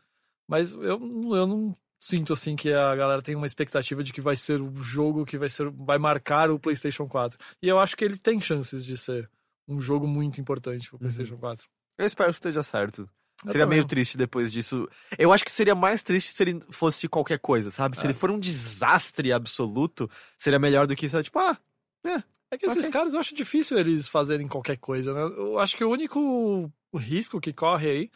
[0.48, 4.20] Mas eu, não- eu não sinto assim que a galera tem uma expectativa de que
[4.20, 7.38] vai ser o jogo que vai ser vai marcar o PlayStation 4.
[7.62, 9.30] E eu acho que ele tem chances de ser
[9.68, 10.90] um jogo muito importante Uhum.
[10.90, 11.66] pro PlayStation 4.
[11.96, 13.08] Eu espero que esteja certo.
[13.44, 13.78] Eu seria também.
[13.78, 14.88] meio triste depois disso.
[15.18, 17.96] Eu acho que seria mais triste se ele fosse qualquer coisa, sabe?
[17.96, 18.00] É.
[18.00, 21.56] Se ele for um desastre absoluto, seria melhor do que, sabe, tipo, ah,
[22.50, 22.90] É que esses Ok.
[22.92, 25.20] caras eu acho difícil eles fazerem qualquer coisa, né?
[25.36, 28.10] Eu acho que o único risco que corre aí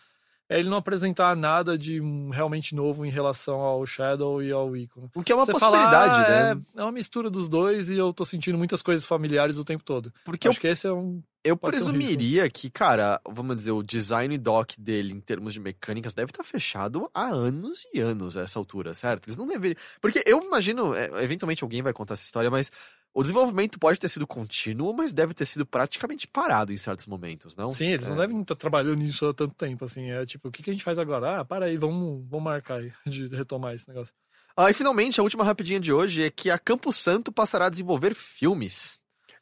[0.48, 2.00] é ele não apresentar nada de
[2.32, 5.00] realmente novo em relação ao Shadow e ao Ico.
[5.02, 5.08] né?
[5.14, 6.62] o que é uma Você fala, possibilidade, ah, né?
[6.76, 9.82] É, é uma mistura dos dois e eu tô sentindo muitas coisas familiares o tempo
[9.84, 10.12] todo.
[10.24, 11.22] Porque eu acho que esse é um.
[11.48, 15.60] Eu Pode um presumiria que, cara, vamos dizer, o design doc dele em termos de
[15.60, 19.26] mecânicas deve estar fechado há anos e anos a essa altura, certo?
[19.26, 19.78] Eles não deveriam.
[20.00, 22.70] Porque eu imagino, é, eventualmente alguém vai contar essa história, mas
[23.14, 27.56] o desenvolvimento pode ter sido contínuo, mas deve ter sido praticamente parado em certos momentos,
[27.56, 27.72] não?
[27.72, 28.26] Sim, eles não É.
[28.26, 30.10] devem estar trabalhando nisso há tanto tempo, assim.
[30.10, 31.40] É tipo, o que, que a gente faz agora?
[31.40, 34.12] Ah, para aí, vamos, vamos marcar aí de retomar esse negócio.
[34.56, 37.70] Ah, e finalmente, a última rapidinha de hoje é que a Campo Santo passará a
[37.70, 39.00] desenvolver filmes.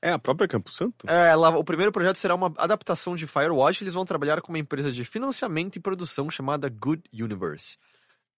[0.09, 1.05] É a própria Campo Santo?
[1.09, 3.83] É, ela- o primeiro projeto será uma adaptação de Firewatch.
[3.83, 7.77] Eles vão trabalhar com uma empresa de financiamento e produção chamada Good Universe.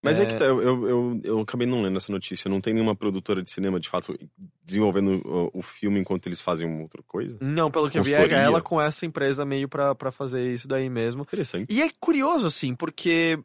[0.03, 0.27] Mas é, É.
[0.27, 2.49] que tá, eu, eu, eu, acabei não lendo essa notícia.
[2.49, 4.17] Não tem nenhuma produtora de cinema, de fato,
[4.65, 7.37] desenvolvendo o, o filme enquanto eles fazem outra coisa?
[7.41, 10.67] Não, pelo que eu vi, é ela com essa empresa meio pra, pra fazer isso
[10.69, 11.23] daí mesmo.
[11.23, 11.67] Interessante.
[11.75, 13.39] E é curioso, assim, porque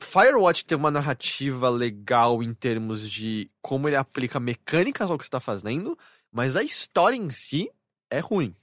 [0.00, 5.30] Firewatch tem uma narrativa legal em termos de como ele aplica mecânicas ao que você
[5.30, 5.96] tá fazendo,
[6.32, 7.70] mas a história em si
[8.10, 8.54] é ruim.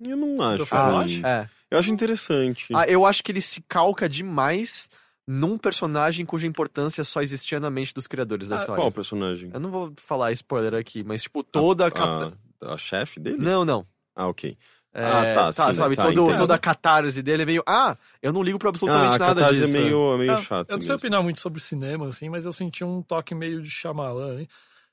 [0.00, 0.64] Eu não acho.
[0.64, 1.22] Ruim.
[1.24, 1.48] É.
[1.70, 2.66] Eu acho interessante.
[2.74, 4.88] Ah, eu acho que ele se calca demais
[5.26, 8.80] num personagem cuja importância só existia na mente dos criadores da Ah, história.
[8.82, 9.50] Qual personagem?
[9.52, 11.90] Eu não vou falar spoiler aqui, mas, tipo, toda a.
[11.90, 12.32] cata-
[12.62, 13.36] A, a chefe dele?
[13.38, 13.86] Não, não.
[14.16, 14.56] Ah, ok.
[14.94, 16.38] É, Ah, tá, sim, sabe, tá, todo, entendo.
[16.38, 17.62] toda a catarse dele é meio.
[17.66, 19.76] Ah, eu não ligo pra absolutamente ah, a nada catarse disso.
[19.76, 20.70] é meio, é meio Ah, chato.
[20.70, 20.96] Eu não sei mesmo.
[20.98, 24.48] opinar muito sobre cinema, assim, mas eu senti um toque meio de Shyamalan, hein?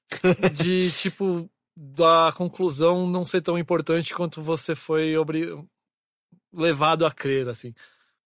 [0.53, 5.47] De, tipo, da conclusão não ser tão importante quanto você foi obri...
[6.53, 7.73] levado a crer, assim.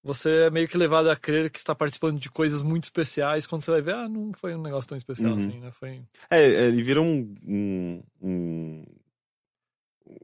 [0.01, 3.63] Você é meio que levado a crer que está participando de coisas muito especiais, quando
[3.63, 5.37] você vai ver, ah, não foi um negócio tão especial Uhum.
[5.37, 5.71] assim, né?
[5.71, 6.01] Foi...
[6.29, 8.85] É, é, ele vira um, um, um,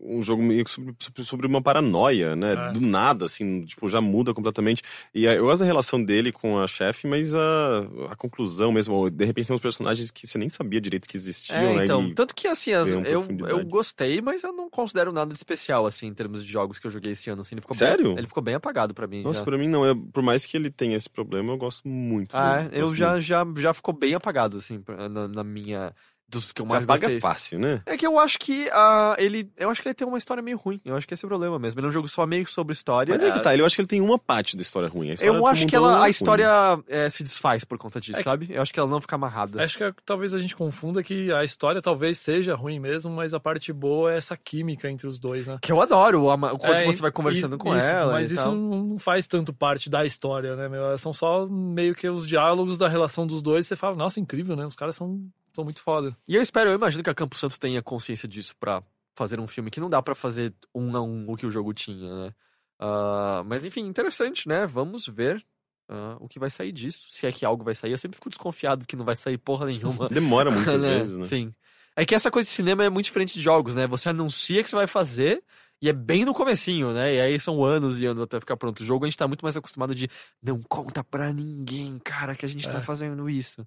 [0.01, 2.53] um jogo meio que sobre, sobre- uma paranoia, né?
[2.53, 2.71] É.
[2.71, 4.81] Do nada, assim, tipo, já muda completamente.
[5.13, 7.79] E é, eu gosto da relação dele com a chefe, mas a,
[8.11, 11.57] a conclusão mesmo, de repente tem uns personagens que você nem sabia direito que existiam,
[11.57, 11.83] É, né?
[11.85, 15.37] então, E- tanto que assim, as- eu, eu gostei, mas eu não considero nada de
[15.37, 18.09] especial, assim, em termos de jogos que eu joguei esse ano, assim, ele ficou Sério?
[18.09, 19.21] Bem, ele ficou bem apagado pra mim.
[19.21, 19.45] Nossa, já.
[19.45, 19.85] pra mim não.
[19.85, 22.33] É, por mais que ele tenha esse problema, eu gosto muito.
[22.35, 23.21] Ah, dele, eu gosto já, muito.
[23.23, 25.93] já, já ficou bem apagado, assim, na, na minha.
[26.27, 27.19] Dos que eu Você mais apaga gostei.
[27.19, 27.83] fácil, né?
[27.85, 29.47] É que eu acho que ah, ele.
[29.55, 30.81] Eu acho que ele tem uma história meio ruim.
[30.83, 31.79] Eu acho que esse é o problema mesmo.
[31.79, 33.13] Ele é um jogo só meio sobre história.
[33.13, 35.11] Mas é que tá, eu acho que ele tem uma parte da história ruim.
[35.11, 36.47] História Eu acho que ela, é a história
[36.89, 38.47] é, se desfaz por conta disso, É que- sabe?
[38.49, 39.63] Eu acho que ela não fica amarrada.
[39.63, 43.33] Acho que é- talvez a gente confunda que a história talvez seja ruim mesmo, mas
[43.35, 45.59] a parte boa é essa química entre os dois, né?
[45.61, 48.13] Que eu adoro, o, ama- o quanto É, você vai conversando isso- com isso, ela.
[48.13, 48.55] Mas e isso tal.
[48.55, 50.97] não não faz tanto parte da história, né, meu?
[50.97, 53.67] São só meio que os diálogos da relação dos dois.
[53.67, 54.65] Você fala, nossa, incrível, né?
[54.65, 55.21] Os caras são,
[55.55, 56.15] são muito foda.
[56.27, 58.83] E eu espero, eu imagino que a Campo Santo tenha consciência disso pra
[59.15, 61.73] fazer um filme que não dá pra fazer um a um o que o jogo
[61.73, 62.33] tinha, né?
[62.79, 64.67] Ah, mas enfim, interessante, né?
[64.67, 65.43] Vamos ver
[65.89, 67.07] ah, o que vai sair disso.
[67.09, 67.91] Se é que algo vai sair.
[67.91, 70.09] Eu sempre fico desconfiado que não vai sair porra nenhuma.
[70.11, 70.97] Demora muitas né?
[70.97, 71.23] vezes, né?
[71.23, 71.53] Sim.
[71.95, 73.87] É que essa coisa de cinema é muito diferente de jogos, né?
[73.87, 75.41] Você anuncia que você vai fazer
[75.81, 77.15] e é bem no comecinho, né?
[77.15, 78.81] E aí são anos e anos até ficar pronto.
[78.81, 80.09] O jogo a gente tá muito mais acostumado de
[80.43, 82.81] não conta pra ninguém, cara, que a gente tá É.
[82.81, 83.65] fazendo isso.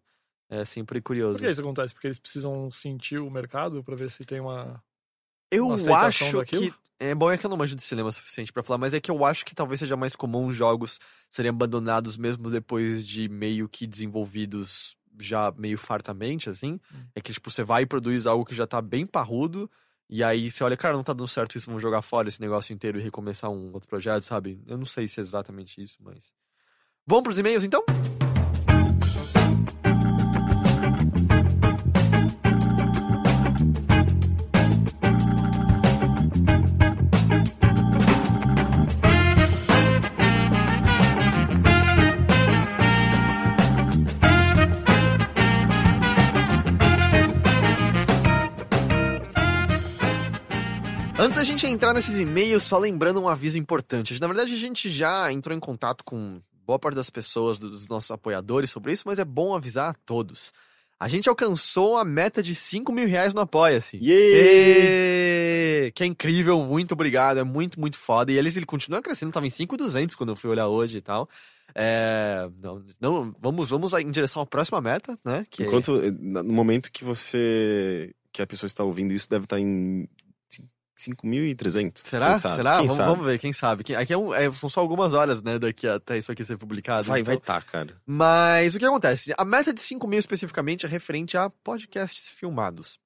[0.48, 1.40] É sempre Por curioso.
[1.40, 1.92] que isso acontece?
[1.92, 4.82] Porque eles precisam sentir o mercado pra ver se tem uma.
[5.50, 6.72] Eu uma acho daquilo?
[6.72, 6.74] que.
[7.00, 9.00] É bom é que eu não manjo de cinema o suficiente pra falar, mas é
[9.00, 10.98] que eu acho que talvez seja mais comum os jogos
[11.30, 16.80] serem abandonados mesmo depois de meio que desenvolvidos já meio fartamente, assim.
[16.92, 17.04] Hum.
[17.14, 19.70] É que, tipo, você vai e produz algo que já tá bem parrudo,
[20.08, 22.72] e aí você olha, cara, não tá dando certo isso, vamos jogar fora esse negócio
[22.72, 24.60] inteiro e recomeçar um outro projeto, sabe?
[24.66, 26.32] Eu não sei se é exatamente isso, mas.
[27.06, 27.84] Vamos pros e-mails então?
[51.28, 54.18] Antes da gente entrar nesses e-mails, só lembrando um aviso importante.
[54.18, 58.10] Na verdade, a gente já entrou em contato com boa parte das pessoas, dos nossos
[58.10, 60.54] apoiadores sobre isso, mas é bom avisar a todos.
[60.98, 63.98] A gente alcançou a meta de 5 mil reais no Apoia-se.
[63.98, 65.90] Êêêê!
[65.92, 68.32] Que é incrível, muito obrigado, é muito, muito foda.
[68.32, 71.28] E eles, ele continua crescendo, tava em 5,200 quando eu fui olhar hoje e tal.
[71.74, 75.46] É, não, não, vamos, vamos em direção à próxima meta, né?
[75.50, 78.14] Que é- Enquanto, no momento que você.
[78.32, 80.08] que a pessoa está ouvindo isso, deve estar em
[80.98, 81.98] 5.300.
[82.00, 82.38] Será?
[82.38, 82.76] Será?
[82.78, 83.94] Vamos, vamos ver, quem sabe.
[83.94, 87.06] Aqui é um- é- são só algumas horas, né, daqui até isso aqui ser publicado.
[87.06, 87.96] Vai, então- vai tá, cara.
[88.06, 89.32] Mas o que acontece?
[89.38, 92.98] A meta de 5 mil especificamente é referente a podcasts filmados.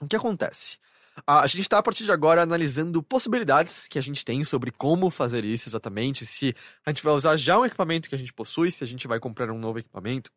[0.00, 0.78] O que acontece?
[1.26, 5.10] A gente está a partir de agora analisando possibilidades que a gente tem sobre como
[5.10, 6.54] fazer isso exatamente, se
[6.86, 9.20] a gente vai usar já um equipamento que a gente possui, se a gente vai
[9.20, 10.30] comprar um novo equipamento,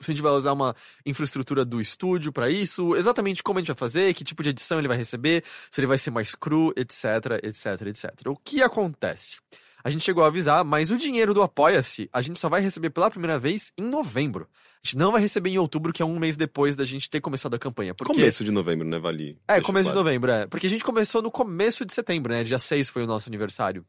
[0.00, 0.74] se a gente vai usar uma
[1.04, 4.78] infraestrutura do estúdio para isso, exatamente como a gente vai fazer, que tipo de edição
[4.78, 8.12] ele vai receber, se ele vai ser mais cru, etc, etc, etc.
[8.26, 9.36] O que acontece?
[9.86, 12.90] A gente chegou a avisar, mas o dinheiro do Apoia-se a gente só vai receber
[12.90, 14.48] pela primeira vez em novembro.
[14.82, 17.20] A gente não vai receber em outubro, que é um mês depois da gente ter
[17.20, 17.94] começado a campanha.
[17.94, 18.12] Porque...
[18.12, 19.38] Começo de novembro, né, Vali?
[19.46, 20.04] É, Deixa começo de claro.
[20.04, 20.46] novembro, é.
[20.48, 22.42] Porque a gente começou no começo de setembro, né?
[22.42, 23.86] Dia 6 foi o nosso aniversário.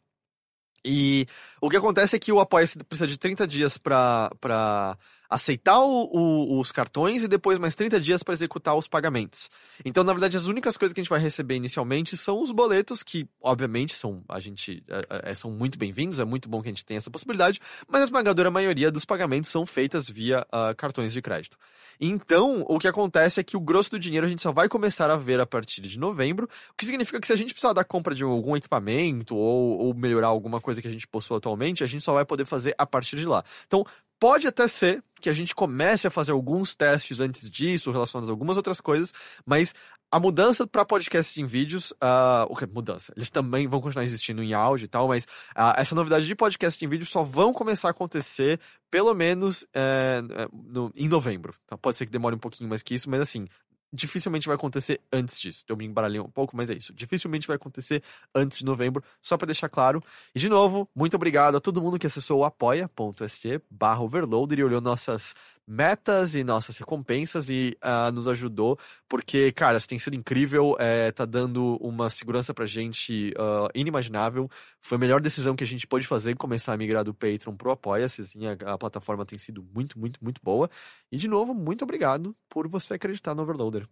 [0.85, 1.25] E
[1.59, 4.95] o que acontece é que o Apoia-se precisa de 30 dias pra, pra
[5.30, 9.49] aceitar o- o- os cartões e depois mais 30 dias para executar os pagamentos.
[9.86, 13.04] Então, na verdade, as únicas coisas que a gente vai receber inicialmente são os boletos,
[13.04, 16.72] que, obviamente, são, a gente, é, é, são muito bem-vindos, é muito bom que a
[16.72, 21.12] gente tenha essa possibilidade, mas a esmagadora maioria dos pagamentos são feitas via ah, cartões
[21.14, 21.58] de crédito.
[21.99, 25.10] Então, o que acontece é que o grosso do dinheiro a gente só vai começar
[25.10, 27.84] a ver a partir de novembro, o que significa que se a gente precisar da
[27.84, 31.88] compra de algum equipamento ou, ou melhorar alguma coisa que a gente possui atualmente, a
[31.88, 33.44] gente só vai poder fazer a partir de lá.
[33.66, 33.84] Então,
[34.19, 38.31] pode até ser que a gente comece a fazer alguns testes antes disso, relacionados a
[38.31, 39.14] algumas outras coisas,
[39.45, 39.73] mas
[40.11, 43.11] a mudança para podcasts em vídeos, ah, o que mudança?
[43.15, 46.84] Eles também vão continuar existindo em áudio e tal, mas ah, essa novidade de podcast
[46.84, 51.53] em vídeo só vão começar a acontecer pelo menos é, é, no- em novembro.
[51.65, 51.77] Tá?
[51.77, 53.48] Pode ser que demore um pouquinho mais que isso, mas assim,
[53.91, 55.64] dificilmente vai acontecer antes disso.
[55.68, 56.93] Eu me embaralhei um pouco, mas é isso.
[56.93, 58.03] Dificilmente vai acontecer
[58.34, 60.03] antes de novembro, só para deixar claro.
[60.35, 64.64] E de novo, muito obrigado a todo mundo que acessou o apoia.se barra overloader e
[64.64, 65.34] olhou nossas
[65.68, 71.11] metas e nossas recompensas e ah, nos ajudou, porque, cara, isso tem sido incrível, é,
[71.11, 74.49] tá dando uma segurança pra gente ah, inimaginável.
[74.81, 77.72] Foi a melhor decisão que a gente pôde fazer, começar a migrar do Patreon pro
[77.72, 80.69] Apoia-se, assim, a, a plataforma tem sido muito, muito, muito boa.
[81.11, 83.88] E, de novo, muito obrigado por você acreditar no Overloader.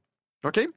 [0.46, 0.70] Ok?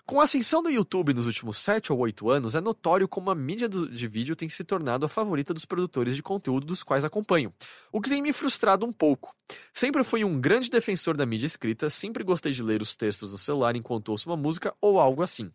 [0.06, 3.34] Com a ascensão do YouTube nos últimos 7 ou 8 anos, é notório como a
[3.34, 7.04] mídia do- de vídeo tem se tornado a favorita dos produtores de conteúdo dos quais
[7.04, 7.52] acompanho,
[7.92, 9.34] o que tem me frustrado um pouco.
[9.74, 13.36] Sempre fui um grande defensor da mídia escrita, sempre gostei de ler os textos no
[13.36, 15.50] celular enquanto ouço uma música ou algo assim.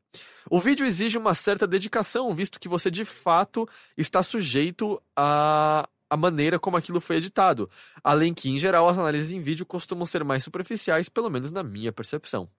[0.51, 3.67] O vídeo exige uma certa dedicação, visto que você de fato
[3.97, 7.69] está sujeito a a maneira como aquilo foi editado,
[8.03, 11.63] além que, em geral, as análises em vídeo costumam ser mais superficiais, pelo menos na
[11.63, 12.49] minha percepção.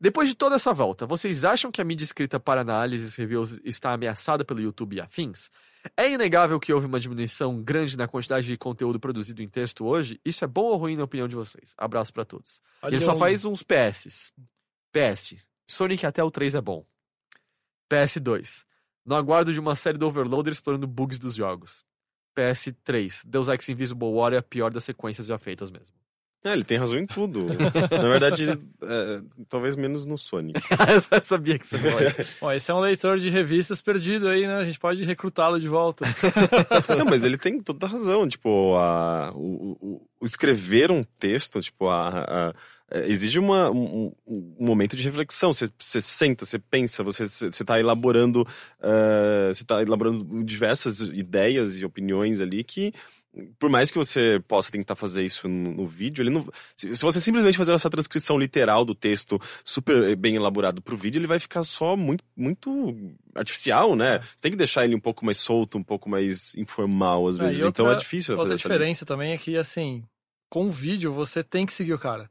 [0.00, 3.60] Depois de toda essa volta, vocês acham que a mídia escrita para análises e reviews
[3.64, 5.50] está ameaçada pelo YouTube e afins?
[5.96, 10.20] É inegável que houve uma diminuição grande na quantidade de conteúdo produzido em texto hoje?
[10.24, 11.74] Isso é bom ou ruim na opinião de vocês?
[11.76, 12.60] Abraço pra todos.
[12.82, 14.32] Ele só faz uns PS.
[14.92, 15.36] PS.
[15.66, 16.84] Sonic até o 3 é bom.
[17.90, 18.64] PS2.
[19.04, 21.84] No aguardo de uma série do Overloader explorando bugs dos jogos.
[22.38, 23.22] PS3.
[23.26, 25.86] Deus Ex Invisible War é a pior das sequências já feitas mesmo.
[26.44, 27.40] É, ele tem razão em tudo.
[27.90, 30.60] Na verdade, é, talvez menos no Sonic.
[31.10, 31.76] Eu sabia que você.
[32.40, 34.54] Ó, esse é um leitor de revistas perdido aí, né?
[34.54, 36.04] A gente pode recrutá-lo de volta.
[36.96, 38.28] Não, mas ele tem toda a razão.
[38.28, 42.54] Tipo, a, o, o- o escrever um texto, tipo, a, a-
[42.90, 45.52] exige uma, um, um- momento de reflexão.
[45.52, 48.46] Você, você senta, você pensa, você está elaborando,
[48.82, 52.92] eh, você tá elaborando diversas ideias e opiniões ali que
[53.58, 56.48] por mais que você possa tentar fazer isso no, no vídeo, ele não.
[56.74, 61.20] Se, se você simplesmente fazer essa transcrição literal do texto super bem elaborado pro vídeo,
[61.20, 62.96] ele vai ficar só muito, muito
[63.34, 64.16] artificial, né?
[64.16, 64.18] É.
[64.20, 67.44] Você tem que deixar ele um pouco mais solto, um pouco mais informal, às É,
[67.44, 67.62] vezes.
[67.62, 70.02] e então é outra- difícil fazer Outra diferença também é que, assim,
[70.48, 72.28] com o vídeo você tem que seguir o cara.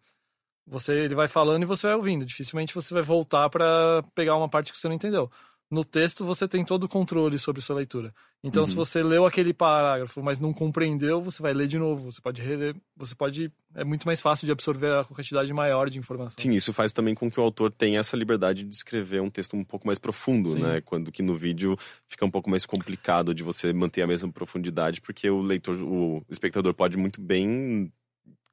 [0.68, 2.26] Você, ele vai falando e você vai ouvindo.
[2.26, 5.32] Dificilmente você vai voltar pra pegar uma parte que você não entendeu.
[5.70, 8.14] No texto você tem todo o controle sobre sua leitura.
[8.44, 8.86] Então, se Uhum.
[8.86, 12.10] você leu aquele parágrafo, mas não compreendeu, você vai ler de novo.
[12.12, 12.74] Você pode reler.
[12.96, 13.52] Você pode.
[13.76, 16.36] É muito mais fácil de absorver a quantidade maior de informação.
[16.40, 19.58] Sim, isso faz também com que o autor tenha essa liberdade de escrever um texto
[19.58, 20.62] um pouco mais profundo, Sim.
[20.62, 20.80] né?
[20.82, 21.76] Quando que no vídeo
[22.08, 26.24] fica um pouco mais complicado de você manter a mesma profundidade, porque o leitor, o
[26.30, 27.92] espectador pode muito bem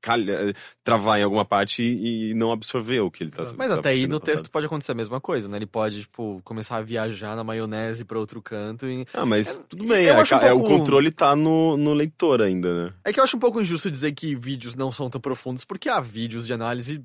[0.04, 3.76] calha, travar em alguma parte e, e não absorver o que ele tá Mas tá
[3.78, 4.24] até aí no passado.
[4.36, 5.56] texto pode acontecer a mesma coisa, né?
[5.56, 9.06] Ele pode, tipo, começar a viajar na maionese pra outro canto e...
[9.14, 11.94] Ah, mas É, tudo bem, é, um ca- é, o pouco- controle tá no, no
[11.94, 12.92] leitor ainda, né?
[13.04, 15.88] É que eu acho um pouco injusto dizer que vídeos não são tão profundos, porque
[15.88, 17.02] há vídeos de análise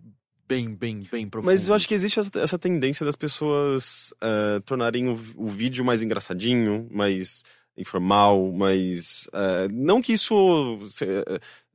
[0.47, 1.53] bem, bem, bem profundos.
[1.59, 6.01] Mas eu acho que existe essa, tendência das pessoas eh, tornarem o, o vídeo mais
[6.01, 7.43] engraçadinho, mais
[7.77, 9.29] informal, mais.
[9.31, 10.79] eh, não que isso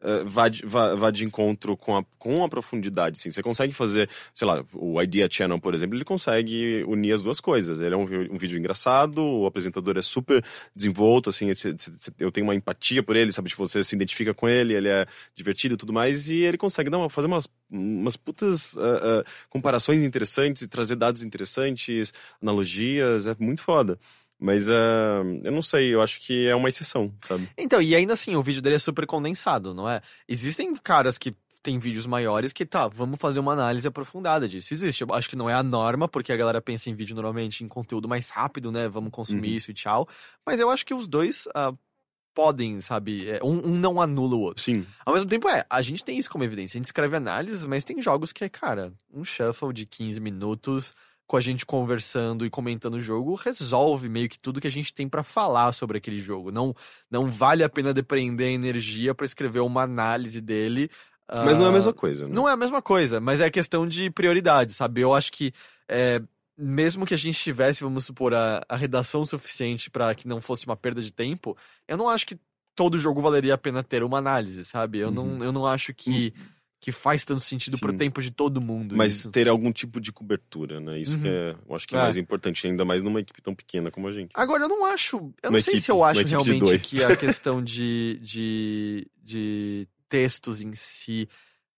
[0.04, 3.30] eh, vá, de, vá, vá de encontro com a, com a profundidade, sim.
[3.30, 7.40] Você consegue fazer, sei lá, o Idea Channel, por exemplo, ele consegue unir as duas
[7.40, 7.80] coisas.
[7.80, 8.02] Ele é um,
[8.34, 10.44] um vídeo engraçado, o apresentador é super
[10.76, 13.48] desenvolto, assim, esse- esse- eu tenho uma empatia por ele, sabe?
[13.48, 16.90] Tipo, você se identifica com ele, ele é divertido e tudo mais, e ele consegue
[16.90, 23.26] dar uma, fazer umas, umas putas ah, ah, comparações interessantes, e trazer dados interessantes, analogias,
[23.26, 23.98] é muito foda.
[24.44, 27.48] Mas ah, eu não sei, eu acho que é uma exceção, sabe?
[27.56, 30.02] Então, e ainda assim, o vídeo dele é super condensado, não é?
[30.28, 34.74] Existem caras que têm vídeos maiores que, tá, vamos fazer uma análise aprofundada disso.
[34.74, 37.64] Existe, eu acho que não é a norma, porque a galera pensa em vídeo normalmente
[37.64, 38.86] em conteúdo mais rápido, né?
[38.86, 39.56] Vamos consumir Uhum.
[39.56, 40.06] isso e tchau.
[40.44, 41.72] Mas eu acho que os dois ah,
[42.34, 43.26] podem, sabe?
[43.30, 44.62] é, um, um não anula o outro.
[44.62, 44.84] Sim.
[45.06, 46.76] Ao mesmo tempo, é, a gente tem isso como evidência.
[46.76, 50.92] A gente escreve análises, mas tem jogos que é, cara, um shuffle de 15 minutos
[51.26, 54.92] com a gente conversando e comentando o jogo resolve meio que tudo que a gente
[54.92, 56.50] tem pra falar sobre aquele jogo.
[56.52, 56.74] Não,
[57.10, 60.90] não vale a pena depreender energia pra escrever uma análise dele.
[61.28, 62.34] Mas não é a ah, mesma coisa, né?
[62.34, 65.00] não é a mesma coisa, mas é questão de prioridade, sabe?
[65.00, 65.54] Eu acho que
[65.88, 66.20] é,
[66.56, 70.66] mesmo que a gente tivesse, vamos supor, a, a redação suficiente pra que não fosse
[70.66, 71.56] uma perda de tempo,
[71.88, 72.38] eu não acho que
[72.74, 74.98] todo jogo valeria a pena ter uma análise, sabe?
[74.98, 76.34] Eu, não, eu não acho que,
[76.84, 77.96] que faz tanto sentido pro Sim.
[77.96, 78.94] tempo de todo mundo.
[78.94, 79.30] Mas isso.
[79.30, 80.98] ter algum tipo de cobertura, né?
[81.00, 81.22] Isso Uhum.
[81.22, 82.02] que é, eu acho que é, É.
[82.02, 84.30] mais importante, ainda mais numa equipe tão pequena como a gente.
[84.34, 85.16] Agora, eu não acho.
[85.42, 89.88] Eu Uma não sei equipe- se eu acho realmente que a questão de, de, de
[90.10, 91.26] textos em si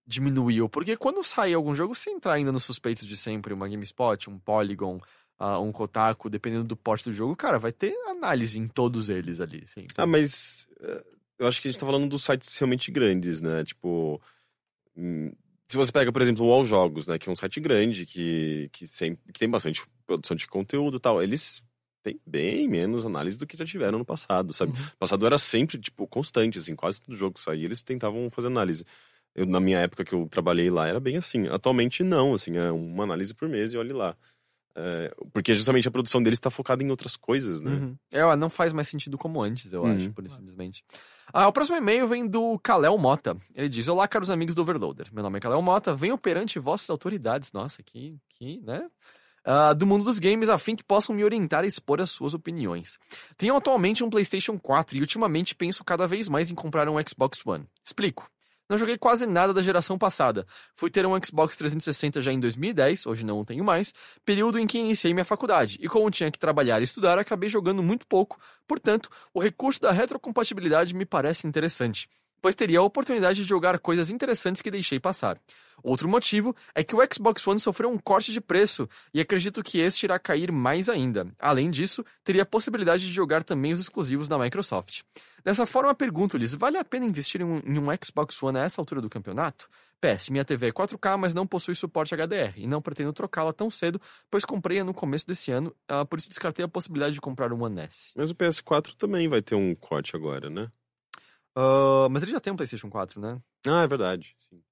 [0.06, 0.68] diminuiu.
[0.68, 4.38] Porque quando sai algum jogo, você entrar ainda nos suspeitos de sempre, uma GameSpot, um
[4.38, 5.00] Polygon,
[5.38, 9.40] ah, um Kotaku, dependendo do porte do jogo, cara, vai ter análise em todos eles
[9.40, 9.66] ali.
[9.66, 9.94] Sempre.
[9.96, 11.04] Ah, mas eh,
[11.38, 13.64] eu acho que a gente tá falando dos sites realmente grandes, né?
[13.64, 14.20] Tipo.
[15.68, 17.18] Se você pega, por exemplo, o All Jogos, né?
[17.18, 21.00] Que é um site grande, que, que, sempre, que tem bastante produção de conteúdo e
[21.00, 21.22] tal.
[21.22, 21.62] Eles
[22.02, 24.72] têm bem menos análise do que já tiveram no passado, sabe?
[24.72, 24.84] Uhum.
[24.84, 28.46] No passado era sempre, tipo, constante, assim, quase todo jogo que saía, eles tentavam fazer
[28.46, 28.84] análise.
[29.34, 31.48] Eu, na minha época que eu trabalhei lá, era bem assim.
[31.48, 34.16] Atualmente, não, assim, é uma análise por mês e olhe lá.
[34.78, 37.70] É, porque justamente a produção deles tá focada em outras coisas, né?
[37.70, 37.96] Uhum.
[38.12, 39.96] É, não faz mais sentido como antes, eu Uhum.
[39.96, 40.84] acho, por simplesmente.
[41.32, 43.36] Ah, o próximo e-mail vem do Kalel Mota.
[43.54, 45.08] Ele diz: Olá, caros amigos do Overloader.
[45.12, 45.94] Meu nome é Kalel Mota.
[45.96, 47.52] Venho perante vossas autoridades.
[47.54, 48.86] Nossa, que, que né?
[49.48, 52.34] Ah, do mundo dos games, a fim que possam me orientar a expor as suas
[52.34, 52.98] opiniões.
[53.38, 57.46] Tenho atualmente um PlayStation 4 e ultimamente penso cada vez mais em comprar um Xbox
[57.46, 57.64] One.
[57.84, 58.28] Explico.
[58.68, 60.44] Não joguei quase nada da geração passada.
[60.74, 64.78] Fui ter um Xbox 360 já em 2010, hoje não tenho mais, período em que
[64.78, 65.78] iniciei minha faculdade.
[65.80, 68.40] E como tinha que trabalhar e estudar, acabei jogando muito pouco.
[68.66, 72.08] Portanto, o recurso da retrocompatibilidade me parece interessante,
[72.46, 75.36] pois teria a oportunidade de jogar coisas interessantes que deixei passar.
[75.82, 79.80] Outro motivo é que o Xbox One sofreu um corte de preço e acredito que
[79.80, 81.26] este irá cair mais ainda.
[81.40, 85.00] Além disso, teria a possibilidade de jogar também os exclusivos da Microsoft.
[85.44, 88.80] Dessa forma, pergunto-lhes: vale a pena investir em um, em um Xbox One a essa
[88.80, 89.68] altura do campeonato?
[90.00, 93.68] PS, minha TV é 4K, mas não possui suporte HDR e não pretendo trocá-la tão
[93.72, 94.00] cedo,
[94.30, 97.60] pois comprei-a no começo desse ano, ah, por isso descartei a possibilidade de comprar um
[97.60, 98.12] One S.
[98.14, 100.70] Mas o PS4 também vai ter um corte agora, né?
[101.56, 103.40] Ah, mas ele já tem um PlayStation 4, né?
[103.66, 104.36] Ah, é verdade.
[104.38, 104.62] Sim.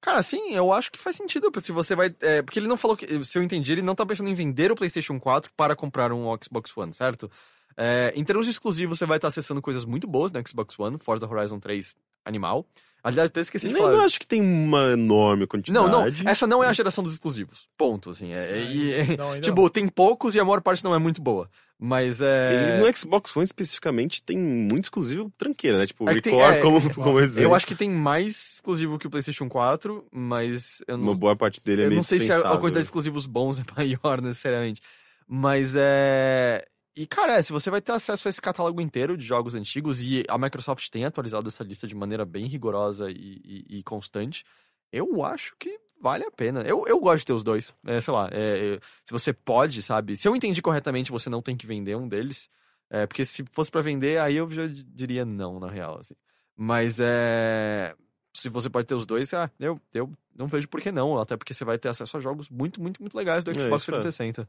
[0.00, 1.52] Cara, sim, eu acho que faz sentido.
[1.62, 2.12] Se você vai.
[2.20, 3.24] é, porque ele não falou que.
[3.24, 6.24] Se eu entendi, ele não tá pensando em vender o PlayStation 4 para comprar um
[6.42, 7.30] Xbox One, certo?
[7.76, 10.98] É, em termos de exclusivos, você vai estar acessando coisas muito boas no Xbox One,
[10.98, 11.94] Forza Horizon 3,
[12.24, 12.66] animal.
[13.04, 13.96] Aliás, até esqueci de Nem falar.
[13.96, 15.84] não acho que tem uma enorme quantidade.
[15.90, 17.68] Não, não, essa não é a geração dos exclusivos.
[17.76, 18.32] Ponto, assim.
[18.32, 21.20] É, é- e- é- Não, tipo, tem poucos e a maior parte não é muito
[21.20, 21.50] boa.
[21.84, 22.78] Mas é.
[22.78, 25.86] E no Xbox One especificamente tem muito exclusivo tranqueira, né?
[25.88, 27.42] Tipo, o É que tem- Record é, como, como exemplo.
[27.42, 31.06] Eu acho que tem mais exclusivo que o PlayStation 4, mas eu não.
[31.06, 33.26] Uma boa parte dele é Eu meio não sei se a, a quantidade de exclusivos
[33.26, 34.80] bons é maior necessariamente.
[35.26, 36.64] Mas é.
[36.94, 40.02] E, cara, é, se você vai ter acesso a esse catálogo inteiro de jogos antigos,
[40.02, 43.14] e a Microsoft tem atualizado essa lista de maneira bem rigorosa e,
[43.44, 44.44] e- e constante,
[44.92, 46.60] eu acho que vale a pena.
[46.62, 47.72] Eu, eu gosto de ter os dois.
[47.86, 50.16] É, sei lá, é, é, se você pode, sabe?
[50.18, 52.50] Se eu entendi corretamente, você não tem que vender um deles.
[52.90, 55.98] É, porque se fosse pra vender, aí eu já diria não, na real.
[55.98, 56.14] Assim.
[56.54, 57.94] Mas é.
[58.36, 61.18] Se você pode ter os dois, ah, eu, eu não vejo por que não.
[61.18, 63.82] Até porque você vai ter acesso a jogos muito, muito, muito legais do É, Xbox
[63.84, 63.92] é.
[63.92, 64.46] 360.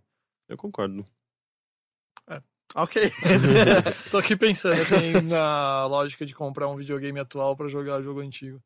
[0.50, 1.06] Eu concordo.
[2.76, 3.02] Ok.
[4.10, 8.62] Tô aqui pensando assim, na lógica de comprar um videogame atual pra jogar jogo antigo.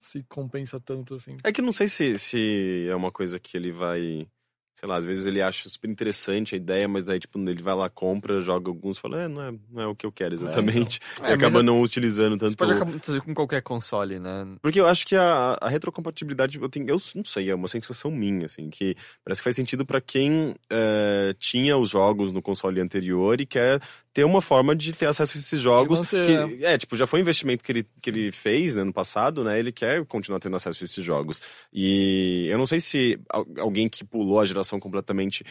[0.00, 1.36] se compensa tanto assim.
[1.44, 4.26] É que eu não sei se, se é uma coisa que ele vai.
[4.74, 7.74] Sei lá, às vezes ele acha super interessante a ideia, mas daí, tipo, ele vai
[7.74, 10.32] lá, compra, joga alguns e fala, é, não é, não é o que eu quero
[10.32, 11.00] exatamente.
[11.12, 11.26] então.
[11.26, 12.56] e É, acaba não utilizando tanto.
[12.56, 14.46] pode acontecer com qualquer console, né?
[14.62, 18.10] Porque eu acho que a, a retrocompatibilidade, eu, tenho, eu não sei, é uma sensação
[18.10, 22.80] minha, assim, que parece que faz sentido pra quem eh, tinha os jogos no console
[22.80, 23.82] anterior e quer
[24.12, 26.00] ter uma forma de ter acesso a esses jogos.
[26.00, 28.92] manter, que, é, tipo, já foi um investimento que ele, que ele fez né, no
[28.92, 29.58] passado, né?
[29.58, 31.40] Ele quer continuar tendo acesso a esses jogos.
[31.72, 35.44] E eu não sei se al- alguém que pulou a geração completamente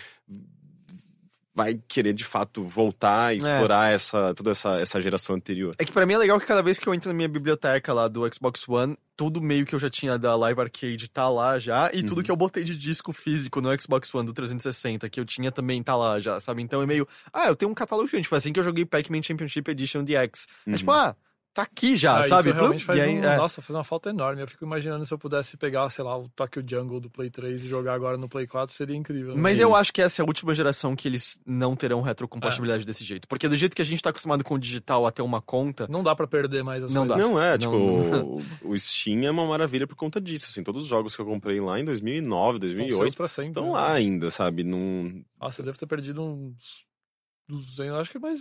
[1.54, 5.74] vai querer de fato voltar e explorar essa, toda essa, essa geração anterior.
[5.78, 7.92] É que pra mim é legal que cada vez que eu entro na minha biblioteca
[7.94, 11.60] lá do Xbox One, tudo meio que eu já tinha da Live Arcade tá lá
[11.60, 12.24] já, e tudo Uhum.
[12.24, 15.84] que eu botei de disco físico no Xbox One do 360, que eu tinha também
[15.84, 16.62] tá lá já, sabe?
[16.62, 18.30] Então é meio, ah, eu tenho um catálogo gigante.
[18.30, 20.48] Foi assim que eu joguei Pac-Man Championship Edition DX.
[20.66, 21.18] É tipo, ah,
[21.54, 22.50] tá aqui já, Ah, sabe?
[22.50, 23.38] Isso realmente E faz, aí, um, é.
[23.38, 24.42] nossa, faz uma falta enorme.
[24.42, 27.64] Eu fico imaginando se eu pudesse pegar, sei lá, o Tokyo Jungle do Play 3
[27.64, 29.36] e jogar agora no Play 4, seria incrível.
[29.36, 29.42] né?
[29.42, 29.64] Mas Sim.
[29.64, 33.28] eu acho que essa é a última geração que eles não terão retrocompatibilidade desse jeito.
[33.28, 36.04] Porque do jeito que a gente tá acostumado com o digital até uma conta, Não
[36.04, 37.28] dá pra perder mais as Não coisas.
[37.30, 37.76] Não é, Não- tipo,
[38.66, 41.26] o, o Steam é uma maravilha por conta disso, assim, todos os jogos que eu
[41.26, 43.50] comprei lá em 2009, São seus 2008, pra sempre.
[43.50, 43.72] estão né?
[43.72, 45.24] lá ainda, sabe, não...
[45.40, 46.86] Nossa, eu devo ter perdido uns
[47.48, 48.40] 200, acho que mais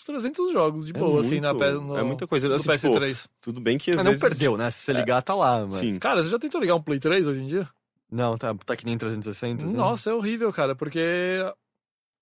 [0.00, 2.70] uns 300 jogos de É boa, assim, na, muito- no, é muita coisa, no assim,
[2.72, 3.28] tipo, PS3.
[3.40, 4.28] tudo bem que às ah, não vezes...
[4.28, 4.70] perdeu, né?
[4.70, 5.74] Se você ligar, tá lá, mas...
[5.74, 5.98] Sim.
[5.98, 7.68] Cara, você já tentou ligar um Play 3 hoje em dia?
[8.10, 9.64] Não, tá, tá que nem 360.
[9.64, 9.74] assim.
[9.74, 11.00] Nossa, é horrível, cara, porque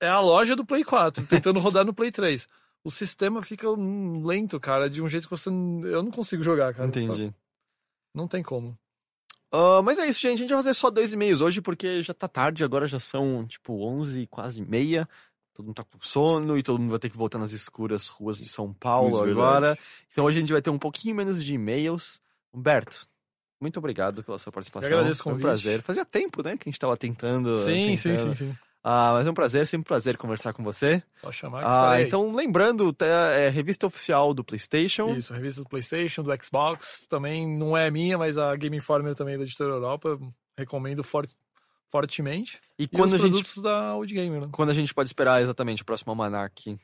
[0.00, 2.48] é a loja do Play 4, tentando rodar no Play 3.
[2.84, 5.48] O sistema fica hum, lento, cara, de um jeito que você.
[5.48, 6.88] Eu não consigo jogar, cara.
[6.88, 7.32] Entendi.
[8.14, 8.78] Não tem como.
[9.50, 10.38] Ah, mas é isso, gente.
[10.38, 13.46] A gente vai fazer só dois e-mails hoje, porque já tá tarde, agora já são,
[13.46, 15.08] tipo, 11, quase meia.
[15.58, 18.38] Todo mundo tá com sono e todo mundo vai ter que voltar nas escuras ruas
[18.38, 19.76] de São Paulo Isso, agora.
[20.08, 22.20] Então hoje a gente vai ter um pouquinho menos de e-mails.
[22.54, 23.08] Humberto,
[23.60, 24.88] muito obrigado pela sua participação.
[24.88, 25.46] Eu agradeço o Foi um convite.
[25.48, 25.82] prazer.
[25.82, 27.56] Fazia tempo, né, que a gente tava tentando.
[27.56, 28.36] Sim, sim, tentando.
[28.36, 28.58] sim, sim.
[28.84, 31.02] Ah, mas é um prazer, sempre um prazer conversar com você.
[31.24, 35.12] Só chamar que Ah, então, lembrando, tá, é revista oficial do PlayStation.
[35.16, 39.34] Isso, revista do PlayStation, do Xbox, também não é minha, mas a Game Informer também
[39.34, 40.16] é da editora Europa.
[40.56, 41.26] Recomendo for-
[41.90, 42.58] fortemente.
[42.78, 44.48] E E quando os a gente produtos da Old Gamer, né?
[44.52, 46.78] quando a gente pode esperar exatamente o próximo almanac?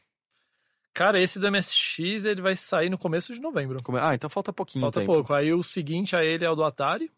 [0.92, 3.78] Cara, esse do MSX ele vai sair no começo de novembro.
[3.96, 4.00] É?
[4.00, 5.12] Ah, então falta pouquinho Falta tempo.
[5.12, 5.34] pouco.
[5.34, 7.10] Aí o seguinte a ele é o do Atari.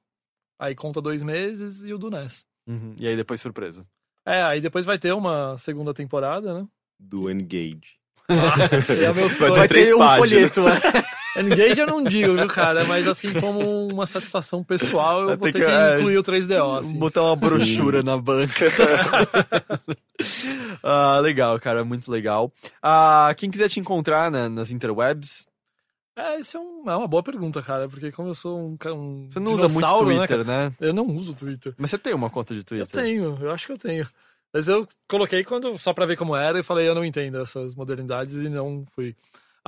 [0.58, 2.46] Aí conta dois meses e o do NES.
[2.66, 2.94] Uhum.
[2.98, 3.86] E aí depois surpresa.
[4.24, 6.66] É, aí depois vai ter uma segunda temporada, né?
[6.98, 7.98] Do Engage.
[8.28, 9.54] é o meu Vai sonho.
[9.54, 10.54] ter três um páginas.
[10.54, 11.02] folheto, né?
[11.42, 12.84] Engage eu não digo, viu, cara?
[12.84, 16.22] Mas assim, como uma satisfação pessoal, eu Vai vou ter que- que é, incluir o
[16.22, 16.98] 3DO, assim.
[16.98, 18.64] Botar uma brochura na banca.
[20.82, 22.52] ah, legal, cara, muito legal.
[22.82, 25.46] Ah, quem quiser te encontrar né, nas interwebs,
[26.18, 29.28] É, isso é, um- é uma boa pergunta, cara, porque como eu sou um, um
[29.30, 30.44] você não usa muito né, Twitter, cara?
[30.44, 30.72] né?
[30.80, 31.74] Eu não uso Twitter.
[31.76, 32.88] Mas você tem uma conta de Twitter.
[32.98, 34.08] Eu tenho, eu acho que eu tenho.
[34.50, 37.74] Mas eu coloquei quando só pra ver como era e falei, eu não entendo essas
[37.74, 39.14] modernidades e não fui.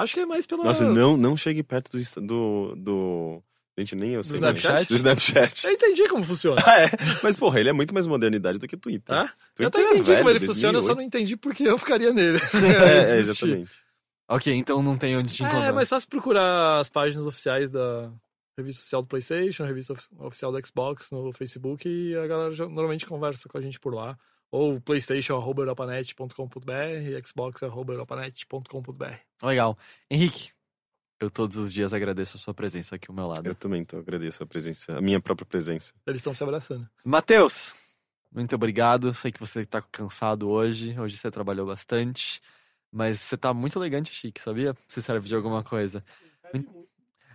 [0.01, 0.63] Acho que é mais pela.
[0.65, 3.43] Nossa, não, não chegue perto do, do, do...
[3.77, 4.37] Gente, nem eu sei.
[4.37, 4.89] Snapchat?
[4.89, 5.67] Do Snapchat.
[5.67, 6.63] Eu entendi como funciona.
[6.65, 6.91] Ah, é.
[7.23, 9.15] Mas, porra, ele é muito mais modernidade do que o Twitter.
[9.15, 9.25] Tá?
[9.55, 10.97] Twitter Eu até é entendi velho, como ele funciona, eu só 2008.
[10.97, 12.39] não entendi porque eu ficaria nele.
[12.55, 13.71] É, é, exatamente.
[14.31, 15.65] Ok, então não tem onde te encontrar.
[15.67, 18.13] É, mas só se procurar as páginas oficiais da
[18.59, 22.67] revista oficial do PlayStation, revista of- oficial do Xbox no Facebook e a galera já-
[22.67, 24.17] normalmente conversa com a gente por lá.
[24.51, 29.28] Ou playstation.europanet.com.br, xbox.europanet.com.br.
[29.43, 29.77] Legal.
[30.11, 30.51] Henrique,
[31.21, 33.47] eu todos os dias agradeço a sua presença aqui ao meu lado.
[33.47, 35.93] Eu também tô, agradeço a presença, a minha própria presença.
[36.07, 36.89] Eles estão se abraçando.
[37.05, 37.75] Matheus,
[38.33, 39.13] muito obrigado.
[39.15, 40.99] Sei que você tá cansado hoje.
[40.99, 42.41] Hoje você trabalhou bastante.
[42.91, 44.75] Mas você tá muito elegante e chique, sabia?
[44.87, 46.03] Você serve de alguma coisa.
[46.55, 46.89] Muito-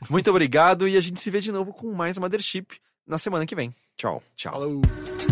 [0.09, 3.55] Muito obrigado e a gente se vê de novo com mais Mothership na semana que
[3.55, 3.73] vem.
[3.95, 4.21] Tchau.
[4.35, 4.51] Tchau.
[4.53, 5.22] Falou!